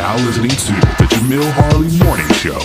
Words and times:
now 0.00 0.16
listening 0.24 0.48
to 0.48 0.72
the 0.96 1.04
Jamille 1.10 1.52
Harley 1.52 1.90
Morning 1.98 2.26
Show. 2.32 2.58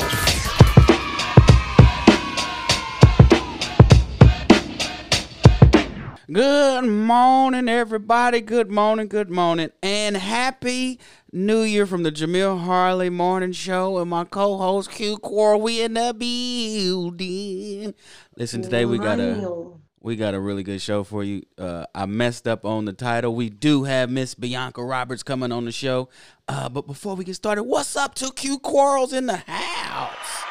Good 6.32 6.86
morning, 6.86 7.68
everybody. 7.68 8.40
Good 8.40 8.72
morning, 8.72 9.10
good 9.10 9.30
morning, 9.30 9.72
and 9.84 10.16
happy 10.16 10.98
New 11.34 11.64
Year 11.64 11.86
from 11.86 12.04
the 12.04 12.12
Jamille 12.12 12.64
Harley 12.64 13.10
Morning 13.10 13.52
Show 13.52 13.98
and 13.98 14.10
my 14.10 14.24
co-host 14.24 14.92
Q 14.92 15.18
Core. 15.18 15.58
We 15.58 15.82
in 15.82 15.96
the 15.96 16.16
building. 16.18 17.96
Listen, 18.38 18.62
today 18.62 18.86
we 18.86 18.98
got 18.98 19.20
a 19.20 19.74
we 20.06 20.16
got 20.16 20.36
a 20.36 20.40
really 20.40 20.62
good 20.62 20.80
show 20.80 21.04
for 21.04 21.24
you. 21.24 21.42
Uh, 21.58 21.88
I 21.96 22.06
messed 22.06 22.48
up 22.48 22.64
on 22.64 22.86
the 22.86 22.94
title. 22.94 23.34
We 23.34 23.50
do 23.50 23.86
have 23.86 24.08
Miss 24.12 24.36
Bianca 24.36 24.84
Roberts 24.84 25.24
coming 25.24 25.52
on 25.52 25.66
the 25.66 25.72
show. 25.72 26.10
Uh, 26.48 26.70
but 26.70 26.86
before 26.86 27.16
we 27.16 27.26
get 27.26 27.34
started, 27.34 27.64
what's 27.64 27.96
up 27.96 28.14
to 28.16 28.32
Q 28.32 28.60
Quarles 28.60 29.14
in 29.14 29.26
the 29.26 29.38
house? 29.38 30.44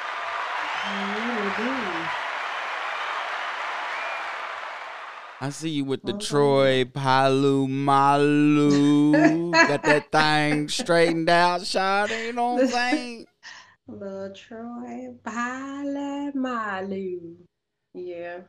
I 5.41 5.51
see 5.51 5.71
you 5.71 5.85
with 5.85 6.03
the 6.03 6.15
Troy 6.15 6.85
Polamalu. 6.85 9.13
Got 9.53 9.85
that 9.85 10.11
thing 10.11 10.69
straightened 10.69 11.29
out, 11.29 11.65
shot. 11.65 12.11
You 12.11 12.33
know 12.33 12.55
what 12.55 12.65
I'm 12.65 12.71
saying? 12.71 13.27
The 13.87 14.35
Troy 14.37 15.15
Polamalu. 15.23 17.37
Yeah. 17.93 18.41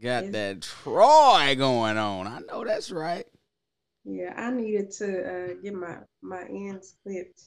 Got 0.00 0.24
It's- 0.24 0.32
that 0.32 0.62
Troy 0.62 1.54
going 1.56 1.96
on. 1.96 2.26
I 2.26 2.40
know 2.40 2.64
that's 2.64 2.90
right. 2.90 3.26
Yeah, 4.04 4.34
I 4.36 4.50
needed 4.52 4.90
to 4.98 5.06
uh, 5.50 5.54
get 5.62 5.74
my 5.74 5.98
my 6.22 6.42
ends 6.44 6.94
clipped, 7.02 7.42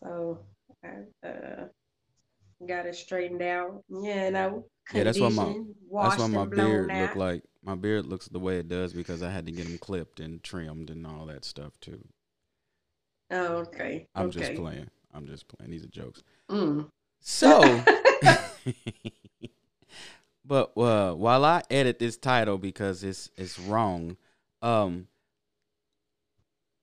so 0.00 0.40
I 0.82 1.26
uh, 1.26 1.66
got 2.66 2.86
it 2.86 2.96
straightened 2.96 3.42
out. 3.42 3.84
Yeah, 3.88 4.24
and 4.26 4.36
I 4.36 4.50
Yeah, 4.92 5.04
that's 5.04 5.20
why 5.20 5.28
my- 5.28 5.60
That's 5.92 6.18
why 6.18 6.26
my 6.26 6.44
beard 6.46 6.90
out. 6.90 7.00
look 7.02 7.16
like 7.16 7.42
my 7.62 7.74
beard 7.76 8.06
looks 8.06 8.26
the 8.28 8.40
way 8.40 8.58
it 8.58 8.68
does 8.68 8.92
because 8.92 9.22
I 9.22 9.30
had 9.30 9.46
to 9.46 9.52
get 9.52 9.66
him 9.68 9.78
clipped 9.78 10.18
and 10.20 10.42
trimmed 10.42 10.90
and 10.90 11.06
all 11.06 11.26
that 11.26 11.44
stuff 11.44 11.78
too. 11.80 12.02
Oh, 13.30 13.58
okay. 13.58 14.08
I'm 14.14 14.26
okay. 14.28 14.40
just 14.40 14.54
playing. 14.54 14.88
I'm 15.12 15.26
just 15.26 15.46
playing. 15.48 15.70
These 15.70 15.84
are 15.84 15.88
jokes. 15.88 16.22
Mm. 16.50 16.88
So, 17.20 17.60
but 20.48 20.76
uh, 20.78 21.12
while 21.12 21.44
I 21.44 21.62
edit 21.70 21.98
this 21.98 22.16
title 22.16 22.58
because 22.58 23.04
it's 23.04 23.30
it's 23.36 23.58
wrong, 23.58 24.16
um, 24.62 25.06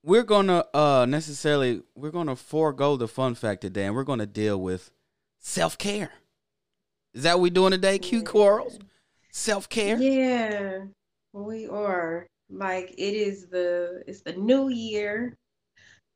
we're 0.04 0.24
gonna 0.24 0.66
uh 0.74 1.06
necessarily 1.10 1.82
we're 1.96 2.12
gonna 2.12 2.36
forego 2.36 2.96
the 2.96 3.08
fun 3.08 3.36
fact 3.36 3.62
today, 3.62 3.86
and 3.88 3.96
we're 3.96 4.04
gonna 4.04 4.28
deal 4.28 4.62
with 4.62 4.92
self 5.40 5.78
care. 5.78 6.12
Is 7.14 7.24
that 7.24 7.36
what 7.36 7.42
we 7.44 7.50
doing 7.50 7.72
today? 7.72 7.98
Q 7.98 8.22
Quarles, 8.24 8.78
self 9.32 9.68
care. 9.68 9.98
Yeah, 9.98 10.86
we 11.34 11.68
are. 11.68 12.28
Like 12.50 12.92
it 12.92 13.16
is 13.16 13.48
the 13.48 14.04
it's 14.08 14.22
the 14.22 14.34
new 14.34 14.70
year, 14.70 15.36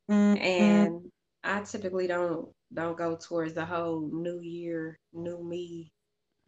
Mm-hmm. 0.08 0.42
and 0.42 1.10
I 1.42 1.62
typically 1.62 2.06
don't 2.06 2.48
don't 2.72 2.96
go 2.96 3.16
towards 3.16 3.54
the 3.54 3.64
whole 3.64 4.08
new 4.12 4.40
year, 4.40 4.96
new 5.12 5.42
me, 5.42 5.90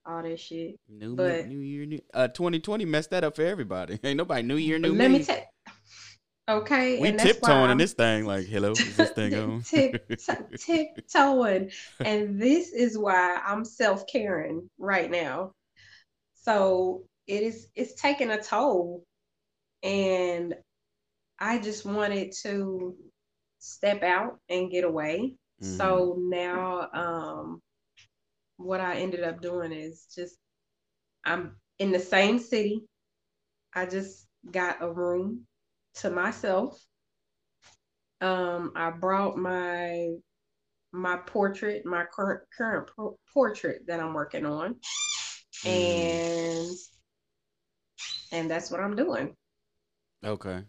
all 0.06 0.22
that 0.22 0.38
shit. 0.40 0.78
New 0.88 1.14
But- 1.16 1.46
New 1.48 1.60
Year, 1.60 1.86
new 1.86 2.00
uh, 2.14 2.28
2020 2.28 2.84
messed 2.84 3.10
that 3.10 3.24
up 3.24 3.36
for 3.36 3.42
everybody. 3.42 3.98
Ain't 4.04 4.16
nobody 4.16 4.42
New 4.42 4.56
Year, 4.56 4.78
new 4.78 4.94
Let 4.94 5.10
me. 5.10 5.18
me 5.18 5.24
tell. 5.24 5.42
Okay, 6.48 6.98
we 6.98 7.08
and 7.08 7.20
tiptoeing 7.20 7.70
in 7.70 7.78
this 7.78 7.92
thing. 7.92 8.26
Like, 8.26 8.46
hello, 8.46 8.72
is 8.72 8.96
this 8.96 9.10
thing 9.10 9.32
on? 9.38 9.62
tiptoeing, 10.58 11.70
and 12.00 12.40
this 12.40 12.72
is 12.72 12.98
why 12.98 13.40
I'm 13.46 13.64
self 13.64 14.04
caring 14.08 14.68
right 14.76 15.08
now. 15.08 15.52
So 16.34 17.04
it 17.28 17.44
is 17.44 17.68
it's 17.76 17.94
taking 17.94 18.30
a 18.30 18.42
toll, 18.42 19.04
and 19.84 20.54
I 21.38 21.58
just 21.58 21.86
wanted 21.86 22.32
to 22.42 22.96
step 23.60 24.02
out 24.02 24.40
and 24.48 24.68
get 24.68 24.82
away. 24.82 25.36
Mm-hmm. 25.62 25.76
So 25.76 26.16
now, 26.18 26.88
um, 26.92 27.60
what 28.62 28.80
I 28.80 28.96
ended 28.96 29.22
up 29.22 29.40
doing 29.40 29.72
is 29.72 30.06
just 30.14 30.36
I'm 31.24 31.56
in 31.78 31.92
the 31.92 31.98
same 32.00 32.38
city. 32.38 32.82
I 33.74 33.86
just 33.86 34.26
got 34.50 34.82
a 34.82 34.90
room 34.90 35.46
to 35.96 36.10
myself. 36.10 36.80
Um, 38.20 38.72
I 38.76 38.90
brought 38.90 39.36
my 39.36 40.10
my 40.92 41.16
portrait, 41.16 41.84
my 41.86 42.04
current 42.04 42.42
current 42.56 42.90
por- 42.94 43.16
portrait 43.32 43.86
that 43.86 44.00
I'm 44.00 44.14
working 44.14 44.46
on, 44.46 44.76
Mm. 45.64 45.70
and 45.70 46.76
and 48.32 48.50
that's 48.50 48.70
what 48.70 48.80
I'm 48.80 48.96
doing. 48.96 49.36
Okay. 50.24 50.64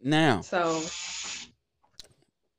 Now, 0.00 0.40
So 0.42 0.80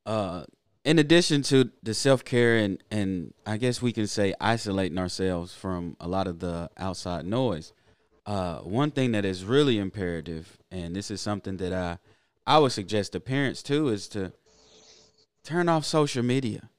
uh, 0.06 0.46
in 0.88 1.00
addition 1.00 1.42
to 1.42 1.70
the 1.84 1.94
self 1.94 2.24
care 2.24 2.56
and 2.56 2.82
and 2.90 3.34
I 3.46 3.58
guess 3.58 3.82
we 3.82 3.92
can 3.92 4.08
say 4.08 4.34
isolating 4.40 4.98
ourselves 4.98 5.54
from 5.54 5.98
a 6.00 6.08
lot 6.08 6.28
of 6.28 6.40
the 6.40 6.70
outside 6.78 7.26
noise, 7.26 7.74
uh, 8.26 8.60
one 8.60 8.92
thing 8.92 9.12
that 9.12 9.26
is 9.26 9.44
really 9.44 9.80
imperative, 9.80 10.58
and 10.72 10.96
this 10.96 11.12
is 11.12 11.20
something 11.20 11.58
that 11.58 11.74
I 11.74 11.98
I 12.48 12.60
would 12.60 12.72
suggest 12.72 13.12
to 13.12 13.20
parents 13.20 13.62
too, 13.62 13.90
is 13.90 14.08
to 14.10 14.32
turn 15.44 15.68
off 15.68 15.84
social 15.84 16.24
media. 16.24 16.70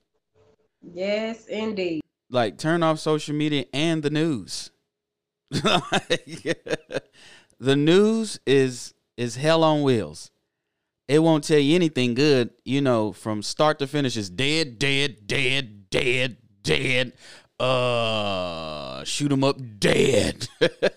yes, 0.81 1.45
indeed. 1.47 2.01
like 2.31 2.57
turn 2.57 2.83
off 2.83 2.99
social 2.99 3.35
media 3.35 3.67
and 3.75 4.03
the 4.03 4.11
news. 4.11 4.71
Like, 5.65 6.63
the 7.61 7.77
news 7.77 8.41
is 8.47 8.95
is 9.19 9.37
hell 9.37 9.63
on 9.63 9.83
wheels. 9.83 10.31
It 11.09 11.21
won't 11.21 11.43
tell 11.43 11.59
you 11.59 11.75
anything 11.75 12.13
good, 12.13 12.51
you 12.67 12.83
know, 12.83 13.13
from 13.13 13.43
start 13.43 13.79
to 13.79 13.87
finish 13.87 14.17
It's 14.17 14.29
dead, 14.29 14.79
dead, 14.79 15.27
dead, 15.27 15.89
dead, 15.91 16.37
dead. 16.63 17.13
Uh 17.59 19.03
shoot 19.05 19.33
'em 19.33 19.43
up 19.43 19.57
dead. 19.81 20.49
and 20.61 20.93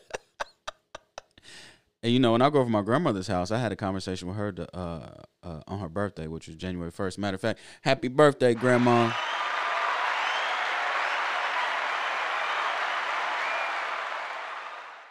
you 2.03 2.19
know, 2.19 2.33
when 2.33 2.41
I 2.41 2.49
go 2.49 2.59
over 2.59 2.69
my 2.69 2.81
grandmother's 2.81 3.27
house, 3.27 3.51
I 3.51 3.57
had 3.57 3.71
a 3.71 3.75
conversation 3.77 4.27
with 4.27 4.37
her 4.37 4.51
to, 4.51 4.77
uh, 4.77 5.21
uh, 5.43 5.61
on 5.67 5.79
her 5.79 5.89
birthday, 5.89 6.27
which 6.27 6.47
was 6.47 6.57
January 6.57 6.91
1st. 6.91 7.17
Matter 7.17 7.35
of 7.35 7.41
fact, 7.41 7.59
happy 7.81 8.09
birthday, 8.09 8.53
grandma. 8.53 9.11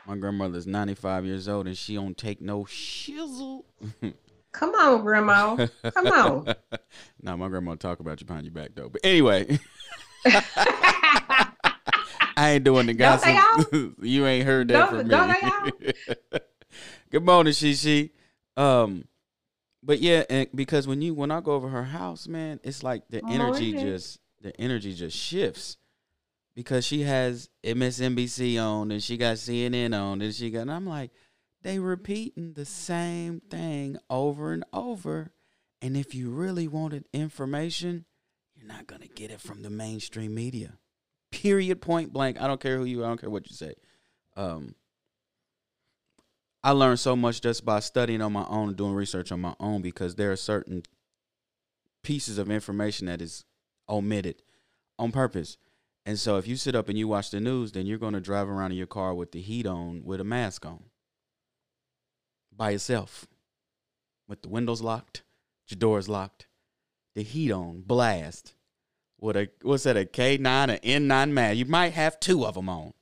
My 0.06 0.16
grandmother's 0.16 0.66
95 0.66 1.24
years 1.24 1.48
old 1.48 1.66
and 1.66 1.78
she 1.78 1.94
don't 1.94 2.18
take 2.18 2.40
no 2.40 2.64
shizzle. 2.64 3.64
Come 4.52 4.74
on, 4.74 5.02
grandma. 5.02 5.66
Come 5.94 6.06
on. 6.08 6.54
now, 7.22 7.36
my 7.36 7.48
grandma 7.48 7.74
talk 7.76 8.00
about 8.00 8.20
you 8.20 8.26
behind 8.26 8.44
your 8.46 8.52
back 8.52 8.70
though. 8.74 8.88
But 8.88 9.00
anyway, 9.04 9.58
I 12.36 12.52
ain't 12.52 12.64
doing 12.64 12.86
the 12.86 12.94
gossip. 12.94 13.94
you 14.02 14.26
ain't 14.26 14.46
heard 14.46 14.68
that 14.68 14.90
Don't- 14.90 15.70
from 15.70 15.80
me. 15.80 15.92
Good 17.10 17.24
morning, 17.24 17.52
Shishi. 17.52 18.10
Um, 18.56 19.04
but 19.82 20.00
yeah, 20.00 20.24
and 20.30 20.48
because 20.54 20.86
when 20.86 21.00
you 21.02 21.14
when 21.14 21.30
I 21.30 21.40
go 21.40 21.52
over 21.52 21.68
her 21.68 21.84
house, 21.84 22.28
man, 22.28 22.60
it's 22.62 22.82
like 22.82 23.02
the 23.08 23.22
energy 23.28 23.72
Morning. 23.72 23.78
just 23.92 24.18
the 24.42 24.58
energy 24.60 24.94
just 24.94 25.16
shifts 25.16 25.76
because 26.54 26.84
she 26.84 27.02
has 27.02 27.48
MSNBC 27.64 28.62
on 28.62 28.90
and 28.90 29.02
she 29.02 29.16
got 29.16 29.36
CNN 29.36 29.98
on 29.98 30.20
and 30.20 30.34
she 30.34 30.50
got 30.50 30.60
and 30.62 30.70
I'm 30.72 30.86
like, 30.86 31.10
they 31.62 31.78
repeating 31.78 32.54
the 32.54 32.64
same 32.64 33.40
thing 33.40 33.98
over 34.08 34.52
and 34.52 34.64
over. 34.72 35.32
And 35.82 35.96
if 35.96 36.14
you 36.14 36.30
really 36.30 36.68
wanted 36.68 37.06
information, 37.12 38.04
you're 38.54 38.68
not 38.68 38.86
gonna 38.86 39.08
get 39.08 39.30
it 39.30 39.40
from 39.40 39.62
the 39.62 39.70
mainstream 39.70 40.34
media. 40.34 40.78
Period 41.30 41.80
point 41.80 42.12
blank. 42.12 42.40
I 42.40 42.46
don't 42.46 42.60
care 42.60 42.76
who 42.78 42.84
you 42.84 43.02
are, 43.02 43.06
I 43.06 43.08
don't 43.08 43.20
care 43.20 43.30
what 43.30 43.48
you 43.48 43.56
say. 43.56 43.74
Um 44.36 44.74
I 46.62 46.72
learned 46.72 47.00
so 47.00 47.16
much 47.16 47.40
just 47.40 47.64
by 47.64 47.80
studying 47.80 48.20
on 48.20 48.32
my 48.32 48.44
own 48.44 48.68
and 48.68 48.76
doing 48.76 48.92
research 48.92 49.32
on 49.32 49.40
my 49.40 49.54
own 49.58 49.80
because 49.80 50.16
there 50.16 50.30
are 50.30 50.36
certain 50.36 50.82
pieces 52.02 52.36
of 52.36 52.50
information 52.50 53.06
that 53.06 53.22
is 53.22 53.44
omitted 53.88 54.42
on 54.98 55.10
purpose. 55.10 55.56
And 56.04 56.18
so 56.18 56.36
if 56.36 56.46
you 56.46 56.56
sit 56.56 56.74
up 56.74 56.88
and 56.88 56.98
you 56.98 57.08
watch 57.08 57.30
the 57.30 57.40
news, 57.40 57.72
then 57.72 57.86
you're 57.86 57.98
going 57.98 58.14
to 58.14 58.20
drive 58.20 58.48
around 58.48 58.72
in 58.72 58.78
your 58.78 58.86
car 58.86 59.14
with 59.14 59.32
the 59.32 59.40
heat 59.40 59.66
on 59.66 60.02
with 60.04 60.20
a 60.20 60.24
mask 60.24 60.66
on 60.66 60.84
by 62.60 62.70
yourself 62.70 63.26
with 64.28 64.42
the 64.42 64.48
windows 64.50 64.82
locked, 64.82 65.22
your 65.68 65.78
doors 65.78 66.10
locked, 66.10 66.46
the 67.14 67.22
heat 67.22 67.50
on, 67.50 67.80
blast. 67.80 68.52
With 69.18 69.36
a 69.36 69.48
what's 69.62 69.84
that 69.84 69.96
a 69.96 70.04
K9 70.04 70.74
or 70.74 70.78
N9 70.80 71.30
mask? 71.30 71.56
You 71.56 71.64
might 71.64 71.94
have 71.94 72.20
two 72.20 72.44
of 72.44 72.54
them 72.54 72.68
on. 72.68 72.92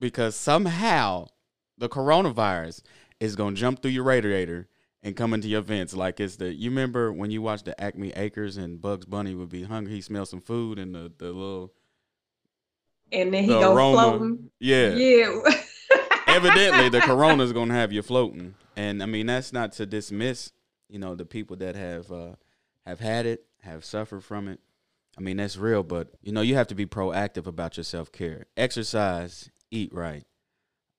Because 0.00 0.34
somehow 0.34 1.28
the 1.78 1.88
coronavirus 1.88 2.82
is 3.20 3.36
going 3.36 3.54
to 3.54 3.60
jump 3.60 3.80
through 3.80 3.92
your 3.92 4.04
radiator 4.04 4.66
and 5.04 5.14
come 5.14 5.32
into 5.32 5.46
your 5.48 5.60
vents 5.62 5.94
like 5.94 6.18
it's 6.18 6.36
the 6.36 6.52
you 6.52 6.68
remember 6.68 7.12
when 7.12 7.30
you 7.30 7.40
watched 7.42 7.64
the 7.64 7.80
Acme 7.80 8.12
Acres 8.16 8.56
and 8.56 8.80
Bugs 8.80 9.06
Bunny 9.06 9.36
would 9.36 9.50
be 9.50 9.62
hungry, 9.62 9.94
he 9.94 10.00
smelled 10.00 10.28
some 10.28 10.40
food 10.40 10.80
and 10.80 10.92
the 10.94 11.12
the 11.16 11.26
little 11.26 11.72
And 13.12 13.32
then 13.32 13.44
he 13.44 13.50
the 13.50 13.60
go 13.60 13.72
aroma. 13.72 13.92
floating. 13.92 14.50
Yeah. 14.58 14.94
Yeah. 14.94 15.40
Evidently 16.36 16.88
the 16.88 17.00
corona 17.00 17.42
is 17.42 17.52
gonna 17.52 17.74
have 17.74 17.92
you 17.92 18.02
floating. 18.02 18.54
And 18.76 19.02
I 19.02 19.06
mean 19.06 19.26
that's 19.26 19.52
not 19.52 19.72
to 19.72 19.86
dismiss, 19.86 20.52
you 20.88 20.98
know, 20.98 21.14
the 21.14 21.26
people 21.26 21.56
that 21.56 21.74
have 21.76 22.10
uh 22.10 22.34
have 22.86 23.00
had 23.00 23.26
it, 23.26 23.44
have 23.62 23.84
suffered 23.84 24.24
from 24.24 24.48
it. 24.48 24.60
I 25.18 25.20
mean 25.20 25.36
that's 25.36 25.56
real, 25.56 25.82
but 25.82 26.08
you 26.22 26.32
know, 26.32 26.40
you 26.40 26.54
have 26.54 26.68
to 26.68 26.74
be 26.74 26.86
proactive 26.86 27.46
about 27.46 27.76
your 27.76 27.84
self 27.84 28.12
care. 28.12 28.46
Exercise, 28.56 29.50
eat 29.70 29.92
right. 29.92 30.24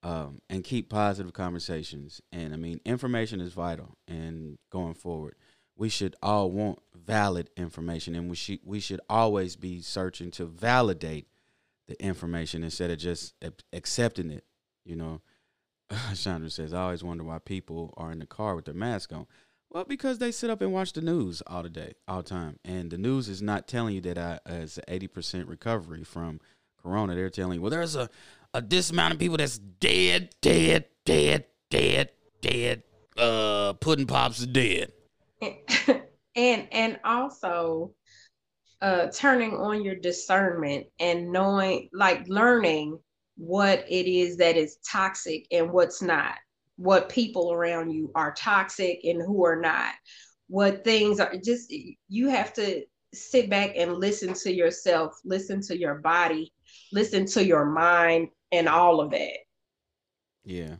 Um, 0.03 0.39
and 0.49 0.63
keep 0.63 0.89
positive 0.89 1.31
conversations. 1.31 2.21
And 2.31 2.53
I 2.53 2.57
mean, 2.57 2.81
information 2.85 3.39
is 3.39 3.53
vital. 3.53 3.97
And 4.07 4.57
going 4.71 4.95
forward, 4.95 5.35
we 5.75 5.89
should 5.89 6.15
all 6.21 6.51
want 6.51 6.79
valid 6.95 7.49
information, 7.57 8.15
and 8.15 8.29
we 8.29 8.35
should 8.35 8.59
we 8.63 8.79
should 8.79 9.01
always 9.09 9.55
be 9.55 9.81
searching 9.81 10.29
to 10.31 10.45
validate 10.45 11.27
the 11.87 11.99
information 12.03 12.63
instead 12.63 12.91
of 12.91 12.99
just 12.99 13.33
ac- 13.41 13.53
accepting 13.73 14.29
it. 14.29 14.43
You 14.85 14.95
know, 14.95 15.21
Chandra 16.15 16.49
says, 16.49 16.73
I 16.73 16.83
always 16.83 17.03
wonder 17.03 17.23
why 17.23 17.39
people 17.39 17.93
are 17.97 18.11
in 18.11 18.19
the 18.19 18.25
car 18.25 18.55
with 18.55 18.65
their 18.65 18.73
mask 18.73 19.13
on. 19.13 19.27
Well, 19.69 19.85
because 19.85 20.17
they 20.17 20.31
sit 20.31 20.49
up 20.49 20.61
and 20.61 20.73
watch 20.73 20.91
the 20.91 21.01
news 21.01 21.41
all 21.47 21.63
the 21.63 21.69
day, 21.69 21.93
all 22.07 22.17
the 22.17 22.29
time, 22.29 22.59
and 22.65 22.91
the 22.91 22.97
news 22.97 23.29
is 23.29 23.41
not 23.41 23.69
telling 23.69 23.95
you 23.95 24.01
that 24.01 24.17
I, 24.17 24.33
uh, 24.45 24.55
it's 24.55 24.77
an 24.77 24.83
eighty 24.89 25.07
percent 25.07 25.47
recovery 25.47 26.03
from 26.03 26.41
corona. 26.81 27.15
They're 27.15 27.29
telling 27.29 27.55
you, 27.55 27.61
well, 27.61 27.71
there's 27.71 27.95
a 27.95 28.09
a 28.53 28.61
this 28.61 28.89
amount 28.91 29.13
of 29.13 29.19
people 29.19 29.37
that's 29.37 29.57
dead, 29.57 30.35
dead, 30.41 30.85
dead, 31.05 31.45
dead, 31.69 32.09
dead. 32.41 32.83
Uh, 33.17 33.73
pudding 33.73 34.07
pops 34.07 34.39
is 34.39 34.47
dead. 34.47 34.91
and 36.35 36.67
and 36.71 36.99
also 37.03 37.93
uh 38.81 39.07
turning 39.07 39.53
on 39.53 39.83
your 39.83 39.95
discernment 39.95 40.87
and 40.99 41.31
knowing 41.31 41.89
like 41.93 42.23
learning 42.27 42.99
what 43.37 43.85
it 43.89 44.07
is 44.07 44.37
that 44.37 44.57
is 44.57 44.77
toxic 44.89 45.45
and 45.51 45.71
what's 45.71 46.01
not 46.01 46.35
what 46.75 47.09
people 47.09 47.51
around 47.51 47.91
you 47.91 48.11
are 48.15 48.33
toxic 48.33 49.01
and 49.03 49.21
who 49.21 49.45
are 49.45 49.59
not 49.59 49.93
what 50.47 50.83
things 50.83 51.19
are 51.19 51.35
just 51.43 51.73
you 52.07 52.29
have 52.29 52.53
to 52.53 52.83
sit 53.13 53.49
back 53.49 53.73
and 53.75 53.93
listen 53.93 54.33
to 54.33 54.53
yourself 54.53 55.13
listen 55.25 55.61
to 55.61 55.77
your 55.77 55.95
body 55.95 56.51
listen 56.91 57.25
to 57.25 57.45
your 57.45 57.65
mind 57.65 58.27
and 58.51 58.67
all 58.67 58.99
of 58.99 59.11
that 59.11 59.37
Yeah. 60.43 60.75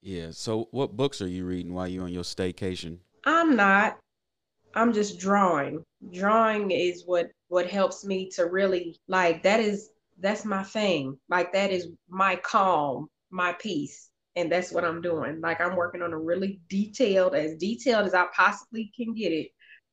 Yeah. 0.00 0.30
So, 0.30 0.68
what 0.70 0.96
books 0.96 1.20
are 1.20 1.28
you 1.28 1.44
reading 1.44 1.74
while 1.74 1.88
you're 1.88 2.04
on 2.04 2.12
your 2.12 2.22
staycation? 2.22 2.98
I'm 3.24 3.56
not. 3.56 3.98
I'm 4.74 4.92
just 4.92 5.18
drawing. 5.18 5.82
Drawing 6.12 6.70
is 6.70 7.02
what 7.04 7.30
what 7.48 7.66
helps 7.66 8.04
me 8.04 8.30
to 8.36 8.46
really 8.46 8.98
like 9.08 9.42
that 9.42 9.60
is 9.60 9.90
that's 10.20 10.44
my 10.44 10.62
thing. 10.62 11.18
Like 11.28 11.52
that 11.52 11.70
is 11.70 11.88
my 12.08 12.36
calm, 12.36 13.08
my 13.30 13.52
peace. 13.52 14.10
And 14.36 14.52
that's 14.52 14.70
what 14.72 14.84
I'm 14.84 15.02
doing. 15.02 15.40
Like 15.40 15.60
I'm 15.60 15.76
working 15.76 16.02
on 16.02 16.12
a 16.12 16.18
really 16.18 16.60
detailed, 16.68 17.34
as 17.34 17.56
detailed 17.56 18.06
as 18.06 18.14
I 18.14 18.26
possibly 18.34 18.92
can 18.96 19.14
get 19.14 19.32
it, 19.32 19.48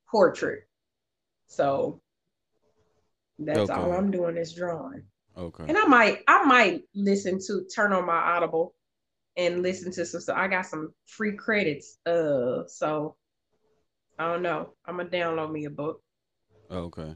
portrait. 0.10 0.68
So 1.48 2.01
that's 3.39 3.69
all 3.69 3.92
I'm 3.92 4.12
doing 4.12 4.38
is 4.38 4.54
drawing. 4.54 5.04
Okay. 5.38 5.66
And 5.68 5.77
I 5.77 5.86
might 5.86 6.19
I 6.28 6.44
might 6.45 6.83
listen 6.94 7.39
to 7.48 7.66
turn 7.75 7.92
on 7.92 8.06
my 8.06 8.16
audible 8.16 8.74
and 9.36 9.62
listen 9.62 9.92
to 9.94 10.06
some 10.06 10.21
stuff. 10.21 10.38
I 10.38 10.48
got 10.48 10.66
some 10.66 10.94
free 11.07 11.36
credits. 11.36 11.98
Uh 12.06 12.63
so 12.68 13.16
I 14.18 14.31
don't 14.31 14.44
know. 14.44 14.74
I'm 14.86 14.98
gonna 14.98 15.10
download 15.10 15.51
me 15.51 15.66
a 15.66 15.69
book. 15.69 16.01
Okay. 16.71 17.16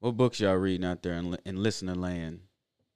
What 0.00 0.16
books 0.16 0.40
y'all 0.40 0.54
reading 0.56 0.86
out 0.86 1.02
there 1.02 1.12
in, 1.14 1.32
li- 1.32 1.38
in 1.44 1.62
listening 1.62 2.00
land? 2.00 2.40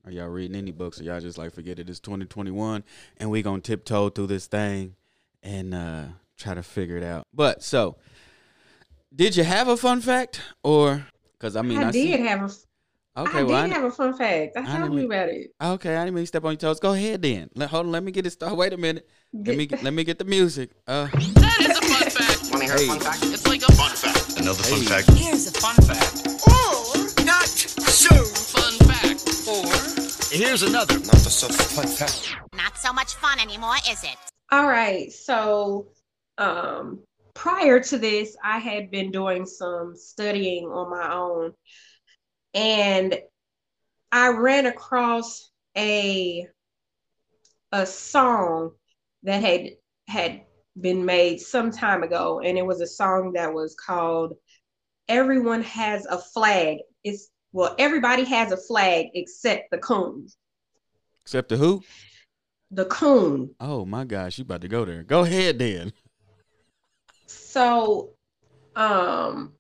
Are 0.07 0.11
y'all 0.11 0.29
reading 0.29 0.57
any 0.57 0.71
books 0.71 1.01
or 1.01 1.05
y'all 1.05 1.21
just 1.21 1.39
like 1.39 1.53
forget 1.53 1.79
it? 1.79 1.89
It's 1.89 2.01
2021 2.01 2.85
and 3.19 3.31
we 3.31 3.43
gonna 3.43 3.61
tiptoe 3.61 4.09
through 4.11 4.27
this 4.29 4.47
thing 4.47 4.97
and 5.43 5.75
uh 5.75 6.05
try 6.37 6.55
to 6.55 6.63
figure 6.63 6.97
it 6.97 7.03
out. 7.05 7.27
But 7.33 7.63
so, 7.63 7.97
did 9.15 9.37
you 9.37 9.45
have 9.45 9.69
a 9.69 9.77
fun 9.77 10.01
fact 10.01 10.41
or? 10.63 11.07
Because 11.39 11.57
I 11.57 11.63
mean, 11.63 11.79
I, 11.79 11.89
I, 11.89 11.91
did 11.91 11.93
see- 11.93 12.23
have 12.27 12.43
a 12.43 12.51
Okay, 13.17 13.39
I 13.39 13.43
well, 13.45 13.63
did 13.63 13.73
I, 13.73 13.75
have 13.77 13.85
a 13.85 13.91
fun 13.93 14.13
fact. 14.17 14.57
I 14.57 14.61
I 14.63 14.65
told 14.65 14.79
didn't 14.91 14.99
you 14.99 15.07
about 15.07 15.29
it. 15.29 15.55
okay, 15.63 15.95
I 15.97 16.05
didn't 16.05 16.17
mean 16.17 16.25
to 16.25 16.27
step 16.27 16.45
on 16.45 16.51
your 16.53 16.57
toes. 16.57 16.81
Go 16.81 16.95
ahead 16.95 17.23
then. 17.23 17.49
Let, 17.55 17.71
hold 17.71 17.87
on, 17.87 17.93
let 17.93 18.03
me 18.03 18.11
get 18.13 18.27
it 18.27 18.31
started. 18.31 18.57
Wait 18.57 18.73
a 18.73 18.77
minute. 18.77 19.09
Let 19.33 19.57
me 19.57 19.67
Get- 19.67 19.83
let 19.85 19.93
me 19.95 20.03
get 20.05 20.19
the 20.19 20.25
music. 20.25 20.71
Uh, 20.87 21.07
That 21.07 21.61
is 21.61 21.79
a 21.79 21.83
fun 21.83 22.11
fact. 22.11 22.51
Want 22.51 22.63
to 22.65 22.65
hear 22.65 22.77
Hey. 22.77 22.85
a 22.85 22.89
fun 22.89 23.01
fact? 23.01 23.19
It's 23.23 23.47
like 23.47 23.63
a 23.63 23.73
fun 23.73 23.91
fact. 23.95 24.24
Another 24.45 24.63
fun 24.65 24.81
Hey. 24.81 24.85
fact. 24.85 25.11
Here's 25.13 25.47
a 25.47 25.53
fun 25.53 25.75
fact. 25.87 26.27
Or 26.47 27.25
not 27.25 27.47
so. 27.49 28.15
Fun 28.53 28.75
fact. 28.91 29.49
Or 29.49 30.37
Here's 30.37 30.63
another. 30.63 30.99
Not 30.99 31.13
the 31.25 31.31
so 31.31 31.49
fun 31.49 31.87
fact. 31.87 32.29
Not 32.55 32.77
so 32.77 32.93
much 32.93 33.15
fun 33.15 33.41
anymore, 33.41 33.77
is 33.91 34.05
it? 34.05 34.17
All 34.53 34.67
right. 34.67 35.11
So 35.11 35.87
um 36.37 37.03
prior 37.33 37.81
to 37.81 37.97
this, 37.97 38.37
I 38.45 38.59
had 38.59 38.91
been 38.91 39.11
doing 39.11 39.47
some 39.47 39.97
studying 39.97 40.67
on 40.67 40.91
my 40.91 41.11
own 41.11 41.55
and 42.53 43.19
I 44.13 44.29
ran 44.29 44.67
across 44.67 45.51
a 45.75 46.47
a 47.73 47.87
song 47.87 48.73
that 49.23 49.43
had 49.43 49.71
had 50.07 50.43
been 50.81 51.05
made 51.05 51.41
some 51.41 51.71
time 51.71 52.03
ago 52.03 52.41
and 52.41 52.59
it 52.59 52.67
was 52.67 52.81
a 52.81 52.87
song 52.87 53.33
that 53.35 53.53
was 53.53 53.75
called 53.75 54.35
Everyone 55.09 55.63
Has 55.63 56.07
a 56.07 56.19
Flag. 56.19 56.79
It's 57.05 57.31
well, 57.53 57.77
everybody 57.79 58.25
has 58.25 58.51
a 58.51 58.57
flag 58.57 59.07
except 59.15 59.71
the 59.71 59.79
coon. 59.79 60.27
except 61.23 61.49
the 61.51 61.57
who? 61.57 61.83
The 62.73 62.87
coon. 62.87 63.55
Oh 63.61 63.85
my 63.85 64.05
gosh, 64.05 64.39
you 64.39 64.43
about 64.43 64.63
to 64.63 64.69
go 64.69 64.85
there. 64.85 65.05
Go 65.05 65.23
ahead 65.23 65.61
then. 65.61 65.93
So, 67.27 68.11
um, 68.75 69.53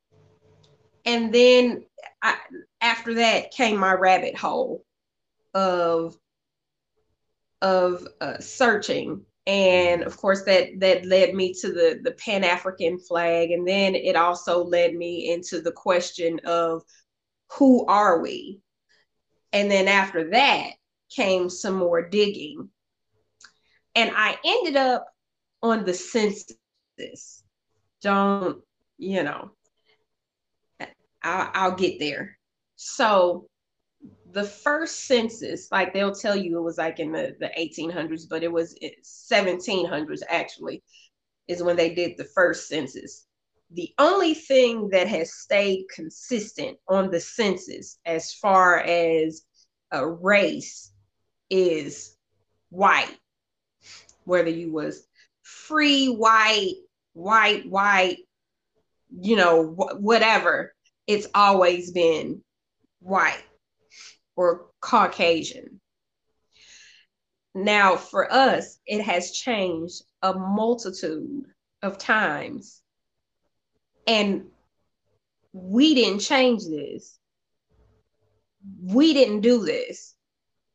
and 1.04 1.32
then 1.32 1.84
I, 2.20 2.36
after 2.80 3.14
that 3.14 3.52
came 3.52 3.76
my 3.76 3.92
rabbit 3.92 4.36
hole 4.36 4.84
of 5.54 6.16
of 7.62 8.08
uh, 8.20 8.40
searching, 8.40 9.24
and 9.46 10.00
mm-hmm. 10.00 10.06
of 10.06 10.16
course 10.16 10.42
that 10.44 10.68
that 10.80 11.04
led 11.04 11.34
me 11.34 11.52
to 11.54 11.68
the 11.68 12.00
the 12.02 12.12
Pan 12.12 12.44
African 12.44 12.98
flag, 12.98 13.50
and 13.50 13.66
then 13.66 13.94
it 13.94 14.16
also 14.16 14.64
led 14.64 14.94
me 14.94 15.32
into 15.32 15.60
the 15.60 15.72
question 15.72 16.40
of 16.44 16.82
who 17.52 17.86
are 17.86 18.20
we, 18.20 18.60
and 19.52 19.70
then 19.70 19.88
after 19.88 20.30
that 20.30 20.70
came 21.14 21.48
some 21.48 21.74
more 21.74 22.08
digging, 22.08 22.68
and 23.94 24.10
I 24.14 24.38
ended 24.44 24.76
up 24.76 25.06
on 25.62 25.84
the 25.84 25.94
census. 25.94 26.56
Don't 28.02 28.62
you 28.98 29.22
know 29.22 29.50
I'll, 31.24 31.50
I'll 31.54 31.76
get 31.76 31.98
there. 31.98 32.38
So 32.76 33.48
the 34.34 34.44
first 34.44 35.06
census 35.06 35.68
like 35.70 35.94
they'll 35.94 36.14
tell 36.14 36.36
you 36.36 36.58
it 36.58 36.62
was 36.62 36.76
like 36.76 36.98
in 36.98 37.12
the, 37.12 37.36
the 37.38 37.50
1800s 37.58 38.28
but 38.28 38.42
it 38.42 38.52
was 38.52 38.76
1700s 39.04 40.20
actually 40.28 40.82
is 41.46 41.62
when 41.62 41.76
they 41.76 41.94
did 41.94 42.16
the 42.16 42.24
first 42.24 42.68
census. 42.68 43.26
The 43.72 43.92
only 43.98 44.34
thing 44.34 44.88
that 44.90 45.08
has 45.08 45.34
stayed 45.34 45.86
consistent 45.94 46.78
on 46.88 47.10
the 47.10 47.20
census 47.20 47.98
as 48.06 48.32
far 48.34 48.80
as 48.80 49.42
a 49.90 50.06
race 50.06 50.92
is 51.50 52.16
white. 52.70 53.16
Whether 54.24 54.50
you 54.50 54.72
was 54.72 55.06
free 55.42 56.08
white 56.08 56.74
white, 57.12 57.68
white, 57.68 58.18
you 59.16 59.36
know, 59.36 59.66
wh- 59.68 60.00
whatever, 60.02 60.74
it's 61.06 61.28
always 61.34 61.92
been 61.92 62.42
white 63.00 63.44
or 64.36 64.66
Caucasian. 64.80 65.80
Now, 67.54 67.96
for 67.96 68.32
us, 68.32 68.78
it 68.86 69.02
has 69.02 69.30
changed 69.32 70.02
a 70.22 70.34
multitude 70.34 71.44
of 71.82 71.98
times. 71.98 72.82
And 74.06 74.46
we 75.52 75.94
didn't 75.94 76.20
change 76.20 76.64
this. 76.64 77.18
We 78.82 79.14
didn't 79.14 79.40
do 79.40 79.64
this. 79.64 80.14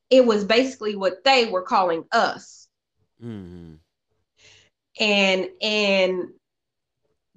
It 0.09 0.25
was 0.25 0.45
basically 0.45 0.95
what 0.95 1.23
they 1.23 1.49
were 1.49 1.63
calling 1.63 2.05
us 2.11 2.59
Mm-hmm. 3.23 3.73
and 4.97 5.49
in 5.59 6.33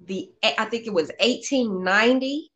the 0.05 0.31
I 0.41 0.63
think 0.63 0.87
it 0.87 0.93
was 0.93 1.09
1890 1.19 2.52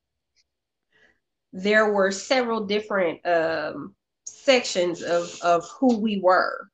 there 1.54 1.92
were 1.92 2.12
several 2.12 2.66
different 2.66 3.26
um, 3.26 3.96
sections 4.26 5.02
of 5.02 5.38
of 5.42 5.68
who 5.80 5.98
we 5.98 6.20
were 6.22 6.70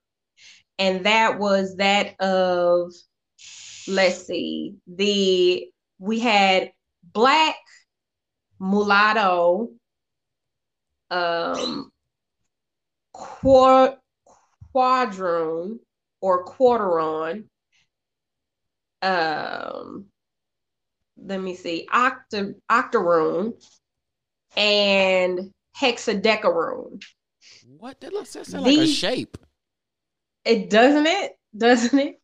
and 0.80 1.06
that 1.06 1.40
was 1.40 1.76
that 1.78 2.20
of 2.20 2.92
let's 3.88 4.28
see. 4.28 4.76
The 4.88 5.68
we 6.00 6.20
had 6.20 6.72
black, 7.04 7.56
mulatto, 8.60 9.70
um, 11.10 11.92
quad, 13.14 13.98
quadroon 14.74 15.80
or 16.22 16.46
quarteron. 16.46 17.46
Um, 19.02 20.06
let 21.18 21.42
me 21.42 21.56
see, 21.56 21.88
octa, 21.92 22.54
octoroon 22.70 23.54
and 24.56 25.52
hexadecaroon. 25.78 27.02
What? 27.78 28.00
That 28.02 28.14
looks 28.14 28.34
that 28.34 28.46
sound 28.46 28.66
like 28.66 28.78
a 28.78 28.88
shape. 28.88 29.38
It 30.46 30.70
doesn't 30.70 31.08
it? 31.08 31.34
Doesn't 31.56 32.00
it? 32.00 32.20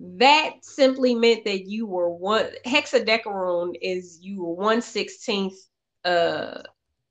That 0.00 0.54
simply 0.62 1.14
meant 1.14 1.44
that 1.44 1.66
you 1.66 1.86
were 1.86 2.10
one 2.10 2.46
hexadecaroon 2.66 3.74
is 3.80 4.18
you 4.20 4.42
were 4.42 4.54
one 4.54 4.82
sixteenth 4.82 5.54
uh 6.04 6.62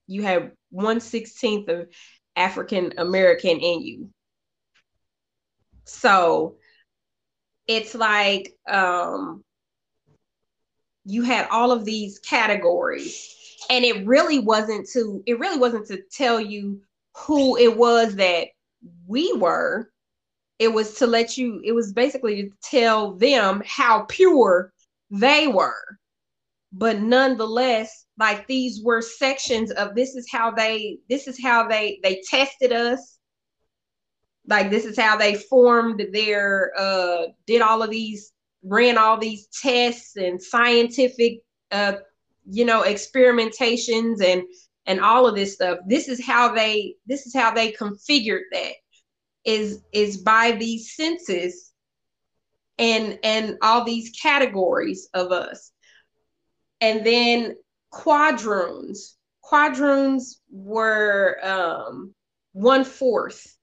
you 0.07 0.23
have 0.23 0.51
one 0.69 0.99
sixteenth 0.99 1.69
of 1.69 1.87
African 2.35 2.93
American 2.97 3.57
in 3.57 3.81
you. 3.81 4.09
So 5.85 6.57
it's 7.67 7.95
like 7.95 8.53
um 8.67 9.43
you 11.05 11.23
had 11.23 11.47
all 11.51 11.71
of 11.71 11.85
these 11.85 12.19
categories 12.19 13.33
and 13.69 13.85
it 13.85 14.05
really 14.05 14.39
wasn't 14.39 14.87
to 14.93 15.23
it 15.25 15.39
really 15.39 15.57
wasn't 15.57 15.87
to 15.87 16.01
tell 16.11 16.39
you 16.39 16.81
who 17.15 17.57
it 17.57 17.75
was 17.75 18.15
that 18.15 18.47
we 19.07 19.33
were. 19.33 19.91
It 20.57 20.73
was 20.73 20.95
to 20.95 21.07
let 21.07 21.37
you 21.37 21.61
it 21.63 21.71
was 21.71 21.93
basically 21.93 22.43
to 22.43 22.49
tell 22.63 23.13
them 23.13 23.61
how 23.65 24.05
pure 24.09 24.73
they 25.09 25.47
were. 25.47 25.97
But 26.71 26.99
nonetheless 26.99 28.05
like 28.19 28.45
these 28.47 28.83
were 28.83 29.01
sections 29.01 29.71
of 29.71 29.95
this 29.95 30.15
is 30.15 30.27
how 30.29 30.51
they 30.51 30.99
this 31.09 31.27
is 31.27 31.41
how 31.41 31.67
they 31.67 31.99
they 32.03 32.21
tested 32.29 32.73
us. 32.73 33.17
Like 34.47 34.69
this 34.69 34.85
is 34.85 34.99
how 34.99 35.15
they 35.15 35.35
formed 35.35 36.03
their 36.11 36.73
uh 36.77 37.27
did 37.47 37.61
all 37.61 37.81
of 37.81 37.89
these 37.89 38.33
ran 38.61 38.97
all 38.97 39.17
these 39.17 39.47
tests 39.61 40.17
and 40.17 40.41
scientific 40.41 41.39
uh 41.71 41.93
you 42.49 42.65
know 42.65 42.83
experimentations 42.83 44.23
and 44.23 44.43
and 44.85 44.99
all 45.01 45.27
of 45.27 45.35
this 45.35 45.53
stuff 45.53 45.77
this 45.87 46.07
is 46.07 46.25
how 46.25 46.53
they 46.53 46.95
this 47.05 47.25
is 47.25 47.33
how 47.33 47.51
they 47.51 47.71
configured 47.71 48.41
that 48.51 48.73
is 49.45 49.81
is 49.91 50.17
by 50.17 50.51
these 50.51 50.95
senses 50.95 51.71
and 52.79 53.19
and 53.23 53.57
all 53.61 53.83
these 53.83 54.11
categories 54.11 55.09
of 55.13 55.31
us. 55.31 55.71
And 56.81 57.05
then 57.05 57.55
quadroons 57.93 59.15
quadroons 59.43 60.35
were 60.51 61.37
um 61.43 62.15
one 62.53 62.83
fourth 62.83 63.55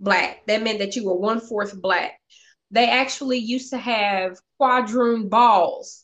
black. 0.00 0.46
That 0.46 0.62
meant 0.62 0.78
that 0.78 0.96
you 0.96 1.06
were 1.06 1.16
one 1.16 1.40
fourth 1.40 1.80
black. 1.80 2.18
They 2.70 2.88
actually 2.88 3.38
used 3.38 3.70
to 3.70 3.78
have 3.78 4.38
quadroon 4.60 5.28
balls 5.28 6.01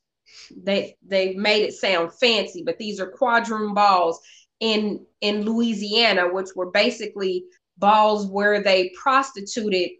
they 0.56 0.96
they 1.06 1.34
made 1.34 1.62
it 1.62 1.72
sound 1.74 2.12
fancy 2.12 2.62
but 2.64 2.78
these 2.78 3.00
are 3.00 3.10
quadroon 3.10 3.74
balls 3.74 4.20
in 4.60 5.04
in 5.20 5.42
louisiana 5.44 6.28
which 6.32 6.48
were 6.54 6.70
basically 6.70 7.44
balls 7.78 8.26
where 8.26 8.62
they 8.62 8.90
prostituted 9.00 9.90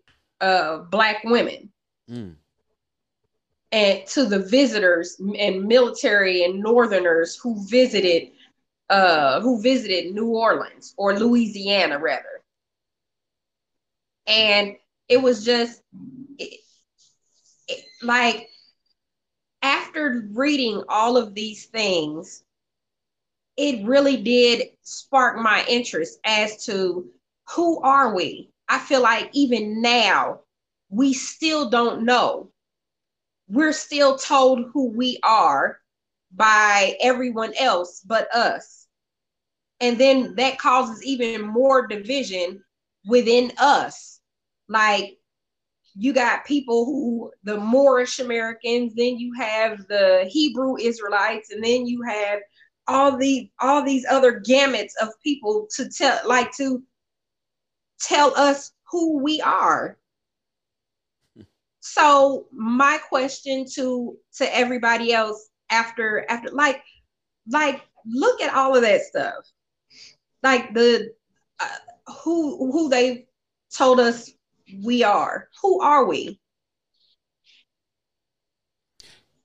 uh 0.41 0.79
black 0.91 1.23
women 1.25 1.71
Mm. 2.11 2.37
and 3.73 4.07
to 4.07 4.25
the 4.27 4.39
visitors 4.39 5.17
and 5.39 5.65
military 5.65 6.45
and 6.45 6.61
northerners 6.61 7.37
who 7.37 7.67
visited 7.69 8.29
uh 8.91 9.41
who 9.41 9.61
visited 9.63 10.15
New 10.15 10.29
Orleans 10.29 10.95
or 10.97 11.19
Louisiana 11.19 11.99
rather 11.99 12.43
and 14.27 14.75
it 15.09 15.21
was 15.23 15.45
just 15.45 15.83
it, 16.39 16.61
it, 17.69 17.85
like 18.03 18.49
after 19.99 20.29
reading 20.33 20.83
all 20.89 21.17
of 21.17 21.35
these 21.35 21.67
things 21.67 22.45
it 23.57 23.85
really 23.85 24.17
did 24.17 24.69
spark 24.83 25.37
my 25.37 25.65
interest 25.69 26.21
as 26.25 26.65
to 26.65 27.09
who 27.49 27.81
are 27.83 28.15
we 28.15 28.51
i 28.69 28.79
feel 28.79 29.03
like 29.03 29.29
even 29.33 29.83
now 29.83 30.41
we 30.91 31.13
still 31.13 31.69
don't 31.69 32.05
know 32.05 32.49
we're 33.49 33.73
still 33.73 34.17
told 34.17 34.71
who 34.73 34.91
we 34.91 35.19
are 35.23 35.81
by 36.33 36.97
everyone 37.01 37.53
else 37.59 38.03
but 38.05 38.33
us. 38.35 38.87
And 39.81 39.99
then 39.99 40.35
that 40.37 40.59
causes 40.59 41.03
even 41.05 41.41
more 41.43 41.87
division 41.87 42.63
within 43.07 43.53
us. 43.59 44.21
Like 44.69 45.18
you 45.99 46.13
got 46.13 46.47
people 46.47 46.85
who 46.85 47.33
the 47.43 47.59
Moorish 47.59 48.21
Americans, 48.21 48.95
then 48.95 49.19
you 49.19 49.33
have 49.35 49.87
the 49.89 50.29
Hebrew 50.31 50.77
Israelites, 50.79 51.51
and 51.51 51.63
then 51.63 51.87
you 51.87 52.03
have 52.03 52.39
all 52.87 53.17
the 53.17 53.51
all 53.61 53.83
these 53.83 54.07
other 54.09 54.41
gamuts 54.41 54.93
of 55.03 55.09
people 55.25 55.67
to 55.75 55.89
tell 55.91 56.21
like 56.25 56.53
to 56.57 56.85
tell 58.01 58.33
us 58.39 58.73
who 58.89 59.19
we 59.19 59.41
are. 59.41 59.99
So 61.81 62.47
my 62.53 62.99
question 63.09 63.67
to 63.75 64.17
to 64.37 64.57
everybody 64.57 65.13
else 65.13 65.51
after 65.69 66.25
after 66.29 66.51
like 66.53 66.81
like 67.51 67.83
look 68.07 68.41
at 68.41 68.55
all 68.55 68.77
of 68.77 68.83
that 68.83 69.03
stuff. 69.03 69.45
Like 70.45 70.75
the 70.75 71.13
uh, 71.59 72.13
who 72.23 72.71
who 72.71 72.89
they 72.89 73.27
told 73.75 73.99
us 73.99 74.31
we 74.83 75.03
are 75.03 75.49
who 75.63 75.81
are 75.81 76.07
we 76.07 76.39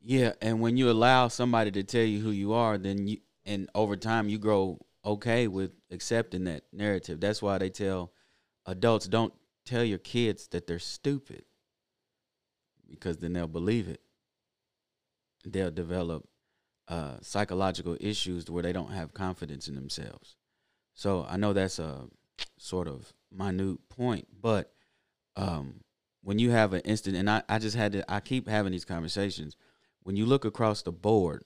Yeah, 0.01 0.33
and 0.41 0.59
when 0.59 0.75
you 0.75 0.91
allow 0.91 1.29
somebody 1.29 1.71
to 1.71 1.83
tell 1.83 2.03
you 2.03 2.19
who 2.19 2.31
you 2.31 2.53
are, 2.53 2.77
then 2.77 3.07
you 3.07 3.17
and 3.45 3.69
over 3.73 3.95
time 3.95 4.27
you 4.27 4.37
grow 4.37 4.79
okay 5.05 5.47
with 5.47 5.71
accepting 5.91 6.43
that 6.45 6.63
narrative. 6.73 7.19
That's 7.21 7.41
why 7.41 7.57
they 7.57 7.69
tell 7.69 8.11
adults 8.65 9.07
don't 9.07 9.33
tell 9.65 9.83
your 9.83 9.97
kids 9.99 10.47
that 10.49 10.67
they're 10.67 10.79
stupid 10.79 11.43
because 12.89 13.17
then 13.17 13.33
they'll 13.33 13.47
believe 13.47 13.87
it. 13.87 14.01
They'll 15.45 15.71
develop 15.71 16.27
uh, 16.87 17.17
psychological 17.21 17.97
issues 17.99 18.49
where 18.49 18.63
they 18.63 18.73
don't 18.73 18.91
have 18.91 19.13
confidence 19.13 19.67
in 19.67 19.75
themselves. 19.75 20.35
So 20.95 21.25
I 21.29 21.37
know 21.37 21.53
that's 21.53 21.79
a 21.79 22.07
sort 22.57 22.87
of 22.87 23.13
minute 23.31 23.77
point, 23.89 24.27
but 24.41 24.73
um, 25.35 25.81
when 26.21 26.39
you 26.39 26.51
have 26.51 26.73
an 26.73 26.81
instant, 26.81 27.15
and 27.15 27.29
I, 27.29 27.43
I 27.49 27.59
just 27.59 27.75
had 27.75 27.91
to, 27.93 28.11
I 28.11 28.19
keep 28.19 28.47
having 28.47 28.71
these 28.71 28.85
conversations. 28.85 29.55
When 30.03 30.15
you 30.15 30.25
look 30.25 30.45
across 30.45 30.81
the 30.81 30.91
board, 30.91 31.43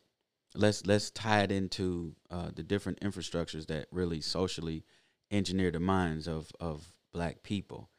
let's 0.56 0.86
let's 0.86 1.12
tie 1.12 1.42
it 1.42 1.52
into 1.52 2.16
uh, 2.30 2.50
the 2.54 2.64
different 2.64 3.00
infrastructures 3.02 3.68
that 3.68 3.88
really 3.92 4.22
socially 4.22 4.84
engineer 5.32 5.72
the 5.72 5.80
minds 5.80 6.28
of 6.28 6.52
of 6.60 6.92
black 7.14 7.44
people. 7.44 7.90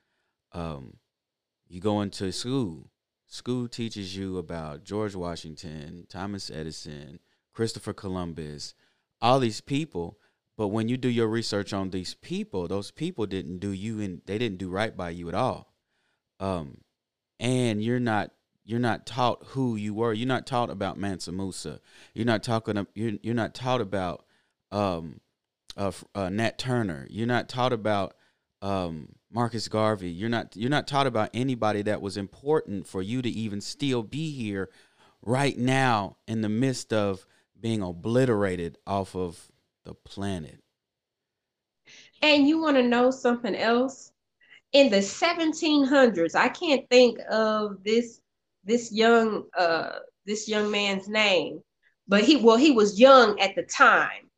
Um, 0.53 0.97
you 1.69 1.81
go 1.81 2.01
into 2.01 2.33
school. 2.33 2.91
School 3.27 3.69
teaches 3.69 4.17
you 4.17 4.39
about 4.39 4.85
George 4.85 5.15
Washington, 5.15 6.07
Thomas 6.09 6.51
Edison, 6.51 7.19
Christopher 7.53 7.93
Columbus, 7.93 8.73
all 9.21 9.39
these 9.39 9.61
people. 9.61 10.19
But 10.57 10.69
when 10.69 10.89
you 10.89 10.97
do 10.97 11.09
your 11.09 11.29
research 11.29 11.73
on 11.73 11.91
these 11.91 12.15
people, 12.15 12.67
those 12.67 12.91
people 12.91 13.27
didn't 13.27 13.59
do 13.59 13.71
you 13.71 14.01
and 14.01 14.23
they 14.25 14.39
didn't 14.39 14.59
do 14.59 14.71
right 14.71 14.97
by 14.97 15.11
you 15.11 15.29
at 15.29 15.35
all. 15.35 15.75
Um, 16.41 16.79
and 17.41 17.83
you're 17.83 18.01
not 18.01 18.31
you're 18.65 18.79
not 18.79 19.07
taught 19.07 19.43
who 19.49 19.77
you 19.77 19.95
were. 19.95 20.13
You're 20.13 20.29
not 20.29 20.47
taught 20.47 20.69
about 20.69 20.99
Mansa 20.99 21.33
Musa. 21.33 21.81
You're 22.15 22.27
not 22.27 22.43
talking. 22.43 22.87
You're 22.95 23.13
you're 23.23 23.35
not 23.35 23.55
taught 23.55 23.81
about 23.81 24.25
um, 24.71 25.21
uh, 25.77 25.93
uh, 26.15 26.29
Nat 26.29 26.59
Turner. 26.59 27.07
You're 27.09 27.27
not 27.27 27.49
taught 27.49 27.73
about 27.73 28.15
um, 28.61 29.15
Marcus 29.31 29.69
Garvey. 29.69 30.11
You're 30.11 30.29
not 30.29 30.57
you're 30.57 30.71
not 30.71 30.87
taught 30.87 31.07
about 31.07 31.31
anybody 31.33 31.83
that 31.83 32.03
was 32.03 32.17
important 32.17 32.87
for 32.87 33.01
you 33.01 33.23
to 33.23 33.29
even 33.29 33.61
still 33.61 34.03
be 34.03 34.31
here 34.33 34.69
right 35.23 35.57
now 35.57 36.17
in 36.27 36.43
the 36.43 36.49
midst 36.49 36.93
of 36.93 37.27
being 37.59 37.83
obliterated 37.83 38.79
off 38.87 39.17
of 39.17 39.51
the 39.85 39.95
planet. 39.95 40.61
and 42.21 42.47
you 42.47 42.61
want 42.61 42.77
to 42.77 42.83
know 42.83 43.11
something 43.11 43.57
else 43.57 44.13
in 44.73 44.91
the 44.91 45.03
1700s 45.03 46.35
i 46.35 46.49
can't 46.49 46.89
think 46.91 47.19
of 47.31 47.83
this 47.85 48.21
this 48.65 48.93
young 48.93 49.45
uh 49.57 49.99
this 50.27 50.49
young 50.49 50.71
man's 50.71 51.09
name 51.09 51.61
but 52.07 52.23
he 52.23 52.37
well 52.37 52.57
he 52.57 52.71
was 52.71 53.01
young 53.01 53.39
at 53.41 53.55
the 53.55 53.63
time 53.63 54.31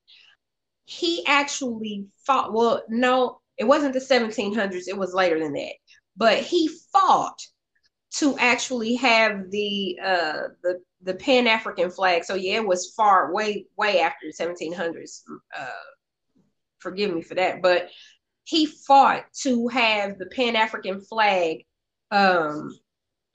he 0.85 1.25
actually 1.27 2.07
fought 2.27 2.53
well 2.53 2.83
no 2.89 3.41
it 3.59 3.65
wasn't 3.65 3.93
the 3.93 4.01
1700s 4.01 4.89
it 4.89 4.97
was 4.97 5.15
later 5.15 5.39
than 5.39 5.53
that 5.53 5.75
but 6.17 6.39
he 6.39 6.69
fought 6.93 7.41
to 8.13 8.37
actually 8.39 8.97
have 8.97 9.51
the 9.51 9.99
uh 10.03 10.43
the 10.63 10.81
the 11.03 11.15
Pan 11.15 11.47
African 11.47 11.91
flag. 11.91 12.25
So 12.25 12.35
yeah, 12.35 12.57
it 12.57 12.67
was 12.67 12.93
far 12.97 13.33
way 13.33 13.67
way 13.77 14.01
after 14.01 14.27
the 14.27 14.33
1700s. 14.33 15.23
Uh, 15.57 15.67
forgive 16.79 17.15
me 17.15 17.23
for 17.23 17.35
that, 17.35 17.63
but 17.63 17.89
he 18.51 18.67
fought 18.67 19.25
to 19.43 19.69
have 19.69 20.19
the 20.19 20.27
Pan 20.27 20.57
African 20.57 21.01
flag 21.01 21.65
um 22.11 22.77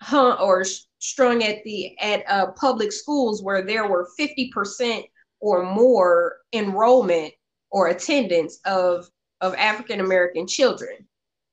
hung 0.01 0.37
or 0.39 0.65
strung 0.99 1.41
at 1.41 1.63
the 1.63 1.97
at 1.99 2.23
uh, 2.29 2.51
public 2.51 2.91
schools 2.91 3.41
where 3.41 3.61
there 3.61 3.87
were 3.87 4.09
50% 4.19 5.03
or 5.39 5.63
more 5.63 6.37
enrollment 6.51 7.33
or 7.71 7.87
attendance 7.87 8.59
of 8.65 9.09
of 9.39 9.55
African 9.55 10.01
American 10.01 10.47
children. 10.47 11.07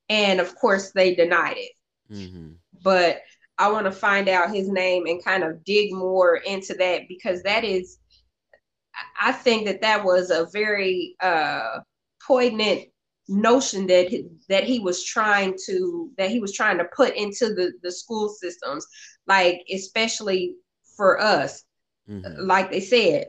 And 0.08 0.40
of 0.40 0.54
course 0.56 0.90
they 0.90 1.14
denied 1.14 1.56
it. 1.56 1.72
Mm-hmm. 2.12 2.52
But 2.82 3.20
I 3.58 3.70
want 3.70 3.86
to 3.86 3.92
find 3.92 4.28
out 4.28 4.54
his 4.54 4.68
name 4.68 5.06
and 5.06 5.24
kind 5.24 5.44
of 5.44 5.62
dig 5.64 5.92
more 5.92 6.36
into 6.36 6.74
that 6.74 7.02
because 7.08 7.42
that 7.44 7.62
is 7.62 7.98
I- 8.94 9.28
I 9.28 9.32
think 9.32 9.66
that 9.66 9.82
that 9.82 10.04
was 10.04 10.30
a 10.30 10.48
very 10.52 11.14
uh 11.20 11.78
poignant 12.26 12.91
notion 13.32 13.86
that 13.88 14.08
he, 14.08 14.26
that 14.48 14.64
he 14.64 14.78
was 14.78 15.02
trying 15.04 15.54
to 15.66 16.10
that 16.18 16.30
he 16.30 16.38
was 16.40 16.52
trying 16.52 16.78
to 16.78 16.84
put 16.96 17.14
into 17.16 17.46
the 17.54 17.72
the 17.82 17.90
school 17.90 18.28
systems 18.28 18.86
like 19.26 19.60
especially 19.72 20.54
for 20.96 21.20
us 21.20 21.64
hmm 22.06 22.20
like 22.38 22.70
they 22.70 22.80
said 22.80 23.26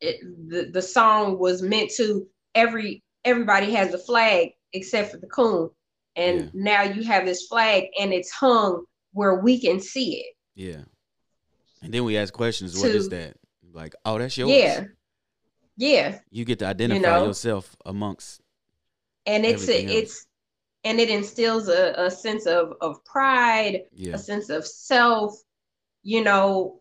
it, 0.00 0.16
the 0.48 0.70
the 0.72 0.82
song 0.82 1.38
was 1.38 1.62
meant 1.62 1.90
to 1.90 2.26
every 2.54 3.02
everybody 3.24 3.70
has 3.72 3.92
a 3.94 3.98
flag 3.98 4.50
except 4.72 5.10
for 5.10 5.18
the 5.18 5.26
coon 5.26 5.68
and 6.16 6.40
Yeah. 6.40 6.48
now 6.54 6.82
you 6.82 7.02
have 7.04 7.24
this 7.26 7.46
flag 7.46 7.84
and 8.00 8.12
it's 8.12 8.30
hung 8.30 8.84
where 9.12 9.36
we 9.36 9.60
can 9.60 9.80
see 9.80 10.20
it 10.20 10.34
Yeah. 10.54 10.84
And 11.82 11.94
then 11.94 12.04
we 12.04 12.18
ask 12.18 12.32
questions. 12.34 12.76
What 12.78 12.90
is 12.90 13.08
To- 13.08 13.16
that? 13.16 13.36
Like, 13.72 13.94
oh, 14.04 14.18
that's 14.18 14.36
yours. 14.36 14.50
yeah 14.50 14.84
yeah 15.76 16.18
You 16.30 16.44
get 16.44 16.58
to 16.60 16.66
identify 16.66 17.18
know? 17.18 17.26
yourself 17.26 17.74
amongst. 17.86 18.39
And 19.26 19.44
it's 19.44 19.68
a, 19.68 19.98
it's 19.98 20.26
and 20.84 20.98
it 20.98 21.10
instills 21.10 21.68
a, 21.68 21.94
a 21.96 22.10
sense 22.10 22.46
of 22.46 22.74
of 22.80 23.04
pride 23.04 23.82
Yeah. 23.92 24.14
a 24.14 24.18
sense 24.18 24.50
of 24.50 24.66
self 24.66 25.34
you 26.02 26.24
know 26.24 26.80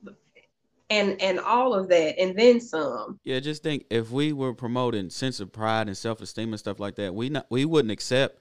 and 0.90 1.22
and 1.22 1.40
all 1.40 1.74
of 1.74 1.90
that 1.90 2.20
and 2.20 2.38
then 2.38 2.60
some 2.60 3.20
Yeah, 3.24 3.40
just 3.40 3.64
think 3.64 3.86
if 3.90 4.12
we 4.12 4.34
were 4.34 4.54
promoting 4.54 5.10
sense 5.10 5.40
of 5.40 5.52
pride 5.52 5.88
and 5.88 5.98
self 5.98 6.22
esteem 6.22 6.50
and 6.54 6.60
stuff 6.60 6.80
like 6.80 6.96
that, 6.96 7.14
we 7.14 7.30
not 7.30 7.46
we 7.50 7.66
wouldn't 7.66 7.92
accept 7.92 8.40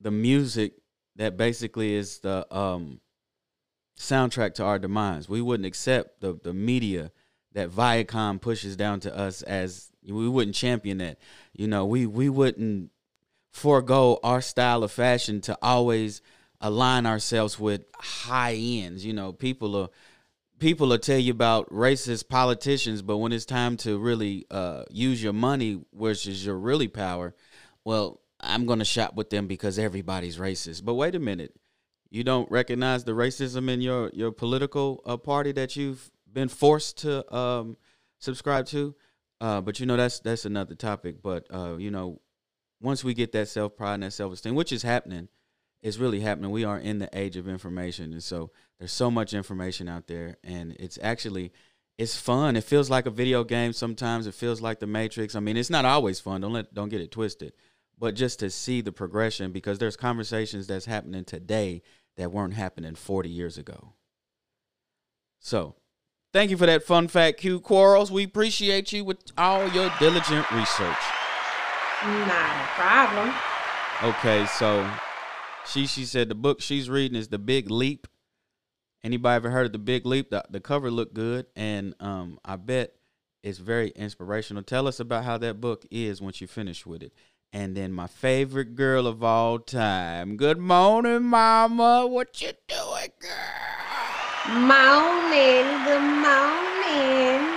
the 0.00 0.10
music 0.10 0.74
that 1.16 1.36
basically 1.36 1.94
is 1.94 2.18
the 2.18 2.46
um 2.54 3.00
soundtrack 3.98 4.54
to 4.54 4.64
our 4.64 4.78
demise. 4.78 5.28
We 5.28 5.40
wouldn't 5.40 5.66
accept 5.66 6.20
the 6.20 6.38
the 6.42 6.52
media 6.52 7.12
that 7.54 7.70
Viacom 7.70 8.40
pushes 8.40 8.76
down 8.76 9.00
to 9.00 9.16
us 9.16 9.42
as 9.42 9.90
we 10.06 10.28
wouldn't 10.28 10.54
champion 10.54 10.98
that. 10.98 11.18
You 11.52 11.66
know, 11.68 11.86
we 11.86 12.06
we 12.06 12.28
wouldn't 12.28 12.90
forego 13.50 14.18
our 14.22 14.40
style 14.40 14.82
of 14.82 14.92
fashion 14.92 15.40
to 15.42 15.56
always 15.62 16.20
align 16.60 17.06
ourselves 17.06 17.58
with 17.58 17.84
high 17.96 18.54
ends. 18.54 19.04
You 19.04 19.12
know, 19.12 19.32
people 19.32 19.76
are 19.76 19.88
people 20.58 20.88
will 20.88 20.98
tell 20.98 21.18
you 21.18 21.32
about 21.32 21.70
racist 21.70 22.28
politicians, 22.28 23.02
but 23.02 23.18
when 23.18 23.32
it's 23.32 23.44
time 23.44 23.76
to 23.78 23.98
really 23.98 24.46
uh, 24.50 24.84
use 24.90 25.22
your 25.22 25.32
money, 25.32 25.80
which 25.90 26.26
is 26.26 26.44
your 26.44 26.56
really 26.56 26.88
power, 26.88 27.34
well, 27.84 28.20
I'm 28.40 28.66
going 28.66 28.78
to 28.78 28.84
shop 28.84 29.14
with 29.14 29.30
them 29.30 29.46
because 29.46 29.78
everybody's 29.78 30.38
racist. 30.38 30.84
But 30.84 30.94
wait 30.94 31.14
a 31.14 31.18
minute, 31.18 31.54
you 32.10 32.24
don't 32.24 32.50
recognize 32.50 33.04
the 33.04 33.12
racism 33.12 33.70
in 33.70 33.80
your 33.80 34.10
your 34.12 34.32
political 34.32 35.02
uh, 35.06 35.16
party 35.16 35.52
that 35.52 35.76
you've 35.76 36.10
been 36.34 36.48
forced 36.48 36.98
to 36.98 37.34
um, 37.34 37.76
subscribe 38.18 38.66
to. 38.66 38.94
Uh, 39.40 39.60
but 39.60 39.80
you 39.80 39.86
know 39.86 39.96
that's 39.96 40.20
that's 40.20 40.44
another 40.44 40.74
topic. 40.74 41.22
But 41.22 41.46
uh, 41.52 41.76
you 41.78 41.90
know, 41.90 42.20
once 42.80 43.02
we 43.02 43.14
get 43.14 43.32
that 43.32 43.48
self 43.48 43.76
pride 43.76 43.94
and 43.94 44.02
that 44.02 44.12
self 44.12 44.32
esteem, 44.32 44.54
which 44.54 44.72
is 44.72 44.82
happening, 44.82 45.28
it's 45.82 45.98
really 45.98 46.20
happening. 46.20 46.50
We 46.50 46.64
are 46.64 46.78
in 46.78 46.98
the 46.98 47.08
age 47.12 47.36
of 47.36 47.48
information, 47.48 48.12
and 48.12 48.22
so 48.22 48.50
there's 48.78 48.92
so 48.92 49.10
much 49.10 49.34
information 49.34 49.88
out 49.88 50.06
there, 50.06 50.36
and 50.44 50.76
it's 50.78 50.98
actually 51.02 51.52
it's 51.98 52.16
fun. 52.16 52.56
It 52.56 52.64
feels 52.64 52.90
like 52.90 53.06
a 53.06 53.10
video 53.10 53.44
game 53.44 53.72
sometimes. 53.72 54.26
It 54.26 54.34
feels 54.34 54.60
like 54.60 54.80
the 54.80 54.86
Matrix. 54.86 55.34
I 55.34 55.40
mean, 55.40 55.56
it's 55.56 55.70
not 55.70 55.84
always 55.84 56.20
fun. 56.20 56.40
Don't 56.40 56.52
let 56.52 56.74
don't 56.74 56.88
get 56.88 57.00
it 57.00 57.10
twisted. 57.10 57.52
But 57.98 58.16
just 58.16 58.40
to 58.40 58.50
see 58.50 58.80
the 58.80 58.92
progression, 58.92 59.52
because 59.52 59.78
there's 59.78 59.96
conversations 59.96 60.66
that's 60.66 60.86
happening 60.86 61.24
today 61.24 61.82
that 62.16 62.32
weren't 62.32 62.54
happening 62.54 62.94
40 62.94 63.28
years 63.28 63.56
ago. 63.56 63.92
So, 65.38 65.76
thank 66.34 66.50
you 66.50 66.58
for 66.58 66.66
that 66.66 66.82
fun 66.82 67.08
fact, 67.08 67.40
Q 67.40 67.60
Quarles. 67.60 68.10
We 68.12 68.24
appreciate 68.24 68.92
you 68.92 69.04
with 69.04 69.18
all 69.38 69.66
your 69.68 69.90
diligent 69.98 70.50
research. 70.50 70.98
not 72.02 72.60
a 72.60 72.68
problem 72.74 73.34
Okay, 74.02 74.44
so 74.46 74.90
she 75.64 75.86
she 75.86 76.04
said 76.04 76.28
the 76.28 76.34
book 76.34 76.60
she's 76.60 76.90
reading 76.90 77.16
is 77.16 77.28
The 77.28 77.38
Big 77.38 77.70
Leap. 77.70 78.06
Anybody 79.02 79.36
ever 79.36 79.50
heard 79.50 79.66
of 79.66 79.72
The 79.72 79.78
Big 79.78 80.04
Leap? 80.04 80.30
The, 80.30 80.44
the 80.50 80.60
cover 80.60 80.90
looked 80.90 81.14
good, 81.14 81.46
and 81.54 81.94
um, 82.00 82.38
I 82.44 82.56
bet 82.56 82.96
it's 83.42 83.58
very 83.58 83.90
inspirational. 83.90 84.62
Tell 84.62 84.88
us 84.88 84.98
about 84.98 85.24
how 85.24 85.38
that 85.38 85.60
book 85.60 85.86
is 85.90 86.20
once 86.20 86.40
you 86.40 86.46
finish 86.48 86.84
with 86.84 87.02
it. 87.02 87.12
And 87.52 87.76
then 87.76 87.92
my 87.92 88.08
favorite 88.08 88.74
girl 88.74 89.06
of 89.06 89.22
all 89.22 89.60
time. 89.60 90.36
Good 90.36 90.58
morning, 90.58 91.22
Mama. 91.22 92.06
What 92.06 92.42
you 92.42 92.50
doing, 92.66 93.12
girl? 93.20 93.83
Morning 94.48 95.64
good 95.84 96.02
morning 96.20 97.50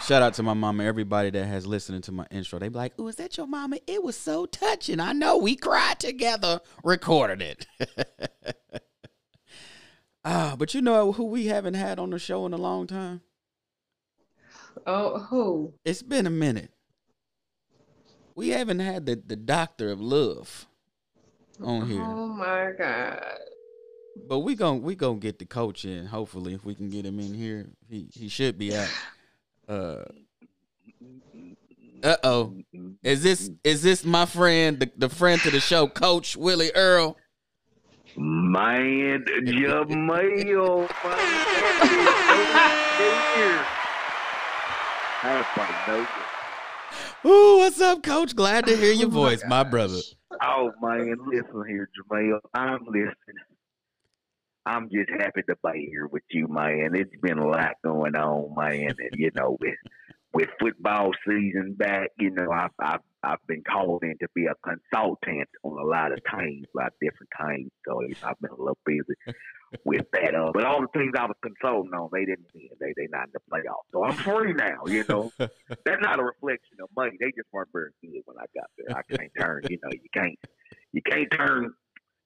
Shout 0.00 0.22
out 0.22 0.34
to 0.34 0.42
my 0.42 0.54
mama, 0.54 0.84
everybody 0.84 1.30
that 1.30 1.46
has 1.46 1.66
listened 1.66 2.04
to 2.04 2.12
my 2.12 2.26
intro. 2.30 2.58
They 2.60 2.68
be 2.68 2.76
like, 2.76 2.92
"Oh, 2.96 3.08
is 3.08 3.16
that 3.16 3.36
your 3.36 3.48
mama? 3.48 3.78
It 3.88 4.04
was 4.04 4.16
so 4.16 4.46
touching. 4.46 5.00
I 5.00 5.12
know 5.12 5.36
we 5.36 5.56
cried 5.56 5.98
together, 5.98 6.60
recorded 6.84 7.42
it." 7.42 7.66
ah, 10.24 10.54
but 10.56 10.74
you 10.74 10.80
know 10.80 11.10
who 11.12 11.24
we 11.24 11.46
haven't 11.46 11.74
had 11.74 11.98
on 11.98 12.10
the 12.10 12.20
show 12.20 12.46
in 12.46 12.52
a 12.52 12.56
long 12.56 12.86
time? 12.86 13.20
oh 14.86 15.18
who 15.18 15.74
It's 15.84 16.02
been 16.02 16.26
a 16.26 16.30
minute. 16.30 16.70
We 18.34 18.50
haven't 18.50 18.78
had 18.78 19.06
the, 19.06 19.16
the 19.16 19.36
doctor 19.36 19.90
of 19.90 20.00
love 20.00 20.66
on 21.60 21.88
here. 21.88 22.02
oh 22.02 22.28
my 22.28 22.70
god 22.78 23.38
But 24.28 24.40
we 24.40 24.54
gon' 24.54 24.82
we 24.82 24.94
gonna 24.94 25.18
get 25.18 25.38
the 25.38 25.46
coach 25.46 25.84
in. 25.84 26.06
Hopefully, 26.06 26.54
if 26.54 26.64
we 26.64 26.74
can 26.74 26.90
get 26.90 27.04
him 27.06 27.20
in 27.20 27.34
here, 27.34 27.66
he 27.88 28.08
he 28.12 28.28
should 28.28 28.58
be 28.58 28.76
out. 28.76 28.88
Uh 32.02 32.16
oh, 32.22 32.54
is 33.02 33.22
this 33.22 33.50
is 33.64 33.82
this 33.82 34.04
my 34.04 34.26
friend, 34.26 34.78
the, 34.78 34.90
the 34.96 35.08
friend 35.08 35.40
to 35.40 35.50
the 35.50 35.60
show, 35.60 35.88
Coach 35.88 36.36
Willie 36.36 36.70
Earl? 36.74 37.16
Man, 38.16 39.24
Jamille, 39.24 39.88
man. 40.06 40.86
Ooh, 47.24 47.58
what's 47.58 47.80
up, 47.80 48.02
Coach? 48.02 48.36
Glad 48.36 48.66
to 48.66 48.76
hear 48.76 48.92
your 48.92 49.08
voice, 49.08 49.42
my 49.48 49.64
brother. 49.64 49.98
Oh 50.44 50.70
man, 50.80 51.16
listen 51.26 51.64
here, 51.66 51.88
Jamille. 51.98 52.38
I'm 52.54 52.84
listening. 52.86 53.14
I'm 54.66 54.90
just 54.90 55.10
happy 55.10 55.42
to 55.48 55.56
be 55.64 55.88
here 55.90 56.08
with 56.08 56.24
you, 56.30 56.48
man. 56.48 56.90
It's 56.94 57.14
been 57.22 57.38
a 57.38 57.46
lot 57.46 57.76
going 57.84 58.16
on, 58.16 58.52
man, 58.56 58.94
and 58.98 59.10
you 59.14 59.30
know, 59.34 59.56
with 59.60 59.76
with 60.34 60.48
football 60.60 61.12
season 61.26 61.74
back, 61.78 62.10
you 62.18 62.30
know, 62.30 62.50
I've 62.50 62.72
I've 62.80 63.00
I've 63.22 63.46
been 63.46 63.62
called 63.62 64.02
in 64.02 64.16
to 64.20 64.28
be 64.34 64.46
a 64.46 64.54
consultant 64.68 65.48
on 65.62 65.78
a 65.78 65.84
lot 65.84 66.12
of 66.12 66.18
teams, 66.30 66.66
a 66.74 66.78
lot 66.78 66.88
of 66.88 66.92
different 67.00 67.30
teams. 67.40 67.70
So 67.86 68.02
I've 68.24 68.38
been 68.40 68.50
a 68.50 68.58
little 68.58 68.78
busy 68.84 69.14
with 69.84 70.04
that. 70.12 70.34
Uh, 70.34 70.50
but 70.52 70.64
all 70.64 70.80
the 70.80 70.98
teams 70.98 71.14
I 71.16 71.26
was 71.26 71.36
consulting 71.42 71.94
on, 71.94 72.10
they 72.12 72.24
didn't 72.24 72.46
win. 72.52 72.68
They 72.80 72.92
they 72.96 73.06
not 73.08 73.28
in 73.28 73.34
the 73.34 73.40
playoffs. 73.50 73.86
So 73.92 74.04
I'm 74.04 74.14
free 74.14 74.52
now. 74.52 74.82
You 74.86 75.04
know, 75.08 75.32
that's 75.38 76.02
not 76.02 76.18
a 76.18 76.24
reflection 76.24 76.78
of 76.82 76.88
money. 76.96 77.16
They 77.20 77.26
just 77.26 77.48
weren't 77.52 77.68
very 77.72 77.92
good 78.02 78.20
when 78.24 78.36
I 78.36 78.46
got 78.52 78.68
there. 78.76 78.98
I 78.98 79.16
can't 79.16 79.32
turn. 79.38 79.62
You 79.70 79.78
know, 79.82 79.90
you 79.92 80.08
can't 80.12 80.38
you 80.92 81.02
can't 81.02 81.30
turn 81.30 81.72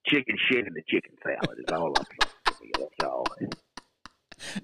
chicken 0.06 0.36
shit 0.48 0.66
in 0.66 0.74
the 0.74 0.82
chicken 0.88 1.12
salad. 1.22 1.58
Is 1.58 1.72
all 1.72 1.92
I'm 1.96 2.04
saying. 2.04 2.72
That's 2.78 3.08
all. 3.08 3.26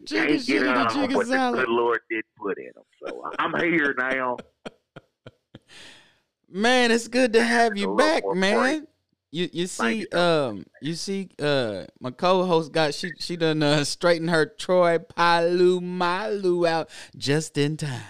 Chicken 0.07 0.29
can't 0.29 0.43
shit 0.43 0.63
into 0.63 0.73
on 0.73 0.89
chicken 0.89 1.17
what 1.17 1.29
the 1.29 1.51
good 1.53 1.69
Lord 1.69 2.01
did 2.11 2.25
put 2.39 2.57
in 2.57 2.71
them. 2.75 2.85
So 3.05 3.31
I'm 3.39 3.55
here 3.61 3.95
now. 3.99 4.39
Man, 6.49 6.91
it's 6.91 7.09
good 7.09 7.35
to 7.35 7.43
have 7.43 7.77
you 7.77 7.95
back, 7.95 8.23
man. 8.35 8.87
You 9.33 9.51
you 9.53 9.67
see 9.67 10.07
you, 10.11 10.19
um 10.19 10.65
you 10.81 10.95
see 10.95 11.29
uh 11.41 11.85
my 12.01 12.13
co-host 12.13 12.73
got 12.73 12.95
she 12.95 13.11
she 13.19 13.37
done 13.37 13.63
uh, 13.63 13.85
straightened 13.85 14.31
her 14.31 14.47
Troy 14.47 14.99
Polamalu 14.99 16.67
out 16.67 16.89
just 17.17 17.59
in 17.59 17.77
time. 17.77 18.01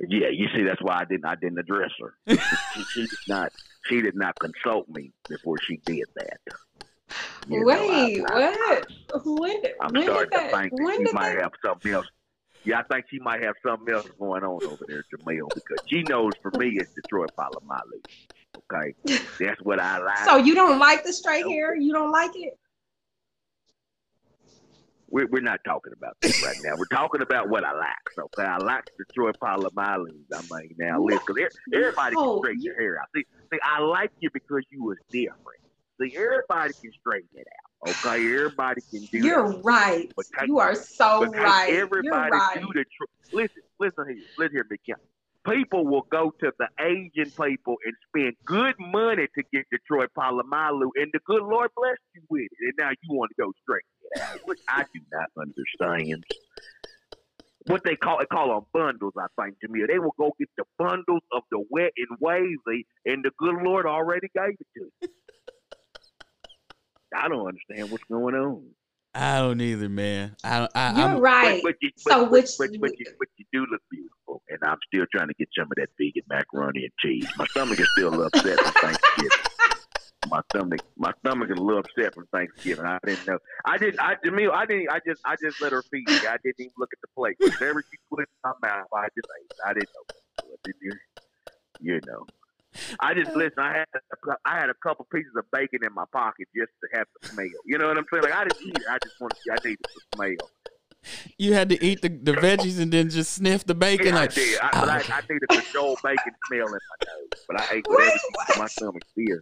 Yeah, 0.00 0.28
you 0.32 0.46
see, 0.54 0.62
that's 0.62 0.80
why 0.82 1.00
I 1.00 1.04
didn't 1.04 1.24
I 1.26 1.34
didn't 1.34 1.58
address 1.58 1.90
her. 2.00 2.14
she, 2.74 2.82
she 2.94 3.00
did 3.02 3.18
not 3.26 3.52
she 3.88 4.00
did 4.00 4.14
not 4.16 4.38
consult 4.38 4.88
me 4.88 5.12
before 5.28 5.56
she 5.66 5.78
did 5.84 6.04
that. 6.16 6.38
You 7.48 7.60
know, 7.60 7.66
Wait, 7.66 8.22
I- 8.24 8.84
what? 9.14 9.24
When? 9.24 9.62
I'm 9.80 9.92
when 9.92 10.02
did 10.02 10.04
starting 10.04 10.30
to 10.30 10.36
that? 10.36 10.50
think 10.52 10.70
that 10.76 10.82
When 10.84 10.96
she 11.06 11.12
might 11.12 11.34
that? 11.34 11.42
have 11.42 11.52
something 11.64 11.92
else. 11.92 12.06
Yeah, 12.64 12.80
I 12.80 12.82
think 12.92 13.06
she 13.10 13.18
might 13.20 13.42
have 13.42 13.54
something 13.64 13.92
else 13.94 14.06
going 14.18 14.42
on 14.44 14.60
over 14.66 14.84
there, 14.86 15.02
Jamille, 15.14 15.48
because 15.54 15.78
she 15.86 16.02
knows 16.02 16.32
for 16.42 16.50
me 16.58 16.72
it's 16.76 16.90
Detroit 16.94 17.30
Polamalu. 17.38 18.02
Okay, 18.72 18.94
that's 19.40 19.60
what 19.62 19.80
I 19.80 19.98
like. 19.98 20.18
So 20.26 20.36
you 20.36 20.54
don't 20.54 20.78
like 20.78 21.02
the 21.04 21.12
straight 21.12 21.46
hair? 21.46 21.74
You 21.74 21.92
don't 21.92 22.10
like 22.10 22.32
it? 22.34 22.58
We're, 25.10 25.26
we're 25.30 25.42
not 25.42 25.60
talking 25.64 25.92
about 25.96 26.16
that 26.22 26.34
right 26.42 26.56
now. 26.62 26.74
We're 26.76 26.86
talking 26.96 27.22
about 27.22 27.48
what 27.48 27.64
I 27.64 27.72
like. 27.72 28.06
Okay, 28.38 28.44
I 28.48 28.58
like 28.58 28.84
Detroit 28.98 29.36
Polamalu. 29.42 30.06
I 30.34 30.40
mean, 30.50 30.70
now 30.78 31.00
listen, 31.02 31.20
'cause 31.26 31.36
e- 31.38 31.76
everybody 31.76 32.14
can 32.16 32.38
straighten 32.42 32.62
your 32.62 32.80
hair 32.80 33.00
out. 33.00 33.06
See, 33.16 33.24
see, 33.52 33.58
I 33.62 33.80
like 33.80 34.10
you 34.20 34.28
because 34.32 34.64
you 34.70 34.84
was 34.84 34.98
different. 35.12 35.60
See, 36.00 36.14
everybody 36.16 36.74
can 36.82 36.92
straighten 37.00 37.28
it 37.34 37.46
out. 37.46 37.90
Okay, 37.90 38.16
everybody 38.34 38.82
can 38.92 39.08
do. 39.12 39.18
You're 39.18 39.48
that. 39.52 39.60
right. 39.64 40.12
You 40.46 40.58
are 40.58 40.74
so 40.74 41.24
right. 41.26 41.68
You're 41.72 41.82
everybody 41.84 42.30
right. 42.32 42.60
do 42.60 42.66
the 42.74 42.84
tr- 42.84 43.10
listen, 43.32 43.62
listen 43.80 44.04
here, 44.08 44.24
listen 44.36 44.52
here, 44.56 44.66
Big 44.68 44.80
Count. 44.86 45.00
People 45.46 45.86
will 45.86 46.06
go 46.10 46.30
to 46.40 46.52
the 46.58 46.68
Asian 46.78 47.32
people 47.40 47.76
and 47.86 47.94
spend 48.08 48.34
good 48.44 48.74
money 48.78 49.26
to 49.34 49.42
get 49.52 49.64
Detroit 49.70 50.10
Polamalu, 50.18 50.90
and 50.96 51.08
the 51.14 51.20
good 51.24 51.42
Lord 51.42 51.70
bless 51.76 51.96
you 52.14 52.22
with 52.28 52.42
it. 52.42 52.50
And 52.60 52.72
now 52.78 52.90
you 52.90 53.16
want 53.16 53.30
to 53.30 53.42
go 53.42 53.52
straight 53.62 53.84
which 54.44 54.58
I 54.68 54.84
do 54.94 55.00
not 55.12 55.28
understand. 55.38 56.24
What 57.66 57.82
they 57.84 57.96
call 57.96 58.20
it, 58.20 58.28
call 58.30 58.48
them 58.54 58.66
bundles, 58.72 59.12
I 59.18 59.26
think, 59.42 59.56
to. 59.60 59.86
They 59.86 59.98
will 59.98 60.14
go 60.18 60.32
get 60.38 60.48
the 60.56 60.64
bundles 60.78 61.22
of 61.32 61.42
the 61.50 61.62
wet 61.70 61.92
and 61.96 62.18
wavy, 62.20 62.86
and 63.04 63.22
the 63.22 63.30
good 63.38 63.56
Lord 63.62 63.84
already 63.84 64.28
gave 64.34 64.54
it 64.58 64.66
to 64.76 64.88
you. 65.02 65.08
I 67.14 67.28
don't 67.28 67.46
understand 67.46 67.90
what's 67.90 68.04
going 68.10 68.34
on. 68.34 68.64
I 69.14 69.38
don't 69.38 69.60
either, 69.60 69.88
man. 69.88 70.36
I, 70.44 70.68
I 70.74 70.92
You're 70.98 71.08
I'm, 71.08 71.20
right. 71.20 71.60
But, 71.62 71.72
but, 71.72 71.74
you, 71.80 71.90
So 71.98 72.22
but, 72.24 72.30
which- 72.30 72.56
but, 72.58 72.70
but, 72.80 72.90
you, 72.98 73.06
but 73.18 73.28
you 73.36 73.44
do 73.52 73.66
look 73.70 73.82
beautiful, 73.90 74.42
and 74.48 74.58
I'm 74.62 74.78
still 74.92 75.06
trying 75.14 75.28
to 75.28 75.34
get 75.34 75.48
some 75.58 75.64
of 75.64 75.72
that 75.76 75.88
vegan 75.98 76.22
macaroni 76.28 76.84
and 76.84 76.92
cheese. 77.00 77.28
My 77.36 77.46
stomach 77.46 77.80
is 77.80 77.88
still 77.92 78.22
upset 78.22 78.60
from 78.60 78.72
Thanksgiving. 78.74 79.30
My 80.30 80.40
stomach, 80.50 80.80
my 80.96 81.12
stomach 81.20 81.50
is 81.50 81.58
a 81.58 81.62
little 81.62 81.80
upset 81.80 82.14
from 82.14 82.26
Thanksgiving. 82.32 82.84
I 82.84 82.98
didn't 83.04 83.26
know. 83.26 83.38
I 83.64 83.78
didn't. 83.78 84.00
I 84.00 84.16
Jamille, 84.24 84.52
I 84.52 84.66
didn't. 84.66 84.90
I 84.90 85.00
just, 85.06 85.20
I 85.24 85.36
just 85.42 85.60
let 85.62 85.72
her 85.72 85.82
feed 85.82 86.08
me. 86.08 86.16
I 86.16 86.36
didn't 86.44 86.58
even 86.60 86.72
look 86.78 86.90
at 86.92 87.00
the 87.00 87.08
plate. 87.16 87.36
Whatever 87.38 87.82
she 87.90 87.96
put 88.10 88.20
in 88.20 88.26
my 88.44 88.52
mouth, 88.68 88.86
I 88.94 89.06
just 89.16 89.28
ate. 89.40 89.52
I 89.66 89.72
didn't 89.72 89.88
know. 89.94 90.46
Didn't, 90.64 90.76
even- 90.84 90.98
you 91.80 92.00
know. 92.06 92.26
I 93.00 93.14
just 93.14 93.30
uh. 93.30 93.34
listen. 93.38 93.58
I 93.58 93.72
had, 93.78 93.86
a 93.94 94.36
I 94.44 94.60
had 94.60 94.70
a 94.70 94.74
couple 94.82 95.06
pieces 95.12 95.32
of 95.36 95.44
bacon 95.52 95.80
in 95.84 95.94
my 95.94 96.04
pocket 96.12 96.48
just 96.54 96.70
to 96.82 96.98
have 96.98 97.06
the 97.22 97.28
smell. 97.28 97.46
You 97.64 97.78
know 97.78 97.88
what 97.88 97.96
I'm 97.98 98.04
saying? 98.12 98.22
Like 98.24 98.34
I 98.34 98.44
didn't 98.44 98.62
eat 98.66 98.76
it. 98.76 98.84
I 98.90 98.98
just 99.02 99.20
wanted. 99.20 99.38
To, 99.46 99.52
I 99.52 99.56
needed 99.64 99.78
the 99.82 100.00
smell. 100.16 100.50
you 101.38 101.54
had 101.54 101.68
to 101.70 101.82
eat 101.84 102.02
the, 102.02 102.08
the 102.08 102.32
veggies 102.32 102.78
and 102.80 102.92
then 102.92 103.08
just 103.08 103.32
sniff 103.34 103.64
the 103.64 103.74
bacon. 103.74 104.08
Yeah, 104.08 104.14
like, 104.16 104.32
I 104.32 104.34
did. 104.34 104.58
I, 104.60 104.70
but 104.72 104.88
I, 104.88 104.96
I 105.16 105.20
needed 105.30 105.48
the 105.48 105.64
jowl 105.72 105.96
Bacon 106.02 106.32
smell 106.46 106.66
in 106.66 106.72
my 106.72 107.06
nose. 107.06 107.44
But 107.46 107.60
I 107.60 107.64
ate 107.76 107.86
Wait, 107.88 107.94
whatever. 107.96 108.18
she- 108.18 108.26
what? 108.34 108.58
My 108.58 108.66
stomach 108.66 109.02
still, 109.12 109.38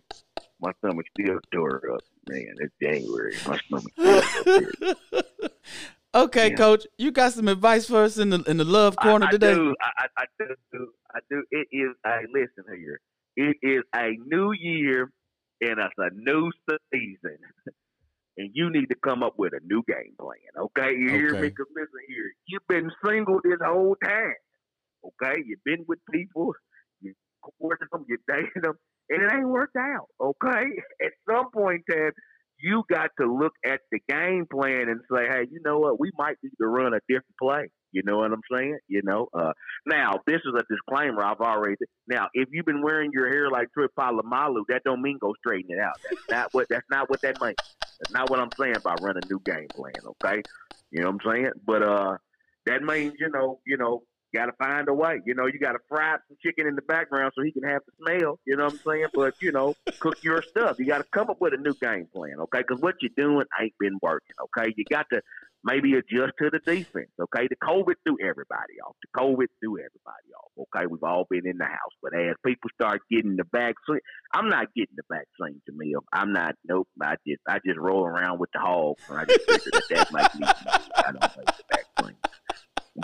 my 0.61 0.73
stomach 0.79 1.07
still 1.19 1.39
tore 1.53 1.83
up. 1.95 2.01
Man, 2.29 2.55
it's 2.59 2.75
January. 2.83 3.35
My 3.47 3.59
stomach 3.59 3.93
still 3.99 4.89
up. 4.89 5.53
okay, 6.15 6.51
Yeah. 6.51 6.57
coach, 6.57 6.87
you 6.99 7.11
got 7.11 7.33
some 7.33 7.49
advice 7.49 7.87
for 7.87 8.03
us 8.05 8.19
in 8.19 8.31
the 8.31 8.43
in 8.49 8.57
the 8.57 8.65
love 8.65 8.97
corner 8.97 9.27
I, 9.27 9.29
I 9.29 9.33
today. 9.33 9.55
do. 9.55 9.75
I, 9.81 9.91
I, 10.19 10.23
I 10.23 10.25
do. 10.73 10.89
I 11.15 11.19
do. 11.31 11.43
It 11.51 11.69
is 11.73 11.91
a 12.05 12.17
listen 12.33 12.65
here. 12.77 13.01
It 13.37 13.57
is 13.63 13.83
a 13.95 14.17
new 14.27 14.53
year 14.53 15.11
and 15.61 15.79
it's 15.79 15.95
a 15.99 16.11
new 16.15 16.51
season. 16.93 17.39
And 18.39 18.51
you 18.53 18.71
need 18.71 18.87
to 18.91 18.97
come 19.03 19.23
up 19.23 19.35
with 19.39 19.53
a 19.55 19.61
new 19.65 19.83
game 19.89 20.15
plan, 20.21 20.37
okay? 20.67 20.93
You 20.95 21.09
hear 21.09 21.31
me? 21.33 21.39
Okay. 21.39 21.49
Because 21.49 21.67
listen 21.75 22.01
here, 22.07 22.33
you've 22.47 22.67
been 22.69 22.91
single 23.07 23.41
this 23.43 23.57
whole 23.65 23.97
time, 24.05 24.35
okay? 25.07 25.41
You've 25.47 25.65
been 25.65 25.87
with 25.89 25.99
people, 26.13 26.53
you 27.01 27.15
courting 27.59 27.89
them, 27.91 28.05
you 28.09 28.19
dating 28.29 28.61
them, 28.63 28.75
and 29.09 29.23
it 29.23 29.33
ain't 29.33 29.49
worked 29.49 29.77
out, 29.77 30.09
okay? 30.21 30.65
At 31.05 31.13
some 31.29 31.51
point 31.53 31.83
in 31.89 32.11
you 32.59 32.85
got 32.91 33.11
to 33.21 33.33
look 33.33 33.53
at 33.65 33.81
the 33.93 34.01
game 34.09 34.47
plan 34.51 34.89
and 34.89 35.01
say, 35.11 35.27
hey, 35.29 35.47
you 35.51 35.61
know 35.65 35.79
what? 35.79 36.01
We 36.01 36.11
might 36.17 36.37
need 36.43 36.53
to 36.61 36.67
run 36.67 36.95
a 36.95 37.01
different 37.09 37.37
play. 37.41 37.69
You 37.93 38.03
know 38.05 38.19
what 38.19 38.33
I'm 38.33 38.43
saying? 38.53 38.79
You 38.89 39.03
know. 39.05 39.29
Uh, 39.33 39.53
now, 39.87 40.21
this 40.27 40.41
is 40.45 40.53
a 40.55 40.63
disclaimer. 40.69 41.23
I've 41.23 41.41
already. 41.41 41.77
Now, 42.09 42.29
if 42.35 42.49
you've 42.53 42.67
been 42.67 42.83
wearing 42.83 43.11
your 43.13 43.29
hair 43.29 43.51
like 43.51 43.73
Trip 43.73 43.91
Polamalu, 43.99 44.63
that 44.69 44.83
don't 44.85 45.03
mean 45.03 45.19
go 45.21 45.35
straighten 45.39 45.71
it 45.71 45.81
out. 45.81 45.95
That's 46.11 46.29
not 46.31 46.55
what. 46.55 46.69
That's 46.69 46.87
not 46.91 47.09
what 47.09 47.23
that 47.23 47.41
means. 47.41 47.57
That's 48.01 48.13
not 48.13 48.29
what 48.29 48.41
I'm 48.41 48.51
saying 48.59 48.77
about 48.77 49.01
running 49.03 49.23
a 49.25 49.33
new 49.33 49.41
game 49.45 49.69
plan. 49.75 49.95
Okay. 50.05 50.43
You 50.91 51.03
know 51.03 51.11
what 51.11 51.21
I'm 51.25 51.33
saying? 51.33 51.51
But 51.65 51.83
uh, 51.83 52.17
that 52.67 52.83
means 52.83 53.15
you 53.19 53.31
know, 53.31 53.61
you 53.67 53.77
know, 53.77 54.03
got 54.35 54.47
to 54.47 54.53
find 54.53 54.89
a 54.89 54.95
way. 54.95 55.21
You 55.25 55.35
know, 55.35 55.47
you 55.47 55.59
got 55.59 55.73
to 55.73 55.79
fry 55.89 56.17
some 56.29 56.37
chicken 56.43 56.67
in 56.67 56.75
the 56.75 56.83
background 56.83 57.33
so 57.35 57.43
he 57.43 57.53
can 57.53 57.63
have 57.65 57.83
the 57.87 57.93
smell. 58.05 58.39
You 58.47 58.57
know 58.57 58.65
what 58.65 58.75
I'm 58.75 58.79
saying? 58.79 59.07
But 59.15 59.35
you 59.41 59.53
know, 59.53 59.75
cook 60.01 60.23
your 60.23 60.43
stuff. 60.43 60.79
You 60.79 60.87
got 60.87 60.99
to 60.99 61.05
come 61.05 61.31
up 61.31 61.41
with 61.41 61.55
a 61.55 61.59
new 61.59 61.75
game 61.75 62.07
plan, 62.13 62.35
okay? 62.41 62.61
Because 62.67 62.81
what 62.81 62.97
you're 63.01 63.11
doing 63.17 63.47
ain't 63.61 63.75
been 63.79 63.99
working, 64.03 64.35
okay? 64.43 64.73
You 64.77 64.85
got 64.91 65.07
to 65.13 65.21
maybe 65.65 65.95
adjust 65.95 66.33
to 66.39 66.51
the 66.51 66.61
defense, 66.65 67.11
okay? 67.21 67.49
The 67.49 67.57
COVID 67.57 67.95
threw 68.05 68.17
everybody 68.23 68.81
off. 68.87 68.95
The 69.03 69.21
COVID 69.21 69.47
threw 69.61 69.79
everybody 69.79 70.29
off, 70.39 70.67
okay? 70.75 70.87
We've 70.87 71.03
all 71.03 71.27
been 71.29 71.47
in 71.47 71.59
the 71.59 71.65
house, 71.65 71.95
but 72.03 72.15
as 72.15 72.37
people 72.45 72.71
start 72.75 73.01
getting 73.11 73.37
the 73.37 73.45
vaccine, 73.53 74.01
I'm 74.33 74.49
not 74.49 74.69
getting 74.75 74.97
the 74.97 75.03
vaccine, 75.11 75.61
Jamille. 75.69 76.03
I'm 76.13 76.33
not. 76.33 76.55
Nope. 76.69 76.89
I 77.03 77.17
just 77.27 77.41
I 77.49 77.59
just 77.67 77.79
roll 77.79 78.05
around 78.05 78.39
with 78.39 78.51
the 78.53 78.61
hogs, 78.61 79.03
and 79.09 79.19
I 79.19 79.25
just 79.25 79.47
that 79.47 79.83
that 79.91 80.13
might 80.13 80.33
be. 80.33 80.45
I 80.45 81.13
don't 81.13 81.21
take 81.21 81.47
the 81.47 81.65
vaccine. 81.71 82.17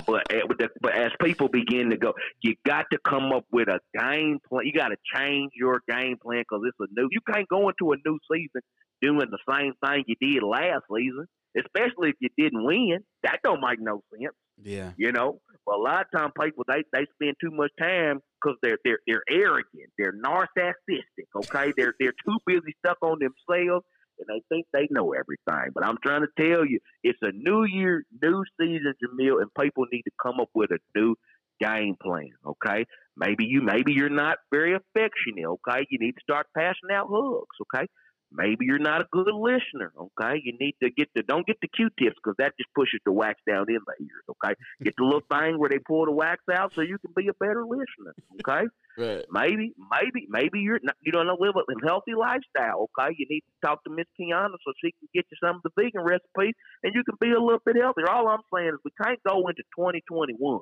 But 0.07 0.33
eh, 0.33 0.40
the- 0.59 0.70
but 0.81 0.94
as 0.94 1.12
people 1.22 1.48
begin 1.48 1.90
to 1.90 1.96
go, 1.96 2.14
you 2.42 2.55
got 2.66 2.87
to 2.92 2.98
come 3.07 3.33
up 3.33 3.44
with 3.52 3.68
a 3.68 3.81
game 3.98 4.38
plan. 4.48 4.66
You 4.66 4.72
got 4.72 4.88
to 4.88 4.96
change 5.14 5.52
your 5.55 5.83
game 5.88 6.16
plan 6.22 6.42
because 6.48 6.62
it's 6.66 6.76
a 6.81 6.87
new. 7.00 7.09
You 7.11 7.20
can't 7.33 7.48
go 7.48 7.68
into 7.68 7.92
a 7.92 7.96
new 8.05 8.18
season 8.33 8.62
doing 9.02 9.28
the 9.31 9.38
same 9.50 9.72
thing 9.85 10.05
you 10.07 10.14
did 10.20 10.42
last 10.42 10.85
season, 10.94 11.26
especially 11.59 12.11
if 12.11 12.16
you 12.20 12.28
didn't 12.38 12.64
win. 12.64 13.00
That 13.24 13.40
don't 13.44 13.61
make 13.61 13.81
no 13.81 14.00
sense, 14.12 14.35
Yeah. 14.62 14.92
you 14.96 15.12
know. 15.12 15.40
But 15.66 15.76
a 15.76 15.78
lot 15.83 16.07
of 16.07 16.18
time 16.18 16.33
people 16.40 16.64
they 16.66 16.83
they 16.92 17.07
spend 17.14 17.37
too 17.40 17.50
much 17.52 17.70
time 17.78 18.20
because 18.40 18.57
they're 18.62 18.78
they're 18.85 18.98
they're 19.07 19.22
arrogant, 19.28 19.90
they're 19.98 20.12
narcissistic. 20.12 21.26
Okay, 21.37 21.72
they're 21.76 21.94
they're 22.00 22.14
too 22.24 22.38
busy 22.46 22.74
stuck 22.85 22.98
on 23.02 23.18
themselves. 23.20 23.85
And 24.18 24.27
they 24.29 24.42
think 24.48 24.66
they 24.72 24.88
know 24.90 25.12
everything, 25.12 25.72
but 25.75 25.85
I'm 25.85 25.96
trying 26.03 26.22
to 26.22 26.29
tell 26.38 26.64
you, 26.64 26.79
it's 27.03 27.18
a 27.22 27.33
new 27.33 27.64
year, 27.64 28.05
new 28.22 28.44
season, 28.61 28.94
Jamille, 29.03 29.40
and 29.40 29.51
people 29.59 29.85
need 29.90 30.03
to 30.03 30.11
come 30.22 30.40
up 30.40 30.48
with 30.55 30.70
a 30.70 30.79
new 30.96 31.16
game 31.61 31.96
plan. 32.01 32.31
Okay, 32.46 32.85
maybe 33.16 33.44
you 33.44 33.62
maybe 33.62 33.92
you're 33.92 34.11
not 34.11 34.38
very 34.51 34.75
affectionate. 34.75 35.46
Okay, 35.46 35.87
you 35.90 35.98
need 35.98 36.12
to 36.12 36.20
start 36.22 36.46
passing 36.57 36.90
out 36.92 37.09
hugs. 37.11 37.57
Okay, 37.62 37.87
maybe 38.35 38.64
you're 38.66 38.79
not 38.79 39.01
a 39.03 39.07
good 39.12 39.27
listener. 39.33 39.92
Okay, 39.99 40.40
you 40.42 40.57
need 40.59 40.75
to 40.83 40.90
get 40.90 41.09
the 41.14 41.23
don't 41.23 41.47
get 41.47 41.59
the 41.61 41.68
Q-tips 41.68 42.16
because 42.23 42.37
that 42.38 42.53
just 42.59 42.73
pushes 42.75 43.01
the 43.05 43.12
wax 43.12 43.40
down 43.47 43.66
in 43.68 43.79
the 43.87 44.05
ears. 44.05 44.25
Okay, 44.31 44.55
get 44.83 44.95
the 44.97 45.05
little 45.05 45.23
thing 45.31 45.59
where 45.59 45.71
they 45.71 45.79
pull 45.79 46.07
the 46.07 46.12
wax 46.12 46.42
out 46.53 46.73
so 46.75 46.81
you 46.81 46.99
can 46.99 47.12
be 47.16 47.29
a 47.29 47.35
better 47.35 47.64
listener. 47.64 48.14
Okay. 48.47 48.68
Right. 48.99 49.25
Maybe, 49.33 49.73
maybe, 49.90 50.27
maybe 50.29 50.61
you're 50.61 50.79
not, 50.83 50.97
you 51.01 51.12
don't 51.12 51.27
know 51.27 51.38
live 51.40 51.55
a 51.57 51.87
healthy 51.87 52.12
lifestyle. 52.12 52.90
Okay, 52.92 53.16
you 53.16 53.25
need 53.31 53.40
to 53.40 53.66
talk 53.66 53.83
to 53.85 53.90
Miss 53.90 54.05
Quiana 54.21 54.53
so 54.62 54.73
she 54.85 54.92
can 54.92 55.09
get 55.14 55.25
you 55.31 55.37
some 55.42 55.57
of 55.57 55.62
the 55.62 55.71
vegan 55.75 56.05
recipes, 56.05 56.53
and 56.83 56.92
you 56.95 57.03
can 57.03 57.16
be 57.18 57.33
a 57.33 57.40
little 57.40 57.62
bit 57.64 57.77
healthier. 57.81 58.11
All 58.11 58.29
I'm 58.29 58.45
saying 58.55 58.68
is 58.68 58.81
we 58.85 58.90
can't 59.03 59.18
go 59.27 59.49
into 59.49 59.62
2021 59.81 60.61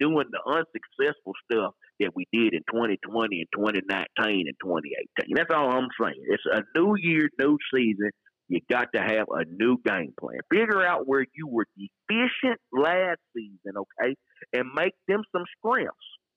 doing 0.00 0.26
the 0.30 0.40
unsuccessful 0.46 1.32
stuff 1.50 1.74
that 2.00 2.10
we 2.14 2.26
did 2.32 2.54
in 2.54 2.60
2020 2.72 3.40
and 3.40 3.48
2019 3.54 4.48
and 4.48 4.56
2018. 4.62 5.36
That's 5.36 5.50
all 5.54 5.70
I'm 5.70 5.88
saying. 6.00 6.22
It's 6.26 6.42
a 6.50 6.62
new 6.78 6.94
year, 6.96 7.28
new 7.38 7.58
season. 7.72 8.10
You 8.48 8.60
got 8.68 8.88
to 8.94 9.00
have 9.00 9.26
a 9.30 9.44
new 9.44 9.76
game 9.86 10.12
plan. 10.18 10.40
Figure 10.52 10.84
out 10.84 11.06
where 11.06 11.24
you 11.34 11.46
were 11.46 11.66
deficient 11.78 12.58
last 12.72 13.20
season, 13.36 13.76
okay, 13.76 14.16
and 14.52 14.72
make 14.74 14.94
them 15.06 15.22
some 15.30 15.44
strengths. 15.58 15.94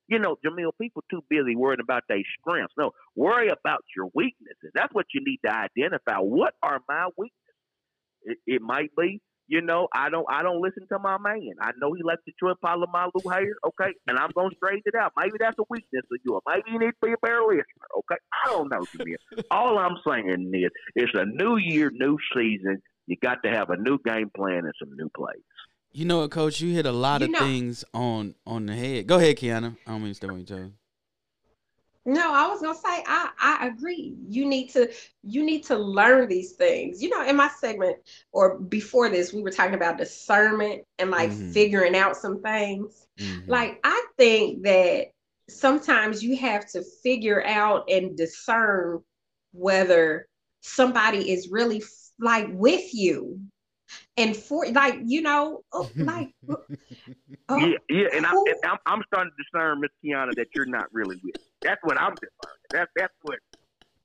You 0.08 0.20
know, 0.20 0.36
Jamille, 0.46 0.74
people 0.80 1.04
too 1.10 1.22
busy 1.30 1.56
worrying 1.56 1.80
about 1.82 2.04
their 2.08 2.22
strengths. 2.40 2.74
No, 2.78 2.92
worry 3.16 3.48
about 3.48 3.80
your 3.96 4.10
weaknesses. 4.14 4.72
That's 4.76 4.94
what 4.94 5.06
you 5.14 5.22
need 5.26 5.40
to 5.46 5.52
identify. 5.52 6.20
What 6.20 6.54
are 6.62 6.82
my 6.88 7.08
weaknesses? 7.18 7.40
It, 8.24 8.38
it 8.46 8.62
might 8.62 8.92
be, 8.96 9.22
you 9.54 9.62
know, 9.62 9.88
I 9.94 10.10
don't, 10.10 10.26
I 10.30 10.42
don't 10.42 10.62
listen 10.62 10.88
to 10.92 10.98
my 10.98 11.18
man. 11.20 11.52
I 11.62 11.72
know 11.80 11.94
he 11.94 12.02
likes 12.04 12.24
to 12.26 12.32
trip 12.40 12.58
Polamalu 12.66 13.22
hair, 13.32 13.54
okay, 13.68 13.92
and 14.08 14.18
I'm 14.18 14.32
gonna 14.36 14.50
straighten 14.56 14.82
it 14.86 14.96
out. 14.96 15.12
Maybe 15.16 15.34
that's 15.40 15.58
a 15.60 15.64
weakness 15.70 16.04
of 16.12 16.20
yours. 16.26 16.42
Maybe 16.48 16.64
you 16.72 16.80
need 16.80 16.94
to 17.00 17.06
be 17.08 17.14
a 17.14 17.18
better 17.22 17.42
listener, 17.48 17.88
okay? 18.00 18.16
I 18.46 18.50
don't 18.50 18.70
know, 18.72 18.84
Jamille. 18.96 19.44
All 19.52 19.78
I'm 19.78 19.98
saying 20.08 20.52
is, 20.56 20.72
it's 20.96 21.12
a 21.14 21.26
new 21.26 21.58
year, 21.58 21.92
new 21.94 22.18
season. 22.36 22.82
You 23.06 23.16
got 23.22 23.44
to 23.44 23.52
have 23.52 23.70
a 23.70 23.78
new 23.78 24.00
game 24.06 24.32
plan 24.36 24.60
and 24.66 24.74
some 24.80 24.96
new 24.98 25.10
plays. 25.16 25.44
You 25.92 26.06
know 26.06 26.20
what, 26.22 26.32
Coach? 26.32 26.60
You 26.62 26.74
hit 26.74 26.88
a 26.88 26.92
lot 26.92 27.22
You 27.22 27.26
of 27.26 27.32
know- 27.34 27.40
things 27.40 27.86
on 27.94 28.34
on 28.48 28.66
the 28.66 28.74
head. 28.76 29.06
Go 29.06 29.18
ahead, 29.18 29.38
Quiana. 29.38 29.78
I 29.86 29.92
don't 29.92 30.02
mean 30.02 30.12
to 30.12 30.16
step 30.16 30.32
on 30.32 30.38
your 30.38 30.48
toes. 30.48 30.72
No, 32.06 32.34
I 32.34 32.48
was 32.48 32.62
gonna 32.62 32.76
say 32.76 33.04
I 33.08 33.30
I 33.40 33.68
agree. 33.68 34.16
You 34.28 34.46
need 34.46 34.70
to 34.72 34.90
you 35.24 35.44
need 35.46 35.64
to 35.66 35.78
learn 35.78 36.28
these 36.28 36.54
things. 36.54 37.02
You 37.02 37.10
know, 37.10 37.26
in 37.26 37.36
my 37.36 37.48
segment 37.48 37.98
or 38.32 38.58
before 38.60 39.10
this, 39.10 39.34
we 39.34 39.42
were 39.42 39.52
talking 39.52 39.76
about 39.76 39.98
discernment 39.98 40.84
and 41.00 41.12
like 41.12 41.32
Mhm. 41.32 41.54
figuring 41.54 41.96
out 41.96 42.16
some 42.18 42.42
things. 42.42 43.08
Mhm. 43.20 43.48
Like 43.48 43.80
I 43.84 44.06
think 44.18 44.64
that 44.64 45.08
sometimes 45.50 46.24
you 46.24 46.38
have 46.38 46.70
to 46.72 46.84
figure 47.04 47.44
out 47.46 47.90
and 47.90 48.18
discern 48.18 49.02
whether 49.54 50.28
somebody 50.62 51.32
is 51.32 51.50
really 51.52 51.82
like 52.20 52.48
with 52.52 52.94
you 52.94 53.40
and 54.18 54.36
for 54.36 54.66
like 54.72 54.96
you 55.04 55.22
know 55.22 55.62
oh, 55.72 55.90
like 55.98 56.34
oh, 56.48 57.58
Yeah, 57.58 57.78
yeah, 57.90 58.08
and, 58.14 58.26
I, 58.26 58.32
and 58.32 58.56
I'm, 58.64 58.78
I'm 58.86 59.04
starting 59.08 59.32
to 59.32 59.44
discern, 59.44 59.82
Miss 59.82 59.92
Quiana, 60.04 60.36
that 60.36 60.48
you're 60.56 60.66
not 60.66 60.86
really 60.92 61.18
with. 61.24 61.36
That's 61.64 61.82
what 61.84 62.00
I'm 62.00 62.16
discerning. 62.16 62.70
That's 62.72 62.92
that's 62.96 63.14
what 63.24 63.40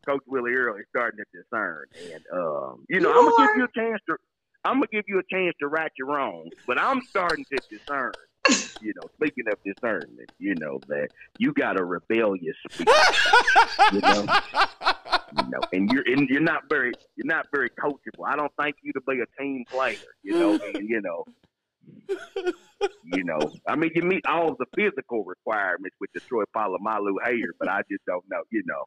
Coach 0.06 0.22
Willie 0.26 0.52
Earl 0.52 0.76
is 0.76 0.84
starting 0.90 1.18
to 1.18 1.42
discern. 1.42 1.86
And 2.12 2.24
um, 2.32 2.84
you 2.88 3.00
know, 3.00 3.10
You 3.10 3.18
I'm 3.18 3.24
gonna 3.24 3.34
are- 3.44 3.46
give 3.48 3.56
you 3.56 3.64
a 3.64 3.80
chance 3.90 4.00
to, 4.08 4.16
I'm 4.64 4.74
gonna 4.76 4.86
give 4.92 5.04
you 5.08 5.18
a 5.18 5.34
chance 5.34 5.54
to 5.60 5.68
right 5.68 5.90
your 5.98 6.08
wrongs, 6.08 6.50
but 6.66 6.80
I'm 6.80 7.00
starting 7.10 7.44
to 7.52 7.58
discern. 7.70 8.12
You 8.80 8.92
know, 8.96 9.08
speaking 9.16 9.44
of 9.50 9.58
discernment, 9.64 10.30
you 10.38 10.54
know 10.54 10.80
that 10.88 11.08
you 11.38 11.52
got 11.52 11.78
a 11.78 11.84
rebellious 11.84 12.56
spirit. 12.70 12.88
you 13.92 14.00
know, 14.00 14.26
you 15.36 15.50
know, 15.50 15.60
and 15.72 15.90
you're 15.90 16.04
and 16.06 16.28
you're 16.28 16.40
not 16.40 16.62
very 16.68 16.92
you're 17.16 17.26
not 17.26 17.46
very 17.52 17.70
coachable. 17.70 18.26
I 18.26 18.36
don't 18.36 18.52
think 18.60 18.76
you 18.82 18.92
to 18.92 19.00
be 19.08 19.20
a 19.20 19.42
team 19.42 19.64
player. 19.70 19.96
You 20.22 20.38
know, 20.38 20.52
and, 20.74 20.88
you 20.88 21.00
know, 21.00 21.24
you 23.04 23.24
know. 23.24 23.38
I 23.66 23.76
mean, 23.76 23.90
you 23.94 24.02
meet 24.02 24.26
all 24.26 24.54
the 24.58 24.66
physical 24.76 25.24
requirements 25.24 25.96
with 26.00 26.10
the 26.14 26.20
Troy 26.20 26.44
Polamalu 26.56 27.14
hair, 27.24 27.52
but 27.58 27.68
I 27.68 27.82
just 27.90 28.04
don't 28.06 28.24
know. 28.30 28.42
You 28.50 28.62
know, 28.66 28.84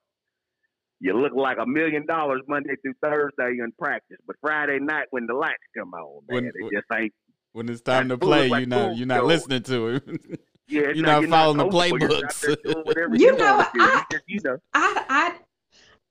you 1.00 1.14
look 1.14 1.34
like 1.36 1.58
a 1.60 1.66
million 1.66 2.06
dollars 2.06 2.42
Monday 2.48 2.76
through 2.82 2.94
Thursday 3.04 3.58
in 3.60 3.72
practice, 3.78 4.18
but 4.28 4.36
Friday 4.40 4.80
night 4.80 5.08
when 5.10 5.26
the 5.26 5.34
lights 5.34 5.58
come 5.76 5.94
on, 5.94 6.22
man, 6.30 6.44
When- 6.44 6.46
it 6.46 6.72
just 6.74 6.86
ain't. 6.94 7.14
When 7.54 7.70
it's 7.70 7.82
time 7.82 8.10
to 8.10 8.18
play, 8.18 8.48
like 8.50 8.62
you're 8.62 8.68
not 8.68 8.98
you're 8.98 9.08
not 9.08 9.20
gold. 9.22 9.28
listening 9.30 9.64
to 9.64 9.88
him. 9.88 10.20
Yeah, 10.68 10.82
You're 10.94 11.06
not 11.06 11.26
following 11.26 11.58
the. 11.58 11.64
You're 11.66 11.74
out 11.74 11.92
playbooks. 11.92 12.40
there 12.42 12.56
doing 12.64 12.78
whatever 12.86 13.16
You 13.16 13.26
you, 13.28 13.38
know, 13.38 13.58
want 13.58 13.74
to 13.74 13.80
do. 13.80 13.86
I- 13.86 14.06
you 14.28 14.40
know. 14.44 14.58
I 14.74 15.06
I 15.10 15.36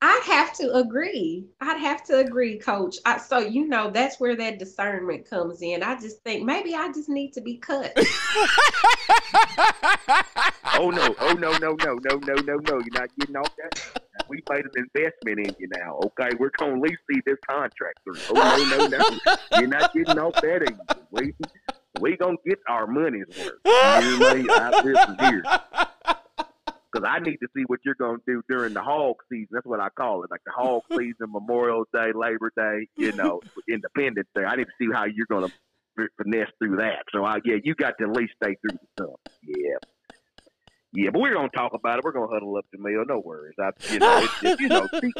I'd 0.02 0.22
have 0.24 0.54
to 0.54 0.74
agree. 0.74 1.46
I'd 1.60 1.78
have 1.78 2.02
to 2.04 2.18
agree, 2.18 2.58
Coach. 2.58 2.96
I, 3.04 3.18
so 3.18 3.38
you 3.38 3.66
know 3.68 3.90
that's 3.90 4.18
where 4.18 4.34
that 4.36 4.58
discernment 4.58 5.28
comes 5.28 5.60
in. 5.60 5.82
I 5.82 5.98
just 6.00 6.22
think 6.22 6.44
maybe 6.44 6.74
I 6.74 6.90
just 6.92 7.08
need 7.08 7.32
to 7.34 7.40
be 7.40 7.58
cut. 7.58 7.96
Oh 10.80 10.88
no! 10.88 11.14
Oh 11.20 11.32
no! 11.32 11.52
No! 11.58 11.76
No! 11.84 11.98
No! 12.02 12.16
No! 12.24 12.34
No! 12.36 12.56
No! 12.56 12.80
You're 12.80 13.00
not 13.00 13.10
getting 13.18 13.36
off 13.36 13.54
that. 13.56 14.02
We 14.28 14.42
made 14.48 14.64
an 14.64 14.70
investment 14.76 15.46
in 15.46 15.54
you 15.58 15.68
now. 15.76 16.00
Okay, 16.06 16.30
we're 16.38 16.50
gonna 16.56 16.76
at 16.76 16.80
least 16.80 17.02
see 17.12 17.20
this 17.26 17.36
contract 17.46 17.98
through. 18.04 18.14
Oh 18.30 18.68
no! 18.70 18.86
No! 18.86 18.98
No! 18.98 19.36
You're 19.58 19.68
not 19.68 19.92
getting 19.92 20.18
off 20.18 20.34
that 20.36 20.62
easy. 20.62 21.00
We 21.10 21.34
we 22.00 22.16
gonna 22.16 22.36
get 22.46 22.60
our 22.66 22.86
money's 22.86 23.26
worth. 23.28 23.58
You 24.02 24.18
know 24.18 24.34
me? 24.34 24.46
I 24.48 24.82
listen 24.82 25.16
here 25.18 25.42
because 26.92 27.08
I 27.08 27.20
need 27.20 27.36
to 27.38 27.48
see 27.56 27.64
what 27.66 27.80
you're 27.84 27.94
gonna 27.94 28.18
do 28.26 28.42
during 28.48 28.74
the 28.74 28.82
hog 28.82 29.16
season. 29.30 29.48
That's 29.52 29.66
what 29.66 29.80
I 29.80 29.88
call 29.90 30.24
it, 30.24 30.30
like 30.30 30.42
the 30.44 30.52
hog 30.52 30.82
season, 30.90 31.32
Memorial 31.32 31.84
Day, 31.92 32.12
Labor 32.14 32.52
Day. 32.56 32.88
You 32.96 33.12
know, 33.12 33.40
Independence 33.68 34.28
Day. 34.34 34.44
I 34.44 34.56
need 34.56 34.66
to 34.66 34.72
see 34.78 34.88
how 34.92 35.04
you're 35.04 35.26
gonna 35.30 35.52
finesse 36.16 36.50
through 36.58 36.76
that. 36.76 37.04
So 37.12 37.24
I, 37.24 37.38
yeah, 37.44 37.56
you 37.62 37.74
got 37.74 37.94
to 37.98 38.04
at 38.04 38.16
least 38.16 38.32
stay 38.42 38.56
through 38.60 38.78
the 38.78 39.04
stuff. 39.04 39.20
Yeah. 39.42 39.76
Yeah, 40.92 41.10
but 41.12 41.20
we're 41.20 41.34
gonna 41.34 41.48
talk 41.54 41.72
about 41.72 41.98
it. 41.98 42.04
We're 42.04 42.12
gonna 42.12 42.32
huddle 42.32 42.56
up 42.56 42.66
to 42.72 42.80
Mayo. 42.80 43.04
No 43.04 43.20
worries. 43.24 43.54
I, 43.60 43.70
you 43.92 44.00
know, 44.00 44.18
it's 44.18 44.40
just, 44.40 44.60
you 44.60 44.68
know, 44.68 44.88
she, 45.00 45.12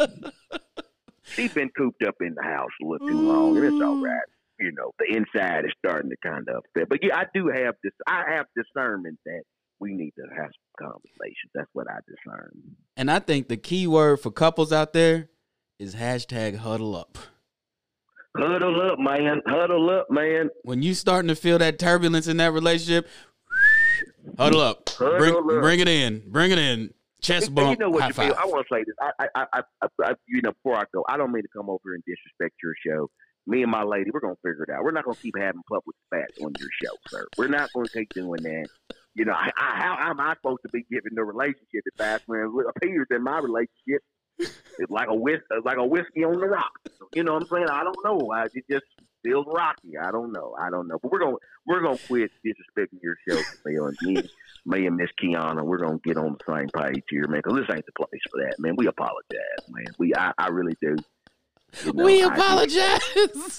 she's 1.23 1.53
been 1.53 1.71
cooped 1.77 2.03
up 2.03 2.17
in 2.21 2.35
the 2.35 2.43
house 2.43 2.71
a 2.83 2.87
little 2.87 3.07
too 3.07 3.21
long, 3.21 3.57
and 3.57 3.65
it's 3.67 3.83
all 3.85 3.97
mm. 3.97 4.03
right. 4.03 4.29
You 4.59 4.73
know, 4.73 4.91
the 4.99 5.17
inside 5.17 5.65
is 5.65 5.73
starting 5.79 6.11
to 6.11 6.17
kind 6.23 6.49
of 6.49 6.57
upset. 6.57 6.89
But 6.89 6.99
yeah, 7.03 7.17
I 7.17 7.27
do 7.33 7.49
have 7.55 7.77
this. 7.85 7.93
I 8.07 8.25
have 8.35 8.47
discernment 8.57 9.19
that 9.27 9.43
we 9.81 9.95
need 9.95 10.13
to 10.17 10.23
have 10.37 10.51
some 10.51 10.89
conversations. 10.89 11.51
That's 11.55 11.71
what 11.73 11.87
I 11.91 11.99
discern. 12.07 12.51
and 12.97 13.11
I 13.11 13.19
think 13.19 13.49
the 13.49 13.57
key 13.57 13.87
word 13.87 14.21
for 14.21 14.31
couples 14.31 14.73
out 14.73 14.93
there 14.93 15.29
is 15.79 15.95
hashtag 15.95 16.57
huddle 16.57 16.95
up. 16.95 17.19
Huddle 18.37 18.81
up, 18.83 18.99
man. 18.99 19.41
Huddle 19.47 19.91
up, 19.91 20.11
man. 20.11 20.51
When 20.63 20.83
you 20.83 20.95
starting 20.95 21.29
to 21.29 21.35
feel 21.35 21.59
that 21.59 21.79
turbulence 21.79 22.29
in 22.29 22.37
that 22.37 22.53
relationship, 22.53 23.09
huddle 24.39 24.61
up. 24.61 24.89
Huddle 24.91 25.19
bring, 25.19 25.35
up. 25.35 25.45
bring 25.63 25.81
it 25.81 25.89
in. 25.89 26.23
Bring 26.27 26.51
it 26.53 26.59
in. 26.59 26.95
Chest 27.21 27.55
bump. 27.55 27.79
You 27.79 27.85
know 27.85 27.91
what 27.91 28.07
you 28.07 28.15
feel. 28.15 28.35
I 28.39 28.47
want 28.47 28.67
to 28.67 28.75
say 28.75 28.85
this. 28.85 28.95
I, 29.01 29.27
I, 29.35 29.47
I, 29.53 29.63
I, 29.83 29.87
I, 30.05 30.13
you 30.27 30.41
know, 30.43 30.53
before 30.53 30.77
I 30.77 30.85
go, 30.95 31.05
I 31.09 31.17
don't 31.17 31.33
mean 31.33 31.43
to 31.43 31.49
come 31.55 31.69
over 31.69 31.81
here 31.85 31.95
and 31.95 32.05
disrespect 32.07 32.55
your 32.63 32.73
show. 32.87 33.11
Me 33.47 33.63
and 33.63 33.71
my 33.71 33.83
lady, 33.83 34.11
we're 34.13 34.21
gonna 34.21 34.37
figure 34.45 34.63
it 34.63 34.71
out. 34.71 34.85
We're 34.85 34.93
not 34.93 35.05
gonna 35.05 35.17
keep 35.17 35.37
having 35.37 35.63
public 35.69 35.97
spats 36.07 36.39
on 36.43 36.53
your 36.59 36.69
show, 36.83 36.95
sir. 37.09 37.27
We're 37.37 37.49
not 37.49 37.71
gonna 37.75 37.89
keep 37.89 38.11
doing 38.15 38.43
that. 38.43 38.69
You 39.15 39.25
know, 39.25 39.33
I, 39.33 39.51
I, 39.57 39.77
how 39.77 40.11
am 40.11 40.21
I 40.21 40.35
supposed 40.35 40.61
to 40.63 40.69
be 40.73 40.85
giving 40.91 41.15
the 41.15 41.25
relationship 41.25 41.85
advice 41.93 42.21
when 42.27 42.41
it 42.41 42.67
appears 42.77 43.09
in 43.11 43.25
my 43.25 43.39
relationship 43.39 44.03
is 44.39 44.89
like 44.89 45.09
a 45.09 45.15
whis- 45.15 45.43
uh, 45.51 45.61
like 45.65 45.79
a 45.79 45.85
whiskey 45.85 46.25
on 46.25 46.39
the 46.39 46.47
rock? 46.47 46.71
You 47.15 47.25
know 47.25 47.35
what 47.35 47.43
I'm 47.43 47.49
saying? 47.49 47.69
I 47.71 47.83
don't 47.83 47.97
know. 48.05 48.31
I, 48.33 48.45
it 48.45 48.65
just 48.71 48.85
feels 49.23 49.47
rocky. 49.49 49.99
I 50.01 50.11
don't 50.11 50.33
know. 50.33 50.55
I 50.59 50.71
don't 50.71 50.89
know. 50.89 50.99
But 51.03 51.13
we're 51.13 51.19
gonna 51.19 51.37
we're 51.67 51.83
gonna 51.83 51.99
quit 52.07 52.31
disrespecting 52.47 53.03
your 53.03 53.17
show, 53.29 53.41
Phil, 53.65 53.87
and 53.87 53.97
me, 54.03 54.23
me 54.65 54.87
and 54.87 54.97
Miss 54.97 55.11
Quiana. 55.21 55.65
We're 55.65 55.79
gonna 55.79 55.99
get 56.05 56.17
on 56.17 56.37
the 56.39 56.55
same 56.55 56.69
page 56.69 57.03
here, 57.11 57.27
man. 57.27 57.41
Because 57.43 57.59
this 57.59 57.75
ain't 57.75 57.87
the 57.87 57.93
place 57.93 58.23
for 58.31 58.41
that, 58.43 58.59
man. 58.59 58.75
We 58.77 58.87
apologize, 58.87 59.69
man. 59.69 59.87
We 59.99 60.15
I, 60.15 60.33
I 60.39 60.49
really 60.49 60.77
do. 60.81 60.97
You 61.85 61.93
know, 61.93 62.05
we 62.05 62.23
I 62.23 62.35
apologize. 62.35 63.01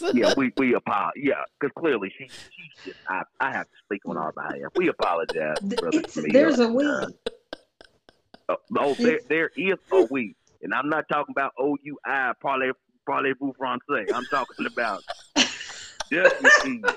Yeah, 0.14 0.34
we 0.36 0.52
we 0.58 0.74
apologize. 0.74 1.14
Yeah, 1.16 1.44
because 1.60 1.74
clearly 1.78 2.14
she 2.18 2.28
she's 2.28 2.86
just 2.86 2.98
I, 3.08 3.24
I 3.40 3.52
have 3.52 3.66
to 3.66 3.78
speak 3.86 4.02
on 4.06 4.18
our 4.18 4.32
behalf. 4.32 4.72
We 4.76 4.90
apologize, 4.90 5.60
brother. 5.62 6.02
There's 6.32 6.60
a 6.60 6.68
we. 6.68 6.86
Uh, 6.86 8.56
oh, 8.78 8.94
there, 8.96 9.20
there 9.30 9.52
is 9.56 9.78
a 9.92 10.08
we, 10.10 10.36
and 10.62 10.74
I'm 10.74 10.90
not 10.90 11.08
talking 11.10 11.32
about 11.32 11.54
O 11.58 11.78
U 11.82 11.98
I 12.06 12.34
parlez 12.44 12.74
parlez-vous 13.08 13.54
français. 13.60 14.12
I'm 14.14 14.26
talking 14.26 14.66
about 14.66 15.04
just 16.12 16.36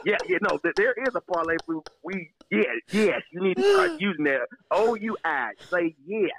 yeah, 0.05 0.17
yeah. 0.27 0.39
No, 0.43 0.59
there, 0.63 0.73
there 0.77 0.93
is 0.93 1.15
a 1.15 1.21
parlez-vous. 1.21 1.83
We 2.03 2.31
yeah, 2.51 2.63
yes. 2.91 3.23
You 3.33 3.43
need 3.43 3.57
to 3.57 3.73
start 3.75 3.93
using 4.01 4.25
that 4.25 4.49
O 4.71 4.95
U 4.95 5.17
I. 5.25 5.53
Say 5.71 5.95
yes. 6.07 6.31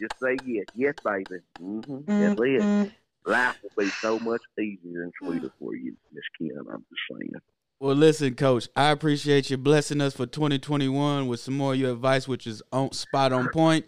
Just 0.00 0.18
say 0.20 0.36
yes, 0.44 0.66
yes, 0.74 0.94
baby. 1.04 1.40
Mm-hmm. 1.60 2.00
That's 2.06 2.40
it. 2.40 2.92
Life 3.24 3.56
will 3.62 3.84
be 3.84 3.90
so 3.90 4.18
much 4.18 4.42
easier 4.58 5.02
and 5.04 5.12
sweeter 5.22 5.50
for 5.58 5.74
you, 5.76 5.94
Miss 6.12 6.24
Kim. 6.38 6.66
I'm 6.72 6.84
just 6.88 7.00
saying. 7.20 7.32
Well, 7.80 7.96
listen, 7.96 8.34
Coach. 8.36 8.68
I 8.76 8.90
appreciate 8.90 9.50
you 9.50 9.56
blessing 9.56 10.00
us 10.00 10.14
for 10.14 10.24
2021 10.26 11.26
with 11.26 11.40
some 11.40 11.54
more 11.56 11.72
of 11.74 11.80
your 11.80 11.92
advice, 11.92 12.28
which 12.28 12.46
is 12.46 12.62
on 12.72 12.92
spot 12.92 13.32
on 13.32 13.48
point. 13.50 13.86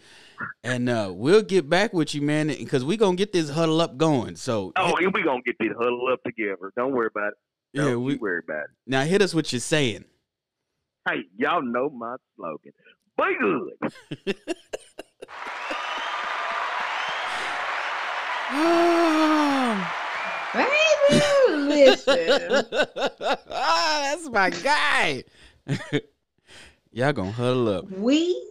And 0.64 0.88
uh, 0.88 1.12
we'll 1.14 1.42
get 1.42 1.68
back 1.68 1.92
with 1.92 2.12
you, 2.14 2.20
man, 2.20 2.48
because 2.48 2.84
we're 2.84 2.96
gonna 2.96 3.16
get 3.16 3.32
this 3.32 3.50
huddle 3.50 3.80
up 3.80 3.96
going. 3.96 4.34
So, 4.36 4.72
Oh, 4.76 4.96
and 4.96 5.12
we 5.14 5.22
gonna 5.22 5.42
get 5.46 5.56
this 5.60 5.70
huddle 5.76 6.08
up 6.12 6.20
together. 6.24 6.72
Don't 6.76 6.92
worry 6.92 7.06
about 7.06 7.28
it. 7.32 7.38
Don't 7.76 7.88
yeah, 7.88 7.96
we 7.96 8.16
worry 8.16 8.40
about 8.48 8.64
it. 8.64 8.70
now 8.86 9.02
hit 9.02 9.22
us 9.22 9.32
what 9.34 9.52
you're 9.52 9.60
saying. 9.60 10.04
Hey, 11.08 11.22
y'all 11.36 11.62
know 11.62 11.88
my 11.90 12.16
slogan. 12.36 12.72
Be 13.16 13.36
good. 13.40 14.36
Baby, 20.54 21.20
listen. 21.56 22.64
That's 23.48 24.28
my 24.30 24.50
guy. 24.50 25.24
Y'all 26.92 27.12
gonna 27.12 27.32
huddle 27.32 27.68
up. 27.68 27.90
We, 27.90 28.50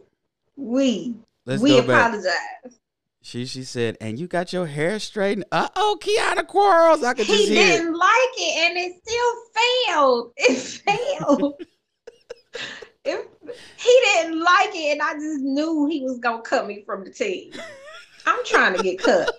we, 0.58 1.15
Let's 1.45 1.62
we 1.62 1.79
back. 1.82 2.08
apologize. 2.12 2.79
She 3.21 3.45
she 3.45 3.63
said, 3.63 3.97
and 4.01 4.19
you 4.19 4.27
got 4.27 4.51
your 4.51 4.65
hair 4.65 4.99
straightened. 4.99 5.45
Uh 5.51 5.69
oh, 5.77 5.97
Quiana 6.01 6.45
Quarles. 6.45 7.03
I 7.03 7.13
could 7.13 7.25
He 7.25 7.34
just 7.34 7.49
hear. 7.49 7.62
it. 7.62 7.77
didn't 7.77 7.97
like 7.97 8.34
it, 8.38 8.69
and 8.69 8.77
it 8.77 8.93
still 9.06 9.34
failed. 9.88 10.32
It 10.38 10.58
failed. 10.58 11.53
If 13.06 13.25
he 13.77 13.99
didn't 14.06 14.39
like 14.41 14.69
it, 14.75 14.93
and 14.93 15.01
I 15.01 15.13
just 15.13 15.41
knew 15.41 15.86
he 15.88 16.01
was 16.03 16.19
gonna 16.19 16.41
cut 16.41 16.67
me 16.67 16.84
from 16.86 17.03
the 17.06 17.12
team. 17.12 17.51
I'm 18.25 18.43
trying 18.45 18.75
to 18.75 18.84
get 18.84 18.99
cut. 18.99 19.32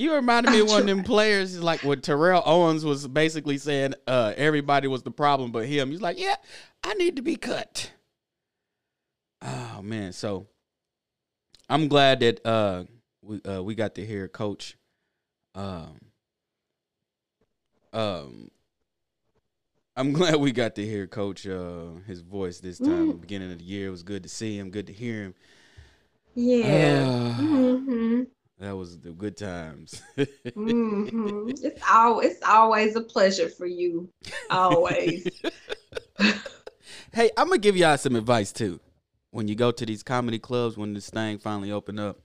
You 0.00 0.14
reminded 0.14 0.50
me 0.50 0.60
of 0.60 0.68
one 0.68 0.80
of 0.80 0.86
them 0.86 1.04
players, 1.04 1.56
is 1.56 1.62
like 1.62 1.84
what 1.84 2.02
Terrell 2.02 2.42
Owens 2.46 2.86
was 2.86 3.06
basically 3.06 3.58
saying. 3.58 3.92
Uh, 4.06 4.32
everybody 4.34 4.88
was 4.88 5.02
the 5.02 5.10
problem, 5.10 5.52
but 5.52 5.66
him. 5.66 5.90
He's 5.90 6.00
like, 6.00 6.18
yeah, 6.18 6.36
I 6.82 6.94
need 6.94 7.16
to 7.16 7.22
be 7.22 7.36
cut. 7.36 7.92
Oh 9.42 9.82
man, 9.82 10.14
so 10.14 10.46
I'm 11.68 11.86
glad 11.88 12.20
that 12.20 12.46
uh 12.46 12.84
we 13.20 13.42
uh 13.42 13.62
we 13.62 13.74
got 13.74 13.94
to 13.96 14.06
hear 14.06 14.26
Coach 14.26 14.78
um 15.54 16.00
um 17.92 18.50
I'm 19.98 20.12
glad 20.14 20.36
we 20.36 20.52
got 20.52 20.76
to 20.76 20.86
hear 20.86 21.08
Coach 21.08 21.46
uh, 21.46 21.96
his 22.06 22.22
voice 22.22 22.58
this 22.60 22.78
time. 22.78 23.12
Mm. 23.12 23.20
Beginning 23.20 23.52
of 23.52 23.58
the 23.58 23.64
year, 23.64 23.88
it 23.88 23.90
was 23.90 24.02
good 24.02 24.22
to 24.22 24.30
see 24.30 24.58
him. 24.58 24.70
Good 24.70 24.86
to 24.86 24.94
hear 24.94 25.24
him. 25.24 25.34
Yeah. 26.34 27.04
Ah, 27.06 27.34
hmm 27.34 28.22
that 28.60 28.76
was 28.76 28.98
the 28.98 29.10
good 29.10 29.36
times. 29.36 30.02
hmm 30.54 31.50
It's 31.62 31.82
all 31.90 32.20
it's 32.20 32.42
always 32.46 32.94
a 32.94 33.00
pleasure 33.00 33.48
for 33.48 33.66
you. 33.66 34.08
Always. 34.50 35.28
hey, 37.12 37.30
I'm 37.36 37.48
gonna 37.48 37.58
give 37.58 37.76
y'all 37.76 37.96
some 37.98 38.16
advice 38.16 38.52
too. 38.52 38.78
When 39.30 39.48
you 39.48 39.54
go 39.54 39.70
to 39.70 39.86
these 39.86 40.02
comedy 40.02 40.38
clubs, 40.38 40.76
when 40.76 40.92
this 40.92 41.08
thing 41.08 41.38
finally 41.38 41.72
opened 41.72 42.00
up, 42.00 42.20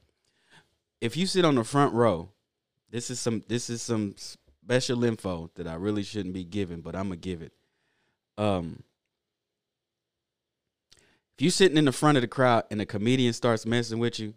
if 1.01 1.15
you 1.15 1.25
sit 1.25 1.45
on 1.45 1.55
the 1.55 1.63
front 1.63 1.93
row, 1.93 2.29
this 2.89 3.09
is 3.09 3.19
some 3.19 3.43
this 3.47 3.69
is 3.69 3.81
some 3.81 4.15
special 4.17 5.03
info 5.03 5.49
that 5.55 5.67
I 5.67 5.75
really 5.75 6.03
shouldn't 6.03 6.33
be 6.33 6.43
giving, 6.43 6.81
but 6.81 6.95
I'm 6.95 7.05
gonna 7.05 7.17
give 7.17 7.41
it. 7.41 7.53
Um, 8.37 8.83
if 11.37 11.43
you 11.43 11.49
sitting 11.49 11.77
in 11.77 11.85
the 11.85 11.91
front 11.91 12.17
of 12.17 12.21
the 12.21 12.27
crowd 12.27 12.63
and 12.71 12.81
a 12.81 12.85
comedian 12.85 13.33
starts 13.33 13.65
messing 13.65 13.99
with 13.99 14.19
you, 14.19 14.33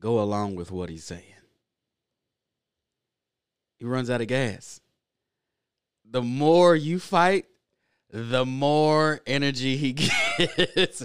go 0.00 0.20
along 0.20 0.54
with 0.56 0.70
what 0.70 0.88
he's 0.88 1.04
saying. 1.04 1.22
He 3.78 3.84
runs 3.84 4.10
out 4.10 4.20
of 4.20 4.26
gas. 4.26 4.80
The 6.10 6.22
more 6.22 6.74
you 6.74 6.98
fight, 6.98 7.46
the 8.10 8.44
more 8.44 9.20
energy 9.26 9.76
he 9.76 9.92
gets. 10.38 11.04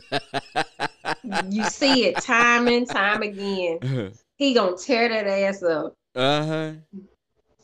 you 1.49 1.63
see 1.65 2.05
it 2.05 2.17
time 2.17 2.67
and 2.67 2.87
time 2.87 3.21
again. 3.21 4.13
He 4.35 4.55
gonna 4.55 4.75
tear 4.75 5.07
that 5.09 5.27
ass 5.27 5.61
up. 5.61 5.93
uh 6.15 6.45
huh. 6.45 6.71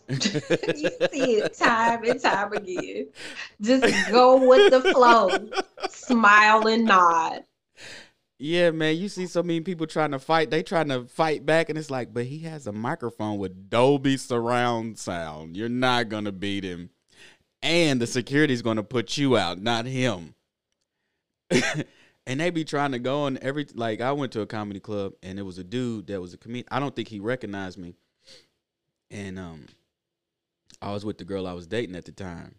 you 0.09 0.89
see 1.11 1.37
it 1.37 1.53
time 1.55 2.03
and 2.05 2.21
time 2.21 2.53
again. 2.53 3.07
Just 3.59 4.11
go 4.11 4.47
with 4.47 4.71
the 4.71 4.81
flow. 4.93 5.29
Smile 5.89 6.67
and 6.67 6.85
nod. 6.85 7.43
Yeah, 8.41 8.71
man, 8.71 8.95
you 8.95 9.09
see 9.09 9.27
so 9.27 9.43
many 9.43 9.59
people 9.59 9.85
trying 9.85 10.11
to 10.11 10.19
fight. 10.19 10.49
They 10.49 10.63
trying 10.63 10.87
to 10.87 11.03
fight 11.07 11.45
back, 11.45 11.67
and 11.67 11.77
it's 11.77 11.91
like, 11.91 12.13
but 12.13 12.23
he 12.23 12.39
has 12.39 12.67
a 12.67 12.71
microphone 12.71 13.37
with 13.37 13.69
Dolby 13.69 14.15
surround 14.15 14.97
sound. 14.97 15.57
You're 15.57 15.67
not 15.67 16.07
gonna 16.07 16.31
beat 16.31 16.63
him, 16.63 16.89
and 17.61 18.01
the 18.01 18.07
security's 18.07 18.61
gonna 18.61 18.81
put 18.81 19.17
you 19.17 19.35
out, 19.35 19.61
not 19.61 19.85
him. 19.85 20.35
and 21.51 22.39
they 22.39 22.49
be 22.49 22.63
trying 22.63 22.93
to 22.93 22.99
go 22.99 23.23
on 23.23 23.37
every 23.41 23.67
like. 23.73 23.99
I 23.99 24.13
went 24.13 24.31
to 24.31 24.41
a 24.41 24.45
comedy 24.45 24.79
club, 24.79 25.15
and 25.21 25.37
it 25.37 25.43
was 25.43 25.57
a 25.57 25.63
dude 25.65 26.07
that 26.07 26.21
was 26.21 26.33
a 26.33 26.37
comedian. 26.37 26.67
I 26.71 26.79
don't 26.79 26.95
think 26.95 27.09
he 27.09 27.19
recognized 27.19 27.77
me, 27.77 27.95
and 29.11 29.37
um, 29.37 29.65
I 30.81 30.93
was 30.93 31.03
with 31.03 31.17
the 31.17 31.25
girl 31.25 31.45
I 31.45 31.53
was 31.53 31.67
dating 31.67 31.97
at 31.97 32.05
the 32.05 32.13
time, 32.13 32.55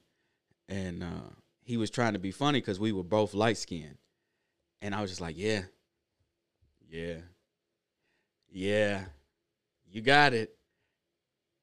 and 0.68 1.02
uh, 1.02 1.30
he 1.64 1.78
was 1.78 1.88
trying 1.88 2.12
to 2.12 2.18
be 2.18 2.32
funny 2.32 2.60
because 2.60 2.78
we 2.78 2.92
were 2.92 3.02
both 3.02 3.32
light 3.32 3.56
skinned. 3.56 3.96
And 4.82 4.94
I 4.94 5.00
was 5.00 5.10
just 5.10 5.20
like, 5.20 5.36
yeah, 5.36 5.62
yeah, 6.88 7.16
yeah, 8.50 9.04
you 9.90 10.00
got 10.00 10.32
it. 10.32 10.56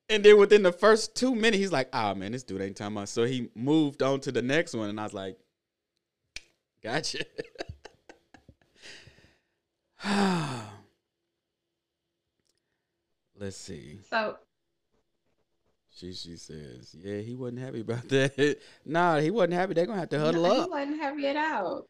And 0.10 0.24
then 0.24 0.38
within 0.38 0.64
the 0.64 0.72
first 0.72 1.16
two 1.16 1.36
minutes, 1.36 1.58
he's 1.58 1.72
like, 1.72 1.90
ah, 1.92 2.14
man, 2.14 2.32
this 2.32 2.44
dude 2.44 2.62
ain't 2.62 2.78
talking 2.78 2.96
about. 2.96 3.10
So 3.10 3.26
he 3.26 3.50
moved 3.56 4.02
on 4.02 4.22
to 4.22 4.32
the 4.32 4.42
next 4.42 4.74
one. 4.74 4.90
And 4.90 5.00
I 5.00 5.04
was 5.04 5.14
like, 5.14 5.38
gotcha. 6.82 7.26
Let's 13.40 13.58
see. 13.58 14.00
So 14.10 14.38
She 15.96 16.14
she 16.14 16.38
says, 16.38 16.96
yeah, 16.98 17.18
he 17.18 17.36
wasn't 17.36 17.60
happy 17.60 17.82
about 17.82 18.08
that. 18.10 18.58
nah, 18.86 19.20
he 19.20 19.30
wasn't 19.32 19.54
happy. 19.54 19.74
They're 19.74 19.86
gonna 19.86 20.00
have 20.00 20.10
to 20.10 20.20
huddle 20.20 20.44
no, 20.44 20.64
he 20.64 20.70
wasn't 20.70 21.02
happy 21.02 21.26
it 21.26 21.36
out. 21.36 21.88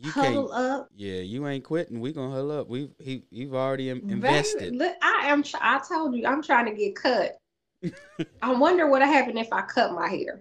You 0.00 0.12
Huddle 0.12 0.48
can't. 0.50 0.64
up. 0.66 0.88
Yeah, 0.96 1.20
you 1.20 1.46
ain't 1.48 1.64
quitting. 1.64 1.98
We 2.00 2.12
gonna 2.12 2.30
huddle 2.30 2.52
up. 2.52 2.68
We 2.68 2.90
he 3.00 3.24
you've 3.30 3.54
already 3.54 3.92
Baby, 3.92 4.12
invested. 4.12 4.76
look, 4.76 4.94
I 5.02 5.22
am. 5.26 5.42
I 5.60 5.80
told 5.86 6.14
you, 6.14 6.24
I'm 6.26 6.42
trying 6.42 6.66
to 6.66 6.72
get 6.72 6.94
cut. 6.94 7.36
I 8.42 8.52
wonder 8.54 8.88
what 8.88 9.02
happened 9.02 9.38
if 9.38 9.52
I 9.52 9.62
cut 9.62 9.92
my 9.92 10.08
hair. 10.08 10.40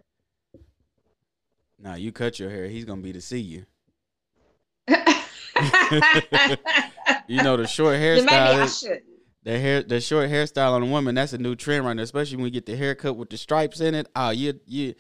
Nah, 1.80 1.96
you 1.96 2.12
cut 2.12 2.40
your 2.40 2.50
hair. 2.50 2.68
He's 2.68 2.86
gonna 2.86 3.02
be 3.02 3.14
to 3.14 3.22
see 3.22 3.40
you. 3.40 3.66
You 7.30 7.44
know 7.44 7.58
the 7.58 7.68
short 7.68 7.96
Then 7.96 8.26
maybe 8.26 8.38
I 8.38 8.66
hairstyle. 8.66 8.80
shouldn't. 8.80 9.04
The 9.44 9.60
hair, 9.60 9.84
the 9.84 10.00
short 10.00 10.30
hairstyle 10.30 10.72
on 10.72 10.84
a 10.84 10.86
woman. 10.86 11.16
That's 11.16 11.34
a 11.34 11.38
new 11.38 11.56
trend 11.56 11.86
right 11.86 11.94
now. 11.96 12.04
Especially 12.04 12.38
when 12.38 12.46
you 12.46 12.52
get 12.52 12.66
the 12.66 12.76
haircut 12.76 13.18
with 13.18 13.30
the 13.30 13.38
stripes 13.38 13.82
in 13.82 13.96
it. 13.96 14.08
Oh, 14.16 14.30
you 14.30 14.60
you. 14.66 14.94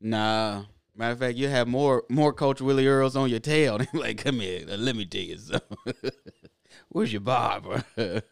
Nah. 0.00 0.64
Matter 0.94 1.12
of 1.12 1.18
fact, 1.20 1.38
you 1.38 1.48
have 1.48 1.68
more 1.68 2.04
more 2.08 2.32
Coach 2.32 2.60
Willie 2.60 2.86
Earls 2.86 3.16
on 3.16 3.30
your 3.30 3.40
tail. 3.40 3.78
Like, 3.94 4.18
come 4.18 4.40
here, 4.40 4.64
let 4.66 4.94
me 4.94 5.06
tell 5.06 5.22
you 5.22 5.38
something. 5.38 5.94
Where's 6.88 7.12
your 7.12 7.20
barber? 7.20 7.84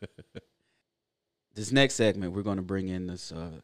this 1.54 1.72
next 1.72 1.94
segment, 1.94 2.32
we're 2.32 2.42
going 2.42 2.56
to 2.56 2.62
bring 2.62 2.88
in 2.88 3.06
this 3.06 3.32
uh, 3.32 3.60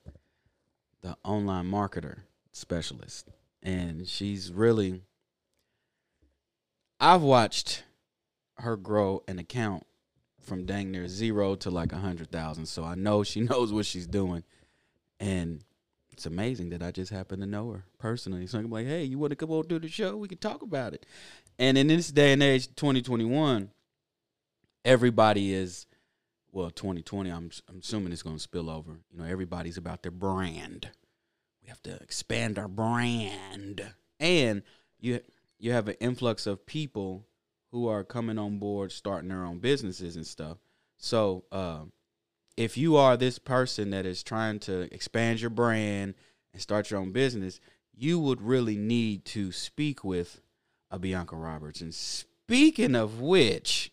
the 1.03 1.17
online 1.25 1.67
marketer 1.67 2.21
specialist, 2.53 3.29
and 3.63 4.09
she's 4.09 4.53
really. 4.53 5.03
I've 6.99 7.21
watched 7.21 7.85
her 8.59 8.79
grow 8.79 9.23
an 9.29 9.39
account 9.39 9.87
from 10.41 10.65
dang 10.65 10.91
near 10.91 11.09
zero 11.09 11.55
to 11.57 11.69
like 11.69 11.93
a 11.93 11.99
hundred 11.99 12.31
thousand, 12.31 12.67
so 12.67 12.85
I 12.85 12.95
know 12.95 13.23
she 13.23 13.41
knows 13.43 13.73
what 13.73 13.85
she's 13.85 14.07
doing, 14.07 14.45
and 15.21 15.63
it's 16.17 16.25
amazing 16.25 16.71
that 16.71 16.83
I 16.83 16.93
just 16.93 17.13
happen 17.13 17.41
to 17.41 17.47
know 17.47 17.71
her 17.73 17.85
personally. 17.99 18.47
So 18.47 18.59
I'm 18.59 18.71
like, 18.71 18.87
hey, 18.87 19.05
you 19.05 19.19
want 19.19 19.33
to 19.33 19.37
come 19.37 19.51
on 19.51 19.65
to 19.69 19.79
the 19.79 19.89
show? 19.89 20.17
We 20.17 20.29
can 20.29 20.39
talk 20.39 20.63
about 20.63 20.95
it. 20.95 21.05
And 21.59 21.77
in 21.77 21.89
this 21.89 22.11
day 22.11 22.33
and 22.33 22.43
age, 22.43 22.69
2021, 22.75 23.71
everybody 24.83 25.53
is, 25.53 25.87
well, 26.53 26.71
2020. 26.71 27.29
I'm 27.29 27.51
I'm 27.69 27.81
assuming 27.81 28.13
it's 28.13 28.23
going 28.23 28.37
to 28.37 28.43
spill 28.43 28.71
over. 28.71 28.93
You 29.13 29.19
know, 29.19 29.25
everybody's 29.25 29.77
about 29.77 30.03
their 30.03 30.11
brand. 30.11 30.89
We 31.63 31.69
have 31.69 31.83
to 31.83 31.95
expand 31.97 32.59
our 32.59 32.69
brand, 32.69 33.93
and 34.19 34.63
you 34.99 35.21
you 35.59 35.73
have 35.73 35.89
an 35.89 35.97
influx 36.01 36.47
of 36.47 36.65
people 36.65 37.27
who 37.73 37.89
are 37.89 38.05
coming 38.05 38.39
on 38.39 38.59
board, 38.59 38.91
starting 38.91 39.29
their 39.29 39.45
own 39.45 39.59
businesses 39.59 40.17
and 40.17 40.27
stuff. 40.27 40.57
So, 40.97 41.45
um, 41.53 41.93
if 42.57 42.77
you 42.77 42.97
are 42.97 43.17
this 43.17 43.39
person 43.39 43.91
that 43.91 44.07
is 44.07 44.23
trying 44.23 44.59
to 44.61 44.93
expand 44.95 45.41
your 45.41 45.51
brand 45.51 46.15
and 46.53 46.63
start 46.63 46.91
your 46.91 47.01
own 47.01 47.13
business, 47.13 47.61
you 47.95 48.19
would 48.19 48.41
really 48.41 48.77
need 48.77 49.25
to 49.27 49.53
speak 49.53 50.03
with 50.05 50.41
a 50.91 50.99
Bianca 50.99 51.37
Roberts. 51.37 51.81
And 51.81 51.95
speaking 51.95 52.95
of 52.95 53.21
which, 53.21 53.93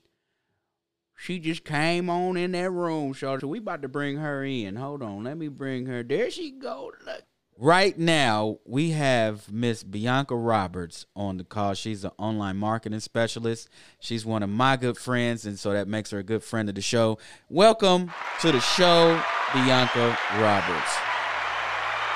she 1.16 1.40
just 1.40 1.64
came 1.64 2.10
on 2.10 2.38
in 2.38 2.52
that 2.52 2.72
room, 2.72 3.14
so 3.14 3.38
we 3.44 3.60
about 3.60 3.82
to 3.82 3.88
bring 3.88 4.18
her 4.18 4.44
in. 4.44 4.76
Hold 4.76 5.02
on, 5.02 5.24
let 5.24 5.38
me 5.38 5.48
bring 5.48 5.86
her. 5.86 6.04
There 6.04 6.30
she 6.30 6.52
go. 6.52 6.92
Look. 7.06 7.24
Right 7.58 7.98
now, 7.98 8.58
we 8.66 8.92
have 8.92 9.52
Miss 9.52 9.84
Bianca 9.84 10.36
Roberts 10.36 11.06
on 11.16 11.38
the 11.38 11.44
call. 11.44 11.76
She's 11.76 12.04
an 12.04 12.12
online 12.18 12.58
marketing 12.58 13.00
specialist. 13.00 13.70
She's 14.00 14.26
one 14.26 14.42
of 14.42 14.50
my 14.50 14.76
good 14.76 14.98
friends, 14.98 15.46
and 15.46 15.58
so 15.58 15.72
that 15.72 15.88
makes 15.88 16.10
her 16.10 16.18
a 16.18 16.24
good 16.24 16.44
friend 16.44 16.68
of 16.68 16.76
the 16.76 16.82
show. 16.82 17.20
Welcome 17.50 18.12
to 18.42 18.52
the 18.52 18.60
show, 18.60 19.22
Bianca 19.54 20.18
Roberts. 20.40 20.98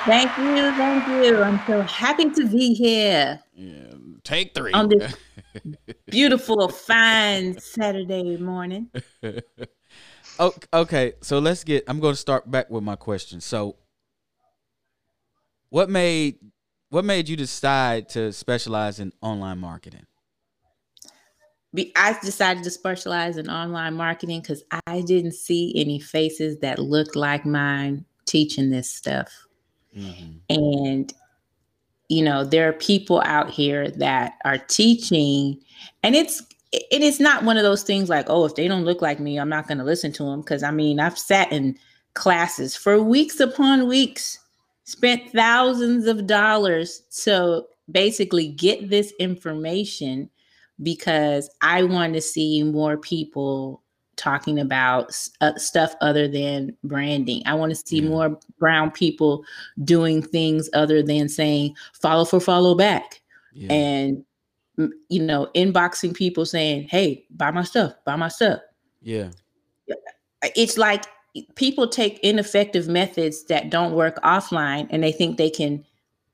Thank 0.05 0.35
you, 0.37 0.71
thank 0.75 1.07
you. 1.07 1.43
I'm 1.43 1.61
so 1.67 1.81
happy 1.83 2.29
to 2.31 2.47
be 2.47 2.73
here. 2.73 3.39
Yeah, 3.53 3.93
take 4.23 4.55
three. 4.55 4.73
On 4.73 4.89
this 4.89 5.15
beautiful, 6.07 6.67
fine 6.69 7.59
Saturday 7.59 8.37
morning. 8.37 8.89
Okay, 10.71 11.13
so 11.21 11.39
let's 11.39 11.63
get. 11.63 11.83
I'm 11.87 11.99
going 11.99 12.13
to 12.13 12.19
start 12.19 12.51
back 12.51 12.69
with 12.69 12.83
my 12.83 12.95
question. 12.95 13.41
So, 13.41 13.75
what 15.69 15.89
made 15.89 16.35
what 16.89 17.05
made 17.05 17.27
you 17.27 17.35
decide 17.35 18.09
to 18.09 18.31
specialize 18.31 18.99
in 18.99 19.11
online 19.21 19.57
marketing? 19.59 20.05
I 21.95 22.17
decided 22.21 22.63
to 22.63 22.71
specialize 22.71 23.37
in 23.37 23.49
online 23.49 23.93
marketing 23.93 24.41
because 24.41 24.63
I 24.87 25.01
didn't 25.01 25.33
see 25.33 25.73
any 25.75 25.99
faces 25.99 26.59
that 26.59 26.79
looked 26.79 27.15
like 27.15 27.45
mine 27.45 28.05
teaching 28.25 28.69
this 28.69 28.89
stuff. 28.89 29.47
Mm-hmm. 29.95 30.37
And, 30.49 31.13
you 32.09 32.23
know, 32.23 32.43
there 32.43 32.69
are 32.69 32.73
people 32.73 33.21
out 33.25 33.49
here 33.49 33.91
that 33.91 34.33
are 34.45 34.57
teaching, 34.57 35.59
and 36.03 36.15
it's, 36.15 36.41
it 36.71 37.01
is 37.01 37.19
not 37.19 37.43
one 37.43 37.57
of 37.57 37.63
those 37.63 37.83
things 37.83 38.09
like, 38.09 38.25
oh, 38.29 38.45
if 38.45 38.55
they 38.55 38.67
don't 38.67 38.85
look 38.85 39.01
like 39.01 39.19
me, 39.19 39.37
I'm 39.37 39.49
not 39.49 39.67
going 39.67 39.77
to 39.77 39.83
listen 39.83 40.11
to 40.13 40.23
them. 40.23 40.43
Cause 40.43 40.63
I 40.63 40.71
mean, 40.71 40.99
I've 40.99 41.19
sat 41.19 41.51
in 41.51 41.77
classes 42.13 42.75
for 42.75 43.01
weeks 43.01 43.39
upon 43.39 43.87
weeks, 43.87 44.39
spent 44.87 45.29
thousands 45.33 46.05
of 46.07 46.25
dollars 46.27 47.01
to 47.23 47.61
basically 47.91 48.47
get 48.47 48.89
this 48.89 49.11
information 49.19 50.29
because 50.81 51.49
I 51.61 51.83
want 51.83 52.13
to 52.13 52.21
see 52.21 52.63
more 52.63 52.95
people 52.95 53.83
talking 54.15 54.59
about 54.61 55.13
uh, 55.41 55.55
stuff 55.57 55.93
other 55.99 56.29
than 56.29 56.73
branding. 56.85 57.43
I 57.45 57.53
want 57.53 57.71
to 57.71 57.75
see 57.75 57.99
Yeah. 57.99 58.07
more 58.07 58.39
brown 58.59 58.91
people 58.91 59.43
doing 59.83 60.21
things 60.21 60.69
other 60.73 61.03
than 61.03 61.27
saying 61.27 61.75
follow 61.91 62.23
for 62.23 62.39
follow 62.39 62.73
back 62.73 63.21
Yeah. 63.51 63.73
and 63.73 64.23
you 65.09 65.21
know 65.21 65.49
inboxing 65.53 66.13
people 66.15 66.45
saying 66.45 66.87
hey 66.89 67.25
buy 67.31 67.49
my 67.51 67.63
stuff 67.63 67.93
buy 68.05 68.15
my 68.15 68.27
stuff 68.27 68.59
yeah. 69.01 69.31
it's 70.55 70.77
like 70.77 71.05
people 71.55 71.87
take 71.87 72.19
ineffective 72.19 72.87
methods 72.87 73.43
that 73.45 73.69
don't 73.69 73.93
work 73.93 74.17
offline 74.23 74.87
and 74.89 75.03
they 75.03 75.11
think 75.11 75.37
they 75.37 75.49
can 75.49 75.83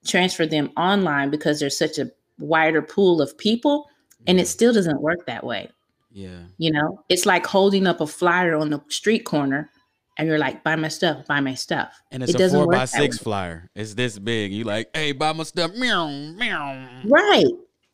transfer 0.06 0.46
them 0.46 0.72
online 0.78 1.30
because 1.30 1.60
there's 1.60 1.78
such 1.78 1.98
a 1.98 2.12
wider 2.40 2.82
pool 2.82 3.22
of 3.22 3.38
people 3.38 3.88
and 4.28 4.40
it 4.40 4.48
still 4.48 4.74
doesn't 4.74 5.02
work 5.02 5.26
that 5.26 5.44
way 5.46 5.70
Yeah. 6.12 6.40
you 6.58 6.72
know 6.72 7.04
it's 7.10 7.26
like 7.26 7.46
holding 7.46 7.88
up 7.88 8.02
a 8.02 8.08
flyer 8.08 8.56
on 8.56 8.70
the 8.70 8.82
street 8.90 9.24
corner 9.26 9.70
and 10.18 10.28
you're 10.28 10.38
like 10.40 10.64
buy 10.64 10.76
my 10.76 10.88
stuff 10.90 11.26
buy 11.28 11.40
my 11.40 11.54
stuff 11.54 12.02
And 12.12 12.22
it's 12.24 12.34
It 12.36 12.42
a 12.42 12.50
four 12.50 12.68
by 12.68 12.86
six 12.86 13.18
flyer. 13.18 13.70
It's 13.76 13.94
this 13.96 14.20
big. 14.20 14.52
You 14.52 14.64
like, 14.64 14.90
hey, 14.94 15.12
buy 15.12 15.34
my 15.34 15.44
stuff. 15.44 15.72
Meow, 15.76 16.08
meow. 16.10 16.88
Right. 17.06 17.46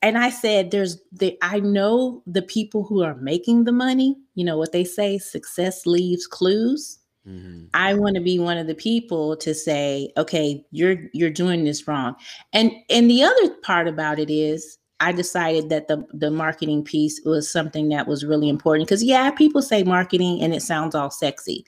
And 0.01 0.17
I 0.17 0.29
said, 0.29 0.71
there's 0.71 0.97
the 1.11 1.37
I 1.41 1.59
know 1.59 2.23
the 2.25 2.41
people 2.41 2.83
who 2.83 3.03
are 3.03 3.15
making 3.15 3.65
the 3.65 3.71
money, 3.73 4.15
you 4.35 4.45
know 4.45 4.57
what 4.57 4.71
they 4.71 4.83
say, 4.85 5.17
success 5.17 5.85
leaves 5.85 6.25
clues. 6.27 6.98
Hmm 7.29 7.65
I 7.73 7.93
want 7.93 8.15
to 8.15 8.21
be 8.21 8.39
one 8.39 8.57
of 8.57 8.65
the 8.65 8.73
people 8.73 9.37
to 9.37 9.53
say, 9.53 10.11
okay, 10.17 10.65
you're 10.71 10.97
you're 11.13 11.29
doing 11.29 11.63
this 11.63 11.87
wrong. 11.87 12.15
And 12.51 12.71
and 12.89 13.09
the 13.09 13.23
other 13.23 13.49
part 13.61 13.87
about 13.87 14.17
it 14.17 14.31
is 14.31 14.79
I 14.99 15.11
decided 15.11 15.69
that 15.69 15.87
the 15.87 16.03
the 16.13 16.31
marketing 16.31 16.83
piece 16.83 17.21
was 17.25 17.51
something 17.51 17.89
that 17.89 18.07
was 18.07 18.25
really 18.25 18.49
important 18.49 18.87
because 18.87 19.03
yeah, 19.03 19.29
people 19.31 19.61
say 19.61 19.83
marketing 19.83 20.41
and 20.41 20.53
it 20.53 20.63
sounds 20.63 20.95
all 20.95 21.11
sexy. 21.11 21.65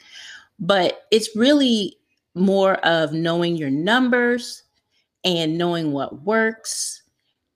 But 0.60 1.04
it's 1.12 1.36
really 1.36 1.98
more 2.34 2.76
of 2.86 3.14
knowing 3.14 3.56
your 3.56 3.70
numbers 3.70 4.64
and 5.24 5.58
knowing 5.58 5.92
what 5.92 6.24
works. 6.24 7.04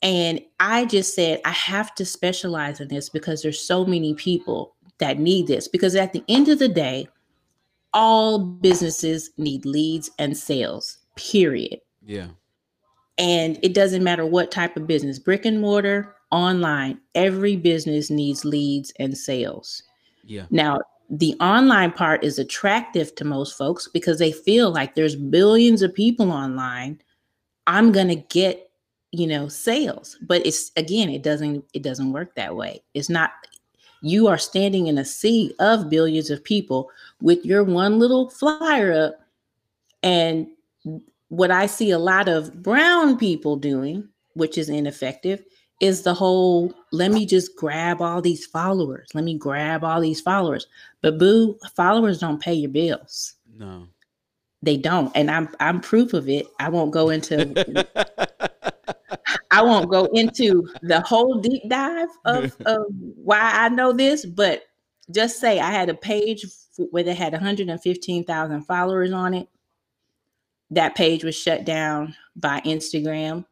And 0.04 0.40
I 0.60 0.86
just 0.86 1.16
said 1.16 1.42
I 1.46 1.52
have 1.52 1.96
to 1.96 2.06
specialize 2.06 2.80
in 2.80 2.90
this 2.90 3.10
because 3.10 3.42
there's 3.42 3.60
so 3.60 3.86
many 3.86 4.14
people 4.14 4.76
that 5.00 5.18
need 5.20 5.48
this 5.48 5.68
because 5.68 5.96
at 5.96 6.14
the 6.14 6.24
end 6.28 6.48
of 6.48 6.60
the 6.60 6.70
day, 6.70 7.08
all 7.96 8.38
businesses 8.38 9.32
need 9.38 9.66
leads 9.66 10.12
and 10.20 10.38
sales, 10.38 11.00
period. 11.16 11.80
Yeah. 12.06 12.28
And 13.18 13.58
it 13.64 13.74
doesn't 13.74 14.04
matter 14.04 14.26
what 14.26 14.52
type 14.52 14.76
of 14.76 14.86
business, 14.86 15.18
brick 15.18 15.46
and 15.46 15.62
mortar, 15.62 16.16
online, 16.32 17.00
every 17.16 17.56
business 17.56 18.12
needs 18.12 18.44
leads 18.44 18.92
and 19.00 19.18
sales. 19.18 19.82
Yeah. 20.26 20.46
Now, 20.50 20.82
the 21.10 21.36
online 21.40 21.94
part 21.94 22.24
is 22.24 22.38
attractive 22.38 23.16
to 23.16 23.24
most 23.24 23.58
folks 23.58 23.88
because 23.88 24.20
they 24.20 24.32
feel 24.32 24.72
like 24.72 24.96
there's 24.96 25.16
billions 25.16 25.82
of 25.82 25.94
people 25.94 26.32
online. 26.32 27.00
I'm 27.68 27.92
going 27.92 28.10
to 28.10 28.16
get, 28.16 28.70
you 29.12 29.28
know, 29.28 29.48
sales. 29.48 30.18
But 30.28 30.46
it's 30.46 30.72
again, 30.76 31.10
it 31.10 31.24
doesn't 31.24 31.64
it 31.74 31.84
doesn't 31.84 32.12
work 32.12 32.36
that 32.36 32.56
way. 32.56 32.84
It's 32.94 33.10
not 33.10 33.32
you 34.06 34.28
are 34.28 34.38
standing 34.38 34.86
in 34.86 35.00
a 35.00 35.04
sea 35.04 35.52
of 35.58 35.90
billions 35.90 36.30
of 36.30 36.44
people 36.44 36.92
with 37.22 37.44
your 37.44 37.64
one 37.64 37.98
little 37.98 38.30
flyer 38.30 38.94
up 38.94 39.20
and 40.04 40.48
what 41.30 41.50
I 41.50 41.66
see 41.66 41.90
a 41.90 41.98
lot 41.98 42.30
of 42.30 42.62
brown 42.62 43.18
people 43.18 43.56
doing, 43.56 44.08
which 44.36 44.60
is 44.60 44.70
ineffective, 44.70 45.44
is 45.82 46.04
the 46.04 46.14
whole 46.14 46.72
let 46.92 47.12
me 47.12 47.26
just 47.26 47.56
grab 47.56 48.00
all 48.00 48.22
these 48.22 48.46
followers. 48.46 49.10
Let 49.16 49.24
me 49.24 49.40
grab 49.40 49.84
all 49.84 50.00
these 50.00 50.22
followers. 50.22 50.68
But 51.02 51.18
boo, 51.18 51.58
followers 51.76 52.20
don't 52.20 52.40
pay 52.40 52.54
your 52.54 52.70
bills. 52.70 53.34
No. 53.58 53.88
They 54.62 54.78
don't. 54.78 55.12
And 55.16 55.32
I'm 55.32 55.50
I'm 55.60 55.82
proof 55.82 56.14
of 56.14 56.30
it. 56.30 56.46
I 56.60 56.70
won't 56.70 56.92
go 56.92 57.10
into 57.10 57.88
I 59.56 59.62
won't 59.62 59.90
go 59.90 60.06
into 60.08 60.68
the 60.82 61.00
whole 61.00 61.40
deep 61.40 61.64
dive 61.70 62.10
of, 62.26 62.58
of 62.66 62.84
why 62.90 63.40
I 63.40 63.70
know 63.70 63.94
this, 63.94 64.26
but 64.26 64.64
just 65.12 65.40
say 65.40 65.62
I 65.62 65.72
had 65.72 65.88
a 65.88 65.94
page 65.94 66.46
where 66.92 67.04
they 67.04 67.14
had 67.14 67.32
115,000 67.32 68.62
followers 68.64 69.14
on 69.14 69.34
it. 69.34 69.48
That 70.72 70.96
page 70.96 71.24
was 71.24 71.38
shut 71.38 71.64
down 71.64 72.16
by 72.36 72.60
Instagram. 72.66 73.46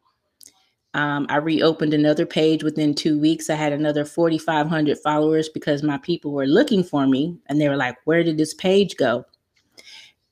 Um, 0.93 1.25
I 1.29 1.37
reopened 1.37 1.93
another 1.93 2.25
page 2.25 2.65
within 2.65 2.93
two 2.93 3.17
weeks. 3.17 3.49
I 3.49 3.55
had 3.55 3.71
another 3.71 4.03
4,500 4.03 4.97
followers 4.99 5.47
because 5.47 5.83
my 5.83 5.97
people 5.99 6.33
were 6.33 6.45
looking 6.45 6.83
for 6.83 7.07
me 7.07 7.39
and 7.47 7.61
they 7.61 7.69
were 7.69 7.77
like, 7.77 7.95
Where 8.03 8.23
did 8.23 8.37
this 8.37 8.53
page 8.53 8.97
go? 8.97 9.25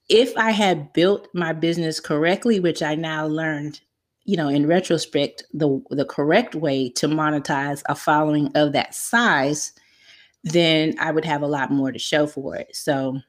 If 0.10 0.36
I 0.36 0.52
had 0.52 0.92
built 0.92 1.30
my 1.34 1.54
business 1.54 2.02
correctly, 2.02 2.60
which 2.60 2.84
I 2.84 2.96
now 2.96 3.26
learned 3.26 3.80
you 4.26 4.38
know, 4.38 4.48
in 4.48 4.68
retrospect, 4.68 5.44
the 5.54 5.82
the 5.90 6.06
correct 6.06 6.56
way 6.56 6.90
to 6.92 7.08
monetize 7.08 7.82
a 7.88 7.96
following 7.96 8.52
of 8.56 8.74
that 8.74 8.94
size, 8.94 9.74
then 10.44 10.96
I 11.00 11.12
would 11.12 11.26
have 11.26 11.42
a 11.42 11.48
lot 11.48 11.72
more 11.72 11.92
to 11.92 12.00
show 12.00 12.28
for 12.28 12.56
it. 12.56 12.76
So, 12.76 13.20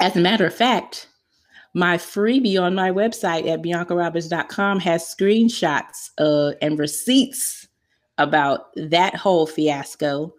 as 0.00 0.16
a 0.16 0.20
matter 0.20 0.46
of 0.46 0.54
fact, 0.54 1.08
my 1.74 1.96
freebie 1.96 2.60
on 2.60 2.74
my 2.74 2.90
website 2.90 3.48
at 3.48 3.62
biancaroberts.com 3.62 4.80
has 4.80 5.14
screenshots 5.14 6.10
uh, 6.18 6.54
and 6.60 6.78
receipts 6.78 7.68
about 8.18 8.66
that 8.76 9.14
whole 9.14 9.46
fiasco. 9.46 10.34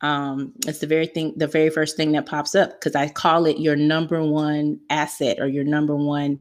Um, 0.00 0.52
it's 0.66 0.78
the 0.78 0.86
very 0.86 1.06
thing, 1.06 1.34
the 1.36 1.46
very 1.46 1.70
first 1.70 1.96
thing 1.96 2.12
that 2.12 2.26
pops 2.26 2.54
up 2.54 2.72
because 2.72 2.94
I 2.94 3.08
call 3.08 3.46
it 3.46 3.58
your 3.58 3.76
number 3.76 4.22
one 4.22 4.80
asset 4.90 5.38
or 5.40 5.48
your 5.48 5.64
number 5.64 5.96
one 5.96 6.38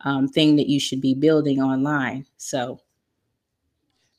um, 0.00 0.28
thing 0.28 0.56
that 0.56 0.68
you 0.68 0.80
should 0.80 1.00
be 1.00 1.14
building 1.14 1.60
online. 1.60 2.26
So 2.36 2.80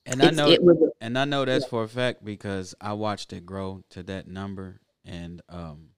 And 0.06 0.22
I 0.22 0.32
know 0.32 0.56
was 0.62 0.92
and 1.02 1.18
I 1.18 1.26
know 1.26 1.46
that's 1.46 1.66
for 1.66 1.84
a 1.84 1.88
fact 1.88 2.24
because 2.24 2.76
I 2.82 2.94
watched 2.94 3.34
it 3.34 3.46
grow 3.46 3.84
to 3.92 4.04
that 4.04 4.28
number 4.28 4.82
and 5.06 5.42
um 5.50 5.90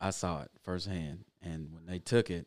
I 0.00 0.10
saw 0.10 0.42
it 0.42 0.50
firsthand. 0.62 1.24
And 1.42 1.72
when 1.72 1.86
they 1.86 1.98
took 1.98 2.30
it, 2.30 2.46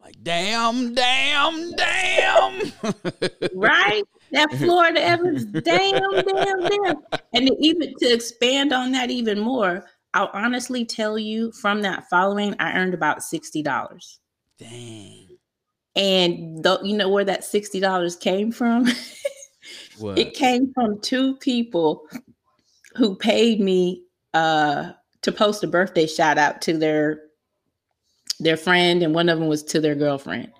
like 0.00 0.16
damn, 0.22 0.94
damn, 0.94 1.72
damn. 1.72 2.72
right 3.54 4.02
that 4.32 4.52
Florida 4.54 5.02
Evans, 5.02 5.44
damn, 5.44 6.24
damn, 6.24 6.62
damn. 6.62 6.96
And 7.32 7.50
even 7.58 7.94
to 7.98 8.12
expand 8.12 8.72
on 8.72 8.92
that 8.92 9.10
even 9.10 9.38
more, 9.38 9.86
I'll 10.14 10.30
honestly 10.32 10.84
tell 10.84 11.18
you 11.18 11.52
from 11.52 11.82
that 11.82 12.08
following, 12.08 12.54
I 12.58 12.72
earned 12.72 12.94
about 12.94 13.22
sixty 13.22 13.62
dollars. 13.62 14.20
Dang. 14.58 15.28
And 15.94 16.62
though 16.62 16.82
you 16.82 16.96
know 16.96 17.08
where 17.08 17.24
that 17.24 17.44
sixty 17.44 17.80
dollars 17.80 18.16
came 18.16 18.52
from? 18.52 18.86
It 20.16 20.34
came 20.34 20.72
from 20.74 21.00
two 21.00 21.36
people 21.36 22.06
who 22.94 23.16
paid 23.16 23.60
me 23.60 24.04
uh 24.34 24.92
to 25.22 25.32
post 25.32 25.64
a 25.64 25.66
birthday 25.66 26.06
shout 26.06 26.38
out 26.38 26.60
to 26.62 26.76
their 26.76 27.20
their 28.38 28.56
friend 28.56 29.02
and 29.02 29.14
one 29.14 29.28
of 29.28 29.38
them 29.38 29.48
was 29.48 29.62
to 29.62 29.80
their 29.80 29.94
girlfriend 29.94 30.52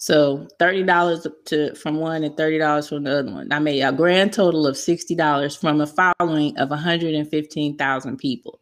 so 0.00 0.46
$30 0.60 1.26
to 1.46 1.74
from 1.74 1.96
one 1.96 2.22
and 2.22 2.36
$30 2.36 2.88
from 2.88 3.02
the 3.04 3.18
other 3.18 3.32
one 3.32 3.52
i 3.52 3.58
made 3.58 3.82
a 3.82 3.92
grand 3.92 4.32
total 4.32 4.66
of 4.66 4.76
$60 4.76 5.60
from 5.60 5.80
a 5.80 5.86
following 5.86 6.56
of 6.58 6.70
115000 6.70 8.16
people 8.16 8.60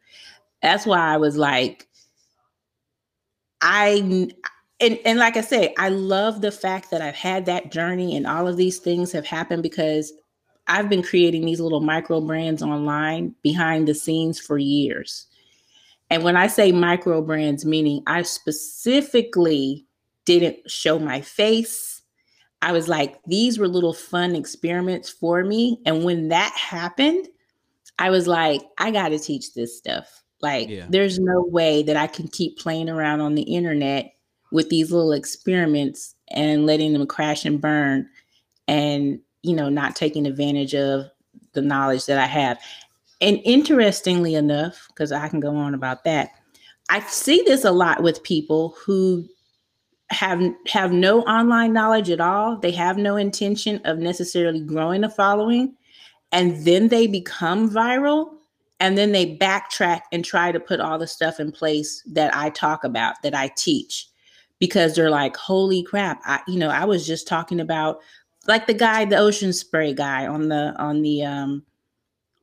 that's 0.62 0.86
why 0.86 0.98
i 0.98 1.16
was 1.16 1.36
like 1.36 1.86
i 3.60 4.28
and 4.80 4.98
and 5.04 5.18
like 5.18 5.36
I 5.36 5.40
say, 5.40 5.74
I 5.78 5.88
love 5.88 6.40
the 6.40 6.52
fact 6.52 6.90
that 6.90 7.00
I've 7.00 7.14
had 7.14 7.46
that 7.46 7.72
journey 7.72 8.16
and 8.16 8.26
all 8.26 8.46
of 8.46 8.56
these 8.56 8.78
things 8.78 9.12
have 9.12 9.26
happened 9.26 9.62
because 9.62 10.12
I've 10.68 10.88
been 10.88 11.02
creating 11.02 11.44
these 11.44 11.60
little 11.60 11.80
micro 11.80 12.20
brands 12.20 12.62
online 12.62 13.34
behind 13.42 13.86
the 13.86 13.94
scenes 13.94 14.38
for 14.38 14.58
years. 14.58 15.26
And 16.10 16.24
when 16.24 16.36
I 16.36 16.46
say 16.46 16.72
micro 16.72 17.22
brands, 17.22 17.64
meaning 17.64 18.02
I 18.06 18.22
specifically 18.22 19.86
didn't 20.24 20.70
show 20.70 20.98
my 20.98 21.20
face. 21.20 22.02
I 22.62 22.72
was 22.72 22.88
like, 22.88 23.18
these 23.26 23.58
were 23.58 23.68
little 23.68 23.92
fun 23.92 24.34
experiments 24.34 25.08
for 25.08 25.44
me. 25.44 25.80
And 25.86 26.04
when 26.04 26.28
that 26.28 26.52
happened, 26.52 27.28
I 27.98 28.10
was 28.10 28.26
like, 28.26 28.62
I 28.78 28.90
got 28.90 29.10
to 29.10 29.18
teach 29.18 29.54
this 29.54 29.76
stuff. 29.76 30.22
Like, 30.42 30.68
Yeah. 30.68 30.86
there's 30.88 31.18
no 31.18 31.42
way 31.42 31.82
that 31.84 31.96
I 31.96 32.06
can 32.06 32.28
keep 32.28 32.58
playing 32.58 32.88
around 32.88 33.20
on 33.20 33.34
the 33.34 33.42
internet 33.42 34.15
with 34.52 34.68
these 34.68 34.90
little 34.92 35.12
experiments 35.12 36.14
and 36.28 36.66
letting 36.66 36.92
them 36.92 37.06
crash 37.06 37.44
and 37.44 37.60
burn 37.60 38.08
and 38.68 39.20
you 39.42 39.54
know 39.54 39.68
not 39.68 39.96
taking 39.96 40.26
advantage 40.26 40.74
of 40.74 41.04
the 41.52 41.62
knowledge 41.62 42.06
that 42.06 42.18
i 42.18 42.26
have. 42.26 42.58
And 43.20 43.40
interestingly 43.44 44.34
enough 44.34 44.88
because 44.88 45.12
i 45.12 45.28
can 45.28 45.40
go 45.40 45.54
on 45.56 45.74
about 45.74 46.04
that 46.04 46.30
i 46.90 47.00
see 47.00 47.42
this 47.46 47.64
a 47.64 47.70
lot 47.72 48.02
with 48.02 48.22
people 48.22 48.74
who 48.84 49.26
have 50.10 50.42
have 50.66 50.92
no 50.92 51.22
online 51.22 51.72
knowledge 51.72 52.10
at 52.10 52.20
all. 52.20 52.56
They 52.56 52.70
have 52.72 52.96
no 52.96 53.16
intention 53.16 53.80
of 53.84 53.98
necessarily 53.98 54.60
growing 54.60 55.04
a 55.04 55.10
following. 55.10 55.74
And 56.32 56.64
then 56.64 56.88
they 56.88 57.06
become 57.06 57.70
viral 57.70 58.30
and 58.78 58.96
then 58.96 59.12
they 59.12 59.36
backtrack 59.36 60.02
and 60.12 60.24
try 60.24 60.52
to 60.52 60.60
put 60.60 60.80
all 60.80 60.98
the 60.98 61.06
stuff 61.06 61.40
in 61.40 61.50
place 61.50 62.02
that 62.12 62.34
I 62.36 62.50
talk 62.50 62.84
about, 62.84 63.22
that 63.22 63.34
I 63.34 63.50
teach, 63.56 64.08
because 64.58 64.94
they're 64.94 65.10
like, 65.10 65.36
holy 65.36 65.82
crap. 65.82 66.20
I, 66.24 66.40
you 66.46 66.58
know, 66.58 66.70
I 66.70 66.84
was 66.84 67.06
just 67.06 67.28
talking 67.28 67.60
about 67.60 68.00
like 68.46 68.66
the 68.66 68.74
guy, 68.74 69.04
the 69.04 69.18
ocean 69.18 69.52
spray 69.52 69.92
guy 69.92 70.26
on 70.26 70.48
the, 70.48 70.74
on 70.78 71.02
the, 71.02 71.24
um, 71.24 71.64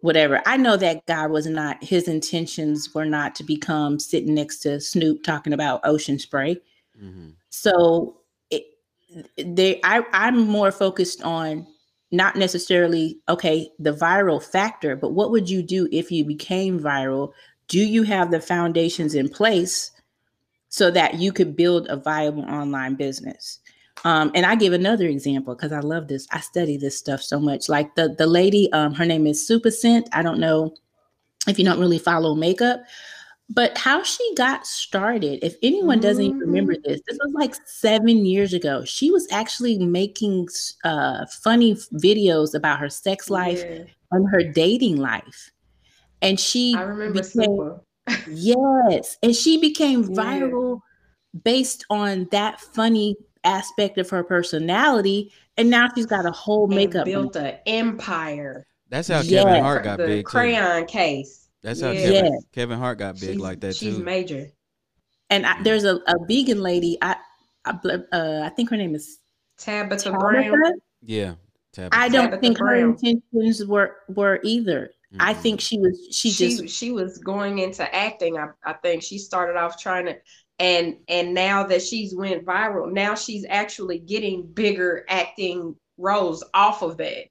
whatever. 0.02 0.42
I 0.46 0.58
know 0.58 0.76
that 0.78 1.06
guy 1.06 1.28
was 1.28 1.48
not, 1.48 1.84
his 1.84 2.08
intentions 2.08 2.94
were 2.94 3.06
not 3.06 3.36
to 3.36 3.44
become 3.44 4.00
sitting 4.00 4.34
next 4.34 4.60
to 4.60 4.80
Snoop 4.80 5.24
talking 5.24 5.54
about 5.54 5.82
ocean 5.86 6.20
spray. 6.20 6.58
Mm-hmm. 7.02 7.30
So 7.50 8.18
it, 8.52 8.66
they, 9.38 9.80
I, 9.84 10.04
I'm 10.12 10.48
more 10.48 10.72
focused 10.72 11.24
on 11.24 11.66
not 12.14 12.36
necessarily 12.36 13.20
okay 13.28 13.70
the 13.80 13.92
viral 13.92 14.42
factor 14.42 14.96
but 14.96 15.14
what 15.14 15.32
would 15.32 15.50
you 15.50 15.64
do 15.64 15.90
if 15.92 16.12
you 16.12 16.24
became 16.24 16.80
viral 16.80 17.34
do 17.68 17.80
you 17.80 18.04
have 18.04 18.30
the 18.30 18.40
foundations 18.40 19.16
in 19.16 19.28
place 19.28 19.90
so 20.74 20.90
that 20.90 21.14
you 21.16 21.32
could 21.32 21.56
build 21.56 21.86
a 21.88 21.96
viable 21.96 22.44
online 22.46 22.96
business 22.96 23.60
um, 24.06 24.32
and 24.34 24.46
i 24.46 24.56
give 24.56 24.74
another 24.74 25.06
example 25.06 25.54
because 25.54 25.72
i 25.72 25.80
love 25.80 26.08
this 26.08 26.28
i 26.32 26.40
study 26.40 26.78
this 26.78 26.98
stuff 26.98 27.22
so 27.22 27.40
much 27.40 27.70
like 27.70 27.94
the 27.96 28.16
the 28.18 28.26
lady 28.26 28.72
um, 28.74 28.92
her 28.94 29.06
name 29.06 29.28
is 29.28 29.48
Supa 29.48 29.72
Cent 29.72 30.10
i 30.14 30.24
don't 30.24 30.40
know 30.40 30.74
if 31.48 31.60
you 31.60 31.66
don't 31.66 31.80
really 31.80 32.00
follow 32.00 32.34
makeup 32.34 32.84
but 33.50 33.78
how 33.78 34.02
she 34.04 34.34
got 34.36 34.66
started, 34.66 35.46
if 35.46 35.56
anyone 35.62 36.00
doesn't 36.00 36.24
even 36.24 36.40
remember 36.40 36.76
this, 36.84 37.02
this 37.08 37.20
was 37.24 37.34
like 37.34 37.54
seven 37.66 38.26
years 38.26 38.54
ago. 38.54 38.84
She 38.86 39.12
was 39.12 39.28
actually 39.32 39.78
making 39.78 40.48
uh, 40.84 41.26
funny 41.28 41.76
videos 41.94 42.56
about 42.56 42.80
her 42.80 42.90
sex 42.90 43.30
life 43.30 43.64
Yeah. 43.64 43.84
and 44.12 44.30
her 44.30 44.44
dating 44.44 44.98
life. 44.98 45.52
And 46.22 46.40
she 46.40 46.74
I 46.76 46.84
remember 46.84 47.22
became, 47.22 47.44
Super. 47.44 47.82
Yes, 48.30 49.18
and 49.24 49.36
she 49.36 49.60
became 49.60 50.04
Yeah. 50.04 50.10
viral 50.24 50.82
based 51.44 51.86
on 51.90 52.28
that 52.32 52.60
funny 52.62 53.16
aspect 53.44 53.98
of 53.98 54.10
her 54.10 54.24
personality. 54.24 55.32
And 55.58 55.70
now 55.70 55.88
she's 55.94 56.06
got 56.06 56.26
a 56.26 56.32
whole 56.32 56.66
And 56.66 56.76
makeup. 56.76 57.06
built 57.06 57.36
an 57.36 57.56
empire. 57.66 58.66
That's 58.90 59.08
how 59.08 59.22
Yeah. 59.22 59.44
Kevin 59.44 59.64
Hart 59.64 59.84
got 59.84 59.98
the 59.98 60.06
big. 60.06 60.26
Too. 60.26 60.30
crayon 60.30 60.86
case. 60.86 61.50
That's 61.62 61.82
how 61.82 61.92
Yeah. 61.92 62.02
Kevin, 62.22 62.40
Kevin 62.52 62.78
Hart 62.80 62.98
got 63.00 63.20
big 63.20 63.32
she's, 63.32 63.40
like 63.40 63.60
that 63.62 63.76
she's 63.76 63.98
too. 63.98 64.04
major. 64.04 64.48
And 65.30 65.46
I, 65.46 65.62
there's 65.64 65.84
a, 65.84 65.96
a 66.08 66.16
vegan 66.28 66.62
lady. 66.62 66.98
I 67.02 67.16
I, 67.66 67.72
uh, 68.12 68.42
I 68.44 68.50
think 68.50 68.70
her 68.72 68.78
name 68.78 68.94
is 68.94 69.20
Tabitha 69.58 70.12
Brown. 70.12 70.54
Yeah. 71.02 71.36
Tabitha. 71.72 71.98
I 71.98 72.10
don't 72.10 72.26
Tabitha 72.26 72.42
think 72.42 72.58
her 72.60 72.76
intentions 72.76 73.66
were 73.66 73.96
were 74.10 74.40
either. 74.44 74.92
I 75.20 75.34
Mhm. 75.34 75.38
think 75.38 75.62
she 75.62 75.78
was 75.80 76.08
she, 76.12 76.32
she 76.32 76.48
just 76.50 76.76
she 76.76 76.92
was 76.92 77.18
going 77.20 77.60
into 77.60 77.94
acting. 77.94 78.38
I, 78.38 78.50
I 78.66 78.74
think 78.74 79.04
she 79.04 79.18
started 79.18 79.58
off 79.58 79.80
trying 79.82 80.06
to 80.08 80.18
and 80.60 80.98
and 81.08 81.34
now 81.34 81.66
that 81.68 81.82
she's 81.82 82.16
went 82.16 82.46
viral, 82.46 82.92
now 82.92 83.16
she's 83.16 83.46
actually 83.50 84.00
getting 84.00 84.44
bigger 84.44 85.06
acting 85.10 85.76
roles 85.98 86.44
off 86.54 86.82
of 86.82 86.98
that. 86.98 87.26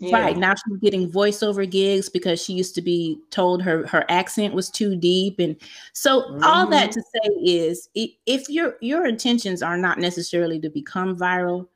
Yeah. 0.00 0.14
right 0.16 0.36
now 0.36 0.54
she's 0.54 0.78
getting 0.78 1.10
voiceover 1.10 1.68
gigs 1.68 2.08
because 2.08 2.40
she 2.40 2.52
used 2.52 2.76
to 2.76 2.82
be 2.82 3.18
told 3.30 3.60
her 3.62 3.84
her 3.88 4.04
accent 4.08 4.54
was 4.54 4.70
too 4.70 4.94
deep 4.94 5.40
and 5.40 5.56
so 5.92 6.38
all 6.44 6.68
that 6.68 6.92
to 6.92 7.02
say 7.02 7.28
is 7.42 7.88
if 7.94 8.48
your 8.48 8.76
your 8.80 9.06
intentions 9.06 9.60
are 9.60 9.76
not 9.76 9.98
necessarily 9.98 10.60
to 10.60 10.70
become 10.70 11.16
viral 11.16 11.66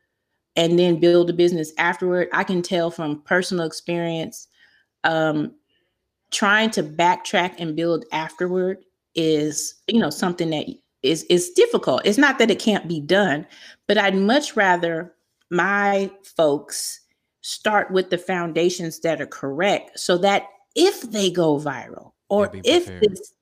and 0.55 0.79
then 0.79 1.01
build 1.01 1.31
a 1.31 1.33
business 1.33 1.73
afterward 1.79 2.29
i 2.33 2.45
can 2.45 2.63
tell 2.63 2.93
from 2.93 3.21
personal 3.23 3.67
experience 3.67 4.47
um 5.05 5.55
trying 6.30 6.70
to 6.70 6.82
backtrack 6.82 7.55
and 7.59 7.76
build 7.76 8.05
afterward 8.12 8.78
is 9.14 9.74
you 9.86 10.00
know 10.00 10.11
something 10.11 10.50
that 10.50 10.66
is 11.03 11.24
is 11.24 11.50
difficult. 11.50 12.03
It's 12.05 12.18
not 12.18 12.38
that 12.38 12.50
it 12.50 12.59
can't 12.59 12.88
be 12.88 13.00
done 13.00 13.46
but 13.92 13.98
i'd 13.98 14.16
much 14.16 14.57
rather 14.57 15.12
my 15.50 16.11
folks 16.36 17.00
start 17.42 17.90
with 17.90 18.09
the 18.09 18.16
foundations 18.16 19.00
that 19.00 19.20
are 19.20 19.26
correct 19.26 19.98
so 19.98 20.16
that 20.16 20.44
if 20.74 21.03
they 21.03 21.30
go 21.30 21.59
viral 21.59 22.12
or 22.30 22.50
if 22.64 22.86
this 22.86 23.34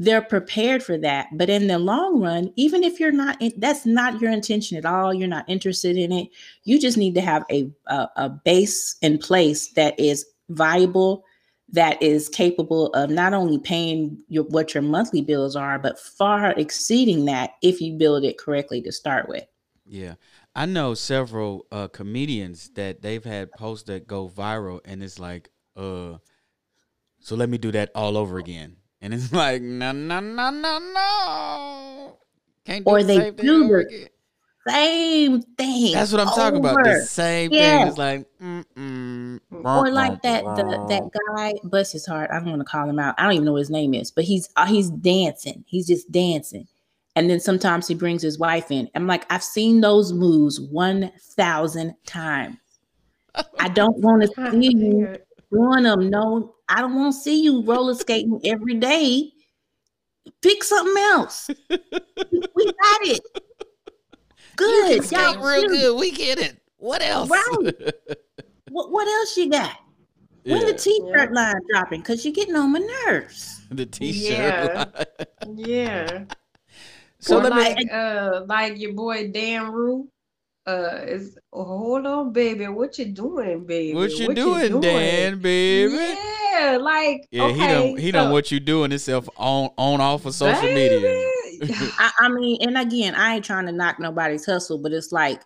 they're 0.00 0.20
prepared 0.20 0.82
for 0.82 0.98
that 0.98 1.28
but 1.34 1.48
in 1.48 1.68
the 1.68 1.78
long 1.78 2.20
run 2.20 2.52
even 2.56 2.82
if 2.82 2.98
you're 2.98 3.12
not 3.12 3.40
in, 3.40 3.52
that's 3.58 3.86
not 3.86 4.20
your 4.20 4.30
intention 4.30 4.76
at 4.76 4.84
all 4.84 5.14
you're 5.14 5.26
not 5.28 5.48
interested 5.48 5.96
in 5.96 6.10
it 6.12 6.28
you 6.64 6.78
just 6.78 6.98
need 6.98 7.14
to 7.14 7.20
have 7.20 7.44
a 7.50 7.70
a, 7.86 8.08
a 8.16 8.28
base 8.28 8.96
in 9.00 9.16
place 9.16 9.68
that 9.68 9.98
is 9.98 10.26
viable 10.50 11.24
that 11.70 12.00
is 12.02 12.28
capable 12.28 12.88
of 12.88 13.10
not 13.10 13.32
only 13.32 13.58
paying 13.58 14.18
your 14.28 14.44
what 14.44 14.74
your 14.74 14.82
monthly 14.82 15.22
bills 15.22 15.56
are 15.56 15.78
but 15.78 15.98
far 15.98 16.50
exceeding 16.52 17.24
that 17.24 17.52
if 17.62 17.80
you 17.80 17.94
build 17.94 18.24
it 18.24 18.38
correctly 18.38 18.82
to 18.82 18.92
start 18.92 19.28
with 19.28 19.44
Yeah. 19.86 20.14
I 20.54 20.66
know 20.66 20.94
several 20.94 21.66
uh, 21.72 21.88
comedians 21.88 22.70
that 22.74 23.02
they've 23.02 23.24
had 23.24 23.50
posts 23.56 23.86
that 23.88 24.06
go 24.06 24.28
viral 24.28 24.80
and 24.84 25.02
it's 25.02 25.18
like, 25.18 25.50
uh, 25.76 26.18
so 27.20 27.36
let 27.36 27.48
me 27.48 27.58
do 27.58 27.72
that 27.72 27.90
all 27.94 28.16
over 28.16 28.38
again. 28.38 28.76
And 29.00 29.14
it's 29.14 29.32
like, 29.42 29.62
no, 29.62 29.92
no, 29.92 30.20
no, 30.20 30.50
no, 30.50 30.78
no. 30.78 32.18
Can't 32.64 32.84
do 32.84 32.90
Or 32.92 32.98
the 32.98 33.04
they 33.04 33.16
same 33.16 33.34
thing 33.34 33.46
do 33.46 33.64
over 33.64 33.84
the 33.84 34.08
same 34.68 35.42
thing 35.42 35.92
That's 35.92 36.12
what 36.12 36.20
I'm 36.20 36.28
talking 36.28 36.60
about. 36.60 36.84
The 36.84 36.94
same 36.94 37.50
Yeah. 37.52 37.78
thing. 37.78 37.88
It's 37.88 37.98
like, 37.98 38.26
mm-mm. 38.40 38.64
Or 39.62 39.90
like 39.90 40.20
that 40.22 40.44
the, 40.56 40.86
that 40.88 41.10
guy 41.34 41.54
bless 41.64 41.92
his 41.92 42.06
heart 42.06 42.30
i 42.30 42.38
don't 42.38 42.48
want 42.48 42.60
to 42.60 42.64
call 42.64 42.88
him 42.88 42.98
out 42.98 43.14
i 43.18 43.22
don't 43.22 43.32
even 43.32 43.44
know 43.44 43.52
what 43.52 43.58
his 43.58 43.70
name 43.70 43.94
is 43.94 44.10
but 44.10 44.24
he's 44.24 44.48
uh, 44.56 44.66
he's 44.66 44.90
dancing 44.90 45.64
he's 45.66 45.86
just 45.86 46.10
dancing 46.10 46.66
and 47.16 47.30
then 47.30 47.38
sometimes 47.38 47.86
he 47.86 47.94
brings 47.94 48.22
his 48.22 48.38
wife 48.38 48.70
in 48.70 48.88
i'm 48.94 49.06
like 49.06 49.30
i've 49.30 49.44
seen 49.44 49.80
those 49.80 50.12
moves 50.12 50.60
1000 50.60 51.94
times 52.06 52.56
i 53.60 53.68
don't 53.68 53.98
want 54.00 54.22
to 54.22 54.50
see 54.50 54.76
you 54.76 55.16
doing 55.52 55.84
them 55.84 56.10
no 56.10 56.54
i 56.68 56.80
don't 56.80 56.94
want 56.94 57.14
to 57.14 57.20
see 57.20 57.42
you 57.42 57.62
roller 57.64 57.94
skating 57.94 58.40
every 58.44 58.74
day 58.74 59.30
pick 60.42 60.64
something 60.64 61.02
else 61.02 61.50
we 61.70 62.64
got 62.64 63.00
it 63.02 63.20
good 64.56 65.10
Y'all 65.10 65.42
real 65.42 65.68
good. 65.68 65.98
We 65.98 66.10
get 66.10 66.38
it. 66.38 66.58
What 66.76 67.02
else? 67.02 67.30
Right. 67.30 67.72
what, 68.74 68.90
what 68.90 69.06
else 69.08 69.36
you 69.36 69.48
got 69.50 69.76
when 70.44 70.60
Yeah. 70.60 70.66
the 70.66 70.74
t-shirt 70.74 71.32
line 71.32 71.54
dropping 71.70 72.00
because 72.00 72.24
you're 72.24 72.34
getting 72.34 72.56
on 72.56 72.72
my 72.72 72.80
nerves 73.06 73.62
the 73.70 73.86
t-shirt. 73.86 74.30
Yeah. 74.36 74.84
Yeah. 75.54 76.24
so 77.20 77.38
or 77.38 77.42
let 77.44 77.52
like 77.52 77.76
me. 77.76 77.88
uh 77.90 78.42
like 78.46 78.78
your 78.78 78.92
boy 78.92 79.30
Dan 79.30 79.70
Rue. 79.72 80.08
Uh 80.66 81.00
is 81.06 81.38
hold 81.52 82.06
on, 82.06 82.32
baby. 82.32 82.66
What 82.68 82.98
you 82.98 83.04
doing, 83.06 83.64
baby? 83.66 83.94
What 83.94 84.10
you 84.18 84.34
doing, 84.34 84.80
Dan, 84.80 85.38
baby? 85.40 85.92
Yeah, 85.94 86.78
like 86.80 87.28
Yeah, 87.30 87.44
okay, 87.44 87.54
he 87.54 87.66
don't 87.66 87.98
he 87.98 88.10
don't 88.10 88.32
what 88.32 88.50
you 88.50 88.60
doing 88.60 88.90
himself 88.90 89.28
on 89.36 89.70
on 89.76 90.00
off 90.00 90.24
of 90.26 90.34
social 90.34 90.62
media. 90.72 91.00
I, 91.98 92.10
I 92.18 92.28
mean 92.28 92.58
and 92.62 92.76
again 92.76 93.14
i 93.14 93.36
ain't 93.36 93.44
trying 93.44 93.66
to 93.66 93.72
knock 93.72 94.00
nobody's 94.00 94.44
hustle 94.44 94.76
but 94.76 94.90
it's 94.92 95.12
like 95.12 95.40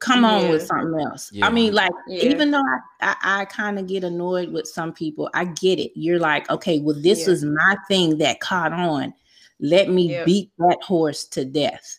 come 0.00 0.24
on 0.24 0.48
with 0.50 0.66
something 0.66 1.00
else 1.00 1.30
Yeah. 1.32 1.46
i 1.46 1.50
mean 1.50 1.72
like 1.72 1.90
Yeah. 2.06 2.24
even 2.24 2.50
though 2.50 2.62
i 2.62 2.78
i, 3.22 3.40
I 3.40 3.44
kind 3.46 3.78
of 3.78 3.86
get 3.86 4.04
annoyed 4.04 4.52
with 4.52 4.66
some 4.68 4.92
people 4.92 5.30
i 5.34 5.44
get 5.44 5.78
it 5.78 5.92
you're 5.94 6.18
like 6.18 6.48
okay 6.50 6.78
well 6.80 6.96
this 6.98 7.26
Yeah. 7.26 7.32
is 7.32 7.44
my 7.44 7.76
thing 7.88 8.18
that 8.18 8.40
caught 8.40 8.72
on 8.72 9.14
let 9.60 9.88
me 9.88 10.10
Yeah. 10.12 10.24
beat 10.24 10.50
that 10.58 10.78
horse 10.82 11.24
to 11.28 11.44
death 11.44 11.98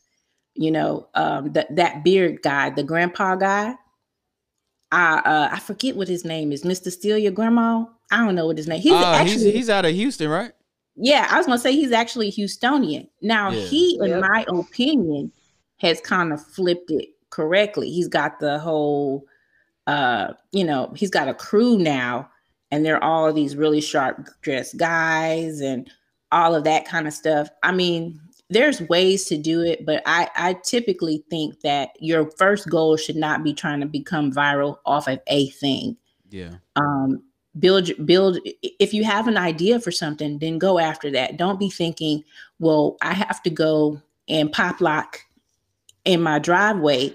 you 0.53 0.69
know 0.71 1.07
um 1.15 1.51
that 1.53 1.75
that 1.75 2.03
beard 2.03 2.41
guy 2.43 2.69
the 2.69 2.83
grandpa 2.83 3.35
guy 3.35 3.75
I 4.91 5.17
uh, 5.17 5.49
I 5.51 5.59
forget 5.59 5.97
what 5.97 6.07
his 6.07 6.23
name 6.23 6.53
is. 6.53 6.63
Mr. 6.63 6.89
Steal 6.89 7.17
Your 7.17 7.33
Grandma. 7.33 7.83
I 8.09 8.23
don't 8.23 8.35
know 8.35 8.45
what 8.47 8.57
his 8.57 8.69
name. 8.69 8.79
He's 8.79 8.93
he's 8.93 9.03
actually 9.03 9.51
he's 9.51 9.69
out 9.69 9.83
of 9.83 9.93
Houston, 9.93 10.29
right? 10.29 10.53
yeah, 10.95 11.27
I 11.29 11.35
was 11.37 11.45
gonna 11.45 11.59
say 11.59 11.73
he's 11.73 11.91
actually 11.91 12.31
Houstonian. 12.31 13.09
Now 13.21 13.51
Yeah. 13.51 13.59
he, 13.65 13.99
in 14.01 14.09
Yep. 14.11 14.21
my 14.21 14.45
opinion, 14.47 15.31
has 15.79 15.99
kind 15.99 16.31
of 16.31 16.41
flipped 16.41 16.89
it 16.89 17.09
correctly. 17.29 17.89
He's 17.91 18.07
got 18.07 18.39
the 18.39 18.59
whole, 18.59 19.25
uh, 19.87 20.33
you 20.51 20.63
know, 20.63 20.91
he's 20.95 21.09
got 21.09 21.27
a 21.27 21.33
crew 21.33 21.77
now, 21.77 22.29
and 22.71 22.85
they're 22.85 23.03
all 23.03 23.31
these 23.33 23.55
really 23.55 23.81
sharp 23.81 24.27
dressed 24.41 24.77
guys 24.77 25.61
and 25.61 25.89
all 26.31 26.55
of 26.55 26.63
that 26.65 26.85
kind 26.85 27.07
of 27.07 27.13
stuff. 27.13 27.49
I 27.63 27.71
mean, 27.71 28.19
there's 28.49 28.81
ways 28.81 29.25
to 29.25 29.37
do 29.37 29.61
it, 29.61 29.85
but 29.85 30.01
I 30.05 30.29
I 30.35 30.53
typically 30.63 31.23
think 31.29 31.61
that 31.61 31.89
your 31.99 32.29
first 32.31 32.69
goal 32.69 32.95
should 32.97 33.15
not 33.17 33.43
be 33.43 33.53
trying 33.53 33.79
to 33.81 33.85
become 33.85 34.31
viral 34.31 34.77
off 34.85 35.07
of 35.07 35.19
a 35.27 35.49
thing 35.49 35.97
Yeah. 36.29 36.55
um 36.77 37.23
build 37.59 37.89
build 38.05 38.37
if 38.61 38.93
you 38.93 39.03
have 39.03 39.27
an 39.27 39.35
idea 39.37 39.79
for 39.79 39.91
something 39.91 40.37
then 40.39 40.59
go 40.59 40.77
after 40.77 41.09
that 41.09 41.37
don't 41.37 41.59
be 41.59 41.69
thinking 41.71 42.23
well 42.59 42.97
i 43.01 43.13
have 43.13 43.41
to 43.41 43.49
go 43.49 43.99
and 44.29 44.51
pop 44.51 44.79
lock 44.79 45.19
in 46.07 46.21
my 46.21 46.39
driveway 46.39 47.13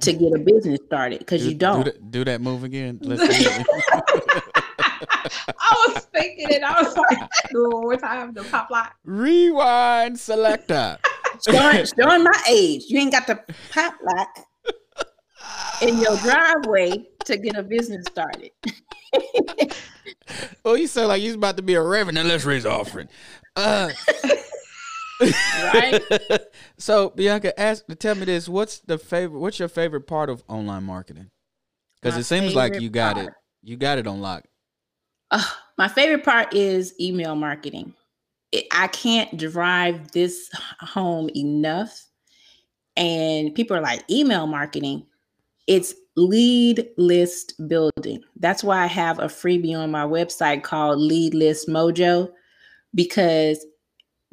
to 0.00 0.12
get 0.12 0.32
a 0.32 0.38
business 0.38 0.78
started 0.86 1.18
because 1.18 1.44
you 1.44 1.54
don't 1.54 1.84
do 1.84 1.90
that, 1.90 2.10
do 2.10 2.24
that 2.24 2.40
move 2.40 2.64
again. 2.64 2.98
Let's 3.02 3.36
see 3.36 3.44
it. 3.44 3.66
I 5.58 5.88
was 5.88 6.06
thinking 6.14 6.50
it. 6.50 6.62
I 6.62 6.80
was 6.80 6.96
like, 6.96 7.28
do 7.50 7.66
it 7.66 7.74
one 7.74 7.82
more 7.82 7.96
time. 7.96 8.32
The 8.32 8.44
pop 8.44 8.70
lock. 8.70 8.94
Rewind 9.04 10.18
selector. 10.18 10.98
showing, 11.50 11.84
showing 11.98 12.22
my 12.22 12.42
age. 12.48 12.84
You 12.88 13.00
ain't 13.00 13.12
got 13.12 13.26
the 13.26 13.40
pop 13.72 13.94
lock 14.04 14.28
in 15.82 15.98
your 15.98 16.16
driveway 16.18 17.04
to 17.24 17.36
get 17.36 17.56
a 17.56 17.62
business 17.64 18.04
started. 18.08 18.50
oh, 20.64 20.74
you 20.74 20.86
sound 20.86 21.08
like 21.08 21.22
you're 21.22 21.34
about 21.34 21.56
to 21.56 21.62
be 21.62 21.74
a 21.74 21.82
reverend. 21.82 22.14
Now 22.14 22.22
let's 22.22 22.44
raise 22.44 22.64
offering. 22.64 23.08
Uh, 23.56 23.90
Right? 25.22 26.02
so 26.78 27.10
Bianca, 27.10 27.58
ask 27.58 27.84
tell 27.98 28.14
me 28.14 28.24
this: 28.24 28.48
What's 28.48 28.80
the 28.80 28.98
favorite? 28.98 29.38
What's 29.38 29.58
your 29.58 29.68
favorite 29.68 30.06
part 30.06 30.30
of 30.30 30.42
online 30.48 30.84
marketing? 30.84 31.30
Because 32.00 32.16
it 32.16 32.24
seems 32.24 32.54
like 32.54 32.80
you 32.80 32.90
got 32.90 33.18
it. 33.18 33.32
You 33.62 33.76
got 33.76 33.98
it 33.98 34.06
on 34.06 34.20
lock. 34.20 34.44
Uh, 35.30 35.44
my 35.78 35.88
favorite 35.88 36.24
part 36.24 36.52
is 36.52 36.94
email 37.00 37.36
marketing. 37.36 37.94
It, 38.50 38.66
I 38.72 38.88
can't 38.88 39.38
drive 39.38 40.12
this 40.12 40.50
home 40.80 41.30
enough. 41.34 42.06
And 42.96 43.54
people 43.54 43.76
are 43.76 43.80
like, 43.80 44.04
email 44.10 44.46
marketing. 44.46 45.06
It's 45.66 45.94
lead 46.16 46.86
list 46.98 47.54
building. 47.68 48.22
That's 48.36 48.62
why 48.62 48.82
I 48.82 48.86
have 48.86 49.18
a 49.18 49.26
freebie 49.26 49.78
on 49.78 49.90
my 49.90 50.04
website 50.04 50.62
called 50.62 50.98
Lead 50.98 51.34
List 51.34 51.68
Mojo, 51.68 52.30
because 52.94 53.64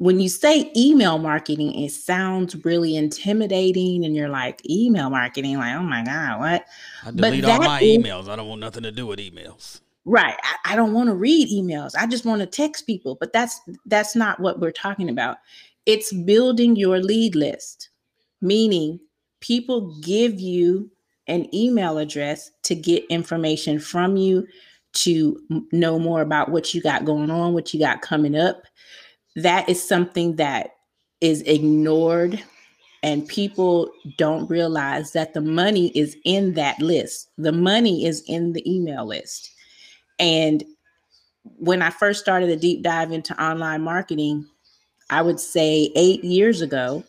when 0.00 0.18
you 0.18 0.30
say 0.30 0.72
email 0.74 1.18
marketing, 1.18 1.74
it 1.78 1.90
sounds 1.90 2.56
really 2.64 2.96
intimidating. 2.96 4.06
And 4.06 4.16
you're 4.16 4.30
like, 4.30 4.62
email 4.68 5.10
marketing, 5.10 5.58
like, 5.58 5.76
oh 5.76 5.82
my 5.82 6.02
God, 6.02 6.40
what? 6.40 6.64
I 7.04 7.10
But 7.10 7.16
delete 7.16 7.44
all 7.44 7.58
my 7.60 7.80
is- 7.82 7.98
emails. 7.98 8.26
I 8.26 8.34
don't 8.34 8.48
want 8.48 8.62
nothing 8.62 8.82
to 8.84 8.92
do 8.92 9.06
with 9.06 9.18
emails. 9.18 9.82
Right. 10.06 10.38
I, 10.42 10.72
I 10.72 10.76
don't 10.76 10.94
want 10.94 11.10
to 11.10 11.14
read 11.14 11.50
emails. 11.50 11.92
I 11.98 12.06
just 12.06 12.24
want 12.24 12.40
to 12.40 12.46
text 12.46 12.86
people. 12.86 13.18
But 13.20 13.34
that's 13.34 13.60
that's 13.84 14.16
not 14.16 14.40
what 14.40 14.58
we're 14.58 14.72
talking 14.72 15.10
about. 15.10 15.36
It's 15.84 16.14
building 16.14 16.76
your 16.76 16.98
lead 17.00 17.34
list, 17.34 17.90
meaning 18.40 19.00
people 19.40 19.94
give 20.00 20.40
you 20.40 20.90
an 21.26 21.54
email 21.54 21.98
address 21.98 22.50
to 22.62 22.74
get 22.74 23.04
information 23.10 23.78
from 23.78 24.16
you, 24.16 24.46
to 24.94 25.38
know 25.72 25.98
more 25.98 26.22
about 26.22 26.50
what 26.50 26.72
you 26.72 26.80
got 26.80 27.04
going 27.04 27.30
on, 27.30 27.52
what 27.52 27.74
you 27.74 27.80
got 27.80 28.00
coming 28.00 28.34
up. 28.34 28.62
That 29.36 29.68
is 29.68 29.86
something 29.86 30.36
that 30.36 30.76
is 31.20 31.42
ignored 31.42 32.42
and 33.02 33.26
people 33.26 33.90
don't 34.18 34.48
realize 34.50 35.12
that 35.12 35.32
the 35.32 35.40
money 35.40 35.88
is 35.96 36.16
in 36.24 36.54
that 36.54 36.78
list. 36.80 37.30
The 37.38 37.52
money 37.52 38.04
is 38.04 38.22
in 38.26 38.52
the 38.52 38.70
email 38.70 39.06
list. 39.06 39.50
And 40.18 40.62
when 41.56 41.80
I 41.80 41.90
first 41.90 42.20
started 42.20 42.50
a 42.50 42.56
deep 42.56 42.82
dive 42.82 43.10
into 43.10 43.40
online 43.42 43.82
marketing, 43.82 44.46
I 45.08 45.22
would 45.22 45.40
say 45.40 45.90
eight 45.96 46.22
years 46.22 46.60
ago, 46.60 47.02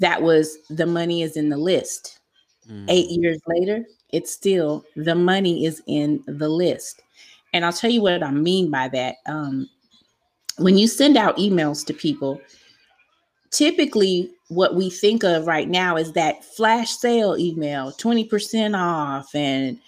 that 0.00 0.22
was 0.22 0.56
the 0.70 0.86
money 0.86 1.22
is 1.22 1.36
in 1.36 1.50
the 1.50 1.56
list. 1.56 2.18
Mm. 2.68 2.86
Eight 2.88 3.10
years 3.10 3.40
later, 3.46 3.84
it's 4.10 4.32
still 4.32 4.84
the 4.96 5.14
money 5.14 5.66
is 5.66 5.82
in 5.86 6.24
the 6.26 6.48
list. 6.48 7.02
And 7.52 7.64
I'll 7.64 7.72
tell 7.72 7.90
you 7.90 8.02
what 8.02 8.22
I 8.22 8.30
mean 8.30 8.70
by 8.70 8.88
that. 8.88 9.16
Um, 9.26 9.68
when 10.58 10.78
you 10.78 10.86
send 10.86 11.16
out 11.16 11.36
emails 11.36 11.84
to 11.86 11.94
people, 11.94 12.40
typically 13.50 14.30
what 14.48 14.74
we 14.74 14.90
think 14.90 15.24
of 15.24 15.46
right 15.46 15.68
now 15.68 15.96
is 15.96 16.12
that 16.12 16.44
flash 16.44 16.90
sale 16.90 17.36
email 17.38 17.92
20% 17.92 18.78
off 18.78 19.34
and 19.34 19.78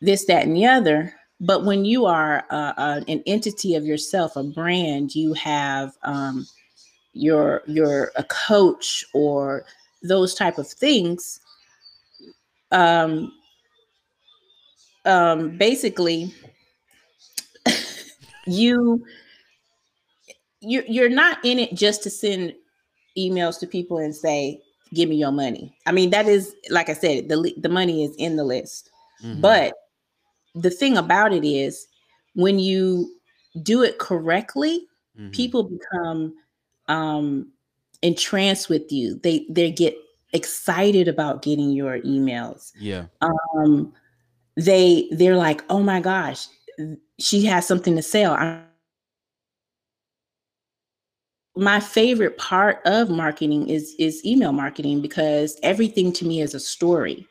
this 0.00 0.24
that 0.26 0.44
and 0.44 0.56
the 0.56 0.66
other. 0.66 1.14
But 1.40 1.64
when 1.64 1.84
you 1.84 2.06
are 2.06 2.44
uh, 2.50 2.72
uh, 2.76 3.00
an 3.06 3.22
entity 3.26 3.74
of 3.76 3.84
yourself 3.84 4.36
a 4.36 4.42
brand 4.42 5.14
you 5.14 5.34
have 5.34 5.92
um, 6.02 6.46
your 7.12 7.62
your 7.66 8.12
a 8.16 8.24
coach 8.24 9.04
or 9.14 9.64
those 10.02 10.34
type 10.34 10.58
of 10.58 10.68
things 10.68 11.40
um, 12.70 13.32
um, 15.04 15.56
basically 15.56 16.34
you 18.46 19.04
you 20.60 20.82
you're 20.88 21.08
not 21.08 21.38
in 21.44 21.58
it 21.58 21.74
just 21.74 22.02
to 22.02 22.10
send 22.10 22.54
emails 23.16 23.58
to 23.58 23.66
people 23.66 23.98
and 23.98 24.14
say 24.14 24.60
give 24.94 25.08
me 25.08 25.16
your 25.16 25.32
money 25.32 25.74
i 25.86 25.92
mean 25.92 26.10
that 26.10 26.26
is 26.26 26.54
like 26.70 26.88
i 26.88 26.92
said 26.94 27.28
the 27.28 27.52
the 27.58 27.68
money 27.68 28.04
is 28.04 28.14
in 28.16 28.36
the 28.36 28.44
list 28.44 28.90
Mhm. 29.22 29.40
but 29.40 29.74
the 30.54 30.70
thing 30.70 30.96
about 30.96 31.32
it 31.32 31.44
is 31.44 31.86
when 32.34 32.58
you 32.58 33.12
do 33.62 33.82
it 33.82 33.98
correctly 33.98 34.86
Mhm. 35.18 35.32
people 35.32 35.62
become 35.64 36.34
um 36.88 37.50
entranced 38.02 38.68
with 38.68 38.90
you 38.92 39.18
they 39.22 39.44
they 39.50 39.70
get 39.70 39.96
excited 40.32 41.08
about 41.08 41.42
getting 41.42 41.70
your 41.70 41.98
emails 42.00 42.72
yeah. 42.78 43.06
um 43.20 43.92
they 44.56 45.08
they're 45.12 45.36
like 45.36 45.64
oh 45.70 45.80
my 45.82 46.00
gosh 46.00 46.46
she 47.18 47.44
has 47.44 47.66
something 47.66 47.96
to 47.96 48.02
sell 48.02 48.34
I, 48.34 48.60
my 51.58 51.80
favorite 51.80 52.38
part 52.38 52.80
of 52.86 53.10
marketing 53.10 53.68
is 53.68 53.94
is 53.98 54.24
email 54.24 54.52
marketing 54.52 55.02
because 55.02 55.58
everything 55.62 56.12
to 56.12 56.24
me 56.24 56.40
is 56.40 56.54
a 56.54 56.60
story 56.60 57.26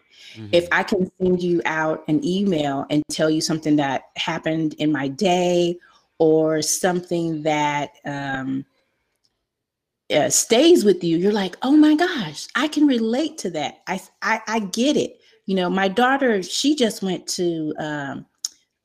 if 0.52 0.66
Mhm. 0.66 0.70
I 0.72 0.84
can 0.84 1.12
send 1.20 1.42
you 1.42 1.62
out 1.66 2.04
an 2.08 2.24
email 2.24 2.86
and 2.90 3.04
tell 3.10 3.30
you 3.30 3.42
something 3.42 3.76
that 3.78 4.10
happened 4.16 4.76
in 4.76 4.92
my 4.92 5.08
day 5.08 5.78
or 6.20 6.62
something 6.62 7.44
that 7.44 7.92
um, 8.06 8.66
uh, 10.14 10.30
stays 10.30 10.86
with 10.86 11.04
you, 11.04 11.18
you're 11.18 11.34
like, 11.34 11.58
oh 11.62 11.76
my 11.76 11.96
gosh, 11.96 12.48
I 12.56 12.68
can 12.68 12.88
relate 12.88 13.38
to 13.40 13.50
that. 13.52 13.82
I, 13.88 14.02
I, 14.22 14.42
I 14.48 14.60
get 14.60 14.96
it. 14.96 15.20
You 15.46 15.56
know, 15.56 15.70
my 15.70 15.88
daughter, 15.88 16.42
she 16.44 16.76
just 16.76 17.02
went 17.02 17.28
to 17.30 17.74
um, 17.80 18.26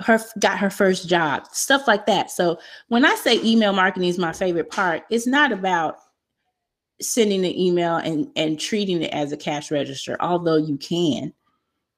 her, 0.05 0.21
got 0.39 0.59
her 0.59 0.71
first 0.71 1.09
job, 1.09 1.47
stuff 1.53 1.87
like 1.87 2.07
that. 2.07 2.31
So 2.31 2.59
when 2.89 3.05
I 3.05 3.15
say 3.17 3.41
email 3.43 3.73
marketing 3.73 4.09
is 4.09 4.19
my 4.19 4.33
favorite 4.33 4.71
part, 4.71 5.03
it's 5.11 5.27
not 5.27 5.53
about 5.53 5.99
sending 7.03 7.45
an 7.45 7.59
email 7.59 7.97
and 7.97 8.29
and 8.37 8.59
treating 8.59 9.03
it 9.03 9.13
as 9.13 9.33
a 9.33 9.37
cash 9.37 9.71
register 9.71 10.17
although 10.21 10.57
you 10.57 10.77
can 10.77 11.33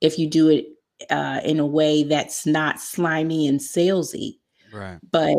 if 0.01 0.19
you 0.19 0.29
do 0.29 0.49
it 0.49 0.67
uh, 1.11 1.41
in 1.45 1.59
a 1.59 1.67
way 1.67 2.05
that's 2.05 2.47
not 2.47 2.81
slimy 2.81 3.47
and 3.47 3.61
salesy 3.61 4.39
right. 4.73 4.99
but 5.11 5.37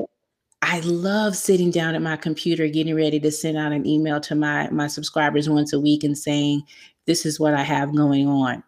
i 0.61 0.79
love 0.81 1.35
sitting 1.35 1.71
down 1.71 1.95
at 1.95 2.01
my 2.01 2.15
computer 2.15 2.67
getting 2.67 2.95
ready 2.95 3.19
to 3.19 3.31
send 3.31 3.57
out 3.57 3.71
an 3.71 3.85
email 3.85 4.19
to 4.19 4.35
my 4.35 4.69
my 4.69 4.87
subscribers 4.87 5.49
once 5.49 5.73
a 5.73 5.79
week 5.79 6.03
and 6.03 6.17
saying 6.17 6.61
this 7.07 7.25
is 7.25 7.39
what 7.39 7.53
i 7.53 7.63
have 7.63 7.95
going 7.95 8.27
on 8.27 8.61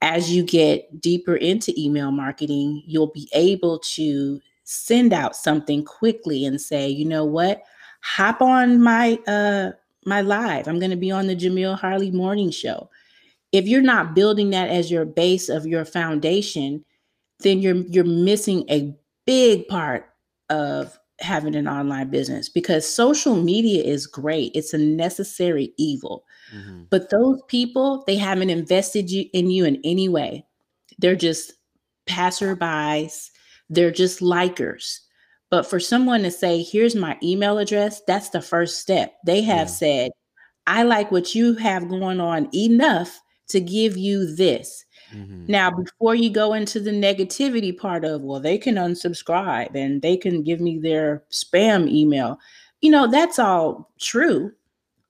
as 0.00 0.32
you 0.32 0.44
get 0.44 1.00
deeper 1.00 1.36
into 1.36 1.74
email 1.76 2.10
marketing 2.10 2.82
you'll 2.86 3.12
be 3.12 3.28
able 3.34 3.78
to 3.80 4.40
send 4.64 5.12
out 5.12 5.34
something 5.34 5.84
quickly 5.84 6.44
and 6.44 6.60
say 6.60 6.88
you 6.88 7.04
know 7.04 7.24
what? 7.24 7.62
Hop 8.02 8.42
on 8.42 8.82
my 8.82 9.18
uh 9.26 9.70
my 10.04 10.20
live. 10.20 10.68
I'm 10.68 10.78
going 10.78 10.90
to 10.90 10.96
be 10.96 11.10
on 11.10 11.26
the 11.26 11.36
Jamille 11.36 11.78
Harley 11.78 12.10
morning 12.10 12.50
show. 12.50 12.88
If 13.52 13.66
you're 13.66 13.82
not 13.82 14.14
building 14.14 14.50
that 14.50 14.70
as 14.70 14.90
your 14.90 15.04
base 15.04 15.48
of 15.48 15.66
your 15.66 15.84
foundation 15.84 16.84
then 17.40 17.60
you're 17.60 17.76
you're 17.76 18.04
missing 18.04 18.64
a 18.68 18.94
big 19.26 19.66
part 19.68 20.06
of 20.50 20.98
having 21.20 21.54
an 21.56 21.66
online 21.68 22.10
business 22.10 22.48
because 22.48 22.86
social 22.86 23.36
media 23.36 23.82
is 23.82 24.06
great. 24.06 24.52
It's 24.54 24.72
a 24.74 24.78
necessary 24.78 25.72
evil. 25.78 26.24
Mhm. 26.54 26.86
but 26.90 27.10
those 27.10 27.42
people 27.48 28.04
they 28.06 28.16
haven't 28.16 28.48
invested 28.50 29.10
you 29.10 29.26
in 29.34 29.50
you 29.50 29.64
in 29.66 29.78
any 29.84 30.08
way. 30.08 30.46
They're 30.98 31.14
just 31.16 31.52
passerbys. 32.08 33.30
They're 33.70 33.90
just 33.90 34.20
likers. 34.20 35.00
But 35.50 35.66
for 35.66 35.80
someone 35.80 36.22
to 36.22 36.30
say 36.30 36.62
here's 36.62 36.94
my 36.94 37.18
email 37.22 37.58
address 37.58 38.00
that's 38.06 38.30
the 38.30 38.40
first 38.42 38.80
step. 38.80 39.14
They 39.26 39.42
have 39.42 39.68
Yeah. 39.68 39.74
said 39.74 40.10
i 40.66 40.82
like 40.82 41.10
what 41.10 41.34
you 41.34 41.54
have 41.54 41.88
going 41.88 42.20
on 42.20 42.48
enough 42.54 43.20
to 43.48 43.60
give 43.60 43.96
you 43.96 44.34
this 44.36 44.84
Mhm. 45.14 45.48
now, 45.48 45.70
before 45.70 46.14
you 46.14 46.30
go 46.30 46.52
into 46.52 46.80
the 46.80 46.90
negativity 46.90 47.76
part 47.76 48.04
of, 48.04 48.22
well, 48.22 48.40
they 48.40 48.58
can 48.58 48.74
unsubscribe 48.76 49.74
and 49.74 50.02
they 50.02 50.16
can 50.16 50.42
give 50.42 50.60
me 50.60 50.78
their 50.78 51.22
spam 51.30 51.88
email, 51.90 52.38
you 52.80 52.90
know, 52.90 53.06
that's 53.06 53.38
all 53.38 53.90
true. 53.98 54.52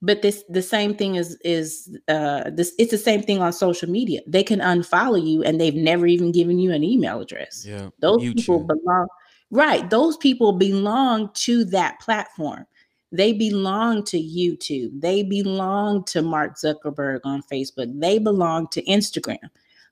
But 0.00 0.22
this 0.22 0.44
the 0.48 0.62
same 0.62 0.94
thing 0.94 1.16
is 1.16 1.36
is 1.44 1.96
uh 2.06 2.50
this 2.50 2.72
it's 2.78 2.92
the 2.92 2.98
same 2.98 3.20
thing 3.22 3.42
on 3.42 3.52
social 3.52 3.90
media. 3.90 4.20
They 4.28 4.44
can 4.44 4.60
unfollow 4.60 5.24
you 5.24 5.42
and 5.42 5.60
they've 5.60 5.74
never 5.74 6.06
even 6.06 6.30
given 6.30 6.60
you 6.60 6.70
an 6.70 6.84
email 6.84 7.20
address. 7.20 7.64
Yeah. 7.66 7.90
Those 7.98 8.20
mute 8.20 8.36
people 8.36 8.60
belong 8.60 9.08
right. 9.50 9.90
Those 9.90 10.16
people 10.16 10.52
belong 10.52 11.30
to 11.34 11.64
that 11.66 11.98
platform. 12.00 12.64
They 13.10 13.32
belong 13.32 14.04
to 14.04 14.18
YouTube. 14.18 15.00
They 15.00 15.22
belong 15.22 16.04
to 16.04 16.22
Mark 16.22 16.56
Zuckerberg 16.56 17.20
on 17.24 17.42
Facebook. 17.50 17.90
They 17.98 18.18
belong 18.18 18.68
to 18.68 18.82
Instagram. 18.84 19.48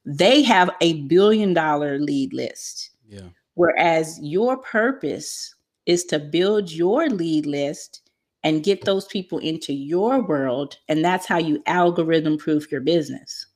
They 0.07 0.43
have 0.43 0.71
a 0.81 1.03
billion 1.03 1.53
dollar 1.53 1.99
lead 1.99 2.33
list. 2.33 2.91
Yeah. 3.09 3.29
Whereas 3.55 4.19
your 4.23 4.57
purpose 4.59 5.55
is 5.87 6.05
to 6.05 6.19
build 6.19 6.71
your 6.71 7.09
lead 7.09 7.45
list 7.47 8.09
and 8.45 8.63
get 8.63 8.85
those 8.85 9.07
people 9.07 9.39
into 9.39 9.73
your 9.73 10.23
world. 10.23 10.79
And 10.89 11.05
that's 11.05 11.27
how 11.27 11.39
you 11.39 11.63
algorithm 11.67 12.39
proof 12.39 12.71
your 12.71 12.81
business. 12.81 13.47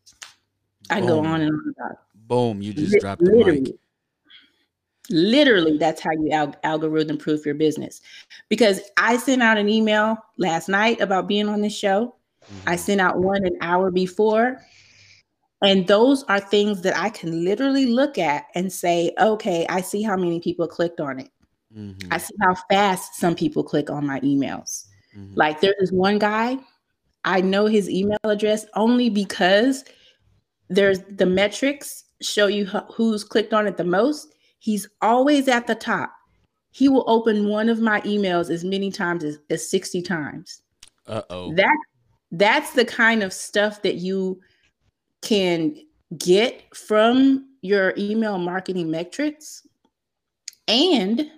I 0.90 0.98
can 0.98 1.06
go 1.08 1.20
on 1.20 1.40
and 1.42 1.52
on 1.52 1.74
about 1.78 1.92
it. 1.92 1.98
Boom, 2.26 2.60
you 2.60 2.72
just 2.72 2.94
Li- 2.94 2.98
dropped 3.00 3.22
the 3.24 3.30
literally. 3.30 3.60
mic. 3.60 3.74
Literally, 5.10 5.76
that's 5.78 6.00
how 6.00 6.10
you 6.12 6.30
al- 6.30 6.56
algorithm 6.62 7.18
proof 7.18 7.44
your 7.44 7.54
business. 7.54 8.00
Because 8.48 8.80
I 8.96 9.16
sent 9.16 9.42
out 9.42 9.58
an 9.58 9.68
email 9.68 10.16
last 10.38 10.68
night 10.68 11.00
about 11.00 11.28
being 11.28 11.48
on 11.48 11.60
this 11.60 11.76
show. 11.76 12.16
I 12.66 12.74
Mhm. 12.74 12.78
sent 12.78 13.00
out 13.00 13.18
one 13.18 13.44
an 13.44 13.56
hour 13.60 13.90
before. 13.90 14.60
And 15.62 15.86
those 15.86 16.22
are 16.24 16.40
things 16.40 16.80
that 16.82 16.96
I 16.96 17.10
can 17.10 17.44
literally 17.44 17.86
look 17.86 18.16
at 18.18 18.46
and 18.54 18.72
say, 18.72 19.12
okay, 19.20 19.66
I 19.68 19.82
see 19.82 20.02
how 20.02 20.16
many 20.16 20.40
people 20.40 20.66
clicked 20.66 21.00
on 21.00 21.20
it. 21.20 21.30
Mhm. 21.76 22.08
I 22.10 22.18
see 22.18 22.34
how 22.40 22.54
fast 22.70 23.16
some 23.16 23.34
people 23.34 23.62
click 23.62 23.90
on 23.90 24.06
my 24.06 24.20
emails. 24.20 24.86
Mhm. 25.14 25.32
Like 25.36 25.60
there's 25.60 25.76
this 25.78 25.92
one 25.92 26.18
guy, 26.18 26.58
I 27.24 27.40
know 27.40 27.66
his 27.66 27.88
email 27.90 28.18
address 28.24 28.66
only 28.74 29.10
because 29.10 29.84
there's 30.68 31.00
the 31.00 31.26
metrics 31.26 32.04
show 32.22 32.46
you 32.46 32.66
who's 32.66 33.24
clicked 33.24 33.52
on 33.52 33.66
it 33.66 33.76
the 33.76 33.84
most. 33.84 34.34
He's 34.58 34.88
always 35.02 35.48
at 35.48 35.66
the 35.66 35.74
top. 35.74 36.12
He 36.70 36.88
will 36.88 37.04
open 37.08 37.48
one 37.48 37.68
of 37.68 37.80
my 37.80 38.00
emails 38.02 38.50
as 38.50 38.64
many 38.64 38.90
times 38.90 39.24
as, 39.24 39.38
as 39.50 39.68
60 39.68 40.02
times. 40.02 40.62
Uh-oh. 41.06 41.54
That 41.54 41.76
that's 42.32 42.72
the 42.72 42.84
kind 42.84 43.22
of 43.22 43.32
stuff 43.32 43.82
that 43.82 43.96
you 43.96 44.40
can 45.22 45.76
get 46.18 46.74
from 46.74 47.46
your 47.62 47.94
email 47.96 48.38
marketing 48.38 48.90
metrics. 48.90 49.66
And 50.66 51.30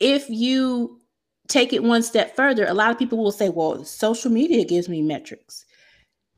if 0.00 0.28
you 0.28 1.00
take 1.48 1.72
it 1.72 1.82
one 1.82 2.02
step 2.02 2.34
further, 2.34 2.66
a 2.66 2.74
lot 2.74 2.90
of 2.90 2.98
people 2.98 3.18
will 3.18 3.32
say, 3.32 3.48
well, 3.48 3.84
social 3.84 4.30
media 4.30 4.64
gives 4.64 4.88
me 4.88 5.02
metrics. 5.02 5.64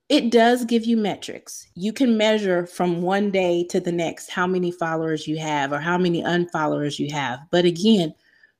It 0.08 0.30
does 0.30 0.64
give 0.64 0.84
you 0.84 0.96
metrics. 0.96 1.66
You 1.74 1.92
can 1.92 2.16
measure 2.16 2.66
from 2.66 3.02
one 3.02 3.30
day 3.30 3.64
to 3.70 3.80
the 3.80 3.90
next 3.90 4.30
how 4.30 4.46
many 4.46 4.70
followers 4.70 5.26
you 5.26 5.38
have 5.38 5.72
or 5.72 5.80
how 5.80 5.98
many 5.98 6.22
unfollowers 6.22 6.98
you 6.98 7.12
have. 7.12 7.40
But 7.50 7.64
again, 7.64 8.14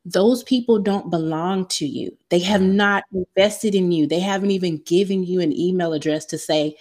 those 0.05 0.43
people 0.45 0.79
don't 0.79 1.11
belong 1.11 1.67
to 1.67 1.87
you. 1.87 2.17
They 2.31 2.39
have 2.41 2.61
mm. 2.61 2.75
not 2.75 3.05
invested 3.13 3.75
in 3.75 3.93
you. 3.93 4.07
They 4.07 4.21
haven't 4.21 4.53
even 4.53 4.79
given 4.87 5.25
you 5.25 5.41
an 5.41 5.57
email 5.57 5.93
address 5.93 6.25
to 6.27 6.39
say, 6.39 6.77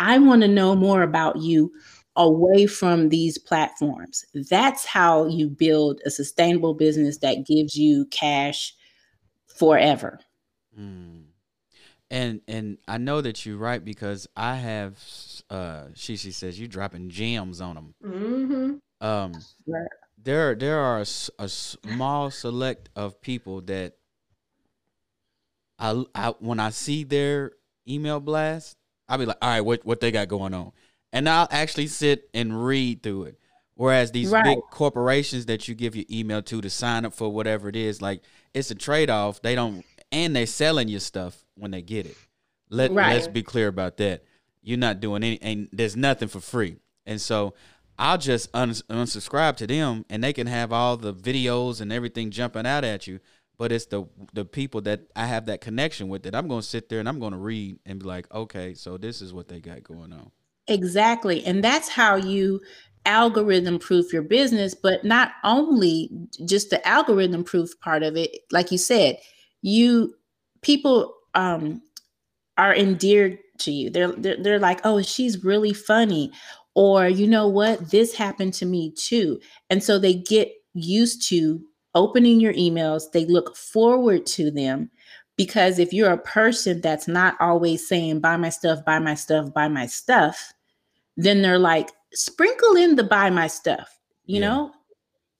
I 0.00 0.18
want 0.18 0.40
to 0.40 0.48
know 0.48 0.74
more 0.74 1.02
about 1.02 1.36
you 1.36 1.72
away 2.16 2.66
from 2.66 3.10
these 3.10 3.36
platforms. 3.36 4.24
That's 4.48 4.86
how 4.86 5.26
you 5.26 5.50
build 5.50 6.00
a 6.06 6.10
sustainable 6.10 6.72
business 6.72 7.18
that 7.18 7.46
gives 7.46 7.76
you 7.76 8.06
cash 8.06 8.74
forever. 9.46 10.18
Mm. 10.76 11.24
And 12.10 12.40
and 12.48 12.78
I 12.88 12.96
know 12.96 13.20
that 13.20 13.44
you're 13.44 13.58
right 13.58 13.84
because 13.84 14.26
I 14.34 14.56
have 14.56 14.98
uh 15.50 15.88
she 15.94 16.16
she 16.16 16.32
says 16.32 16.58
you're 16.58 16.66
dropping 16.66 17.10
gems 17.10 17.60
on 17.60 17.74
them. 17.74 17.94
Mm-hmm. 18.02 19.06
Um 19.06 19.32
Right. 19.66 19.86
there 20.16 20.54
there 20.54 20.78
are 20.78 21.00
a 21.38 21.48
small 21.48 22.30
select 22.30 22.88
of 22.96 23.20
people 23.20 23.60
that 23.62 23.96
I, 25.78 26.04
I 26.14 26.34
when 26.40 26.58
I 26.58 26.70
see 26.70 27.04
their 27.04 27.52
email 27.86 28.18
blast, 28.18 28.76
I'll 29.10 29.18
be 29.18 29.26
like, 29.26 29.36
all 29.42 29.50
right, 29.50 29.60
what 29.60 29.84
what 29.84 30.00
they 30.00 30.10
got 30.10 30.28
going 30.28 30.54
on, 30.54 30.72
and 31.12 31.28
I'll 31.28 31.48
actually 31.50 31.88
sit 31.88 32.30
and 32.32 32.64
read 32.64 33.02
through 33.02 33.24
it. 33.24 33.38
Whereas 33.74 34.12
these 34.12 34.30
Right. 34.30 34.44
big 34.44 34.58
corporations 34.70 35.46
that 35.46 35.66
you 35.66 35.74
give 35.74 35.96
your 35.96 36.04
email 36.10 36.42
to 36.42 36.60
to 36.60 36.70
sign 36.70 37.04
up 37.04 37.14
for 37.14 37.30
whatever 37.30 37.68
it 37.68 37.76
is, 37.76 38.00
like 38.00 38.22
it's 38.54 38.70
a 38.70 38.74
trade 38.74 39.10
off. 39.10 39.42
They 39.42 39.54
don't, 39.54 39.84
and 40.12 40.36
they're 40.36 40.46
selling 40.46 40.88
you 40.88 41.00
stuff 41.00 41.44
when 41.56 41.70
they 41.72 41.82
get 41.82 42.06
it. 42.06 42.16
Let 42.68 42.92
Right. 42.92 43.10
let's 43.12 43.26
be 43.26 43.42
clear 43.42 43.68
about 43.68 43.96
that. 43.96 44.22
You're 44.62 44.78
not 44.78 45.00
doing 45.00 45.22
any, 45.24 45.40
and 45.42 45.68
there's 45.72 45.96
nothing 45.96 46.28
for 46.28 46.40
free. 46.40 46.76
And 47.06 47.20
so 47.20 47.54
I'll 47.98 48.18
just 48.18 48.48
uns 48.54 48.82
unsubscribe 48.82 49.56
to 49.56 49.66
them, 49.66 50.04
and 50.08 50.22
they 50.22 50.32
can 50.32 50.46
have 50.46 50.72
all 50.72 50.96
the 50.96 51.12
videos 51.14 51.80
and 51.80 51.92
everything 51.92 52.30
jumping 52.30 52.66
out 52.66 52.84
at 52.84 53.06
you. 53.06 53.18
But 53.60 53.72
it's 53.72 53.84
the 53.84 54.06
the 54.32 54.46
people 54.46 54.80
that 54.80 55.02
I 55.14 55.26
have 55.26 55.44
that 55.46 55.60
connection 55.60 56.08
with 56.08 56.22
that 56.22 56.34
I'm 56.34 56.48
going 56.48 56.62
to 56.62 56.66
sit 56.66 56.88
there 56.88 56.98
and 56.98 57.06
I'm 57.06 57.20
going 57.20 57.32
to 57.32 57.38
read 57.38 57.78
and 57.84 57.98
be 58.00 58.06
like, 58.06 58.26
okay, 58.32 58.72
so 58.72 58.96
this 58.96 59.20
is 59.20 59.34
what 59.34 59.48
they 59.48 59.60
got 59.60 59.84
going 59.84 60.14
on. 60.14 60.30
Exactly. 60.66 61.44
And 61.44 61.62
that's 61.62 61.90
how 61.90 62.16
you 62.16 62.62
algorithm 63.04 63.78
proof 63.78 64.14
your 64.14 64.22
business, 64.22 64.74
but 64.74 65.04
not 65.04 65.32
only 65.44 66.10
just 66.46 66.70
the 66.70 66.88
algorithm 66.88 67.44
proof 67.44 67.78
part 67.80 68.02
of 68.02 68.16
it, 68.16 68.30
like 68.50 68.72
you 68.72 68.78
said, 68.78 69.18
you 69.60 70.14
people 70.62 71.14
um 71.34 71.82
are 72.56 72.74
endeared 72.74 73.40
to 73.58 73.72
you. 73.72 73.90
They're 73.90 74.12
they're, 74.12 74.42
they're 74.42 74.58
like, 74.58 74.80
"Oh, 74.84 75.02
she's 75.02 75.44
really 75.44 75.74
funny." 75.74 76.32
Or, 76.74 77.06
you 77.08 77.26
know 77.26 77.46
what? 77.46 77.90
This 77.90 78.14
happened 78.14 78.54
to 78.54 78.64
me 78.64 78.94
too. 78.96 79.38
And 79.68 79.84
so 79.84 79.98
they 79.98 80.14
get 80.14 80.50
used 80.72 81.28
to 81.28 81.60
opening 81.94 82.40
your 82.40 82.54
emails. 82.54 83.10
They 83.12 83.24
look 83.26 83.56
forward 83.56 84.26
to 84.26 84.50
them 84.50 84.90
because 85.36 85.78
if 85.78 85.92
you're 85.92 86.12
a 86.12 86.18
person 86.18 86.80
that's 86.80 87.08
not 87.08 87.36
always 87.40 87.86
saying 87.86 88.20
buy 88.20 88.36
my 88.36 88.50
stuff, 88.50 88.84
buy 88.84 88.98
my 88.98 89.14
stuff, 89.14 89.52
buy 89.54 89.68
my 89.68 89.86
stuff, 89.86 90.52
then 91.16 91.42
they're 91.42 91.58
like 91.58 91.90
sprinkle 92.12 92.76
in 92.76 92.96
the 92.96 93.04
buy 93.04 93.30
my 93.30 93.46
stuff 93.46 94.00
you 94.24 94.40
Yeah. 94.40 94.48
know 94.48 94.72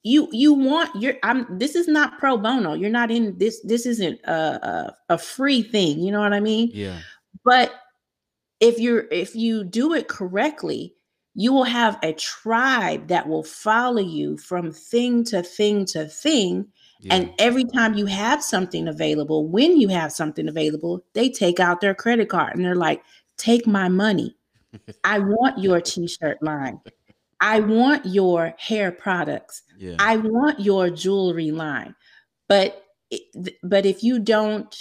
you 0.03 0.28
you 0.30 0.53
want 0.55 0.94
your 0.94 1.14
i'm 1.22 1.46
this 1.59 1.74
is 1.74 1.88
not 1.88 2.18
pro 2.18 2.36
bono 2.36 2.74
you're 2.74 2.90
not 2.90 3.11
in 3.11 3.36
this 3.38 3.61
this 3.62 3.86
isn't 3.86 4.20
a, 4.24 4.32
a 4.32 4.96
a 5.14 5.18
free 5.18 5.62
thing 5.62 5.98
you 6.01 6.12
know 6.12 6.20
what 6.20 6.32
i 6.32 6.40
mean 6.40 6.70
Yeah. 6.72 6.98
but 7.44 7.72
if 8.61 8.78
you're 8.78 9.07
if 9.11 9.34
you 9.34 9.64
do 9.64 9.94
it 9.94 10.07
correctly 10.09 10.94
you 11.35 11.53
will 11.53 11.64
have 11.64 11.99
a 12.03 12.12
tribe 12.14 13.09
that 13.09 13.28
will 13.28 13.43
follow 13.43 14.01
you 14.01 14.37
from 14.37 14.72
thing 14.72 15.24
to 15.24 15.43
thing 15.43 15.85
to 15.85 16.07
thing 16.07 16.66
yeah. 17.01 17.14
and 17.14 17.33
every 17.39 17.64
time 17.64 17.95
you 17.95 18.07
have 18.07 18.43
something 18.43 18.89
available 18.89 19.47
when 19.49 19.81
you 19.81 19.89
have 19.89 20.12
something 20.12 20.49
available 20.49 21.05
they 21.12 21.28
take 21.28 21.61
out 21.61 21.81
their 21.81 21.95
credit 21.95 22.28
card 22.28 22.55
and 22.55 22.64
they're 22.64 22.74
like 22.74 23.03
take 23.37 23.66
my 23.66 23.89
money 23.89 24.37
i 25.05 25.18
want 25.18 25.59
your 25.59 25.81
t-shirt 25.81 26.43
line 26.43 26.81
i 27.41 27.61
want 27.61 28.05
your 28.07 28.55
hair 28.59 28.91
products 28.91 29.62
yeah. 29.81 29.97
I 29.99 30.18
want 30.18 30.61
your 30.61 30.91
jewelry 30.91 31.51
line, 31.51 31.95
but 32.49 32.85
but 33.62 33.87
if 33.87 34.05
you 34.05 34.18
don't, 34.18 34.76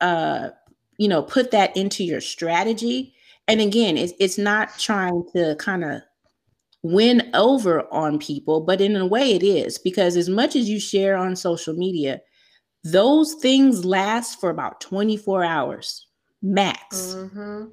uh, 0.00 0.50
you 0.96 1.08
know, 1.08 1.22
put 1.22 1.50
that 1.50 1.76
into 1.76 2.04
your 2.04 2.20
strategy, 2.20 3.13
and 3.48 3.60
again, 3.60 3.96
it's 3.96 4.12
it's 4.18 4.38
not 4.38 4.78
trying 4.78 5.24
to 5.34 5.56
kind 5.56 5.84
of 5.84 6.02
win 6.82 7.30
over 7.34 7.92
on 7.92 8.18
people, 8.18 8.60
but 8.60 8.80
in 8.80 8.96
a 8.96 9.06
way, 9.06 9.32
it 9.32 9.42
is 9.42 9.78
because 9.78 10.16
as 10.16 10.28
much 10.28 10.56
as 10.56 10.68
you 10.68 10.78
share 10.78 11.16
on 11.16 11.36
social 11.36 11.74
media, 11.74 12.20
those 12.84 13.34
things 13.34 13.84
last 13.84 14.40
for 14.40 14.50
about 14.50 14.80
twenty 14.80 15.16
four 15.16 15.44
hours 15.44 16.06
max. 16.44 17.14
Mm-hmm. 17.14 17.64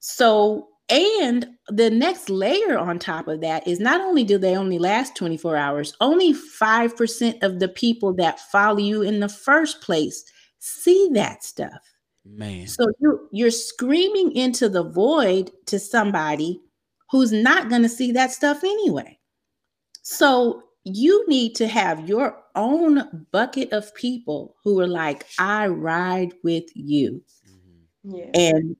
So, 0.00 0.68
and 0.88 1.46
the 1.68 1.88
next 1.90 2.28
layer 2.28 2.76
on 2.76 2.98
top 2.98 3.28
of 3.28 3.40
that 3.40 3.66
is 3.66 3.78
not 3.78 4.00
only 4.00 4.24
do 4.24 4.36
they 4.36 4.56
only 4.56 4.78
last 4.78 5.14
24 5.16 5.56
hours, 5.56 5.94
only 6.00 6.34
5% 6.34 7.42
of 7.42 7.60
the 7.60 7.68
people 7.68 8.12
that 8.14 8.40
follow 8.40 8.78
you 8.78 9.02
in 9.02 9.20
the 9.20 9.28
first 9.28 9.80
place 9.80 10.24
see 10.58 11.08
that 11.12 11.44
stuff. 11.44 11.89
Man. 12.30 12.66
So 12.66 12.86
you 13.00 13.28
you're 13.32 13.50
screaming 13.50 14.32
into 14.36 14.68
the 14.68 14.84
void 14.84 15.50
to 15.66 15.78
somebody 15.78 16.60
who's 17.10 17.32
not 17.32 17.68
going 17.68 17.82
to 17.82 17.88
see 17.88 18.12
that 18.12 18.32
stuff 18.32 18.62
anyway. 18.64 19.18
So 20.02 20.62
you 20.84 21.26
need 21.28 21.54
to 21.56 21.68
have 21.68 22.08
your 22.08 22.36
own 22.56 23.26
bucket 23.32 23.72
of 23.72 23.94
people 23.94 24.56
who 24.64 24.80
are 24.80 24.86
like, 24.86 25.26
I 25.38 25.66
ride 25.68 26.32
with 26.42 26.64
you 26.74 27.22
Mhm. 27.46 28.16
Yeah. 28.16 28.30
and 28.34 28.76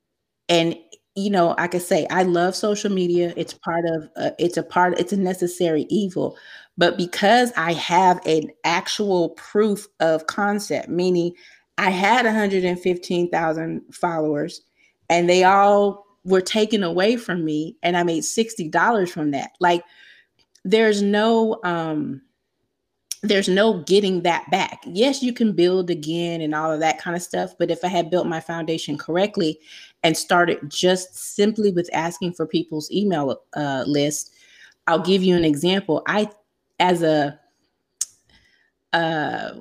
and 0.49 0.77
you 1.17 1.31
know 1.31 1.55
I 1.59 1.69
i 1.73 1.79
say 1.79 2.07
i 2.11 2.23
love 2.23 2.55
social 2.55 2.91
media 2.91 3.35
it's 3.37 3.53
part 3.55 3.85
of 3.87 4.09
uh, 4.17 4.31
it's 4.39 4.57
a 4.57 4.63
part 4.63 4.99
it's 4.99 5.13
a 5.13 5.17
necessary 5.17 5.87
evil 5.91 6.37
but 6.79 6.97
because 6.97 7.53
i 7.57 7.73
have 7.75 8.21
an 8.27 8.51
actual 8.65 9.31
proof 9.31 9.87
of 10.01 10.27
concept 10.29 10.89
meaning 10.89 11.33
i 11.79 11.91
had 11.91 12.25
115000 12.27 13.83
followers 13.93 14.63
and 15.09 15.29
they 15.29 15.45
all 15.45 16.07
were 16.25 16.41
taken 16.41 16.83
away 16.83 17.17
from 17.17 17.45
me 17.45 17.77
and 17.83 17.97
i 17.97 18.03
made 18.03 18.23
$60 18.23 19.09
from 19.09 19.31
that 19.31 19.53
like 19.61 19.83
there's 20.65 21.03
no 21.03 21.59
um 21.65 22.23
there's 23.23 23.49
no 23.49 23.83
getting 23.83 24.23
that 24.23 24.51
back. 24.51 24.83
Yes, 24.87 25.23
you 25.23 25.33
can 25.33 25.53
build 25.53 25.91
again 25.91 26.41
and 26.41 26.55
all 26.55 26.73
of 26.73 26.81
that 26.81 26.99
kind 26.99 27.15
of 27.15 27.23
stuff. 27.23 27.53
But 27.59 27.71
if 27.71 27.85
I 27.85 27.89
had 27.89 28.11
built 28.11 28.27
my 28.27 28.41
foundation 28.41 28.97
correctly 28.97 29.61
and 30.03 30.17
started 30.17 30.59
just 30.69 31.15
simply 31.15 31.71
with 31.71 31.91
asking 31.93 32.33
for 32.33 32.47
people's 32.47 32.91
email 32.91 33.43
uh, 33.55 33.85
list, 33.87 34.33
I'll 34.87 35.03
give 35.03 35.23
you 35.23 35.37
an 35.37 35.45
example. 35.45 36.03
I, 36.07 36.31
as 36.79 37.03
a 37.03 37.39
uh 38.93 39.53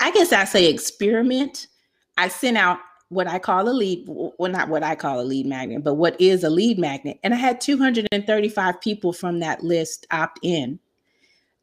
I 0.00 0.10
guess 0.10 0.32
I 0.32 0.44
say 0.44 0.68
experiment. 0.68 1.68
I 2.16 2.28
sent 2.28 2.56
out 2.56 2.78
what 3.08 3.28
I 3.28 3.38
call 3.38 3.68
a 3.68 3.70
lead, 3.70 4.04
well, 4.06 4.50
not 4.50 4.68
what 4.68 4.82
I 4.82 4.94
call 4.94 5.20
a 5.20 5.22
lead 5.22 5.46
magnet, 5.46 5.84
but 5.84 5.94
what 5.94 6.20
is 6.20 6.44
a 6.44 6.50
lead 6.50 6.78
magnet. 6.78 7.18
And 7.22 7.32
I 7.32 7.36
had 7.36 7.60
235 7.60 8.80
people 8.80 9.12
from 9.12 9.40
that 9.40 9.62
list 9.62 10.06
opt 10.10 10.40
in. 10.42 10.80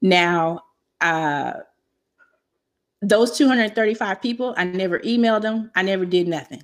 Now, 0.02 0.62
uh, 1.02 1.54
those 3.02 3.38
235 3.38 4.22
people, 4.22 4.54
I 4.58 4.64
never 4.64 5.00
emailed 5.00 5.42
them. 5.42 5.70
I 5.76 5.82
never 5.82 6.06
did 6.06 6.28
nothing. 6.28 6.64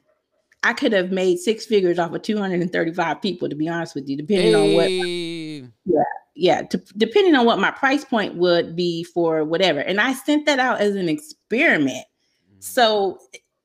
I 0.63 0.73
could 0.73 0.93
have 0.93 1.11
made 1.11 1.39
six 1.39 1.65
figures 1.65 1.99
off 1.99 2.13
of 2.13 2.21
235 2.21 3.21
people, 3.21 3.49
to 3.49 3.55
be 3.55 3.67
honest 3.67 3.95
with 3.95 4.07
you, 4.07 4.17
depending 4.17 4.55
on 4.55 4.73
what 4.73 4.87
Hey. 5.85 6.09
Yeah, 6.39 6.61
to, 6.61 6.77
depending 6.95 7.35
on 7.35 7.45
what 7.45 7.59
my 7.59 7.69
price 7.69 8.05
point 8.05 8.35
would 8.35 8.75
be 8.75 9.03
for 9.03 9.43
whatever. 9.43 9.81
And 9.81 9.99
I 9.99 10.13
sent 10.13 10.45
that 10.45 10.57
out 10.57 10.79
as 10.79 10.95
an 10.95 11.09
experiment. 11.09 12.05
Mm. 12.55 12.63
So 12.63 13.19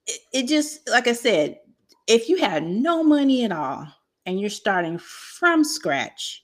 it, 0.06 0.18
it 0.32 0.48
just, 0.48 0.88
like 0.90 1.06
I 1.06 1.12
said, 1.12 1.60
if 2.08 2.28
you 2.28 2.36
had 2.36 2.64
no 2.64 3.04
money 3.04 3.44
at 3.44 3.52
all 3.52 3.86
and 4.26 4.40
you're 4.40 4.50
starting 4.50 4.98
from 4.98 5.62
scratch, 5.62 6.42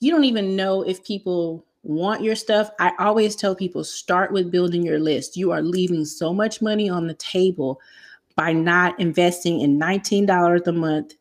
you 0.00 0.10
don't 0.10 0.24
even 0.24 0.56
know 0.56 0.82
if 0.82 1.02
people 1.04 1.64
want 1.82 2.22
your 2.22 2.36
stuff. 2.36 2.70
I 2.78 2.92
always 2.98 3.34
tell 3.34 3.54
people 3.54 3.82
start 3.82 4.30
with 4.30 4.50
building 4.50 4.82
your 4.82 4.98
list. 4.98 5.38
You 5.38 5.52
are 5.52 5.62
leaving 5.62 6.04
so 6.04 6.34
much 6.34 6.60
money 6.60 6.90
on 6.90 7.06
the 7.06 7.14
table 7.14 7.80
by 8.36 8.52
not 8.52 8.98
investing 9.00 9.60
in 9.60 9.80
$19 9.80 10.66
a 10.66 10.72
month 10.72 11.14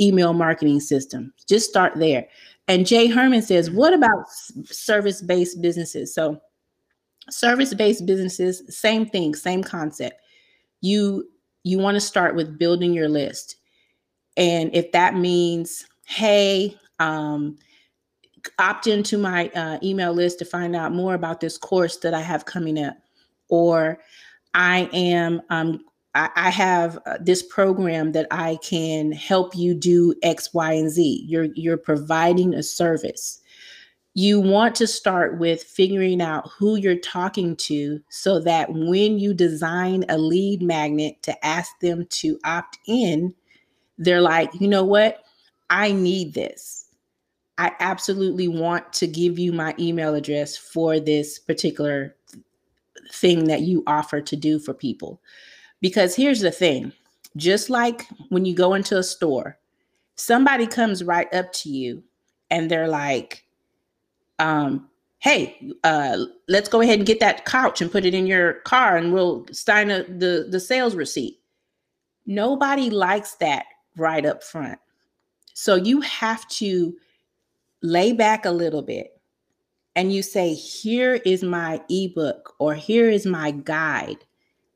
email 0.00 0.32
marketing 0.32 0.80
system. 0.80 1.32
Just 1.46 1.70
start 1.70 1.92
there. 1.96 2.26
And 2.68 2.86
Jay 2.86 3.06
Herman 3.08 3.42
says, 3.42 3.70
what 3.70 3.92
about 3.92 4.24
service 4.64 5.20
based 5.20 5.60
businesses? 5.60 6.14
So, 6.14 6.40
service 7.30 7.74
based 7.74 8.06
businesses, 8.06 8.62
same 8.68 9.06
thing, 9.06 9.34
same 9.34 9.62
concept. 9.62 10.20
You 10.80 11.28
you 11.62 11.78
want 11.78 11.94
to 11.94 12.00
start 12.00 12.34
with 12.34 12.58
building 12.58 12.92
your 12.92 13.08
list. 13.08 13.56
And 14.36 14.74
if 14.74 14.92
that 14.92 15.16
means, 15.16 15.86
hey, 16.06 16.76
um, 16.98 17.56
opt 18.58 18.86
into 18.86 19.16
my 19.16 19.48
uh, 19.54 19.78
email 19.82 20.12
list 20.12 20.38
to 20.40 20.44
find 20.44 20.76
out 20.76 20.92
more 20.92 21.14
about 21.14 21.40
this 21.40 21.56
course 21.56 21.96
that 21.98 22.12
I 22.12 22.20
have 22.20 22.44
coming 22.44 22.82
up, 22.82 22.96
or 23.48 23.98
I 24.52 24.90
am 24.92 25.40
um, 25.48 25.84
I, 26.14 26.30
I 26.36 26.50
have 26.50 26.98
uh, 27.06 27.18
this 27.20 27.42
program 27.42 28.12
that 28.12 28.26
I 28.30 28.58
can 28.62 29.12
help 29.12 29.56
you 29.56 29.74
do 29.74 30.14
X, 30.22 30.54
Y, 30.54 30.72
and 30.72 30.90
Z. 30.90 31.24
You're 31.26 31.48
you're 31.54 31.76
providing 31.76 32.54
a 32.54 32.62
service. 32.62 33.40
You 34.16 34.40
want 34.40 34.76
to 34.76 34.86
start 34.86 35.38
with 35.40 35.64
figuring 35.64 36.22
out 36.22 36.48
who 36.56 36.76
you're 36.76 36.94
talking 36.98 37.56
to 37.56 38.00
so 38.10 38.38
that 38.40 38.72
when 38.72 39.18
you 39.18 39.34
design 39.34 40.04
a 40.08 40.18
lead 40.18 40.62
magnet 40.62 41.20
to 41.22 41.44
ask 41.44 41.76
them 41.80 42.06
to 42.10 42.38
opt 42.44 42.78
in, 42.86 43.34
they're 43.98 44.20
like, 44.20 44.50
you 44.60 44.68
know 44.68 44.84
what? 44.84 45.24
I 45.68 45.90
need 45.90 46.34
this. 46.34 46.86
I 47.58 47.72
absolutely 47.80 48.46
want 48.46 48.92
to 48.94 49.08
give 49.08 49.38
you 49.38 49.52
my 49.52 49.74
email 49.80 50.14
address 50.14 50.56
for 50.56 51.00
this 51.00 51.40
particular 51.40 52.14
thing 53.12 53.44
that 53.44 53.62
you 53.62 53.82
offer 53.86 54.20
to 54.20 54.36
do 54.36 54.60
for 54.60 54.74
people. 54.74 55.20
Because 55.84 56.16
here's 56.16 56.40
the 56.40 56.50
thing 56.50 56.94
just 57.36 57.68
like 57.68 58.08
when 58.30 58.46
you 58.46 58.54
go 58.54 58.72
into 58.72 58.96
a 58.96 59.02
store, 59.02 59.58
somebody 60.14 60.66
comes 60.66 61.04
right 61.04 61.30
up 61.34 61.52
to 61.52 61.68
you 61.68 62.02
and 62.50 62.70
they're 62.70 62.88
like, 62.88 63.44
um, 64.38 64.88
hey, 65.18 65.74
uh, 65.84 66.24
let's 66.48 66.70
go 66.70 66.80
ahead 66.80 67.00
and 67.00 67.06
get 67.06 67.20
that 67.20 67.44
couch 67.44 67.82
and 67.82 67.92
put 67.92 68.06
it 68.06 68.14
in 68.14 68.26
your 68.26 68.54
car 68.60 68.96
and 68.96 69.12
we'll 69.12 69.44
sign 69.52 69.90
a, 69.90 70.04
the, 70.04 70.46
the 70.48 70.58
sales 70.58 70.94
receipt. 70.94 71.38
Nobody 72.24 72.88
likes 72.88 73.34
that 73.34 73.66
right 73.98 74.24
up 74.24 74.42
front. 74.42 74.78
So 75.52 75.74
you 75.74 76.00
have 76.00 76.48
to 76.48 76.96
lay 77.82 78.14
back 78.14 78.46
a 78.46 78.50
little 78.50 78.80
bit 78.80 79.20
and 79.96 80.10
you 80.10 80.22
say, 80.22 80.54
here 80.54 81.16
is 81.26 81.42
my 81.42 81.82
ebook 81.90 82.54
or 82.58 82.74
here 82.74 83.10
is 83.10 83.26
my 83.26 83.50
guide 83.50 84.24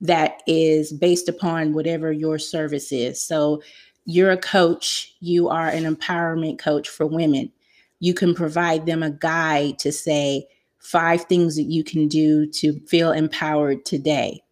that 0.01 0.43
is 0.47 0.93
based 0.93 1.29
upon 1.29 1.73
whatever 1.75 2.13
your 2.13 2.39
service 2.39 2.93
is. 2.93 3.21
So 3.21 3.63
you're 4.05 4.31
a 4.31 4.39
coach, 4.39 5.15
you 5.21 5.49
are 5.49 5.69
an 5.69 5.85
empowerment 5.85 6.59
coach 6.59 6.89
for 6.89 7.07
women. 7.07 7.53
You 8.01 8.15
can 8.15 8.35
provide 8.35 8.87
them 8.87 9.03
a 9.03 9.11
guide 9.11 9.79
to 9.81 9.93
say 9.93 10.47
five 10.79 11.25
things 11.25 11.57
that 11.57 11.65
you 11.65 11.83
can 11.83 12.09
do 12.09 12.47
to 12.47 12.79
feel 12.87 13.13
empowered 13.13 13.85
today. 13.85 14.43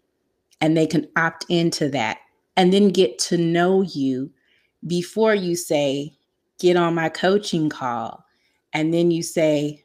And 0.61 0.77
they 0.77 0.87
can 0.87 1.07
opt 1.17 1.47
into 1.49 1.89
that 1.91 2.19
and 2.57 2.73
then 2.73 2.89
get 2.89 3.19
to 3.21 3.37
know 3.37 3.83
you 3.83 4.31
before 4.87 5.35
you 5.35 5.55
say, 5.55 6.13
get 6.59 6.77
on 6.77 6.95
my 6.95 7.09
coaching 7.09 7.69
call. 7.69 8.25
And 8.73 8.93
then 8.93 9.11
you 9.11 9.23
say, 9.23 9.85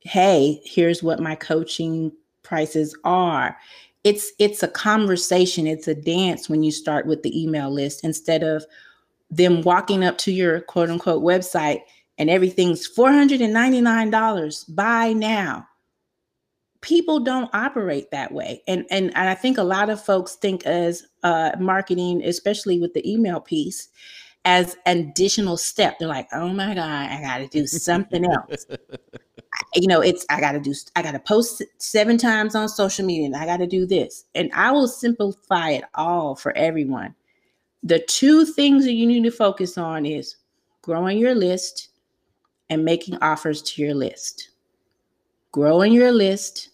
hey, 0.00 0.60
here's 0.64 1.02
what 1.02 1.20
my 1.20 1.34
coaching 1.34 2.12
prices 2.42 2.96
are 3.04 3.56
it's 4.04 4.32
it's 4.38 4.62
a 4.62 4.68
conversation 4.68 5.66
it's 5.66 5.88
a 5.88 5.94
dance 5.94 6.48
when 6.48 6.62
you 6.62 6.70
start 6.70 7.06
with 7.06 7.22
the 7.22 7.42
email 7.42 7.70
list 7.70 8.04
instead 8.04 8.42
of 8.42 8.64
them 9.30 9.62
walking 9.62 10.04
up 10.04 10.18
to 10.18 10.32
your 10.32 10.60
quote 10.60 10.90
unquote 10.90 11.22
website 11.22 11.80
and 12.18 12.30
everything's 12.30 12.88
$499 12.88 14.74
buy 14.74 15.12
now. 15.12 15.66
People 16.80 17.18
don't 17.20 17.50
operate 17.54 18.10
that 18.10 18.32
way. 18.32 18.62
And 18.68 18.84
and, 18.90 19.06
and 19.16 19.28
i 19.28 19.34
think 19.34 19.58
a 19.58 19.62
lot 19.62 19.90
of 19.90 20.04
folks 20.04 20.36
think 20.36 20.66
as 20.66 21.06
uh, 21.22 21.52
marketing 21.58 22.22
especially 22.24 22.78
with 22.78 22.92
the 22.92 23.10
email 23.10 23.40
piece 23.40 23.88
as 24.44 24.76
an 24.84 24.98
additional 24.98 25.56
step. 25.56 25.98
They're 25.98 26.08
like 26.08 26.28
oh 26.32 26.50
my 26.50 26.74
god 26.74 27.10
i 27.10 27.20
gotta 27.22 27.48
do 27.48 27.66
something 27.66 28.24
else 28.26 28.66
you 29.74 29.86
know 29.86 30.00
it's 30.00 30.24
i 30.30 30.40
gotta 30.40 30.60
do 30.60 30.74
i 30.96 31.02
gotta 31.02 31.18
post 31.18 31.62
seven 31.78 32.16
times 32.16 32.54
on 32.54 32.68
social 32.68 33.04
media 33.04 33.26
and 33.26 33.36
i 33.36 33.44
gotta 33.44 33.66
do 33.66 33.86
this. 33.86 34.24
And 34.34 34.50
i 34.54 34.70
will 34.70 34.88
simplify 34.88 35.70
it 35.70 35.84
all 35.94 36.34
for 36.34 36.56
everyone. 36.56 37.14
The 37.82 38.00
two 38.00 38.44
things 38.44 38.84
that 38.84 38.94
you 38.94 39.06
need 39.06 39.24
to 39.24 39.30
focus 39.30 39.76
on 39.76 40.06
is 40.06 40.36
growing 40.82 41.18
your 41.18 41.34
list 41.34 41.90
and 42.70 42.84
making 42.84 43.16
offers 43.18 43.62
to 43.62 43.82
your 43.82 43.94
list. 43.94 44.50
Growing 45.52 45.92
your 45.92 46.12
list 46.12 46.70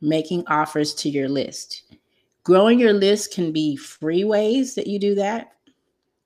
making 0.00 0.46
offers 0.46 0.94
to 0.94 1.10
your 1.10 1.28
list. 1.28 1.94
Growing 2.42 2.80
your 2.80 2.94
list 2.94 3.34
can 3.34 3.52
be 3.52 3.76
free 3.76 4.24
ways 4.24 4.74
that 4.74 4.86
you 4.86 4.98
do 4.98 5.14
that. 5.14 5.52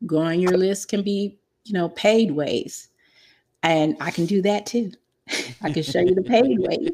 Growing 0.06 0.38
your 0.38 0.56
list 0.56 0.88
can 0.88 1.02
be 1.02 1.38
you 1.64 1.72
know 1.72 1.88
paid 1.90 2.30
ways. 2.30 2.88
And 3.62 3.96
i 4.00 4.10
can 4.10 4.26
do 4.26 4.42
that 4.42 4.66
too 4.66 4.92
I 5.62 5.70
can 5.72 5.82
show 5.82 6.00
you 6.00 6.14
the 6.14 6.22
paid 6.22 6.58
ways. 6.58 6.90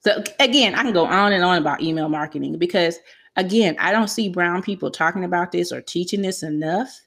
so 0.00 0.22
again, 0.38 0.74
I 0.74 0.82
can 0.82 0.92
go 0.92 1.06
on 1.06 1.32
and 1.32 1.44
on 1.44 1.58
about 1.58 1.82
email 1.82 2.08
marketing 2.08 2.58
because 2.58 2.98
again, 3.36 3.76
I 3.78 3.92
don't 3.92 4.08
see 4.08 4.28
brown 4.28 4.62
people 4.62 4.90
talking 4.90 5.24
about 5.24 5.52
this 5.52 5.72
or 5.72 5.80
teaching 5.80 6.22
this 6.22 6.42
enough 6.42 7.00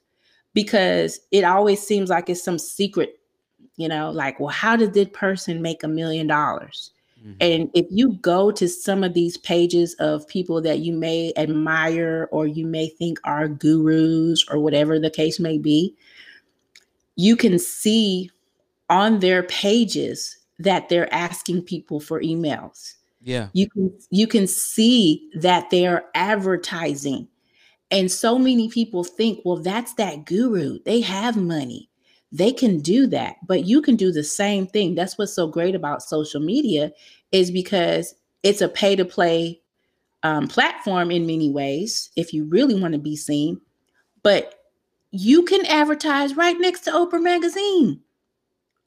because 0.54 1.20
it 1.30 1.44
always 1.44 1.80
seems 1.80 2.10
like 2.10 2.28
it's 2.28 2.42
some 2.42 2.58
secret, 2.58 3.20
you 3.76 3.88
know, 3.88 4.10
like, 4.10 4.40
well, 4.40 4.48
how 4.48 4.76
did 4.76 4.94
this 4.94 5.08
person 5.12 5.62
make 5.62 5.82
a 5.82 5.88
million 5.88 6.26
dollars? 6.26 6.90
Mm-hmm. 7.20 7.32
And 7.40 7.70
if 7.74 7.86
you 7.90 8.12
go 8.14 8.50
to 8.52 8.68
some 8.68 9.04
of 9.04 9.14
these 9.14 9.36
pages 9.36 9.94
of 9.94 10.26
people 10.28 10.60
that 10.62 10.80
you 10.80 10.92
may 10.92 11.32
admire 11.36 12.28
or 12.30 12.46
you 12.46 12.66
may 12.66 12.88
think 12.88 13.18
are 13.24 13.48
gurus 13.48 14.44
or 14.50 14.58
whatever 14.58 14.98
the 14.98 15.10
case 15.10 15.40
may 15.40 15.58
be, 15.58 15.94
you 17.16 17.36
can 17.36 17.58
see 17.58 18.30
on 18.88 19.18
their 19.20 19.42
pages 19.44 20.38
that 20.58 20.88
they're 20.88 21.12
asking 21.12 21.62
people 21.62 22.00
for 22.00 22.20
emails. 22.20 22.94
Yeah. 23.20 23.48
You 23.52 23.68
can 23.68 23.98
you 24.10 24.26
can 24.26 24.46
see 24.46 25.28
that 25.34 25.70
they're 25.70 26.04
advertising. 26.14 27.28
And 27.90 28.10
so 28.10 28.38
many 28.38 28.68
people 28.68 29.04
think, 29.04 29.40
well, 29.44 29.56
that's 29.56 29.94
that 29.94 30.24
guru. 30.24 30.78
They 30.84 31.00
have 31.00 31.36
money. 31.36 31.88
They 32.32 32.52
can 32.52 32.80
do 32.80 33.06
that. 33.08 33.36
But 33.46 33.64
you 33.64 33.80
can 33.80 33.96
do 33.96 34.12
the 34.12 34.24
same 34.24 34.66
thing. 34.66 34.94
That's 34.94 35.16
what's 35.18 35.32
so 35.32 35.46
great 35.46 35.74
about 35.74 36.02
social 36.02 36.40
media 36.40 36.92
is 37.32 37.50
because 37.50 38.14
it's 38.42 38.60
a 38.60 38.68
pay 38.68 38.96
to 38.96 39.04
play 39.04 39.60
um, 40.22 40.48
platform 40.48 41.10
in 41.10 41.26
many 41.26 41.50
ways 41.50 42.10
if 42.16 42.32
you 42.32 42.44
really 42.44 42.78
want 42.80 42.92
to 42.94 42.98
be 42.98 43.16
seen. 43.16 43.60
But 44.22 44.55
you 45.10 45.42
can 45.44 45.64
advertise 45.66 46.36
right 46.36 46.58
next 46.58 46.80
to 46.80 46.90
Oprah 46.90 47.22
magazine. 47.22 48.00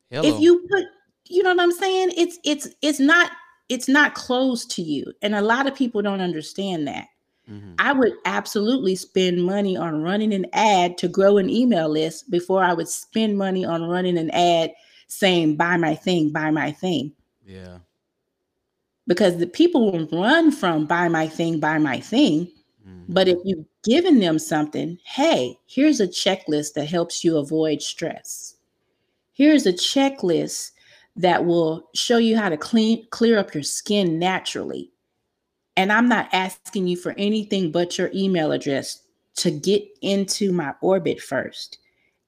Hello. 0.10 0.28
If 0.28 0.40
you 0.42 0.60
put, 0.70 0.86
you 1.26 1.44
know 1.44 1.54
what 1.54 1.62
I'm 1.62 1.72
saying? 1.72 2.12
It's 2.18 2.40
it's 2.44 2.68
it's 2.82 3.00
not 3.00 3.32
it's 3.70 3.88
not 3.88 4.16
closed 4.16 4.72
to 4.72 4.82
you. 4.82 5.12
And 5.22 5.36
a 5.36 5.42
lot 5.42 5.68
of 5.68 5.76
people 5.76 6.02
don't 6.02 6.22
understand 6.22 6.88
that. 6.88 7.08
Mhm. 7.50 7.76
I 7.80 7.94
would 7.94 8.14
absolutely 8.26 8.96
spend 8.96 9.44
money 9.44 9.78
on 9.78 10.02
running 10.02 10.34
an 10.34 10.46
ad 10.54 10.98
to 11.00 11.08
grow 11.08 11.38
an 11.38 11.50
email 11.50 11.90
list 11.90 12.30
before 12.32 12.64
I 12.64 12.74
would 12.74 12.88
spend 12.88 13.38
money 13.38 13.66
on 13.66 13.84
running 13.84 14.18
an 14.18 14.30
ad 14.32 14.74
saying 15.08 15.56
buy 15.56 15.78
my 15.78 15.96
thing, 15.96 16.30
buy 16.30 16.52
my 16.52 16.72
thing. 16.72 17.12
Yeah. 17.46 17.80
because 19.08 19.38
the 19.38 19.48
people 19.48 19.92
will 19.92 20.06
run 20.12 20.52
from 20.52 20.86
buy 20.86 21.08
my 21.08 21.28
thing, 21.28 21.60
buy 21.60 21.80
my 21.80 22.00
thing. 22.00 22.48
But 23.10 23.28
if 23.28 23.40
you've 23.44 23.66
given 23.84 24.20
them 24.20 24.38
something, 24.38 25.00
hey, 25.04 25.58
here's 25.66 26.00
a 26.00 26.08
checklist 26.08 26.74
that 26.74 26.86
helps 26.86 27.24
you 27.24 27.38
avoid 27.38 27.82
stress. 27.82 28.56
Here's 29.34 29.66
a 29.66 29.74
checklist 29.74 30.72
that 31.16 31.46
will 31.46 31.90
show 31.96 32.18
you 32.18 32.38
how 32.38 32.50
to 32.50 32.58
clean 32.58 33.08
clear 33.10 33.40
up 33.40 33.54
your 33.54 33.64
skin 33.64 34.20
naturally. 34.20 34.92
And 35.76 35.92
I'm 35.92 36.08
not 36.08 36.30
asking 36.34 36.88
you 36.88 36.98
for 36.98 37.16
anything 37.18 37.72
but 37.72 37.98
your 37.98 38.12
email 38.14 38.52
address 38.52 39.02
to 39.38 39.50
get 39.50 39.84
into 40.02 40.52
my 40.52 40.74
orbit 40.82 41.20
first. 41.20 41.80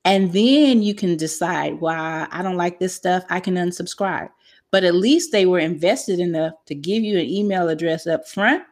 And 0.03 0.33
then 0.33 0.81
you 0.81 0.95
can 0.95 1.15
decide 1.15 1.79
why 1.79 2.27
I 2.31 2.41
don't 2.41 2.57
like 2.57 2.79
this 2.79 2.95
stuff, 2.95 3.23
I 3.29 3.39
can 3.39 3.55
unsubscribe. 3.55 4.29
But 4.71 4.83
at 4.83 4.95
least 4.95 5.31
they 5.31 5.45
were 5.45 5.59
invested 5.59 6.19
enough 6.19 6.53
to 6.65 6.73
give 6.73 7.03
you 7.03 7.19
an 7.19 7.25
email 7.25 7.69
address 7.69 8.07
up 8.07 8.27
front 8.27 8.63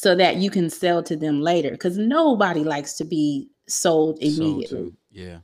so 0.00 0.14
that 0.14 0.36
you 0.36 0.48
can 0.48 0.70
sell 0.70 1.02
to 1.02 1.16
them 1.16 1.40
later 1.40 1.72
because 1.72 1.98
nobody 1.98 2.62
likes 2.62 2.94
to 2.94 3.04
be 3.04 3.48
sold 3.66 4.22
Sold 4.22 4.22
immediately. 4.22 4.90
to- 4.90 4.96
Yeah. 5.10 5.38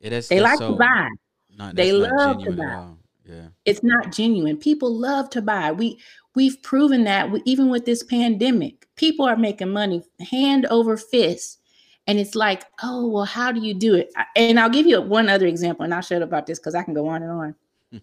Yeah, 0.00 0.10
that's, 0.10 0.26
They 0.26 0.40
that's 0.40 0.50
like 0.50 0.58
so 0.58 0.72
to 0.72 0.76
buy. 0.76 1.08
Not, 1.56 1.76
They 1.76 1.92
love 1.92 2.42
to 2.42 2.50
buy. 2.50 2.88
Yeah. 3.24 3.46
It's 3.64 3.84
not 3.84 4.10
genuine. 4.10 4.56
People 4.56 4.92
love 4.92 5.30
to 5.30 5.40
buy. 5.40 5.70
We 5.70 6.00
we've 6.34 6.60
proven 6.62 7.04
that 7.04 7.30
we, 7.30 7.42
even 7.44 7.70
with 7.70 7.84
this 7.84 8.02
pandemic, 8.02 8.88
people 8.96 9.24
are 9.24 9.36
making 9.36 9.68
money 9.68 10.02
hand 10.32 10.66
over 10.66 10.96
fist. 10.96 11.60
And 12.08 12.18
it's 12.18 12.34
like, 12.34 12.64
oh, 12.82 13.06
well, 13.06 13.24
how 13.24 13.52
do 13.52 13.60
you 13.60 13.72
do 13.72 13.94
it? 13.94 14.10
And 14.34 14.58
I'll 14.58 14.68
give 14.68 14.88
you 14.88 15.00
one 15.00 15.28
other 15.28 15.46
example, 15.46 15.84
and 15.84 15.94
I'll 15.94 16.00
shut 16.02 16.22
up 16.22 16.28
about 16.28 16.46
this 16.46 16.58
because 16.58 16.74
I 16.74 16.82
can 16.82 16.94
go 16.94 17.06
on 17.06 17.22
and 17.22 17.30
on. 17.30 17.54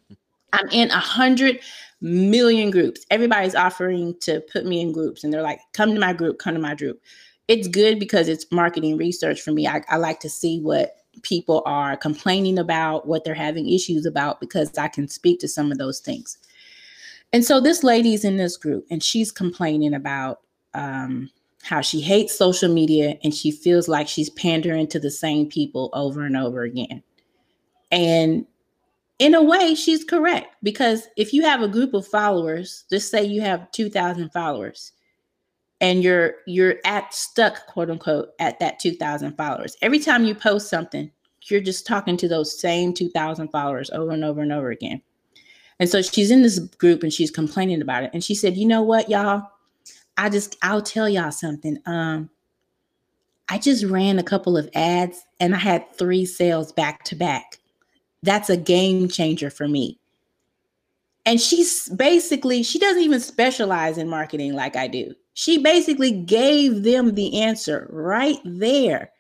I'm 0.54 0.70
in 0.70 0.89
a 0.91 0.97
hundred 0.97 1.60
million 2.02 2.72
groups. 2.72 3.06
Everybody's 3.10 3.56
offering 3.56 4.16
to 4.22 4.41
put 4.52 4.66
me 4.66 4.82
in 4.82 4.91
groups, 4.91 5.24
and 5.24 5.34
they're 5.34 5.41
like, 5.41 5.60
"Come 5.74 5.93
to 5.93 6.00
my 6.00 6.14
group, 6.14 6.39
come 6.39 6.54
to 6.54 6.60
my 6.60 6.76
group." 6.76 7.02
It's 7.47 7.68
good 7.68 8.00
because 8.00 8.28
it's 8.28 8.45
marketing 8.52 8.97
research 8.97 9.41
for 9.41 9.52
me. 9.52 9.68
I, 9.68 9.82
I 9.89 9.97
like 9.97 10.20
to 10.22 10.30
see 10.30 10.60
what 10.60 10.95
people 11.24 11.64
are 11.66 11.97
complaining 11.97 12.60
about, 12.60 13.08
what 13.08 13.24
they're 13.24 13.34
having 13.34 13.70
issues 13.70 14.06
about, 14.06 14.39
because 14.39 14.78
I 14.78 14.88
can 14.88 15.08
speak 15.08 15.39
to 15.39 15.47
some 15.47 15.72
of 15.72 15.78
those 15.78 16.00
things. 16.00 16.38
And 17.34 17.43
so 17.43 17.60
this 17.60 17.84
lady's 17.84 18.24
in 18.24 18.38
this 18.38 18.58
group, 18.58 18.86
and 18.91 19.04
she's 19.04 19.32
complaining 19.32 19.93
about 19.93 20.41
um, 20.74 21.30
how 21.64 21.82
she 21.82 22.02
hates 22.02 22.38
social 22.38 22.74
media 22.74 23.18
and 23.24 23.34
she 23.34 23.52
feels 23.52 23.88
like 23.88 24.08
she's 24.08 24.30
pandering 24.32 24.88
to 24.88 25.00
the 25.00 25.12
same 25.12 25.47
people 25.47 25.89
over 25.93 26.24
and 26.24 26.38
over 26.38 26.64
again. 26.64 27.04
And 27.91 28.45
in 29.20 29.36
a 29.36 29.43
way, 29.43 29.76
she's 29.76 30.03
correct 30.03 30.55
because 30.63 31.07
if 31.17 31.34
you 31.34 31.43
have 31.43 31.61
a 31.61 31.67
group 31.67 31.93
of 31.93 32.07
followers, 32.07 32.86
just 32.89 33.11
say 33.11 33.24
you 33.24 33.41
have 33.41 33.70
2,000 33.72 34.30
followers, 34.32 34.93
and 35.82 36.03
you're 36.03 36.36
you're 36.47 36.76
at 36.86 37.13
stuck, 37.13 37.65
quote 37.67 37.89
unquote, 37.89 38.30
at 38.39 38.59
that 38.59 38.80
2,000 38.80 39.36
followers. 39.36 39.78
Every 39.82 39.99
time 39.99 40.26
you 40.26 40.36
post 40.36 40.70
something, 40.70 41.11
you're 41.43 41.61
just 41.61 41.86
talking 41.86 42.17
to 42.17 42.28
those 42.28 42.59
same 42.59 42.93
2,000 42.93 43.49
followers 43.49 43.89
over 43.91 44.11
and 44.11 44.24
over 44.24 44.41
and 44.41 44.51
over 44.51 44.72
again. 44.72 45.01
And 45.80 45.89
so 45.89 46.01
she's 46.01 46.32
in 46.32 46.41
this 46.41 46.59
group 46.59 47.03
and 47.03 47.13
she's 47.13 47.32
complaining 47.32 47.82
about 47.82 48.03
it. 48.03 48.11
And 48.13 48.24
she 48.24 48.36
said, 48.36 48.57
"You 48.57 48.67
know 48.67 48.82
what, 48.82 49.09
y'all? 49.09 49.49
I 50.17 50.30
just 50.30 50.57
I'll 50.61 50.82
tell 50.82 51.07
y'all 51.07 51.32
something. 51.32 51.78
Um, 51.86 52.30
I 53.47 53.57
just 53.57 53.86
ran 53.86 54.20
a 54.20 54.24
couple 54.24 54.57
of 54.57 54.70
ads 54.76 55.24
and 55.39 55.55
I 55.55 55.59
had 55.59 55.91
three 55.97 56.26
sales 56.26 56.72
back 56.72 57.03
to 57.05 57.15
back. 57.15 57.59
That's 58.24 58.49
a 58.49 58.57
game 58.57 59.07
changer 59.07 59.49
for 59.49 59.67
me. 59.67 59.99
And 61.26 61.39
she's 61.39 61.89
basically, 61.89 62.63
she 62.63 62.80
doesn't 62.80 63.03
even 63.03 63.20
specialize 63.20 63.97
in 63.97 64.09
marketing 64.09 64.53
like 64.53 64.76
I 64.76 64.88
do. 64.88 65.13
She 65.34 65.57
basically 65.57 66.11
gave 66.11 66.84
them 66.84 67.15
the 67.15 67.41
answer 67.41 67.88
right 67.91 68.39
there. 68.43 69.11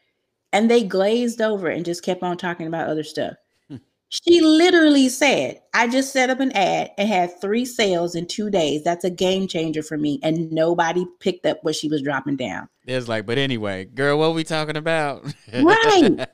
And 0.51 0.69
they 0.69 0.83
glazed 0.83 1.41
over 1.41 1.67
and 1.67 1.85
just 1.85 2.03
kept 2.03 2.23
on 2.23 2.35
talking 2.35 2.65
about 2.65 2.89
other 2.89 3.03
stuff. 3.03 3.35
Hmm. 3.67 3.75
She 4.09 4.41
literally 4.41 5.07
said, 5.07 5.61
I 5.75 5.87
just 5.87 6.11
set 6.11 6.31
up 6.31 6.39
an 6.39 6.51
ad 6.53 6.89
and 6.97 7.07
had 7.07 7.39
three 7.39 7.65
sales 7.65 8.15
in 8.15 8.25
two 8.25 8.49
days. 8.49 8.83
That's 8.83 9.05
a 9.05 9.11
game 9.11 9.47
changer 9.47 9.83
for 9.83 9.95
me. 9.95 10.19
And 10.23 10.51
nobody 10.51 11.05
picked 11.19 11.45
up 11.45 11.59
what 11.61 11.75
she 11.75 11.87
was 11.87 12.01
dropping 12.01 12.37
down. 12.37 12.67
It's 12.87 13.07
like, 13.07 13.27
but 13.27 13.37
anyway, 13.37 13.85
girl, 13.85 14.17
what 14.17 14.29
are 14.29 14.31
we 14.31 14.43
talking 14.43 14.77
about? 14.77 15.31
Right. 15.53 16.25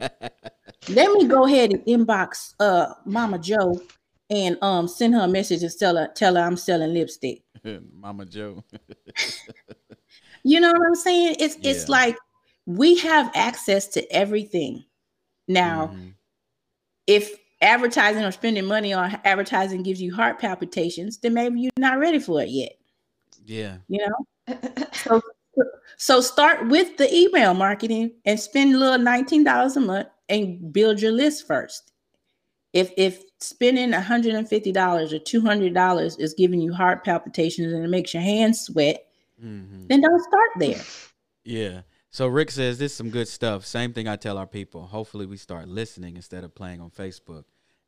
Let 0.89 1.11
me 1.13 1.25
go 1.27 1.45
ahead 1.45 1.71
and 1.71 1.83
inbox 1.85 2.53
uh 2.59 2.93
Mama 3.05 3.39
Joe 3.39 3.81
and 4.29 4.57
um 4.61 4.87
send 4.87 5.13
her 5.15 5.21
a 5.21 5.27
message 5.27 5.63
and 5.63 5.71
tell 5.77 5.95
her 5.97 6.07
tell 6.15 6.35
her 6.35 6.41
I'm 6.41 6.57
selling 6.57 6.93
lipstick. 6.93 7.43
Mama 7.93 8.25
Joe. 8.25 8.63
You 10.47 10.59
know 10.59 10.71
what 10.71 10.85
I'm 10.85 10.95
saying? 10.95 11.37
It's 11.39 11.57
it's 11.63 11.89
like 11.89 12.15
we 12.67 12.97
have 12.99 13.31
access 13.33 13.87
to 13.89 14.11
everything. 14.11 14.85
Now, 15.47 15.87
Mhm. 15.87 16.13
if 17.07 17.35
advertising 17.61 18.23
or 18.23 18.31
spending 18.31 18.65
money 18.65 18.93
on 18.93 19.19
advertising 19.23 19.81
gives 19.81 19.99
you 19.99 20.13
heart 20.13 20.37
palpitations, 20.37 21.17
then 21.17 21.33
maybe 21.33 21.61
you're 21.61 21.71
not 21.79 21.97
ready 21.97 22.19
for 22.19 22.43
it 22.43 22.49
yet. 22.49 22.73
Yeah. 23.43 23.77
You 23.87 24.05
know? 24.05 24.15
so 24.93 25.21
so 25.97 26.21
start 26.21 26.67
with 26.67 26.97
the 26.97 27.11
email 27.11 27.55
marketing 27.55 28.11
and 28.25 28.39
spend 28.39 28.75
a 28.75 28.77
little 28.77 29.03
$19 29.03 29.75
a 29.75 29.79
month 29.79 30.07
and 30.29 30.71
build 30.73 31.01
your 31.01 31.11
list 31.11 31.47
first. 31.47 31.91
If 32.73 32.91
if 32.97 33.23
spending 33.39 33.91
$150 33.91 35.13
or 35.13 35.19
$200 35.19 36.19
is 36.19 36.33
giving 36.33 36.59
you 36.59 36.73
heart 36.73 37.05
palpitations 37.05 37.73
and 37.73 37.85
it 37.85 37.89
makes 37.89 38.13
your 38.13 38.23
hands 38.23 38.61
sweat, 38.61 39.05
hmm 39.39 39.87
then 39.87 40.01
don't 40.01 40.21
start 40.21 40.49
there. 40.57 40.81
Yeah. 41.43 41.81
So 42.09 42.27
Rick 42.27 42.51
says 42.51 42.79
this 42.79 42.91
is 42.91 42.97
some 42.97 43.09
good 43.09 43.27
stuff. 43.27 43.65
Same 43.65 43.93
thing 43.93 44.07
I 44.07 44.15
tell 44.15 44.37
our 44.37 44.47
people. 44.47 44.87
Hopefully 44.87 45.25
we 45.25 45.37
start 45.37 45.67
listening 45.67 46.15
instead 46.15 46.43
of 46.43 46.55
playing 46.55 46.81
on 46.81 46.89
Facebook. 46.89 47.43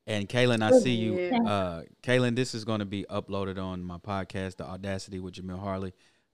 And 0.06 0.30
Kaylin, 0.30 0.62
I 0.62 0.78
see 0.80 0.94
you. 0.94 1.46
Uh 1.46 1.84
Kaylin, 2.04 2.36
this 2.36 2.54
is 2.54 2.64
going 2.64 2.80
to 2.80 2.86
be 2.86 3.06
uploaded 3.10 3.62
on 3.62 3.84
my 3.84 3.98
podcast, 3.98 4.58
The 4.58 4.66
Audacity 4.66 5.20
with 5.20 5.34
Jamille 5.34 5.60
Harley. 5.60 5.94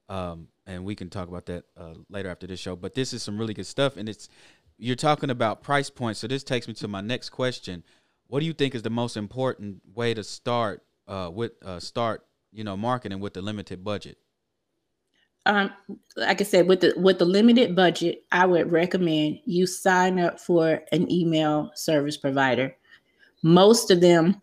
Um, 0.09 0.49
and 0.65 0.83
we 0.85 0.95
can 0.95 1.09
talk 1.09 1.27
about 1.27 1.45
that 1.47 1.63
uh, 1.77 1.93
later 2.09 2.29
after 2.29 2.45
this 2.47 2.59
show. 2.59 2.75
But 2.75 2.93
this 2.93 3.13
is 3.13 3.23
some 3.23 3.37
really 3.37 3.53
good 3.53 3.65
stuff. 3.65 3.97
And 3.97 4.07
it's 4.07 4.29
you're 4.77 4.95
talking 4.95 5.29
about 5.29 5.61
price 5.61 5.89
points. 5.89 6.19
So 6.19 6.27
this 6.27 6.43
takes 6.43 6.67
me 6.67 6.73
to 6.75 6.87
my 6.87 7.01
next 7.01 7.29
question. 7.29 7.83
What 8.27 8.39
do 8.39 8.45
you 8.45 8.53
think 8.53 8.75
is 8.75 8.81
the 8.81 8.89
most 8.89 9.17
important 9.17 9.81
way 9.93 10.13
to 10.13 10.23
start 10.23 10.83
uh, 11.07 11.29
with 11.33 11.51
uh, 11.63 11.79
start, 11.79 12.25
you 12.51 12.63
know, 12.63 12.75
marketing 12.75 13.19
with 13.19 13.33
the 13.33 13.41
limited 13.41 13.83
budget? 13.83 14.17
um 15.45 15.71
like 16.15 16.39
i 16.39 16.43
said 16.43 16.67
with 16.67 16.81
the 16.81 16.93
with 16.97 17.19
the 17.19 17.25
limited 17.25 17.75
budget 17.75 18.23
i 18.31 18.45
would 18.45 18.71
recommend 18.71 19.39
you 19.45 19.65
sign 19.65 20.19
up 20.19 20.39
for 20.39 20.81
an 20.91 21.11
email 21.11 21.71
service 21.75 22.17
provider 22.17 22.75
most 23.41 23.91
of 23.91 24.01
them 24.01 24.41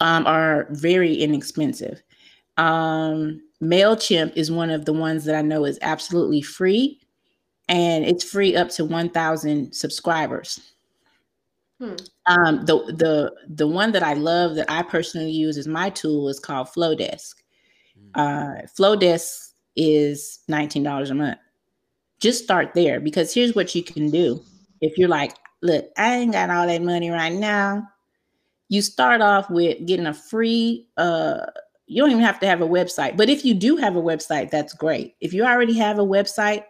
um, 0.00 0.26
are 0.26 0.66
very 0.70 1.14
inexpensive 1.14 2.02
um 2.58 3.40
mailchimp 3.62 4.32
is 4.36 4.50
one 4.50 4.70
of 4.70 4.84
the 4.84 4.92
ones 4.92 5.24
that 5.24 5.34
i 5.34 5.42
know 5.42 5.64
is 5.64 5.78
absolutely 5.82 6.40
free 6.40 7.00
and 7.68 8.04
it's 8.04 8.24
free 8.24 8.56
up 8.56 8.68
to 8.70 8.84
1000 8.84 9.72
subscribers 9.72 10.60
Hmm. 11.80 11.96
um 12.26 12.64
the 12.66 12.76
the 12.96 13.34
the 13.48 13.66
one 13.66 13.90
that 13.90 14.04
i 14.04 14.12
love 14.12 14.54
that 14.54 14.70
i 14.70 14.80
personally 14.80 15.32
use 15.32 15.58
as 15.58 15.66
my 15.66 15.90
tool 15.90 16.28
is 16.28 16.38
called 16.38 16.68
Flodesk 16.68 17.34
uh 18.14 18.54
Flodesk 18.78 19.54
is 19.76 20.40
$19 20.50 21.10
a 21.10 21.14
month. 21.14 21.38
Just 22.20 22.44
start 22.44 22.72
there 22.74 23.00
because 23.00 23.34
here's 23.34 23.54
what 23.54 23.74
you 23.74 23.82
can 23.82 24.10
do. 24.10 24.42
If 24.80 24.96
you're 24.96 25.08
like, 25.08 25.36
look, 25.62 25.86
I 25.96 26.16
ain't 26.16 26.32
got 26.32 26.50
all 26.50 26.66
that 26.66 26.82
money 26.82 27.10
right 27.10 27.32
now, 27.32 27.88
you 28.68 28.82
start 28.82 29.20
off 29.20 29.50
with 29.50 29.84
getting 29.86 30.06
a 30.06 30.14
free 30.14 30.88
uh 30.96 31.46
you 31.86 32.00
don't 32.00 32.10
even 32.10 32.24
have 32.24 32.40
to 32.40 32.46
have 32.46 32.62
a 32.62 32.66
website. 32.66 33.14
But 33.16 33.28
if 33.28 33.44
you 33.44 33.52
do 33.52 33.76
have 33.76 33.94
a 33.94 34.00
website, 34.00 34.50
that's 34.50 34.72
great. 34.72 35.16
If 35.20 35.34
you 35.34 35.44
already 35.44 35.74
have 35.74 35.98
a 35.98 36.02
website, 36.02 36.64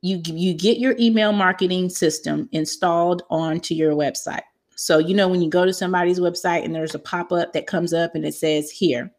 you 0.00 0.20
you 0.24 0.54
get 0.54 0.78
your 0.78 0.94
email 0.98 1.32
marketing 1.32 1.88
system 1.88 2.48
installed 2.52 3.22
onto 3.30 3.74
your 3.74 3.92
website. 3.92 4.42
So 4.76 4.98
you 4.98 5.14
know 5.14 5.28
when 5.28 5.42
you 5.42 5.50
go 5.50 5.64
to 5.64 5.72
somebody's 5.72 6.20
website 6.20 6.64
and 6.64 6.74
there's 6.74 6.94
a 6.94 7.00
pop-up 7.00 7.52
that 7.52 7.66
comes 7.66 7.92
up 7.92 8.14
and 8.14 8.24
it 8.24 8.34
says 8.34 8.70
here. 8.70 9.10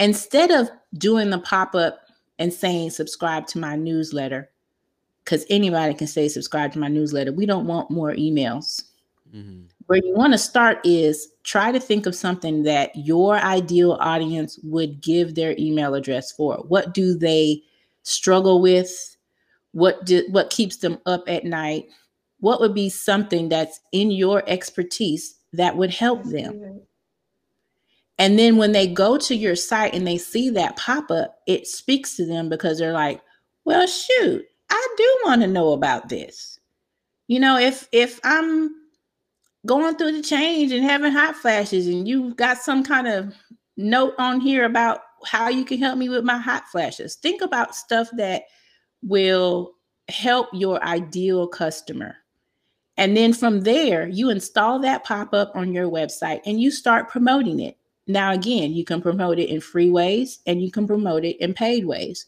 Instead 0.00 0.50
of 0.50 0.68
doing 0.98 1.30
the 1.30 1.38
pop-up 1.38 2.00
and 2.38 2.52
saying 2.52 2.90
subscribe 2.90 3.46
to 3.48 3.58
my 3.58 3.76
newsletter 3.76 4.50
because 5.24 5.46
anybody 5.48 5.94
can 5.94 6.06
say 6.06 6.28
subscribe 6.28 6.72
to 6.72 6.78
my 6.78 6.88
newsletter. 6.88 7.32
We 7.32 7.46
don't 7.46 7.66
want 7.66 7.90
more 7.90 8.12
emails. 8.12 8.84
Mm-hmm. 9.34 9.62
Where 9.86 10.00
you 10.02 10.14
want 10.14 10.32
to 10.32 10.38
start 10.38 10.80
is 10.84 11.28
try 11.44 11.70
to 11.70 11.80
think 11.80 12.06
of 12.06 12.14
something 12.14 12.62
that 12.64 12.90
your 12.94 13.36
ideal 13.36 13.92
audience 14.00 14.58
would 14.62 15.00
give 15.00 15.34
their 15.34 15.54
email 15.58 15.94
address 15.94 16.32
for. 16.32 16.56
What 16.68 16.94
do 16.94 17.16
they 17.16 17.62
struggle 18.02 18.60
with? 18.60 19.13
What 19.74 20.06
do, 20.06 20.24
what 20.30 20.50
keeps 20.50 20.76
them 20.76 20.98
up 21.04 21.28
at 21.28 21.44
night? 21.44 21.88
What 22.38 22.60
would 22.60 22.74
be 22.74 22.88
something 22.88 23.48
that's 23.48 23.80
in 23.92 24.10
your 24.10 24.42
expertise 24.46 25.34
that 25.52 25.76
would 25.76 25.90
help 25.90 26.22
them? 26.24 26.80
And 28.18 28.38
then 28.38 28.56
when 28.56 28.70
they 28.70 28.86
go 28.86 29.18
to 29.18 29.34
your 29.34 29.56
site 29.56 29.92
and 29.92 30.06
they 30.06 30.16
see 30.16 30.48
that 30.50 30.76
pop 30.76 31.10
up, 31.10 31.40
it 31.48 31.66
speaks 31.66 32.16
to 32.16 32.24
them 32.24 32.48
because 32.48 32.78
they're 32.78 32.92
like, 32.92 33.20
well, 33.64 33.86
shoot, 33.86 34.44
I 34.70 34.94
do 34.96 35.16
want 35.24 35.42
to 35.42 35.48
know 35.48 35.72
about 35.72 36.08
this. 36.08 36.60
You 37.26 37.40
know, 37.40 37.58
if 37.58 37.88
if 37.90 38.20
I'm 38.22 38.70
going 39.66 39.96
through 39.96 40.12
the 40.12 40.22
change 40.22 40.70
and 40.70 40.84
having 40.84 41.10
hot 41.10 41.34
flashes 41.34 41.88
and 41.88 42.06
you've 42.06 42.36
got 42.36 42.58
some 42.58 42.84
kind 42.84 43.08
of 43.08 43.34
note 43.76 44.14
on 44.18 44.40
here 44.40 44.64
about 44.64 45.00
how 45.26 45.48
you 45.48 45.64
can 45.64 45.78
help 45.78 45.98
me 45.98 46.08
with 46.08 46.22
my 46.22 46.38
hot 46.38 46.68
flashes, 46.68 47.16
think 47.16 47.42
about 47.42 47.74
stuff 47.74 48.08
that 48.16 48.44
will 49.04 49.74
help 50.08 50.48
your 50.52 50.82
ideal 50.84 51.46
customer. 51.46 52.16
And 52.96 53.16
then 53.16 53.32
from 53.32 53.62
there, 53.62 54.08
you 54.08 54.30
install 54.30 54.78
that 54.80 55.04
pop 55.04 55.34
up 55.34 55.52
on 55.54 55.72
your 55.72 55.88
website 55.88 56.40
and 56.46 56.60
you 56.60 56.70
start 56.70 57.08
promoting 57.08 57.60
it. 57.60 57.76
Now, 58.06 58.32
again, 58.32 58.72
you 58.72 58.84
can 58.84 59.00
promote 59.00 59.38
it 59.38 59.48
in 59.48 59.60
free 59.60 59.90
ways 59.90 60.40
and 60.46 60.62
you 60.62 60.70
can 60.70 60.86
promote 60.86 61.24
it 61.24 61.40
in 61.40 61.54
paid 61.54 61.86
ways. 61.86 62.26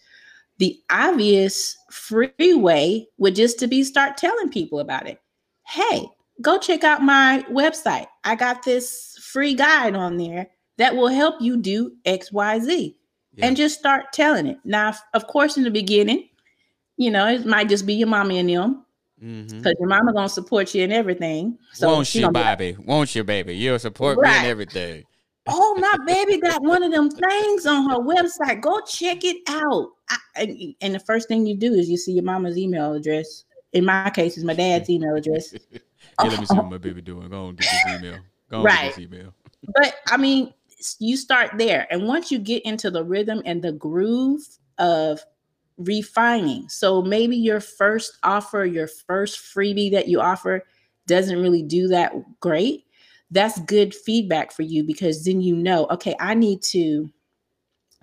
The 0.58 0.80
obvious 0.90 1.76
free 1.90 2.54
way 2.54 3.08
would 3.18 3.34
just 3.34 3.58
to 3.60 3.66
be 3.66 3.84
start 3.84 4.16
telling 4.16 4.48
people 4.48 4.80
about 4.80 5.06
it. 5.06 5.20
Hey, 5.66 6.06
go 6.40 6.58
check 6.58 6.82
out 6.82 7.02
my 7.02 7.44
website. 7.50 8.06
I 8.24 8.36
got 8.36 8.64
this 8.64 9.18
free 9.20 9.54
guide 9.54 9.94
on 9.94 10.16
there 10.16 10.48
that 10.78 10.96
will 10.96 11.08
help 11.08 11.40
you 11.40 11.58
do 11.58 11.92
XYZ. 12.06 12.94
Yeah. 13.34 13.46
And 13.46 13.56
just 13.56 13.78
start 13.78 14.06
telling 14.14 14.46
it. 14.46 14.58
Now, 14.64 14.94
of 15.12 15.26
course, 15.26 15.58
in 15.58 15.62
the 15.64 15.70
beginning, 15.70 16.30
you 16.96 17.10
know, 17.10 17.26
it 17.28 17.46
might 17.46 17.68
just 17.68 17.86
be 17.86 17.94
your 17.94 18.08
mommy 18.08 18.38
and 18.38 18.48
them 18.48 18.84
Mhm. 19.22 19.48
because 19.50 19.74
your 19.78 19.88
mama 19.88 20.12
gonna 20.12 20.28
support 20.28 20.74
you 20.74 20.82
in 20.82 20.92
everything. 20.92 21.58
So 21.72 21.88
Won't 21.88 22.06
she 22.06 22.18
you, 22.18 22.26
gonna 22.26 22.38
like. 22.38 22.76
Won't 22.84 23.14
you, 23.14 23.24
baby? 23.24 23.56
You'll 23.56 23.78
support 23.78 24.18
me 24.18 24.22
Right. 24.24 24.38
and 24.38 24.46
everything. 24.46 25.04
oh, 25.48 25.76
my 25.78 25.96
baby 26.06 26.38
got 26.40 26.60
one 26.62 26.82
of 26.82 26.90
them 26.90 27.08
things 27.08 27.66
on 27.66 27.88
her 27.88 27.98
website. 27.98 28.60
Go 28.60 28.80
check 28.80 29.24
it 29.24 29.36
out. 29.48 29.90
I, 30.08 30.18
and- 30.36 30.74
the 30.94 30.98
first 30.98 31.28
thing 31.28 31.46
you 31.46 31.56
do 31.56 31.72
is 31.72 31.88
you 31.88 31.96
see 31.96 32.12
your 32.12 32.24
mama's 32.24 32.58
email 32.58 32.92
address. 32.94 33.44
In 33.72 33.84
my 33.84 34.10
case, 34.10 34.36
it's 34.36 34.44
my 34.44 34.54
dad's 34.54 34.90
email 34.90 35.14
address. 35.14 35.54
Hey, 36.20 36.28
let 36.30 36.40
me 36.40 36.46
see 36.46 36.56
what 36.56 36.70
my 36.70 36.78
baby 36.78 37.02
doing. 37.02 37.28
Go 37.28 37.46
on, 37.46 37.56
get 37.56 37.66
this 37.84 37.94
email. 37.98 38.18
Go 38.50 38.58
on, 38.58 38.64
Right. 38.64 38.84
get 38.86 38.96
this 38.96 39.04
email. 39.04 39.34
But 39.74 39.94
I 40.08 40.16
mean, 40.16 40.52
you 40.98 41.16
start 41.16 41.50
there, 41.58 41.86
and 41.90 42.06
once 42.08 42.30
you 42.32 42.38
get 42.38 42.62
into 42.64 42.90
the 42.90 43.04
rhythm 43.04 43.42
and 43.44 43.60
the 43.60 43.72
groove 43.72 44.40
of 44.78 45.20
refining, 45.78 46.68
so 46.68 47.02
maybe 47.02 47.36
your 47.36 47.60
first 47.60 48.18
offer, 48.22 48.64
your 48.64 48.88
first 48.88 49.38
freebie 49.38 49.90
that 49.92 50.08
you 50.08 50.20
offer, 50.20 50.64
doesn't 51.06 51.40
really 51.40 51.62
do 51.62 51.88
that 51.88 52.12
great. 52.40 52.84
That's 53.30 53.60
good 53.62 53.94
feedback 53.94 54.52
for 54.52 54.62
you 54.62 54.84
because 54.84 55.24
then 55.24 55.40
you 55.40 55.56
know, 55.56 55.86
okay, 55.90 56.14
I 56.20 56.34
need 56.34 56.62
to 56.64 57.10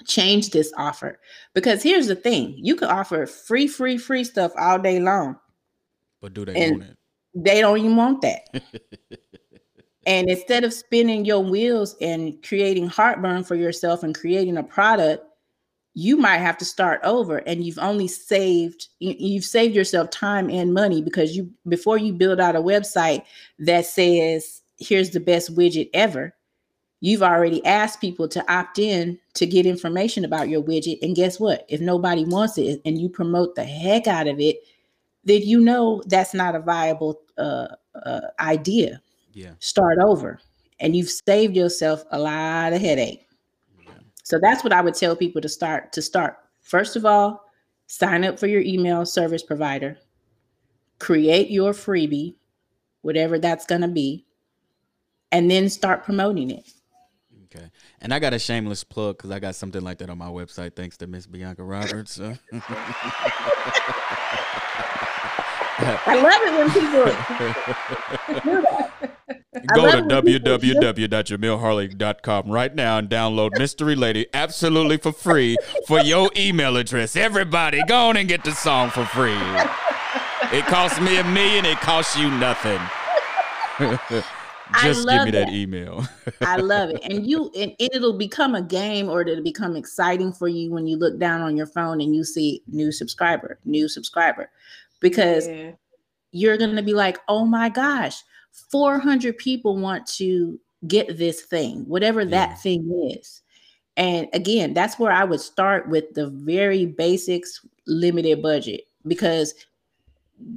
change 0.06 0.50
this 0.50 0.72
offer. 0.78 1.20
Because 1.54 1.82
here's 1.82 2.08
the 2.08 2.16
thing 2.16 2.56
you 2.58 2.76
can 2.76 2.90
offer 2.90 3.26
free, 3.26 3.68
free, 3.68 3.98
free 3.98 4.24
stuff 4.24 4.52
all 4.58 4.80
day 4.80 5.00
long. 5.00 5.38
But 6.22 6.34
do 6.34 6.46
they 6.46 6.54
And- 6.56 6.80
want 6.80 6.92
it? 6.92 6.98
They 7.36 7.62
don't 7.62 7.80
even 7.80 7.96
want 7.96 8.22
that. 8.22 8.62
and 10.06 10.30
instead 10.30 10.64
of 10.64 10.72
spinning 10.72 11.26
your 11.26 11.40
wheels 11.40 11.96
and 12.00 12.42
creating 12.44 12.88
heartburn 12.88 13.44
for 13.44 13.56
yourself 13.56 14.04
and 14.04 14.14
creating 14.14 14.58
a 14.58 14.64
product, 14.64 15.26
you 15.96 16.18
might 16.18 16.38
have 16.40 16.58
to 16.58 16.66
start 16.66 17.00
over 17.04 17.38
and 17.38 17.64
you've 17.64 17.78
only 17.80 18.08
saved 18.08 18.88
you- 19.00 19.16
you've 19.20 19.44
saved 19.44 19.76
yourself 19.76 20.10
time 20.10 20.50
and 20.50 20.74
money 20.74 21.02
because 21.02 21.36
you 21.36 21.52
before 21.68 21.98
you 21.98 22.12
build 22.14 22.40
out 22.40 22.56
a 22.56 22.62
website 22.62 23.24
that 23.60 23.86
says 23.86 24.62
here's 24.80 25.12
the 25.12 25.20
best 25.20 25.56
widget 25.56 25.90
ever 25.94 26.34
you've 27.00 27.22
already 27.24 27.64
asked 27.66 28.00
people 28.02 28.28
to 28.28 28.44
opt 28.52 28.80
in 28.80 29.20
to 29.34 29.46
get 29.46 29.66
information 29.66 30.24
about 30.26 30.50
your 30.50 30.64
widget 30.64 30.98
and 31.02 31.16
guess 31.18 31.38
what? 31.40 31.66
If 31.68 31.82
nobody 31.82 32.24
wants 32.26 32.58
it 32.58 32.82
and 32.86 33.00
you 33.00 33.10
promote 33.10 33.56
the 33.56 33.64
heck 33.64 34.08
out 34.08 34.28
of 34.28 34.40
it 34.40 34.58
then 35.26 35.42
you 35.44 35.60
know 35.60 36.02
that's 36.08 36.34
not 36.34 36.56
a 36.56 36.60
viable 36.60 37.22
uh, 37.38 37.68
uh, 38.04 38.22
idea. 38.40 39.02
Yeah. 39.34 39.52
start 39.60 39.98
over 40.00 40.40
and 40.80 40.96
you've 40.96 41.10
saved 41.10 41.56
yourself 41.56 42.04
a 42.12 42.20
lot 42.20 42.72
of 42.74 42.82
headache 42.82 43.23
so 44.24 44.40
that's 44.40 44.64
what 44.64 44.74
i 44.74 44.82
would 44.82 44.96
tell 44.96 45.16
people 45.16 45.42
to 45.42 45.50
start 45.50 45.92
to 45.94 46.02
start 46.02 46.38
first 46.62 46.96
of 46.96 47.06
all 47.06 47.44
sign 47.88 48.24
up 48.24 48.40
for 48.40 48.48
your 48.48 48.62
email 48.62 49.06
service 49.06 49.44
provider 49.44 49.98
create 51.00 51.50
your 51.50 51.72
freebie 51.74 52.36
whatever 53.02 53.38
that's 53.38 53.66
going 53.66 53.82
to 53.82 53.88
be 53.88 54.26
and 55.34 55.50
then 55.50 55.68
start 55.68 56.04
promoting 56.04 56.52
it. 56.52 56.72
And 58.04 58.14
I 58.14 58.20
got 58.20 58.34
a 58.34 58.40
shameless 58.40 58.84
plug 58.84 59.18
because 59.18 59.32
I 59.32 59.40
got 59.40 59.56
something 59.56 59.82
like 59.82 60.00
that 60.00 60.10
on 60.10 60.18
my 60.18 60.28
website 60.28 60.76
thanks 60.76 60.98
to 60.98 61.08
Miss 61.08 61.26
Bianca 61.26 61.64
Roberts. 61.64 62.20
I 65.86 66.22
love 66.22 66.42
it 66.44 66.54
when 66.54 66.70
people 66.70 67.06
do 68.44 68.62
that 68.62 69.10
I 69.56 69.76
Go 69.76 69.90
to 69.90 69.98
it 70.00 70.06
when 70.06 70.22
people 70.26 70.58
www.jamilleharley.com 70.58 72.52
right 72.52 72.76
now 72.76 72.98
and 72.98 73.10
download 73.10 73.58
Mystery 73.58 73.96
Lady 73.96 74.28
absolutely 74.34 74.98
for 74.98 75.14
free 75.14 75.56
for 75.88 76.02
your 76.02 76.30
email 76.36 76.76
address. 76.76 77.16
Everybody, 77.16 77.82
go 77.88 78.10
on 78.10 78.18
and 78.18 78.28
get 78.28 78.44
the 78.44 78.52
song 78.52 78.90
for 78.90 79.06
free. 79.06 79.38
It 80.52 80.66
costs 80.66 81.00
me 81.00 81.20
a 81.20 81.24
million, 81.24 81.64
it 81.64 81.80
costs 81.80 82.18
you 82.18 82.30
nothing. 82.32 82.82
I 84.74 84.88
Just 84.88 85.08
give 85.08 85.26
me 85.26 85.32
that 85.32 85.48
that. 85.48 85.54
email. 85.54 86.06
I 86.42 86.58
love 86.58 86.90
it. 86.90 87.00
And 87.04 87.28
you 87.28 87.52
and 87.58 87.74
it'll 87.80 88.18
become 88.18 88.56
a 88.56 88.62
game 88.62 89.10
or 89.10 89.22
it'll 89.22 89.44
become 89.44 89.76
exciting 89.76 90.34
for 90.34 90.48
you 90.48 90.72
when 90.72 90.88
you 90.88 90.98
look 90.98 91.20
down 91.20 91.42
on 91.42 91.56
your 91.58 91.68
phone 91.68 92.02
and 92.02 92.16
you 92.16 92.24
see 92.24 92.62
new 92.68 92.92
subscriber, 92.92 93.60
new 93.66 93.88
subscriber. 93.88 94.50
Because 95.00 95.48
Yeah. 95.48 95.72
you're 96.32 96.58
going 96.58 96.76
to 96.76 96.84
be 96.84 96.94
like, 96.94 97.20
"Oh 97.28 97.46
my 97.46 97.70
gosh, 97.70 98.24
400 98.72 99.38
people 99.38 99.78
want 99.78 100.08
to 100.18 100.60
get 100.88 101.18
this 101.18 101.42
thing, 101.42 101.86
whatever 101.88 102.22
Yeah. 102.22 102.30
that 102.30 102.62
thing 102.62 102.90
is." 103.12 103.42
And 103.96 104.28
again, 104.34 104.74
that's 104.74 104.98
where 104.98 105.12
I 105.12 105.24
would 105.24 105.40
start 105.42 105.90
with 105.90 106.14
the 106.16 106.30
very 106.30 106.86
basics 106.86 107.64
limited 107.86 108.42
budget 108.42 108.86
because 109.06 109.54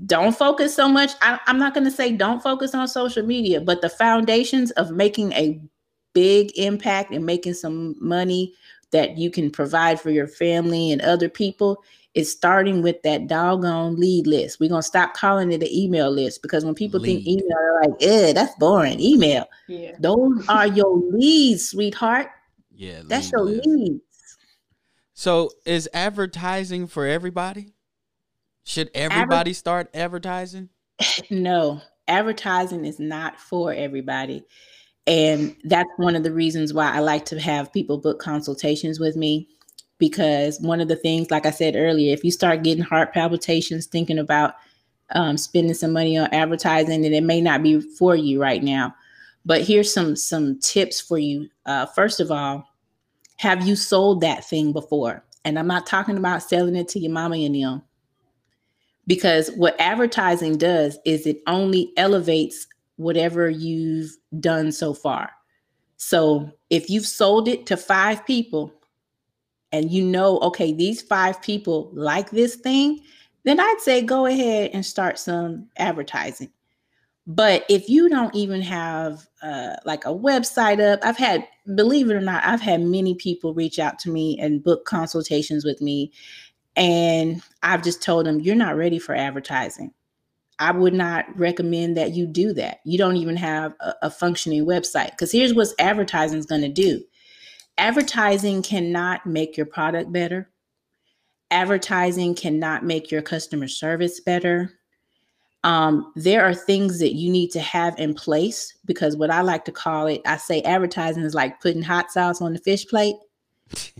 don't 0.07 0.37
focus 0.37 0.75
so 0.75 0.89
much. 0.89 1.13
I, 1.21 1.39
I'm 1.47 1.59
not 1.59 1.75
going 1.75 1.85
to 1.85 1.91
say 1.91 2.13
don't 2.13 2.43
focus 2.43 2.75
on 2.75 2.89
social 2.89 3.25
media, 3.25 3.61
but 3.61 3.81
the 3.83 3.89
foundations 3.89 4.71
of 4.73 4.91
making 4.91 5.33
a 5.33 5.61
big 6.13 6.51
impact 6.59 7.13
and 7.13 7.25
making 7.27 7.55
some 7.55 7.95
money 8.01 8.55
that 8.93 9.19
you 9.19 9.31
can 9.31 9.51
provide 9.51 10.01
for 10.01 10.11
your 10.11 10.27
family 10.29 10.91
and 10.93 11.03
other 11.03 11.29
people 11.29 11.83
is 12.15 12.33
starting 12.33 12.81
with 12.81 13.03
that 13.03 13.27
doggone 13.27 13.97
lead 13.97 14.27
list. 14.27 14.59
We're 14.59 14.71
going 14.71 14.81
to 14.81 14.87
stop 14.87 15.13
calling 15.15 15.53
it 15.53 15.63
an 15.63 15.69
email 15.71 16.11
list 16.11 16.41
because 16.41 16.65
when 16.65 16.75
people 16.75 16.99
think 16.99 17.27
email, 17.27 17.45
they're 17.49 17.83
like, 17.91 18.03
eh, 18.03 18.33
that's 18.33 18.55
boring. 18.55 18.99
Email. 19.01 19.45
Yeah. 19.69 19.93
Those 19.99 20.47
are 20.49 20.67
your 20.67 20.97
leads, 21.11 21.69
sweetheart. 21.69 22.29
yeah, 22.75 23.03
That's 23.05 23.27
lead 23.27 23.33
your 23.33 23.45
list. 23.45 23.67
leads. 23.67 24.01
So 25.13 25.51
is 25.67 25.89
advertising 25.93 26.87
for 26.87 27.07
everybody? 27.07 27.75
Should 28.67 28.91
everybody 28.95 29.53
start 29.53 29.89
advertising? 29.95 30.69
No, 31.31 31.83
advertising 32.09 32.85
is 32.85 32.99
not 32.99 33.39
for 33.39 33.73
everybody. 33.73 34.45
And 35.07 35.55
that's 35.65 35.91
one 35.99 36.17
of 36.17 36.23
the 36.23 36.33
reasons 36.33 36.73
why 36.75 36.91
I 36.91 36.99
like 37.01 37.27
to 37.27 37.39
have 37.39 37.73
people 37.73 37.99
book 37.99 38.19
consultations 38.19 38.99
with 38.99 39.15
me. 39.15 39.47
Because 39.99 40.59
one 40.61 40.81
of 40.81 40.89
the 40.89 40.97
things, 40.97 41.31
like 41.31 41.47
I 41.47 41.51
said 41.51 41.77
earlier, 41.77 42.13
if 42.13 42.25
you 42.25 42.31
start 42.31 42.65
getting 42.65 42.83
heart 42.83 43.13
palpitations 43.13 43.87
thinking 43.87 44.19
about 44.19 44.55
um, 45.11 45.37
spending 45.37 45.75
some 45.75 45.93
money 45.93 46.19
on 46.19 46.33
advertising, 46.33 47.03
then 47.03 47.15
it 47.15 47.23
may 47.25 47.41
not 47.41 47.63
be 47.63 47.81
for 47.81 48.17
you 48.17 48.41
right 48.41 48.63
now. 48.63 48.95
But 49.45 49.63
here's 49.63 49.93
some 49.93 50.17
some 50.17 50.59
tips 50.61 51.01
for 51.01 51.19
you. 51.19 51.49
Uh, 51.67 51.87
first 51.87 52.21
of 52.21 52.31
all, 52.31 52.67
have 53.37 53.67
you 53.67 53.77
sold 53.77 54.23
that 54.23 54.45
thing 54.45 54.73
before? 54.73 55.25
And 55.45 55.59
I'm 55.59 55.69
not 55.69 55.87
talking 55.87 56.17
about 56.17 56.43
selling 56.43 56.75
it 56.75 56.89
to 56.89 56.99
your 56.99 57.13
mama 57.13 57.37
and 57.37 57.55
them 57.55 57.83
because 59.07 59.51
what 59.53 59.81
advertising 59.81 60.59
does 60.59 60.99
is 61.05 61.27
it 61.27 61.43
only 61.47 61.93
elevates 61.97 62.67
whatever 62.97 63.49
you've 63.49 64.17
done 64.41 64.73
so 64.73 64.93
far. 64.95 65.31
So 65.97 66.51
if 66.71 66.91
you've 66.91 67.07
sold 67.07 67.49
it 67.49 67.67
to 67.67 67.77
five 67.77 68.27
people 68.27 68.73
and 69.73 69.91
you 69.91 70.05
know, 70.05 70.39
okay, 70.41 70.73
these 70.73 71.03
five 71.03 71.41
people 71.43 71.91
like 71.95 72.31
this 72.31 72.57
thing, 72.57 73.01
then 73.45 73.61
I'd 73.61 73.81
say 73.81 74.03
go 74.03 74.27
ahead 74.27 74.71
and 74.73 74.85
start 74.85 75.19
some 75.19 75.69
advertising. 75.77 76.51
But 77.29 77.65
if 77.69 77.89
you 77.89 78.09
don't 78.09 78.35
even 78.35 78.63
have 78.63 79.27
uh, 79.43 79.75
like 79.85 80.05
a 80.05 80.11
website 80.11 80.81
up, 80.81 81.01
I've 81.03 81.17
had, 81.17 81.47
believe 81.75 82.09
it 82.09 82.15
or 82.15 82.21
not, 82.21 82.45
I've 82.45 82.61
had 82.61 82.83
many 82.83 83.15
people 83.15 83.53
reach 83.53 83.81
out 83.81 83.99
to 84.01 84.11
me 84.11 84.39
and 84.41 84.63
book 84.63 84.85
consultations 84.85 85.65
with 85.65 85.81
me 85.81 86.13
and 86.77 87.43
I've 87.63 87.83
just 87.83 88.03
told 88.03 88.27
them, 88.27 88.41
you're 88.41 88.55
not 88.55 88.77
ready 88.77 88.99
for 88.99 89.15
advertising. 89.15 89.93
I 90.59 90.73
would 90.73 90.95
not 90.95 91.27
recommend 91.39 91.97
that 91.97 92.15
you 92.15 92.27
do 92.27 92.53
that. 92.55 92.81
You 92.85 92.99
don't 92.99 93.17
even 93.17 93.37
have 93.37 93.75
a, 93.81 93.95
a 94.03 94.11
functioning 94.11 94.65
website. 94.65 95.11
Because 95.11 95.33
here's 95.33 95.55
what 95.55 95.69
advertising 95.79 96.39
is 96.39 96.47
going 96.47 96.63
to 96.63 96.69
do 96.69 97.03
advertising 97.79 98.63
cannot 98.63 99.27
make 99.27 99.57
your 99.57 99.67
product 99.67 100.11
better. 100.13 100.51
Advertising 101.51 102.35
cannot 102.35 102.85
make 102.85 103.11
your 103.11 103.23
customer 103.23 103.69
service 103.69 104.21
better. 104.21 104.73
Um, 105.63 106.13
there 106.17 106.45
are 106.45 106.55
things 106.55 106.99
that 107.01 107.15
you 107.15 107.31
need 107.31 107.51
to 107.51 107.61
have 107.61 107.99
in 107.99 108.15
place 108.15 108.73
because 108.85 109.17
what 109.17 109.31
I 109.31 109.43
like 109.43 109.65
to 109.67 109.73
call 109.73 110.07
it, 110.07 110.23
I 110.25 110.37
say 110.37 110.63
advertising 110.63 111.25
is 111.25 111.35
like 111.35 111.61
putting 111.61 111.83
hot 111.83 112.11
sauce 112.11 112.41
on 112.41 112.53
the 112.53 112.59
fish 112.59 112.87
plate. 112.87 113.17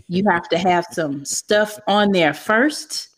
You 0.07 0.23
have 0.29 0.47
to 0.49 0.57
have 0.57 0.85
some 0.91 1.25
stuff 1.25 1.77
on 1.87 2.11
there 2.11 2.33
first, 2.33 3.09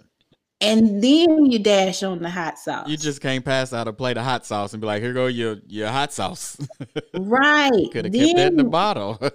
and 0.61 1.03
then 1.03 1.45
you 1.45 1.59
dash 1.59 2.03
on 2.03 2.19
the 2.19 2.29
hot 2.29 2.57
sauce. 2.57 2.89
You 2.89 2.97
just 2.97 3.21
can't 3.21 3.45
pass 3.45 3.71
out 3.73 3.87
a 3.87 3.93
plate 3.93 4.17
of 4.17 4.23
hot 4.23 4.45
sauce 4.45 4.73
and 4.73 4.81
be 4.81 4.87
like, 4.87 5.01
"Here 5.01 5.13
go 5.13 5.27
your 5.27 5.57
your 5.67 5.89
hot 5.89 6.11
sauce." 6.11 6.57
right. 7.19 7.91
Could 7.91 8.05
have 8.05 8.13
kept 8.13 8.35
that 8.37 8.51
in 8.51 8.57
the 8.57 8.63
bottle. 8.63 9.19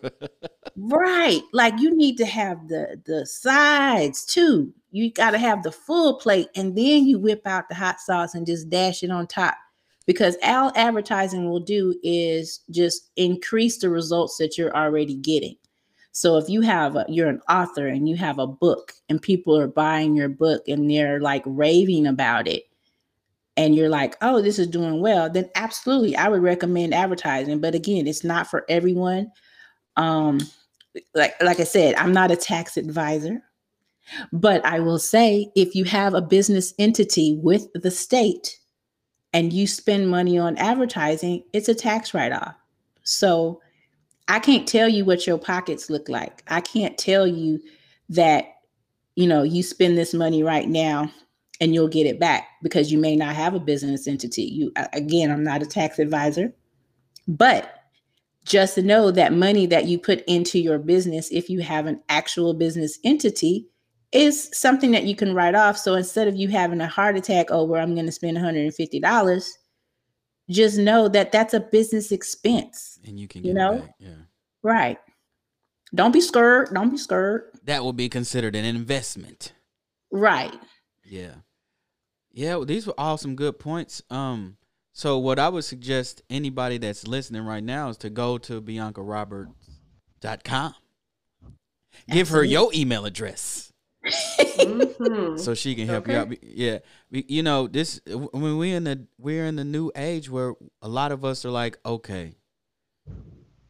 Right. 0.77 1.41
Like 1.53 1.79
you 1.79 1.95
need 1.95 2.17
to 2.19 2.27
have 2.27 2.69
the 2.69 3.01
the 3.07 3.27
sides 3.27 4.25
too. 4.25 4.73
You 4.91 5.13
got 5.13 5.31
to 5.33 5.39
have 5.39 5.63
the 5.63 5.73
full 5.73 6.19
plate 6.19 6.49
and 6.57 6.77
then 6.77 7.07
you 7.07 7.19
whip 7.19 7.47
out 7.47 7.69
the 7.69 7.75
hot 7.75 8.01
sauce 8.01 8.35
and 8.35 8.47
just 8.47 8.71
dash 8.71 9.03
it 9.03 9.11
on 9.11 9.27
top. 9.27 9.57
Because 10.07 10.37
all 10.43 10.73
advertising 10.75 11.49
will 11.49 11.61
do 11.61 11.95
is 12.03 12.61
just 12.71 13.11
increase 13.17 13.79
the 13.79 13.89
results 13.89 14.37
that 14.39 14.59
you're 14.59 14.77
already 14.77 15.15
getting. 15.15 15.57
So 16.15 16.39
if 16.39 16.49
you 16.49 16.63
have 16.63 16.97
a, 16.97 17.05
you're 17.09 17.29
an 17.29 17.43
author 17.49 17.89
and 17.89 18.09
you 18.09 18.17
have 18.17 18.39
a 18.39 18.47
book 18.47 18.95
and 19.09 19.21
people 19.21 19.59
are 19.59 19.67
buying 19.67 20.17
your 20.17 20.29
book 20.29 20.69
and 20.69 20.91
they're 20.91 21.21
like 21.21 21.43
raving 21.45 22.07
about 22.07 22.49
it 22.49 22.65
and 23.57 23.75
you're 23.75 23.89
like, 23.89 24.17
"Oh, 24.23 24.41
this 24.41 24.59
is 24.59 24.69
doing 24.69 25.01
well," 25.01 25.29
then 25.29 25.51
absolutely 25.57 26.17
I 26.17 26.29
would 26.29 26.43
recommend 26.43 26.95
advertising, 26.95 27.61
but 27.61 27.75
again, 27.75 28.07
it's 28.07 28.25
not 28.25 28.47
for 28.47 28.65
everyone. 28.69 29.31
Um 29.97 30.41
like 31.15 31.35
like 31.43 31.61
i 31.61 31.65
said 31.65 31.95
i'm 31.97 32.13
not 32.13 32.31
a 32.31 32.37
tax 32.37 32.77
advisor 32.77 33.43
but 34.33 34.65
i 34.65 34.79
will 34.79 34.99
say 34.99 35.51
if 35.57 35.75
you 35.75 35.85
have 35.85 36.15
a 36.15 36.23
business 36.23 36.73
entity 36.79 37.39
with 37.43 37.67
the 37.75 37.91
state 37.91 38.59
and 39.33 39.53
you 39.53 39.67
spend 39.67 40.09
money 40.09 40.39
on 40.39 40.57
advertising 40.59 41.43
it's 41.53 41.69
a 41.69 41.75
tax 41.75 42.15
write-off. 42.15 42.55
So 43.03 43.61
i 44.29 44.39
can't 44.39 44.67
tell 44.67 44.89
you 44.89 45.05
what 45.05 45.27
your 45.27 45.39
pockets 45.39 45.91
look 45.91 46.09
like 46.09 46.43
i 46.49 46.61
can't 46.61 46.99
tell 46.99 47.27
you 47.27 47.61
that 48.09 48.47
you 49.17 49.27
know 49.27 49.43
you 49.43 49.63
spend 49.63 49.97
this 49.97 50.15
money 50.15 50.43
right 50.43 50.69
now 50.69 51.11
and 51.61 51.73
you'll 51.73 51.89
get 51.89 52.07
it 52.07 52.19
back 52.19 52.49
because 52.63 52.91
you 52.91 52.99
may 52.99 53.15
not 53.17 53.35
have 53.35 53.55
a 53.55 53.61
business 53.61 54.07
entity 54.07 54.43
you 54.43 54.73
again 54.93 55.31
i'm 55.31 55.45
not 55.45 55.63
a 55.63 55.67
tax 55.67 55.99
advisor 55.99 56.53
but 57.27 57.85
just 58.45 58.77
know 58.77 59.11
that 59.11 59.33
money 59.33 59.67
that 59.67 59.87
you 59.87 59.99
put 59.99 60.23
into 60.27 60.59
your 60.59 60.79
business, 60.79 61.31
if 61.31 61.49
you 61.49 61.61
have 61.61 61.87
an 61.87 62.01
actual 62.09 62.55
business 62.55 62.99
entity, 63.05 63.69
is 64.13 64.51
something 64.53 64.91
that 64.93 65.05
you 65.05 65.17
can 65.17 65.35
write 65.35 65.55
off. 65.55 65.77
So 65.79 65.95
instead 65.95 66.29
of 66.29 66.37
you 66.37 66.49
having 66.49 66.81
a 66.81 66.87
heart 66.87 67.17
attack 67.17 67.51
over, 67.51 67.79
I'm 67.79 67.95
going 67.95 68.07
to 68.07 68.13
spend 68.13 68.37
$150, 68.37 69.49
just 70.51 70.77
know 70.79 71.09
that 71.09 71.33
that's 71.33 71.55
a 71.55 71.61
business 71.61 72.13
expense. 72.13 72.99
and 73.07 73.19
you 73.19 73.27
can 73.29 73.43
You 73.45 73.53
get 73.53 73.59
know? 73.59 73.89
Yeah. 73.99 74.11
Right. 74.63 74.99
Don't 75.95 76.13
be 76.13 76.21
scared. 76.21 76.75
Don't 76.75 76.91
be 76.91 76.99
scared. 76.99 77.51
That 77.65 77.85
will 77.85 77.93
be 77.93 78.09
considered 78.09 78.57
an 78.57 78.65
investment. 78.65 79.53
Right. 80.11 80.55
Yeah. 81.05 81.35
Yeah, 82.33 82.57
well, 82.57 82.65
these 82.65 82.85
were 82.87 82.99
all 82.99 83.17
some 83.17 83.37
good 83.37 83.61
points. 83.61 84.03
Um, 84.11 84.57
so 84.93 85.19
what 85.19 85.39
I 85.39 85.49
would 85.49 85.65
suggest 85.65 86.23
anybody 86.29 86.79
that's 86.79 87.07
listening 87.07 87.45
right 87.45 87.63
now 87.63 87.91
is 87.91 87.97
to 87.99 88.11
go 88.11 88.39
to 88.39 88.61
biancaroberts.com. 88.61 90.75
Give 92.11 92.29
her 92.31 92.43
your 92.43 92.71
email 92.75 93.07
address 93.07 93.73
Mhm. 94.05 95.39
so 95.39 95.55
she 95.55 95.75
can 95.75 95.87
help 95.87 96.07
you 96.09 96.17
out. 96.17 96.29
Yeah, 96.43 96.79
We- 97.11 97.25
you 97.29 97.43
know 97.43 97.67
this 97.67 98.01
when 98.07 98.59
we 98.59 98.73
in 98.73 98.85
the 98.85 99.07
we're 99.19 99.47
in 99.47 99.57
the 99.57 99.65
new 99.65 99.91
age 99.97 100.29
where 100.31 100.55
a 100.83 100.89
lot 100.89 101.13
of 101.13 101.25
us 101.25 101.45
are 101.45 101.51
like, 101.51 101.79
okay, 101.85 102.35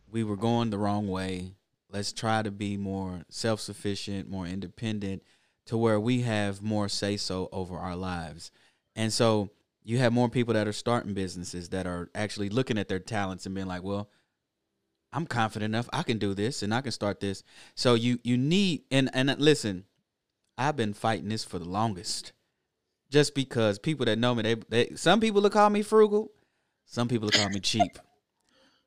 we 0.09 0.24
were 0.24 0.36
going 0.36 0.70
the 0.70 0.78
wrong 0.78 1.09
way. 1.09 1.55
Let's 1.90 2.12
try 2.12 2.43
to 2.43 2.51
be 2.51 2.77
more 2.77 3.23
self 3.28 3.61
sufficient, 3.61 4.28
more 4.28 4.47
independent, 4.47 5.23
to 5.66 5.77
where 5.77 6.01
we 6.01 6.23
have 6.23 6.62
more 6.62 6.89
say 6.89 7.16
so 7.16 7.48
over 7.52 7.77
our 7.77 7.97
lives. 7.97 8.51
And 8.97 9.12
so 9.12 9.51
you 9.82 9.98
have 9.98 10.12
more 10.12 10.28
people 10.28 10.55
that 10.55 10.66
are 10.66 10.73
starting 10.73 11.15
businesses 11.15 11.69
that 11.70 11.86
are 11.86 12.11
actually 12.15 12.48
looking 12.48 12.78
at 12.78 12.89
their 12.89 12.98
talents 12.98 13.47
and 13.47 13.55
being 13.55 13.66
like, 13.66 13.82
well, 13.82 14.09
I'm 15.12 15.27
confident 15.27 15.73
enough. 15.73 15.89
I 15.93 16.02
can 16.02 16.19
do 16.19 16.35
this 16.35 16.62
and 16.62 16.74
I 16.74 16.81
can 16.81 16.90
start 16.90 17.20
this. 17.20 17.44
So 17.77 17.94
you 17.94 18.19
you 18.24 18.36
need 18.36 18.82
and 18.90 19.11
and 19.15 19.35
listen, 19.39 19.85
I've 20.56 20.76
been 20.76 20.94
fighting 20.94 21.28
this 21.28 21.44
for 21.44 21.59
the 21.59 21.68
longest. 21.68 22.32
Just 23.10 23.35
because 23.35 23.78
people 23.78 24.06
that 24.06 24.18
know 24.18 24.35
me, 24.35 24.43
they, 24.43 24.55
they 24.68 24.97
some 24.97 25.20
people 25.20 25.43
will 25.43 25.51
call 25.51 25.70
me 25.70 25.82
frugal, 25.82 26.31
some 26.85 27.09
people 27.09 27.26
will 27.26 27.39
call 27.39 27.48
me 27.51 27.60
cheap. 27.60 27.98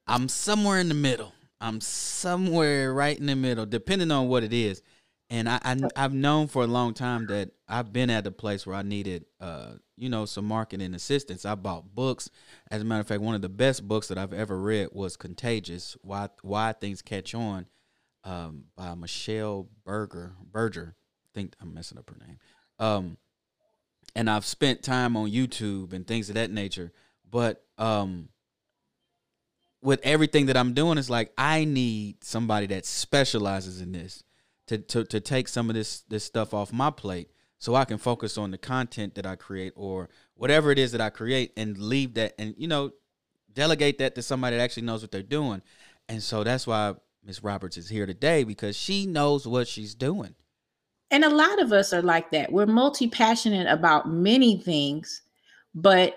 I'm 0.06 0.30
somewhere 0.30 0.80
in 0.80 0.90
the 0.90 0.96
middle. 0.96 1.34
I'm 1.60 1.82
somewhere 1.82 2.94
right 2.94 3.18
in 3.18 3.26
the 3.26 3.36
middle, 3.36 3.66
depending 3.66 4.12
on 4.12 4.28
what 4.28 4.44
it 4.44 4.54
is. 4.54 4.82
And 5.30 5.50
I, 5.50 5.60
I 5.64 5.78
I've 5.96 6.14
known 6.14 6.48
for 6.48 6.64
a 6.64 6.68
long 6.68 6.94
time 6.94 7.28
that 7.28 7.52
I've 7.68 7.92
been 7.92 8.10
at 8.10 8.28
a 8.28 8.32
place 8.32 8.66
where 8.66 8.76
I 8.76 8.82
needed 8.82 9.26
uh 9.42 9.74
you 9.98 10.10
know 10.10 10.26
some 10.26 10.46
marketing 10.46 10.94
assistance. 10.94 11.46
I 11.46 11.56
bought 11.56 11.94
books. 11.94 12.30
As 12.72 12.82
a 12.82 12.86
matter 12.86 13.02
of 13.02 13.08
fact, 13.08 13.22
one 13.22 13.36
of 13.36 13.42
the 13.42 13.50
best 13.50 13.88
books 13.88 14.08
that 14.08 14.18
I've 14.18 14.34
ever 14.34 14.58
read 14.58 14.90
was 14.94 15.18
Contagious: 15.18 15.98
Why 16.02 16.30
Why 16.42 16.74
Things 16.74 17.02
Catch 17.02 17.36
On, 17.36 17.66
um, 18.24 18.66
by 18.76 18.94
Michelle 18.96 19.68
Berger 19.84 20.34
Berger. 20.42 20.97
I 21.38 21.40
think 21.40 21.56
I'm 21.62 21.74
messing 21.74 22.00
up 22.00 22.10
her 22.10 22.26
name. 22.26 22.40
Um, 22.80 23.18
and 24.16 24.28
I've 24.28 24.46
spent 24.46 24.82
time 24.82 25.16
on 25.16 25.30
YouTube 25.30 25.94
and 25.94 26.08
things 26.08 26.30
of 26.30 26.36
that 26.36 26.50
nature. 26.50 26.92
But 27.30 27.64
um, 27.78 28.30
with 29.84 30.00
everything 30.02 30.48
that 30.48 30.58
I'm 30.58 30.74
doing, 30.74 30.98
it's 30.98 31.12
like 31.12 31.32
I 31.38 31.66
need 31.66 32.24
somebody 32.24 32.66
that 32.68 32.88
specializes 32.88 33.82
in 33.82 33.92
this 33.92 34.24
to, 34.66 34.80
to 34.80 35.04
to 35.06 35.20
take 35.20 35.48
some 35.48 35.70
of 35.70 35.76
this 35.76 36.02
this 36.10 36.24
stuff 36.24 36.54
off 36.54 36.74
my 36.74 36.90
plate 36.90 37.30
so 37.60 37.76
I 37.76 37.86
can 37.86 38.00
focus 38.00 38.38
on 38.38 38.50
the 38.52 38.58
content 38.58 39.16
that 39.16 39.26
I 39.26 39.36
create 39.36 39.74
or 39.76 40.10
whatever 40.36 40.72
it 40.72 40.80
is 40.80 40.92
that 40.94 41.02
I 41.02 41.10
create 41.10 41.54
and 41.56 41.78
leave 41.78 42.16
that 42.16 42.34
and 42.40 42.56
you 42.58 42.68
know 42.68 42.92
delegate 43.54 44.00
that 44.00 44.16
to 44.16 44.24
somebody 44.24 44.58
that 44.58 44.64
actually 44.64 44.84
knows 44.84 45.04
what 45.04 45.12
they're 45.12 45.22
doing. 45.22 45.62
And 46.10 46.24
so 46.24 46.44
that's 46.44 46.66
why 46.66 46.96
Miss 47.24 47.44
Roberts 47.44 47.78
is 47.78 47.90
here 47.90 48.08
today 48.08 48.44
because 48.44 48.76
she 48.76 49.06
knows 49.06 49.48
what 49.48 49.68
she's 49.68 49.94
doing. 49.94 50.34
And 51.12 51.24
a 51.24 51.30
lot 51.30 51.62
of 51.62 51.72
us 51.72 51.94
are 51.94 52.02
like 52.02 52.32
that. 52.32 52.52
We're 52.52 52.66
multi 52.66 53.08
passionate 53.08 53.68
about 53.68 54.10
many 54.10 54.58
things, 54.58 55.22
but 55.74 56.16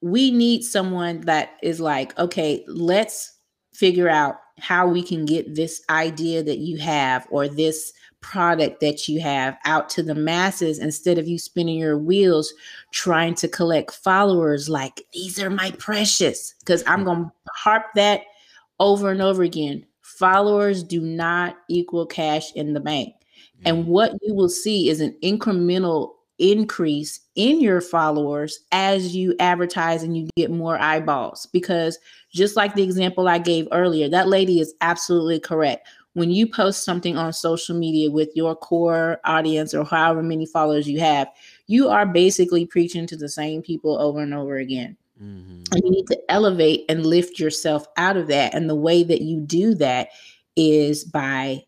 we 0.00 0.30
need 0.30 0.62
someone 0.62 1.22
that 1.22 1.56
is 1.62 1.80
like, 1.80 2.18
okay, 2.18 2.64
let's 2.66 3.38
figure 3.72 4.08
out 4.08 4.36
how 4.58 4.86
we 4.86 5.02
can 5.02 5.24
get 5.24 5.54
this 5.54 5.82
idea 5.90 6.42
that 6.42 6.58
you 6.58 6.78
have 6.78 7.26
or 7.30 7.48
this 7.48 7.92
product 8.20 8.80
that 8.80 9.08
you 9.08 9.20
have 9.20 9.56
out 9.66 9.88
to 9.90 10.02
the 10.02 10.14
masses 10.14 10.78
instead 10.78 11.18
of 11.18 11.28
you 11.28 11.38
spinning 11.38 11.76
your 11.76 11.98
wheels 11.98 12.54
trying 12.90 13.34
to 13.34 13.46
collect 13.46 13.90
followers 13.90 14.66
like 14.66 15.04
these 15.12 15.38
are 15.38 15.50
my 15.50 15.70
precious 15.72 16.54
because 16.60 16.82
i'm 16.86 17.00
mm-hmm. 17.00 17.04
going 17.04 17.24
to 17.24 17.32
harp 17.52 17.84
that 17.94 18.22
over 18.80 19.10
and 19.10 19.22
over 19.22 19.42
again. 19.42 19.84
Followers 20.02 20.82
do 20.82 21.00
not 21.00 21.56
equal 21.68 22.06
cash 22.06 22.52
in 22.54 22.72
the 22.72 22.80
bank 22.80 23.14
and 23.64 23.86
what 23.86 24.12
you 24.22 24.34
will 24.34 24.48
see 24.48 24.88
is 24.88 25.00
an 25.00 25.16
incremental 25.22 26.12
increase 26.38 27.20
in 27.36 27.60
your 27.60 27.80
followers 27.80 28.58
as 28.72 29.14
you 29.14 29.34
advertise 29.38 30.02
and 30.02 30.16
you 30.16 30.28
get 30.36 30.50
more 30.50 30.78
eyeballs. 30.78 31.46
Because 31.52 31.98
just 32.32 32.56
like 32.56 32.74
the 32.74 32.82
example 32.82 33.28
I 33.28 33.38
gave 33.38 33.68
earlier, 33.72 34.08
that 34.08 34.28
lady 34.28 34.60
is 34.60 34.74
absolutely 34.80 35.38
correct. 35.40 35.86
When 36.14 36.30
you 36.30 36.46
post 36.46 36.84
something 36.84 37.16
on 37.16 37.32
social 37.32 37.76
media 37.76 38.10
with 38.10 38.30
your 38.34 38.54
core 38.54 39.20
audience 39.24 39.74
or 39.74 39.84
however 39.84 40.22
many 40.22 40.46
followers 40.46 40.88
you 40.88 41.00
have, 41.00 41.28
you 41.66 41.88
are 41.88 42.06
basically 42.06 42.66
preaching 42.66 43.06
to 43.08 43.16
the 43.16 43.28
same 43.28 43.62
people 43.62 43.98
over 43.98 44.20
and 44.20 44.34
over 44.34 44.56
again. 44.56 44.96
Mhm. 45.20 45.64
And 45.72 45.82
you 45.84 45.90
need 45.90 46.06
to 46.08 46.20
elevate 46.28 46.84
and 46.88 47.06
lift 47.06 47.40
yourself 47.40 47.86
out 47.96 48.16
of 48.16 48.28
that. 48.28 48.54
And 48.54 48.68
the 48.68 48.74
way 48.76 49.02
that 49.02 49.22
you 49.22 49.40
do 49.40 49.74
that 49.74 50.08
is 50.56 51.04
by 51.04 51.64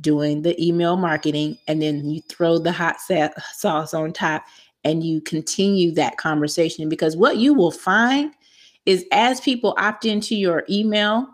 doing 0.00 0.42
the 0.42 0.60
email 0.64 0.96
marketing 0.96 1.58
and 1.68 1.80
then 1.82 2.08
you 2.08 2.20
throw 2.22 2.58
the 2.58 2.72
hot 2.72 3.00
sa- 3.00 3.28
sauce 3.52 3.92
on 3.94 4.12
top 4.12 4.44
and 4.82 5.02
you 5.04 5.20
continue 5.20 5.92
that 5.92 6.16
conversation 6.16 6.88
because 6.88 7.16
what 7.16 7.36
you 7.36 7.52
will 7.54 7.70
find 7.70 8.32
is 8.86 9.04
as 9.12 9.40
people 9.40 9.74
opt 9.78 10.04
into 10.04 10.34
your 10.34 10.64
email 10.70 11.26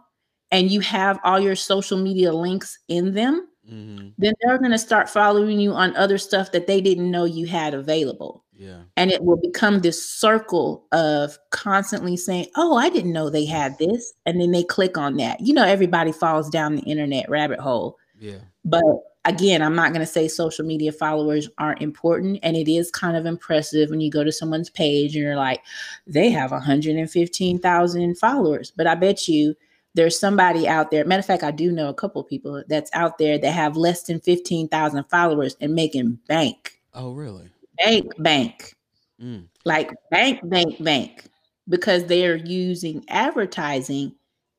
and 0.50 0.70
you 0.70 0.80
have 0.80 1.18
all 1.24 1.38
your 1.38 1.56
social 1.56 1.98
media 1.98 2.32
links 2.32 2.78
in 2.88 3.14
them 3.14 3.46
Mhm. 3.70 4.14
then 4.18 4.32
they're 4.40 4.58
going 4.58 4.70
to 4.72 4.78
start 4.78 5.08
following 5.08 5.60
you 5.60 5.72
on 5.72 5.94
other 5.94 6.18
stuff 6.18 6.50
that 6.50 6.66
they 6.66 6.80
didn't 6.80 7.08
know 7.10 7.24
you 7.24 7.46
had 7.46 7.72
available 7.72 8.42
Yeah. 8.58 8.78
and 8.96 9.12
it 9.12 9.22
will 9.22 9.36
become 9.36 9.78
this 9.80 10.04
circle 10.08 10.86
of 10.90 11.38
constantly 11.50 12.16
saying 12.16 12.46
oh 12.56 12.76
i 12.76 12.88
didn't 12.88 13.12
know 13.12 13.30
they 13.30 13.44
had 13.44 13.78
this 13.78 14.12
and 14.26 14.40
then 14.40 14.50
they 14.50 14.64
click 14.64 14.98
on 14.98 15.18
that 15.18 15.40
you 15.40 15.54
know 15.54 15.62
everybody 15.64 16.10
falls 16.10 16.50
down 16.50 16.74
the 16.74 16.82
internet 16.82 17.28
rabbit 17.30 17.60
hole 17.60 17.96
Yeah. 18.20 18.38
But 18.64 18.84
again, 19.24 19.62
I'm 19.62 19.74
not 19.74 19.92
going 19.92 20.06
to 20.06 20.12
say 20.12 20.28
social 20.28 20.64
media 20.64 20.92
followers 20.92 21.48
aren't 21.58 21.82
important. 21.82 22.38
And 22.42 22.56
it 22.56 22.70
is 22.70 22.90
kind 22.90 23.16
of 23.16 23.26
impressive 23.26 23.90
when 23.90 24.00
you 24.00 24.10
go 24.10 24.22
to 24.22 24.30
someone's 24.30 24.70
page 24.70 25.16
and 25.16 25.24
you're 25.24 25.36
like, 25.36 25.62
they 26.06 26.30
have 26.30 26.52
115,000 26.52 28.18
followers. 28.18 28.70
But 28.76 28.86
I 28.86 28.94
bet 28.94 29.26
you 29.26 29.54
there's 29.94 30.18
somebody 30.20 30.68
out 30.68 30.90
there. 30.90 31.04
Matter 31.04 31.20
of 31.20 31.26
fact, 31.26 31.42
I 31.42 31.50
do 31.50 31.72
know 31.72 31.88
a 31.88 31.94
couple 31.94 32.22
people 32.22 32.62
that's 32.68 32.90
out 32.92 33.18
there 33.18 33.38
that 33.38 33.50
have 33.50 33.76
less 33.76 34.04
than 34.04 34.20
15,000 34.20 35.04
followers 35.10 35.56
and 35.60 35.74
making 35.74 36.18
bank, 36.28 36.78
Oh, 36.94 37.12
really? 37.12 37.50
bank, 37.78 38.12
bank, 38.18 38.76
Mm. 39.20 39.48
like 39.64 39.90
bank, 40.10 40.40
bank, 40.48 40.82
bank, 40.82 41.24
because 41.68 42.06
they're 42.06 42.36
using 42.36 43.04
advertising 43.08 44.14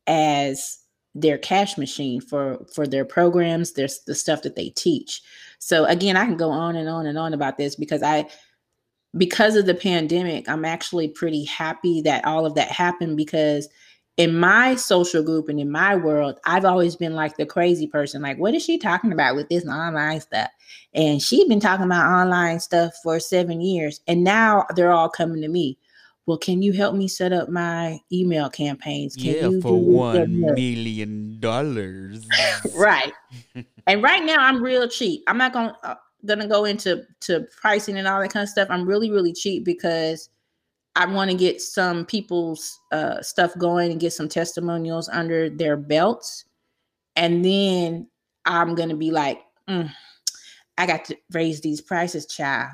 as 0.05 0.81
their 1.13 1.38
cash 1.38 1.77
machine 1.77 2.21
for 2.21 2.65
for 2.73 2.88
their 2.88 3.05
programs 3.05 3.73
there's 3.73 3.99
the 4.07 4.15
stuff 4.15 4.43
that 4.43 4.55
they 4.55 4.69
teach. 4.69 5.21
So 5.59 5.85
again 5.85 6.17
i 6.17 6.25
can 6.25 6.38
go 6.38 6.49
on 6.49 6.75
and 6.75 6.89
on 6.89 7.05
and 7.05 7.17
on 7.17 7.33
about 7.33 7.57
this 7.57 7.75
because 7.75 8.01
i 8.01 8.27
because 9.17 9.55
of 9.55 9.65
the 9.65 9.75
pandemic 9.75 10.47
i'm 10.47 10.65
actually 10.65 11.07
pretty 11.09 11.43
happy 11.43 12.01
that 12.01 12.23
all 12.25 12.45
of 12.45 12.55
that 12.55 12.71
happened 12.71 13.17
because 13.17 13.67
in 14.17 14.38
my 14.38 14.75
social 14.75 15.21
group 15.21 15.49
and 15.49 15.59
in 15.59 15.69
my 15.69 15.95
world 15.95 16.39
i've 16.45 16.65
always 16.65 16.95
been 16.95 17.13
like 17.13 17.35
the 17.35 17.45
crazy 17.45 17.88
person 17.88 18.21
like 18.21 18.38
what 18.38 18.53
is 18.53 18.63
she 18.63 18.77
talking 18.77 19.11
about 19.11 19.35
with 19.35 19.49
this 19.49 19.67
online 19.67 20.21
stuff? 20.21 20.49
And 20.93 21.21
she's 21.21 21.47
been 21.47 21.59
talking 21.59 21.85
about 21.85 22.05
online 22.05 22.59
stuff 22.59 22.93
for 23.03 23.19
seven 23.19 23.61
years 23.61 24.01
and 24.07 24.23
now 24.23 24.65
they're 24.75 24.91
all 24.91 25.09
coming 25.09 25.41
to 25.41 25.47
me 25.49 25.77
well 26.32 26.38
can 26.38 26.62
you 26.62 26.72
help 26.72 26.95
me 26.95 27.10
set 27.10 27.34
up 27.34 27.49
my 27.49 27.99
email 28.10 28.49
campaigns? 28.49 29.18
Can 29.18 29.26
yeah, 29.26 29.48
you 29.49 29.60
for 29.62 29.78
do 29.78 29.86
one 29.86 30.16
that, 30.16 30.24
and 30.24 30.41
the 30.41 30.48
other?" 30.48 30.56
million 30.56 31.41
dollars. 31.41 32.26
right. 32.74 33.12
And 33.86 34.02
right 34.02 34.24
now 34.24 34.38
i'm 34.40 34.64
real 34.64 34.88
cheap. 34.88 35.24
I'm 35.28 35.38
not 35.38 35.52
gonna 35.52 35.78
uh, 35.84 35.95
gonna 36.26 36.48
go 36.48 36.64
into 36.64 37.03
to 37.28 37.45
pricing 37.60 37.98
and 37.98 38.08
all 38.08 38.22
that 38.22 38.32
kind 38.32 38.44
of 38.44 38.49
stuff. 38.49 38.70
I'm 38.72 38.88
really 38.88 39.12
really 39.12 39.34
cheap 39.34 39.66
because 39.66 40.30
i 40.95 41.06
want 41.06 41.30
to 41.30 41.36
get 41.36 41.62
some 41.62 42.06
people's 42.06 42.80
uh, 42.94 43.22
stuff 43.22 43.52
going 43.58 43.91
and 43.91 43.99
get 43.99 44.14
some 44.14 44.30
testimonials 44.30 45.10
under 45.10 45.49
their 45.49 45.76
belts. 45.76 46.45
And 47.18 47.44
then 47.44 48.08
i'm 48.45 48.74
gonna 48.74 48.95
be 48.95 49.12
like 49.12 49.41
"Mm, 49.68 49.91
i 50.78 50.86
got 50.88 51.03
to 51.06 51.18
raise 51.34 51.60
these 51.60 51.82
prices 51.82 52.26
child 52.26 52.72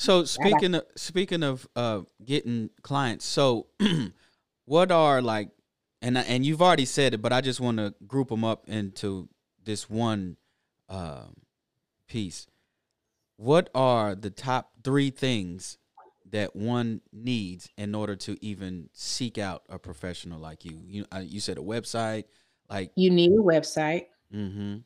So 0.00 0.24
speaking 0.24 0.74
of 0.74 0.84
speaking 0.96 1.42
of 1.42 1.68
uh 1.76 2.00
getting 2.24 2.70
clients, 2.80 3.26
so 3.26 3.66
what 4.64 4.90
are 4.90 5.20
like 5.20 5.50
and 6.00 6.16
and 6.16 6.44
you've 6.46 6.62
already 6.62 6.86
said 6.86 7.12
it, 7.12 7.20
but 7.20 7.34
I 7.34 7.42
just 7.42 7.60
want 7.60 7.76
to 7.76 7.94
group 8.06 8.30
them 8.30 8.42
up 8.42 8.66
into 8.66 9.28
this 9.62 9.90
one 9.90 10.38
um 10.88 11.42
piece. 12.08 12.46
What 13.36 13.68
are 13.74 14.14
the 14.14 14.30
top 14.30 14.72
3 14.84 15.10
things 15.10 15.76
that 16.30 16.56
one 16.56 17.02
needs 17.12 17.68
in 17.76 17.94
order 17.94 18.16
to 18.16 18.38
even 18.42 18.88
seek 18.94 19.36
out 19.36 19.64
a 19.68 19.78
professional 19.78 20.40
like 20.40 20.64
you? 20.64 20.80
You 20.82 21.04
uh, 21.14 21.18
you 21.18 21.40
said 21.40 21.58
a 21.58 21.62
website 21.62 22.24
like 22.70 22.90
you 22.96 23.10
need 23.10 23.32
a 23.32 23.42
website 23.42 24.06
mhm 24.32 24.82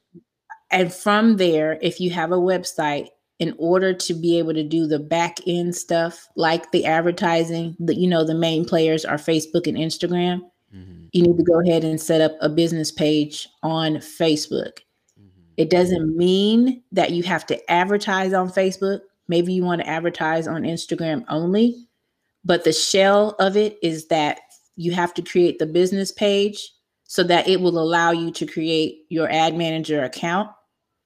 and 0.72 0.92
from 0.92 1.36
there 1.36 1.78
if 1.80 2.00
you 2.00 2.10
have 2.10 2.32
a 2.32 2.36
website 2.36 3.10
in 3.38 3.54
order 3.58 3.92
to 3.92 4.14
be 4.14 4.38
able 4.38 4.54
to 4.54 4.62
do 4.62 4.86
the 4.86 4.98
back 4.98 5.38
end 5.46 5.74
stuff 5.74 6.28
like 6.36 6.70
the 6.70 6.84
advertising 6.84 7.76
the 7.80 7.94
you 7.94 8.08
know 8.08 8.24
the 8.24 8.34
main 8.34 8.64
players 8.64 9.04
are 9.04 9.16
facebook 9.16 9.66
and 9.66 9.76
instagram. 9.76 10.40
Mhm 10.74 11.08
you 11.12 11.22
need 11.22 11.36
to 11.36 11.44
go 11.44 11.60
ahead 11.60 11.84
and 11.84 12.00
set 12.00 12.20
up 12.20 12.32
a 12.40 12.48
business 12.48 12.90
page 12.90 13.48
on 13.62 13.96
facebook. 13.96 14.78
Mhm 15.20 15.28
it 15.56 15.70
doesn't 15.70 16.16
mean 16.16 16.82
that 16.92 17.10
you 17.12 17.22
have 17.22 17.46
to 17.46 17.70
advertise 17.70 18.32
on 18.32 18.50
facebook. 18.50 19.00
Maybe 19.28 19.52
you 19.52 19.64
want 19.64 19.80
to 19.80 19.88
advertise 19.88 20.46
on 20.46 20.62
instagram 20.62 21.24
only 21.28 21.86
but 22.44 22.64
the 22.64 22.72
shell 22.72 23.36
of 23.38 23.56
it 23.56 23.78
is 23.82 24.08
that 24.08 24.38
you 24.76 24.92
have 24.92 25.14
to 25.14 25.22
create 25.22 25.58
the 25.58 25.66
business 25.66 26.12
page 26.12 26.70
so 27.04 27.22
that 27.22 27.48
it 27.48 27.60
will 27.60 27.78
allow 27.78 28.10
you 28.10 28.30
to 28.32 28.46
create 28.46 29.04
your 29.08 29.30
ad 29.30 29.56
manager 29.56 30.02
account 30.02 30.50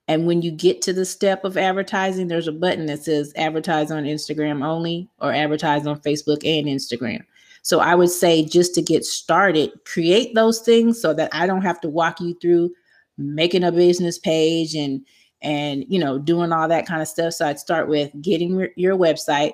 and 0.08 0.26
when 0.26 0.40
you 0.40 0.50
get 0.50 0.80
to 0.82 0.92
the 0.94 1.04
step 1.04 1.44
of 1.44 1.58
advertising, 1.58 2.28
there's 2.28 2.48
a 2.48 2.52
button 2.52 2.86
that 2.86 3.04
says 3.04 3.32
advertise 3.36 3.90
on 3.90 4.04
Instagram 4.04 4.64
only 4.64 5.08
or 5.20 5.32
advertise 5.32 5.86
on 5.86 6.00
Facebook 6.00 6.38
and 6.44 6.66
Instagram. 6.66 7.24
So 7.60 7.80
I 7.80 7.94
would 7.94 8.10
say 8.10 8.42
just 8.42 8.74
to 8.76 8.82
get 8.82 9.04
started, 9.04 9.70
create 9.84 10.34
those 10.34 10.60
things 10.60 11.00
so 11.00 11.12
that 11.12 11.28
I 11.34 11.46
don't 11.46 11.60
have 11.60 11.80
to 11.82 11.88
walk 11.90 12.20
you 12.20 12.34
through 12.40 12.70
making 13.18 13.64
a 13.64 13.70
business 13.70 14.18
page 14.18 14.74
and 14.74 15.04
and 15.42 15.84
you 15.88 15.98
know 15.98 16.18
doing 16.18 16.52
all 16.52 16.68
that 16.68 16.86
kind 16.86 17.02
of 17.02 17.08
stuff. 17.08 17.34
So 17.34 17.46
I'd 17.46 17.58
start 17.58 17.88
with 17.88 18.10
getting 18.22 18.58
your- 18.58 18.70
your 18.76 18.96
website, 18.96 19.52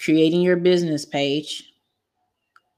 creating 0.00 0.42
your 0.42 0.56
business 0.56 1.04
page, 1.04 1.72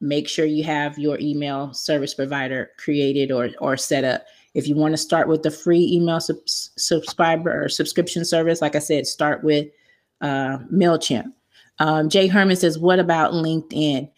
make 0.00 0.28
sure 0.28 0.44
you 0.44 0.64
have 0.64 0.98
your 0.98 1.18
email 1.20 1.72
service 1.72 2.12
provider 2.12 2.70
created 2.76 3.32
or 3.32 3.48
or 3.60 3.78
set 3.78 4.04
up. 4.04 4.26
If 4.54 4.68
you 4.68 4.76
want 4.76 4.92
to 4.92 4.98
start 4.98 5.28
with 5.28 5.42
the 5.42 5.50
free 5.50 5.88
email 5.92 6.20
sub- 6.20 6.46
subscriber 6.46 7.64
or 7.64 7.68
subscription 7.68 8.24
service, 8.24 8.60
like 8.60 8.76
I 8.76 8.80
said, 8.80 9.06
start 9.06 9.42
with 9.42 9.68
uh, 10.20 10.58
Mailchimp. 10.72 11.32
Um, 11.78 12.08
Jay 12.08 12.26
Herman 12.26 12.56
says, 12.56 12.78
"What 12.78 12.98
about 12.98 13.32
LinkedIn?" 13.32 14.10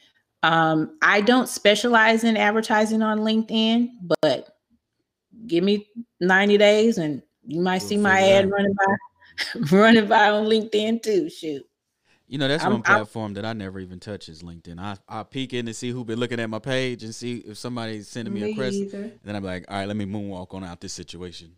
Um, 0.43 0.98
I 1.02 1.20
don't 1.20 1.48
specialize 1.48 2.24
in 2.24 2.36
advertising 2.36 3.02
on 3.02 3.20
LinkedIn, 3.20 3.90
but 4.23 4.56
give 5.47 5.62
me 5.65 5.89
ninety 6.20 6.59
days, 6.59 6.98
and 6.98 7.23
you 7.47 7.61
might 7.61 7.81
We'll 7.82 7.89
see 7.89 7.97
my 7.97 8.20
ad 8.20 8.51
running 8.51 8.74
by 8.74 9.61
running 9.77 10.06
by 10.06 10.31
on 10.31 10.47
LinkedIn 10.47 11.02
too. 11.02 11.31
Shoot. 11.31 11.65
You 12.35 12.39
know, 12.39 12.48
that's 12.48 12.65
I'm- 12.65 12.73
one 12.73 12.82
I'm- 12.85 12.97
platform 12.97 13.35
that 13.35 13.44
I 13.44 13.52
never 13.52 13.78
even 13.78 14.01
touch 14.01 14.28
is 14.28 14.43
LinkedIn. 14.43 14.81
I 14.81 14.97
I 15.09 15.23
peek 15.23 15.52
in 15.52 15.66
to 15.66 15.73
see 15.73 15.90
who 15.90 16.05
been 16.05 16.19
looking 16.19 16.40
at 16.40 16.51
my 16.51 16.59
page 16.59 17.05
and 17.05 17.15
see 17.15 17.36
if 17.47 17.56
somebody's 17.59 18.09
sending 18.09 18.35
me, 18.35 18.40
a 18.40 18.44
Me 18.47 18.51
request. 18.51 18.74
either. 18.74 19.02
And 19.05 19.20
then 19.23 19.36
I'm 19.36 19.44
like, 19.44 19.65
all 19.69 19.77
right, 19.77 19.86
let 19.86 19.97
me 19.97 20.05
moonwalk 20.05 20.52
on 20.52 20.65
out 20.65 20.81
this 20.81 20.93
situation. 20.93 21.52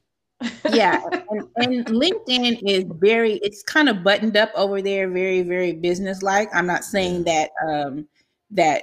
yeah 0.70 1.00
and, 1.30 1.48
and 1.56 1.86
linkedin 1.86 2.60
is 2.66 2.84
very 2.98 3.34
it's 3.42 3.62
kind 3.62 3.88
of 3.88 4.04
buttoned 4.04 4.36
up 4.36 4.50
over 4.54 4.82
there 4.82 5.08
very 5.08 5.40
very 5.40 5.72
business 5.72 6.20
like 6.22 6.54
i'm 6.54 6.66
not 6.66 6.84
saying 6.84 7.24
that 7.24 7.48
um 7.66 8.06
that 8.50 8.82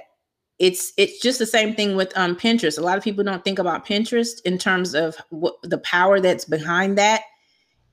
it's 0.58 0.92
it's 0.96 1.20
just 1.20 1.38
the 1.38 1.46
same 1.46 1.72
thing 1.76 1.94
with 1.94 2.10
um 2.18 2.34
pinterest 2.34 2.76
a 2.76 2.80
lot 2.80 2.98
of 2.98 3.04
people 3.04 3.22
don't 3.22 3.44
think 3.44 3.60
about 3.60 3.86
pinterest 3.86 4.42
in 4.44 4.58
terms 4.58 4.96
of 4.96 5.14
what 5.30 5.54
the 5.62 5.78
power 5.78 6.18
that's 6.18 6.44
behind 6.44 6.98
that 6.98 7.20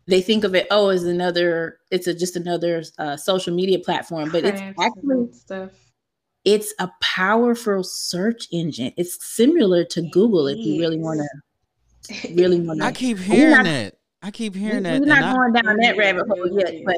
they 0.07 0.21
think 0.21 0.43
of 0.43 0.55
it 0.55 0.67
oh 0.71 0.89
as 0.89 1.03
another 1.03 1.77
it's 1.91 2.07
a, 2.07 2.13
just 2.13 2.35
another 2.35 2.83
uh, 2.97 3.15
social 3.15 3.53
media 3.53 3.79
platform 3.79 4.29
but 4.31 4.43
it's 4.43 4.61
actually 4.79 5.31
stuff. 5.31 5.71
it's 6.43 6.73
a 6.79 6.89
powerful 7.01 7.83
search 7.83 8.47
engine 8.51 8.91
it's 8.97 9.17
similar 9.35 9.83
to 9.83 10.01
google 10.09 10.47
if 10.47 10.57
you 10.57 10.79
really 10.79 10.97
want 10.97 11.19
to 11.19 12.33
really 12.33 12.59
want 12.67 12.79
to 12.79 12.85
I 12.85 12.91
keep 12.91 13.17
hearing 13.17 13.51
not- 13.51 13.65
that. 13.65 13.95
I 14.23 14.29
keep 14.29 14.55
hearing 14.55 14.77
we, 14.77 14.83
that. 14.83 14.99
We're 14.99 15.07
not 15.07 15.17
and 15.17 15.25
I- 15.25 15.33
going 15.33 15.53
down 15.53 15.77
that 15.77 15.97
rabbit 15.97 16.27
hole 16.27 16.59
yet, 16.59 16.83
but 16.85 16.97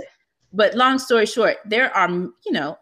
but 0.51 0.75
long 0.75 0.99
story 0.99 1.25
short, 1.25 1.57
there 1.65 1.95
are 1.95 2.09
you 2.09 2.51
know, 2.51 2.77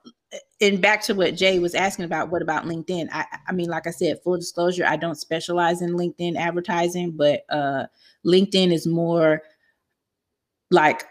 and 0.59 0.81
back 0.81 1.01
to 1.03 1.13
what 1.13 1.35
Jay 1.35 1.59
was 1.59 1.75
asking 1.75 2.05
about. 2.05 2.29
What 2.29 2.41
about 2.41 2.65
LinkedIn? 2.65 3.09
I 3.11 3.25
I 3.47 3.51
mean, 3.51 3.69
like 3.69 3.85
I 3.85 3.91
said, 3.91 4.19
full 4.23 4.37
disclosure, 4.37 4.85
I 4.85 4.95
don't 4.95 5.15
specialize 5.15 5.81
in 5.81 5.91
LinkedIn 5.91 6.37
advertising, 6.37 7.11
but 7.11 7.43
uh, 7.49 7.85
LinkedIn 8.25 8.73
is 8.73 8.87
more 8.87 9.41
like 10.71 11.03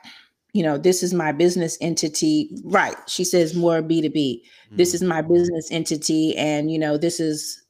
you 0.53 0.62
know 0.62 0.77
this 0.77 1.03
is 1.03 1.15
my 1.15 1.31
business 1.31 1.78
entity 1.81 2.51
right 2.65 2.97
she 3.07 3.23
says 3.23 3.55
more 3.55 3.82
b2b 3.82 4.41
this 4.73 4.91
Mm. 4.91 4.95
is 4.95 5.03
my 5.03 5.23
business 5.23 5.69
entity 5.70 6.37
and 6.37 6.70
you 6.70 6.78
know 6.78 6.97
this 6.97 7.20
is 7.20 7.62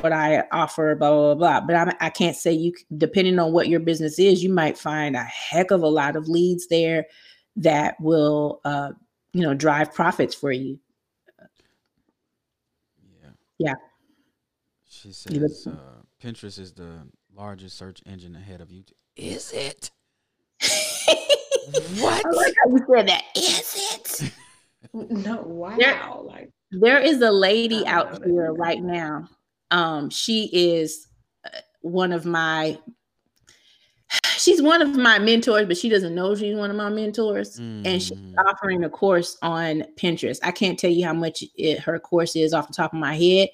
what 0.00 0.12
i 0.12 0.42
offer 0.52 0.94
blah 0.96 1.10
blah 1.10 1.34
blah, 1.34 1.60
blah. 1.60 1.66
but 1.66 1.76
I'm, 1.76 1.92
i 2.00 2.08
can't 2.10 2.36
say 2.36 2.52
you 2.52 2.72
depending 2.96 3.38
on 3.38 3.52
what 3.52 3.68
your 3.68 3.80
business 3.80 4.18
is 4.18 4.42
you 4.42 4.52
might 4.52 4.78
find 4.78 5.16
a 5.16 5.22
heck 5.24 5.70
of 5.70 5.82
a 5.82 5.88
lot 5.88 6.16
of 6.16 6.28
leads 6.28 6.66
there 6.68 7.06
that 7.56 7.94
will 8.00 8.60
uh 8.64 8.90
you 9.32 9.42
know 9.42 9.54
drive 9.54 9.92
profits 9.92 10.34
for 10.34 10.50
you 10.52 10.78
yeah. 13.22 13.30
Yeah. 13.58 13.74
She 14.88 15.12
says 15.12 15.66
uh, 15.66 16.02
Pinterest 16.22 16.58
is 16.58 16.72
the 16.72 17.06
largest 17.34 17.76
search 17.78 18.00
engine 18.06 18.34
ahead 18.36 18.60
of 18.60 18.68
YouTube. 18.68 18.92
Is 19.16 19.52
it? 19.52 19.90
What? 22.00 22.24
I 22.26 22.30
like 22.30 22.54
how 22.64 22.70
you 22.70 22.84
said 22.92 23.08
that 23.08 23.22
is 23.36 23.76
it 24.22 24.32
No, 24.92 25.42
wow. 25.42 25.76
There- 25.76 26.00
like 26.24 26.50
there 26.70 26.98
is 27.00 27.20
a 27.20 27.30
lady 27.30 27.86
out 27.86 28.24
here 28.24 28.46
it. 28.46 28.52
right 28.52 28.82
now 28.82 29.28
um 29.70 30.10
she 30.10 30.50
is 30.52 31.06
uh, 31.44 31.58
one 31.82 32.12
of 32.12 32.24
my 32.26 32.78
she's 34.36 34.60
one 34.60 34.82
of 34.82 34.96
my 34.96 35.18
mentors 35.18 35.66
but 35.66 35.76
she 35.76 35.88
doesn't 35.88 36.14
know 36.14 36.34
she's 36.34 36.56
one 36.56 36.70
of 36.70 36.76
my 36.76 36.88
mentors 36.88 37.58
and 37.58 38.02
she's 38.02 38.12
Mhm. 38.12 38.34
offering 38.46 38.84
a 38.84 38.90
course 38.90 39.36
on 39.42 39.84
pinterest 39.96 40.40
i 40.42 40.50
can't 40.50 40.78
tell 40.78 40.90
you 40.90 41.04
how 41.06 41.12
much 41.14 41.44
it, 41.56 41.78
her 41.80 41.98
course 41.98 42.34
is 42.36 42.52
off 42.52 42.66
the 42.68 42.74
top 42.74 42.92
of 42.92 42.98
my 42.98 43.14
head 43.16 43.48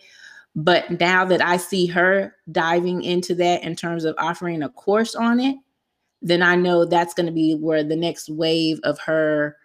But 0.56 0.98
now 0.98 1.24
that 1.26 1.40
I 1.40 1.58
see 1.58 1.86
her 1.88 2.34
diving 2.50 3.04
into 3.04 3.36
that 3.36 3.62
in 3.62 3.76
terms 3.76 4.04
of 4.04 4.16
offering 4.18 4.64
a 4.64 4.68
course 4.68 5.14
on 5.14 5.38
it, 5.38 5.54
then 6.22 6.42
I 6.42 6.54
know 6.54 6.84
that's 6.84 7.14
going 7.14 7.26
to 7.26 7.32
be 7.32 7.54
where 7.54 7.82
the 7.82 7.96
next 7.96 8.28
wave 8.28 8.78
of 8.84 8.98
her 9.00 9.56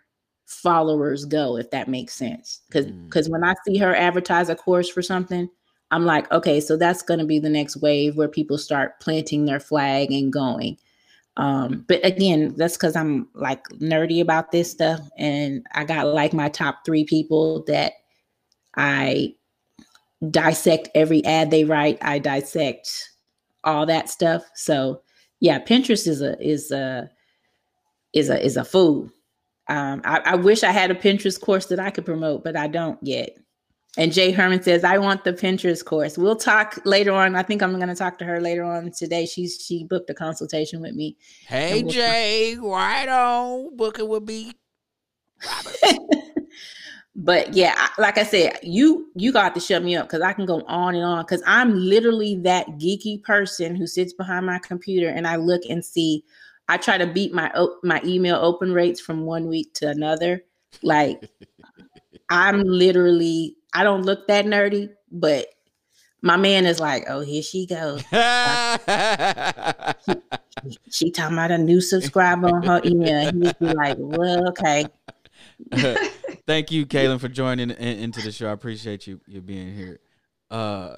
followers 0.46 1.26
go, 1.26 1.58
if 1.58 1.72
that 1.72 1.88
makes 1.88 2.14
sense. 2.14 2.62
Because 2.68 2.88
Mm. 2.88 3.06
because 3.06 3.30
when 3.30 3.44
I 3.44 3.56
see 3.66 3.78
her 3.78 3.96
advertise 3.96 4.50
a 4.50 4.56
course 4.56 4.90
for 4.90 5.02
something, 5.02 5.50
I'm 5.92 6.06
like, 6.06 6.32
okay, 6.32 6.60
so 6.60 6.78
that's 6.78 7.02
going 7.02 7.20
to 7.20 7.26
be 7.26 7.40
the 7.40 7.50
next 7.50 7.78
wave 7.78 8.16
where 8.16 8.28
people 8.28 8.58
start 8.58 9.00
planting 9.00 9.46
their 9.46 9.60
flag 9.60 10.12
and 10.12 10.32
going. 10.32 10.78
Um, 11.38 11.84
but 11.88 12.04
again, 12.06 12.54
that's 12.56 12.78
because 12.78 12.96
I'm 12.96 13.28
like 13.34 13.64
nerdy 13.70 14.22
about 14.22 14.52
this 14.52 14.72
stuff, 14.72 15.02
and 15.18 15.66
I 15.74 15.84
got 15.84 16.08
like 16.08 16.34
my 16.34 16.50
top 16.50 16.86
three 16.86 17.04
people 17.04 17.64
that 17.66 17.94
I 18.78 19.36
dissect 20.32 20.90
every 20.96 21.24
ad 21.26 21.52
they 21.52 21.66
write. 21.66 21.98
I 22.02 22.20
dissect 22.20 23.10
all 23.64 23.86
that 23.88 24.10
stuff. 24.10 24.46
So 24.56 25.02
yeah, 25.40 25.60
Pinterest 25.60 26.08
is 26.08 26.22
a 26.22 26.40
is 26.46 26.72
a 26.72 27.10
is 28.14 28.30
a 28.30 28.44
is 28.44 28.58
a 28.58 28.66
fool. 28.66 29.10
Um, 29.68 30.02
I, 30.06 30.20
I 30.26 30.36
wish 30.36 30.64
I 30.64 30.72
had 30.72 30.92
a 30.92 30.96
Pinterest 30.96 31.42
course 31.42 31.66
that 31.68 31.80
I 31.80 31.90
could 31.90 32.06
promote, 32.06 32.44
but 32.44 32.56
I 32.56 32.68
don't 32.68 33.00
yet. 33.02 33.38
And 33.98 34.12
Jay 34.12 34.32
Herman 34.32 34.62
says, 34.62 34.84
I 34.84 34.98
want 34.98 35.24
the 35.24 35.32
Pinterest 35.32 35.84
course. 35.84 36.18
We'll 36.18 36.36
talk 36.36 36.80
later 36.86 37.14
on. 37.14 37.36
I 37.36 37.44
think 37.44 37.64
I'm 37.64 37.74
going 37.76 37.88
to 37.88 37.96
talk 37.96 38.18
to 38.20 38.26
her 38.26 38.42
later 38.42 38.64
on 38.64 38.92
today. 38.92 39.26
She's 39.26 39.64
she 39.66 39.86
booked 39.86 40.10
a 40.10 40.14
consultation 40.14 40.82
with 40.82 40.96
me. 40.96 41.18
Hey 41.48 41.82
we'll- 41.82 41.92
Jay, 41.94 42.58
right 42.60 43.08
on. 43.08 43.76
Booking 43.76 44.08
with 44.08 44.24
me. 44.24 44.54
but 47.16 47.54
yeah, 47.54 47.74
I- 47.78 48.02
like 48.02 48.18
I 48.18 48.24
said, 48.24 48.60
you 48.62 49.08
you 49.16 49.32
got 49.32 49.54
to 49.56 49.62
shut 49.62 49.84
me 49.84 49.96
up 49.96 50.08
because 50.08 50.22
I 50.22 50.34
can 50.34 50.46
go 50.46 50.62
on 50.68 50.96
and 50.96 51.04
on 51.04 51.24
because 51.24 51.42
I'm 51.48 51.74
literally 51.74 52.36
that 52.44 52.68
geeky 52.78 53.24
person 53.24 53.76
who 53.76 53.88
sits 53.88 54.14
behind 54.14 54.46
my 54.46 54.60
computer 54.60 55.10
and 55.10 55.28
I 55.28 55.38
look 55.38 55.62
and 55.70 55.84
see. 55.84 56.24
I 56.68 56.78
try 56.78 56.98
to 56.98 57.08
beat 57.08 57.34
my 57.34 57.52
my 57.84 58.02
email 58.04 58.36
open 58.38 58.74
rates 58.74 59.00
from 59.00 59.26
one 59.26 59.48
week 59.48 59.74
to 59.76 59.88
another. 59.88 60.44
Like 60.82 61.30
I'm 62.30 62.64
literally 62.64 63.56
I 63.74 63.84
don't 63.84 64.04
look 64.04 64.28
that 64.28 64.46
nerdy, 64.46 64.90
but 65.12 65.48
my 66.22 66.38
man 66.38 66.66
is 66.66 66.80
like, 66.80 67.06
oh, 67.08 67.22
here 67.22 67.44
she 67.44 67.68
goes. 67.68 68.04
She 70.90 71.12
talking 71.12 71.36
about 71.36 71.52
a 71.52 71.58
new 71.58 71.82
subscriber 71.82 72.48
on 72.48 72.64
her 72.64 72.82
email. 72.86 73.32
He 73.32 73.38
would 73.38 73.60
be 73.60 73.68
like, 73.68 73.98
well, 74.00 74.50
okay. 74.50 74.88
Thank 76.48 76.72
you, 76.72 76.86
Kaylin, 76.86 77.20
for 77.20 77.28
joining 77.28 77.72
in, 77.72 77.78
into 78.00 78.22
the 78.22 78.32
show. 78.32 78.48
I 78.48 78.52
appreciate 78.52 79.08
you 79.08 79.20
you 79.28 79.42
being 79.42 79.76
here. 79.76 80.00
Uh, 80.52 80.98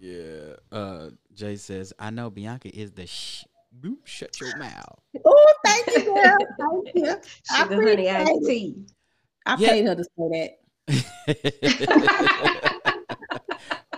yeah. 0.00 0.54
Uh, 0.70 1.10
Jay 1.34 1.56
says, 1.56 1.92
"I 1.98 2.10
know 2.10 2.30
Bianca 2.30 2.68
is 2.74 2.92
the 2.92 3.06
sh- 3.06 3.44
boop. 3.80 3.96
Shut 4.04 4.40
your 4.40 4.56
mouth." 4.56 5.00
Oh, 5.24 5.54
thank 5.64 5.86
you, 5.88 6.04
girl. 6.14 6.38
Thank 6.84 6.94
you. 6.94 7.16
I 7.50 7.62
Sugar 7.62 7.74
honey 7.88 8.08
iced 8.08 8.30
appreciate 8.30 8.42
it. 8.42 8.46
tea. 8.48 8.74
I 9.46 9.56
Yeah. 9.58 9.68
paid 9.70 9.86
her 9.86 9.94
to 9.96 10.04
say 10.04 10.50
that. 10.88 12.62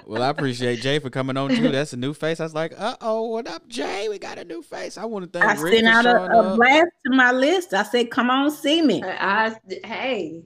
well, 0.09 0.23
I 0.23 0.31
appreciate 0.31 0.81
Jay 0.81 0.99
for 0.99 1.11
coming 1.11 1.37
on 1.37 1.51
too. 1.51 1.71
That's 1.71 1.93
a 1.93 1.97
new 1.99 2.15
face. 2.15 2.41
I 2.41 2.45
was 2.45 2.55
like, 2.55 2.73
"Uh 2.77 2.97
oh, 3.03 3.29
what 3.29 3.47
up, 3.47 3.69
Jay? 3.69 4.09
We 4.09 4.19
got 4.19 4.39
a 4.39 4.45
new 4.45 4.63
face." 4.63 4.97
I 4.97 5.05
want 5.05 5.31
to 5.31 5.39
I 5.39 5.49
thank 5.49 5.63
Rick 5.63 5.75
sent 5.75 5.87
out 5.87 6.07
a, 6.07 6.17
a 6.25 6.57
blast 6.57 6.89
to 7.07 7.13
my 7.13 7.31
list. 7.31 7.75
I 7.75 7.83
said, 7.83 8.11
come 8.11 8.31
on, 8.31 8.51
see 8.51 8.81
me. 8.81 9.03
I, 9.05 9.49
I- 9.49 9.87
hey, 9.87 10.43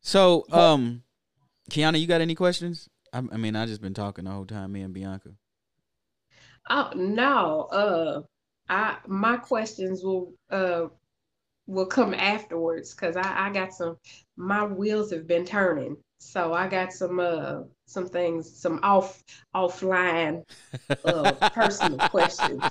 So, 0.00 0.46
um, 0.52 1.02
Quiana, 1.70 1.98
you 2.00 2.06
got 2.06 2.20
any 2.20 2.34
questions? 2.36 2.88
I, 3.12 3.18
I 3.18 3.36
mean, 3.36 3.56
I 3.56 3.66
just 3.66 3.80
been 3.80 3.94
talking 3.94 4.24
the 4.24 4.30
whole 4.30 4.46
time, 4.46 4.70
me 4.72 4.82
and 4.82 4.94
Bianca. 4.94 5.30
oh 6.70 6.90
no, 6.94 7.62
uh, 7.72 8.22
I 8.68 8.98
my 9.06 9.36
questions 9.36 10.02
will 10.04 10.32
uh 10.50 10.86
will 11.66 11.86
come 11.86 12.14
afterwards 12.14 12.94
because 12.94 13.16
I 13.16 13.48
I 13.48 13.50
got 13.50 13.72
some 13.74 13.96
my 14.36 14.64
wheels 14.64 15.10
have 15.10 15.26
been 15.26 15.44
turning, 15.44 15.96
so 16.18 16.52
I 16.52 16.68
got 16.68 16.92
some 16.92 17.18
uh 17.18 17.62
some 17.86 18.08
things 18.08 18.50
some 18.50 18.80
off 18.82 19.22
offline 19.54 20.42
uh 21.04 21.32
personal 21.50 21.98
questions. 22.08 22.62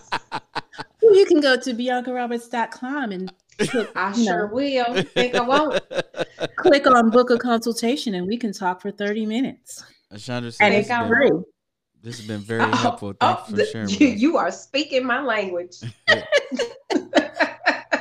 Well, 1.01 1.15
you 1.15 1.25
can 1.25 1.39
go 1.39 1.55
to 1.57 1.73
biancaroberts.com 1.73 3.11
and 3.11 3.31
click, 3.59 3.89
I 3.95 4.11
sure 4.13 4.47
know, 4.47 4.53
will. 4.53 5.03
Think 5.03 5.35
I 5.35 5.41
won't. 5.41 5.81
click 6.57 6.87
on 6.87 7.09
book 7.09 7.29
a 7.29 7.37
consultation 7.37 8.15
and 8.15 8.27
we 8.27 8.37
can 8.37 8.51
talk 8.53 8.81
for 8.81 8.91
30 8.91 9.25
minutes. 9.25 9.83
Chandra 10.17 10.51
says 10.51 10.57
And 10.61 10.73
this 10.73 10.81
it's 10.81 10.89
has 10.89 11.07
been- 11.09 11.17
free. 11.17 11.31
This 12.01 12.17
has 12.17 12.27
been 12.27 12.41
very 12.41 12.61
Oh, 12.61 12.75
helpful. 12.75 13.13
oh, 13.21 13.33
Thanks 13.35 13.49
for 13.49 13.55
the- 13.55 13.65
sharing. 13.65 13.89
you, 14.01 14.07
you 14.07 14.37
are 14.37 14.51
speaking 14.51 15.05
my 15.05 15.21
language. 15.21 15.77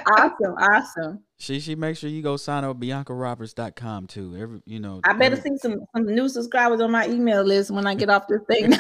Awesome, 0.07 0.55
awesome. 0.59 1.21
She 1.39 1.61
she 1.61 1.75
make 1.75 1.97
sure 1.97 2.11
you 2.11 2.23
go 2.23 2.37
sign 2.37 2.65
up 2.65 2.79
biancaroberts.com 2.79 4.07
too. 4.07 4.37
Every 4.39 4.61
you 4.67 4.81
know. 4.81 5.01
I 5.05 5.13
better 5.13 5.37
every- 5.37 5.51
see 5.53 5.57
some, 5.59 5.85
some 5.95 6.07
new 6.07 6.29
subscribers 6.29 6.81
on 6.81 6.91
my 6.91 7.07
email 7.09 7.43
list 7.43 7.71
when 7.71 7.87
I 7.87 7.95
get 7.95 8.11
off 8.11 8.27
this 8.29 8.41
thing. 8.49 8.73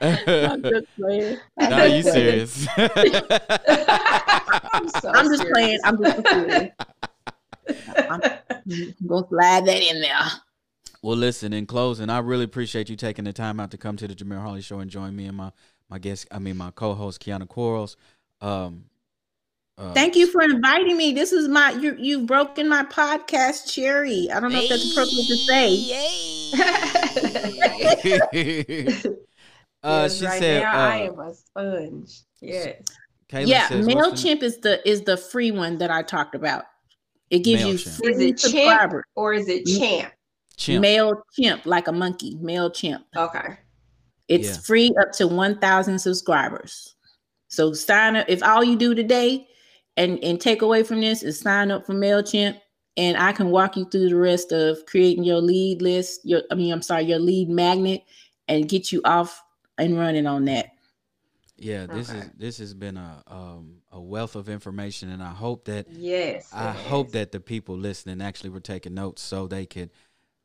I'm 0.00 0.62
just 0.62 0.86
playing. 0.98 1.36
I'm 1.58 1.70
Nah, 1.70 1.88
just 1.88 1.96
you 1.96 2.02
playing. 2.12 2.46
serious? 2.46 2.66
I'm, 4.72 4.88
so 4.88 5.10
I'm 5.14 5.26
just 5.26 5.42
serious. 5.42 5.52
playing. 5.52 5.78
I'm 5.84 6.02
just 6.02 6.24
playing. 6.24 6.72
I'm 8.10 8.20
gonna 9.06 9.26
slide 9.28 9.66
that 9.66 9.82
in 9.82 10.00
there. 10.00 10.18
well, 11.02 11.16
listen. 11.16 11.52
In 11.52 11.66
closing, 11.66 12.10
I 12.10 12.18
really 12.18 12.44
appreciate 12.44 12.88
you 12.88 12.96
taking 12.96 13.24
the 13.24 13.32
time 13.32 13.60
out 13.60 13.70
to 13.70 13.78
come 13.78 13.96
to 13.96 14.08
the 14.08 14.14
Jamille 14.14 14.40
Harley 14.40 14.60
Show 14.62 14.80
and 14.80 14.90
join 14.90 15.14
me 15.16 15.26
and 15.26 15.36
my 15.36 15.52
my 15.94 15.98
guest. 16.00 16.26
I 16.32 16.40
mean, 16.40 16.56
my 16.56 16.72
co-host 16.72 17.24
Quiana 17.24 17.46
Quarles. 17.48 17.96
Um, 18.40 18.86
uh, 19.78 19.92
Thank 19.94 20.16
you 20.16 20.26
for 20.26 20.42
inviting 20.42 20.96
me. 20.96 21.12
This 21.12 21.32
is 21.32 21.46
my 21.46 21.70
you 21.70 21.94
you've 21.96 22.26
broken 22.26 22.68
my 22.68 22.82
podcast 22.84 23.72
cherry. 23.72 24.28
I 24.28 24.40
don't 24.40 24.50
know 24.52 24.60
if 24.60 24.68
that's 24.68 24.90
appropriate 24.90 25.26
to 25.28 25.36
say. 25.46 25.70
uh, 29.84 30.08
Yes, 30.08 30.18
she 30.18 30.26
right 30.26 30.38
said, 30.40 30.62
now 30.64 30.72
uh, 30.72 30.88
I 30.90 30.96
am 31.02 31.18
a 31.20 31.32
sponge. 31.32 32.22
Yes. 32.40 32.82
Kayla 33.28 33.46
yeah, 33.46 33.68
says, 33.68 33.86
what's 33.86 34.22
the- 34.22 34.44
is 34.44 34.58
the 34.58 34.88
is 34.88 35.02
the 35.02 35.16
free 35.16 35.52
one 35.52 35.78
that 35.78 35.92
I 35.92 36.02
talked 36.02 36.34
about. 36.34 36.64
It 37.30 37.40
gives 37.40 37.64
you 37.64 37.78
free 37.78 38.14
Is 38.14 38.20
it 38.20 38.38
Chimp? 38.50 38.94
Or 39.14 39.32
is 39.32 39.48
it 39.48 39.64
Mm. 39.64 39.78
champ? 39.78 40.12
Chimp. 40.56 40.84
MailChimp, 40.84 41.66
like 41.66 41.86
a 41.88 41.92
monkey, 41.92 42.36
MailChimp. 42.36 43.02
Okay. 43.16 43.58
It's 44.28 44.48
Yeah. 44.48 44.56
free 44.62 44.92
up 45.00 45.12
to 45.12 45.28
1,000 45.28 45.98
subscribers. 45.98 46.94
So 47.48 47.72
sign 47.72 48.16
up. 48.16 48.26
If 48.28 48.42
all 48.42 48.64
you 48.64 48.76
do 48.76 48.94
today 48.94 49.46
and, 49.96 50.22
and 50.24 50.40
take 50.40 50.62
away 50.62 50.82
from 50.82 51.00
this 51.00 51.22
is 51.22 51.38
sign 51.38 51.70
up 51.70 51.86
for 51.86 51.94
MailChimp, 51.94 52.58
and 52.96 53.16
I 53.16 53.32
can 53.32 53.50
walk 53.50 53.76
you 53.76 53.84
through 53.86 54.08
the 54.08 54.16
rest 54.16 54.52
of 54.52 54.84
creating 54.86 55.24
your 55.24 55.40
lead 55.40 55.82
list, 55.82 56.20
your 56.24 56.42
I 56.50 56.54
mean, 56.54 56.72
I'm 56.72 56.82
sorry, 56.82 57.04
your 57.04 57.18
lead 57.18 57.48
magnet, 57.48 58.02
and 58.48 58.68
get 58.68 58.92
you 58.92 59.00
off 59.04 59.42
and 59.78 59.98
running 59.98 60.26
on 60.26 60.44
that. 60.46 60.70
Yeah, 61.56 61.86
this 61.86 62.10
is 62.10 62.30
this 62.36 62.58
has 62.58 62.74
been 62.74 62.96
a 62.96 63.22
um 63.26 63.78
a 63.92 64.00
wealth 64.00 64.36
of 64.36 64.48
information, 64.48 65.10
and 65.10 65.22
I 65.22 65.32
hope 65.32 65.64
that 65.66 65.86
Yes. 65.90 66.50
I 66.52 66.72
yes. 66.72 66.86
hope 66.86 67.12
that 67.12 67.32
the 67.32 67.40
people 67.40 67.76
listening 67.76 68.20
actually 68.20 68.50
were 68.50 68.60
taking 68.60 68.94
notes 68.94 69.22
so 69.22 69.46
they 69.46 69.66
could 69.66 69.90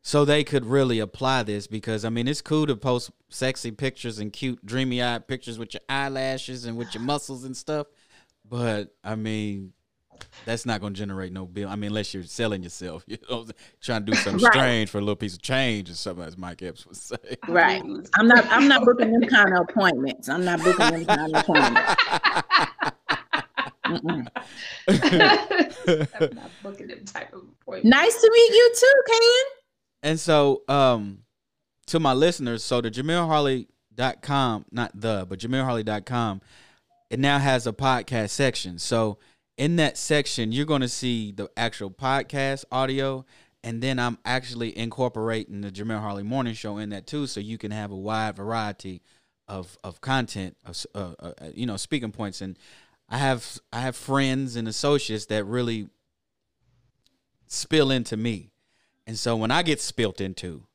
so 0.10 0.26
they 0.26 0.44
could 0.44 0.66
really 0.66 0.98
apply 0.98 1.44
this 1.44 1.68
because 1.68 2.04
I 2.04 2.10
mean 2.10 2.28
it's 2.28 2.42
cool 2.42 2.66
to 2.66 2.76
post 2.76 3.12
sexy 3.30 3.70
pictures 3.70 4.18
and 4.18 4.34
cute 4.34 4.66
dreamy 4.66 5.04
eyed 5.04 5.28
pictures 5.28 5.60
with 5.60 5.76
your 5.76 5.82
eyelashes 5.88 6.66
and 6.66 6.76
with 6.76 6.96
your 6.96 7.04
muscles 7.04 7.44
and 7.44 7.56
stuff, 7.56 7.86
but 8.44 8.96
I 9.04 9.14
mean 9.14 9.72
that's 10.46 10.66
not 10.66 10.82
going 10.82 10.96
to 10.96 10.98
generate 10.98 11.32
no 11.32 11.46
bill. 11.46 11.70
I 11.70 11.76
mean 11.76 11.90
unless 11.90 12.12
you're 12.12 12.24
selling 12.24 12.64
yourself, 12.64 13.04
you 13.08 13.20
know, 13.30 13.46
trying 13.82 14.04
to 14.04 14.12
do 14.12 14.18
something 14.18 14.44
Right. 14.44 14.52
strange 14.54 14.90
for 14.90 14.98
a 14.98 15.02
little 15.02 15.16
piece 15.16 15.36
of 15.36 15.44
change 15.44 15.92
or 15.92 15.94
something 15.94 16.26
as 16.26 16.40
Mike 16.40 16.64
Epps 16.64 16.88
would 16.88 16.98
say. 16.98 17.18
Right. 17.48 17.84
I'm 18.16 18.28
not 18.28 18.48
I'm 18.50 18.68
not 18.68 18.86
booking 18.86 19.12
them 19.12 19.30
kind 19.30 19.54
of 19.54 19.68
appointments. 19.70 20.28
I'm 20.28 20.44
not 20.44 20.58
booking 20.64 20.90
them 20.90 21.06
kind 21.06 21.36
of 21.36 21.44
appointments. 21.44 21.96
I'm 23.86 24.24
not 26.34 26.52
booking 26.64 26.88
them 26.88 27.06
type 27.06 27.32
of 27.32 27.44
appointment. 27.62 27.86
Nice 27.96 28.20
to 28.20 28.32
meet 28.34 28.54
you 28.56 28.74
too, 28.76 29.14
Kaylin. 29.14 29.59
And 30.02 30.20
so, 30.20 30.64
um, 30.68 31.20
to 31.88 32.00
my 32.00 32.14
listeners, 32.14 32.64
so 32.64 32.82
the 32.82 32.92
JamilleHarley.com, 32.92 34.66
not 34.72 34.92
the, 35.00 35.26
but 35.28 35.40
JamilleHarley.com, 35.40 36.42
it 37.10 37.20
now 37.20 37.40
has 37.40 37.66
a 37.66 37.74
podcast 37.74 38.30
section. 38.30 38.78
So 38.78 39.18
in 39.58 39.76
that 39.76 39.98
section, 39.98 40.52
you're 40.52 40.66
going 40.66 40.82
to 40.82 40.88
see 40.88 41.32
the 41.32 41.50
actual 41.58 41.92
podcast 41.92 42.66
audio. 42.72 43.26
And 43.64 43.82
then 43.82 44.00
I'm 44.00 44.18
actually 44.24 44.78
incorporating 44.78 45.62
the 45.62 45.70
Jamille 45.70 46.00
Harley 46.00 46.24
Morning 46.24 46.54
Show 46.54 46.78
in 46.78 46.90
that 46.92 47.08
too, 47.08 47.28
so 47.28 47.42
you 47.42 47.58
can 47.58 47.72
have 47.72 47.92
a 47.92 47.96
wide 47.96 48.38
variety 48.38 49.02
of 49.50 49.78
of 49.84 50.00
content, 50.00 50.56
of 50.66 50.86
uh, 50.96 51.14
uh, 51.20 51.34
uh, 51.42 51.50
you 51.54 51.66
know, 51.66 51.76
speaking 51.76 52.14
points. 52.14 52.40
And 52.40 52.58
I 53.10 53.18
have 53.18 53.60
I 53.74 53.82
have 53.82 53.98
friends 53.98 54.56
and 54.56 54.66
associates 54.66 55.26
that 55.26 55.44
really 55.44 55.90
spill 57.48 57.92
into 57.92 58.16
me 58.16 58.49
And 59.10 59.18
so 59.18 59.36
when 59.36 59.50
I 59.50 59.64
get 59.64 59.82
spilt 59.82 60.22
into, 60.22 60.66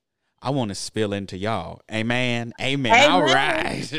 I 0.43 0.51
want 0.51 0.71
to 0.71 0.75
spill 0.75 1.13
into 1.13 1.39
y'all. 1.39 1.83
Amen. 1.89 2.53
Amen. 2.61 3.09
All 3.09 3.23
right. 3.23 3.77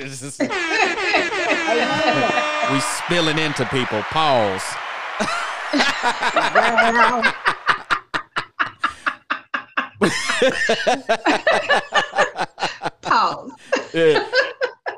we 2.70 2.80
spilling 2.82 3.38
into 3.38 3.66
people. 3.68 4.02
Pause. 4.12 4.62
Pause. 13.02 13.52
Yeah. 13.94 14.28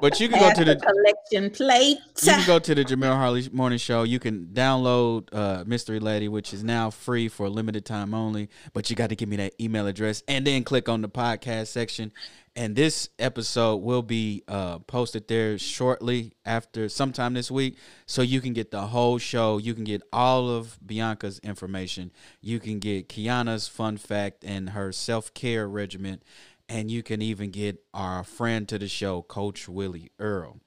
But 0.02 0.20
you 0.20 0.30
can 0.30 0.40
go 0.40 0.54
to 0.54 0.66
the 0.66 0.76
the 0.76 0.86
collection 0.86 1.52
plate. 1.52 1.98
you 2.22 2.32
can 2.32 2.48
go 2.48 2.60
to 2.60 2.76
the 2.76 2.84
Jamille 2.84 3.16
Harley 3.16 3.48
Morning 3.52 3.78
Show. 3.78 4.04
You 4.04 4.20
can 4.20 4.48
download 4.54 5.30
uh, 5.34 5.64
Mystery 5.66 6.00
Lady, 6.00 6.28
which 6.28 6.54
is 6.54 6.64
now 6.64 6.90
free 6.90 7.28
for 7.28 7.48
a 7.48 7.50
limited 7.50 7.86
time 7.86 8.14
only. 8.14 8.50
But 8.74 8.90
you 8.90 8.96
got 8.96 9.10
to 9.10 9.16
give 9.16 9.30
me 9.30 9.38
that 9.38 9.54
email 9.60 9.88
address 9.88 10.24
and 10.28 10.46
then 10.46 10.64
click 10.64 10.90
on 10.90 11.02
the 11.02 11.10
podcast 11.10 11.68
section. 11.68 12.12
And 12.56 12.76
this 12.76 13.10
episode 13.20 13.78
will 13.78 14.02
be 14.02 14.44
uh, 14.48 14.80
posted 14.80 15.28
there 15.28 15.60
shortly 15.60 16.34
after 16.44 16.90
sometime 16.90 17.36
this 17.36 17.52
week. 17.52 17.78
So 18.08 18.24
you 18.24 18.42
can 18.42 18.54
get 18.54 18.72
the 18.72 18.88
whole 18.88 19.20
show. 19.20 19.60
You 19.60 19.76
can 19.76 19.84
get 19.84 20.02
all 20.12 20.50
of 20.50 20.80
Bianca's 20.84 21.38
information. 21.40 22.12
You 22.42 22.60
can 22.60 22.80
get 22.80 23.10
Quiana's 23.10 23.68
fun 23.68 23.98
fact 23.98 24.44
and 24.44 24.72
her 24.72 24.92
self 24.92 25.34
care 25.36 25.68
regimen. 25.68 26.24
And 26.70 26.92
you 26.92 27.02
can 27.02 27.22
even 27.22 27.52
get 27.52 27.80
our 27.94 28.24
friend 28.24 28.68
to 28.70 28.78
the 28.78 28.88
show, 28.88 29.22
Coach 29.22 29.70
Willie 29.70 30.12
Earl. 30.20 30.60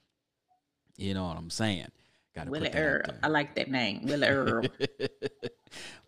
You 0.97 1.14
know 1.14 1.27
what 1.27 1.36
I'm 1.36 1.51
saying? 1.51 1.89
Got 2.35 2.44
to 2.44 2.51
Willie 2.51 2.66
put 2.66 2.72
that 2.72 2.78
out 2.78 2.85
Earl. 2.85 3.18
I 3.22 3.28
like 3.28 3.55
that 3.56 3.70
name. 3.70 4.02
Willie 4.05 4.27
Earl. 4.28 4.64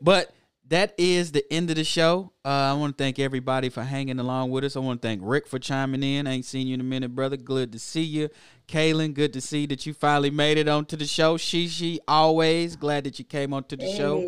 but 0.01 0.33
that 0.69 0.95
is 0.97 1.33
the 1.33 1.45
end 1.53 1.69
of 1.69 1.77
the 1.77 1.85
show. 1.85 2.33
Uh, 2.45 2.49
I 2.49 2.73
want 2.73 2.97
to 2.97 3.05
thank 3.05 3.19
everybody 3.19 3.69
for 3.69 3.83
hanging 3.83 4.19
along 4.19 4.51
with 4.51 4.65
us. 4.65 4.75
I 4.75 4.79
want 4.79 5.03
to 5.03 5.07
thank 5.07 5.21
Rick 5.23 5.47
for 5.47 5.59
chiming 5.59 6.03
in. 6.03 6.27
I 6.27 6.33
ain't 6.33 6.47
seen 6.47 6.67
you 6.67 6.75
in 6.75 6.81
a 6.81 6.85
minute, 6.85 7.15
brother. 7.15 7.37
Good 7.37 7.73
to 7.73 7.79
see 7.79 8.03
you. 8.03 8.31
Kaylin, 8.69 9.13
good 9.13 9.35
to 9.35 9.41
see 9.43 9.67
that 9.67 9.85
you 9.85 9.93
finally 9.93 10.31
made 10.31 10.57
it 10.57 10.69
onto 10.69 10.97
the 10.97 11.05
show. 11.05 11.37
Shishi, 11.37 11.99
always 12.09 12.77
glad 12.77 13.05
that 13.05 13.19
you 13.19 13.25
came 13.27 13.53
onto 13.53 13.77
the 13.77 13.91
show. 13.95 14.21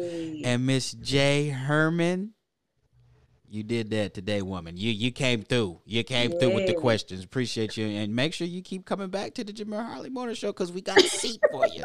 And 0.45 0.67
Miss 0.67 0.93
J 0.93 1.49
Herman, 1.49 2.34
you 3.55 3.63
did 3.63 3.91
that 3.91 4.15
today, 4.15 4.43
woman. 4.43 4.77
You 4.77 4.91
you 4.91 5.13
came 5.13 5.43
through. 5.43 5.81
You 5.85 6.03
came 6.03 6.33
through 6.33 6.55
with 6.55 6.67
the 6.67 6.75
questions. 6.75 7.25
Appreciate 7.25 7.77
you. 7.77 7.87
And 7.87 8.15
make 8.15 8.35
sure 8.35 8.47
you 8.47 8.63
keep 8.63 8.85
coming 8.85 9.09
back 9.09 9.35
to 9.35 9.45
the 9.45 9.53
Jamille 9.53 9.87
Harley 9.87 10.11
Morning 10.11 10.35
Show 10.35 10.49
because 10.49 10.73
we 10.73 10.81
got 10.81 10.99
a 10.99 11.09
seat 11.09 11.41
for 11.51 11.67
you. 11.69 11.83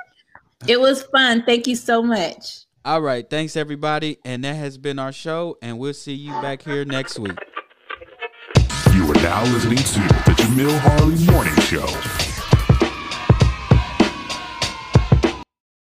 it 0.67 0.79
was 0.79 1.03
fun. 1.03 1.43
Thank 1.45 1.67
you 1.67 1.75
so 1.75 2.01
much. 2.01 2.65
All 2.83 3.01
right. 3.01 3.29
Thanks, 3.29 3.55
everybody. 3.55 4.17
And 4.25 4.43
that 4.43 4.55
has 4.55 4.77
been 4.77 4.99
our 4.99 5.11
show. 5.11 5.57
And 5.61 5.77
we'll 5.77 5.93
see 5.93 6.13
you 6.13 6.31
back 6.41 6.61
here 6.63 6.85
next 6.85 7.19
week. 7.19 7.37
You 8.93 9.11
are 9.11 9.21
now 9.21 9.43
listening 9.43 9.77
to 9.77 9.99
the 10.25 10.35
Jamille 10.37 10.79
Harley 10.79 11.25
Morning 11.31 11.55
Show. 11.61 12.18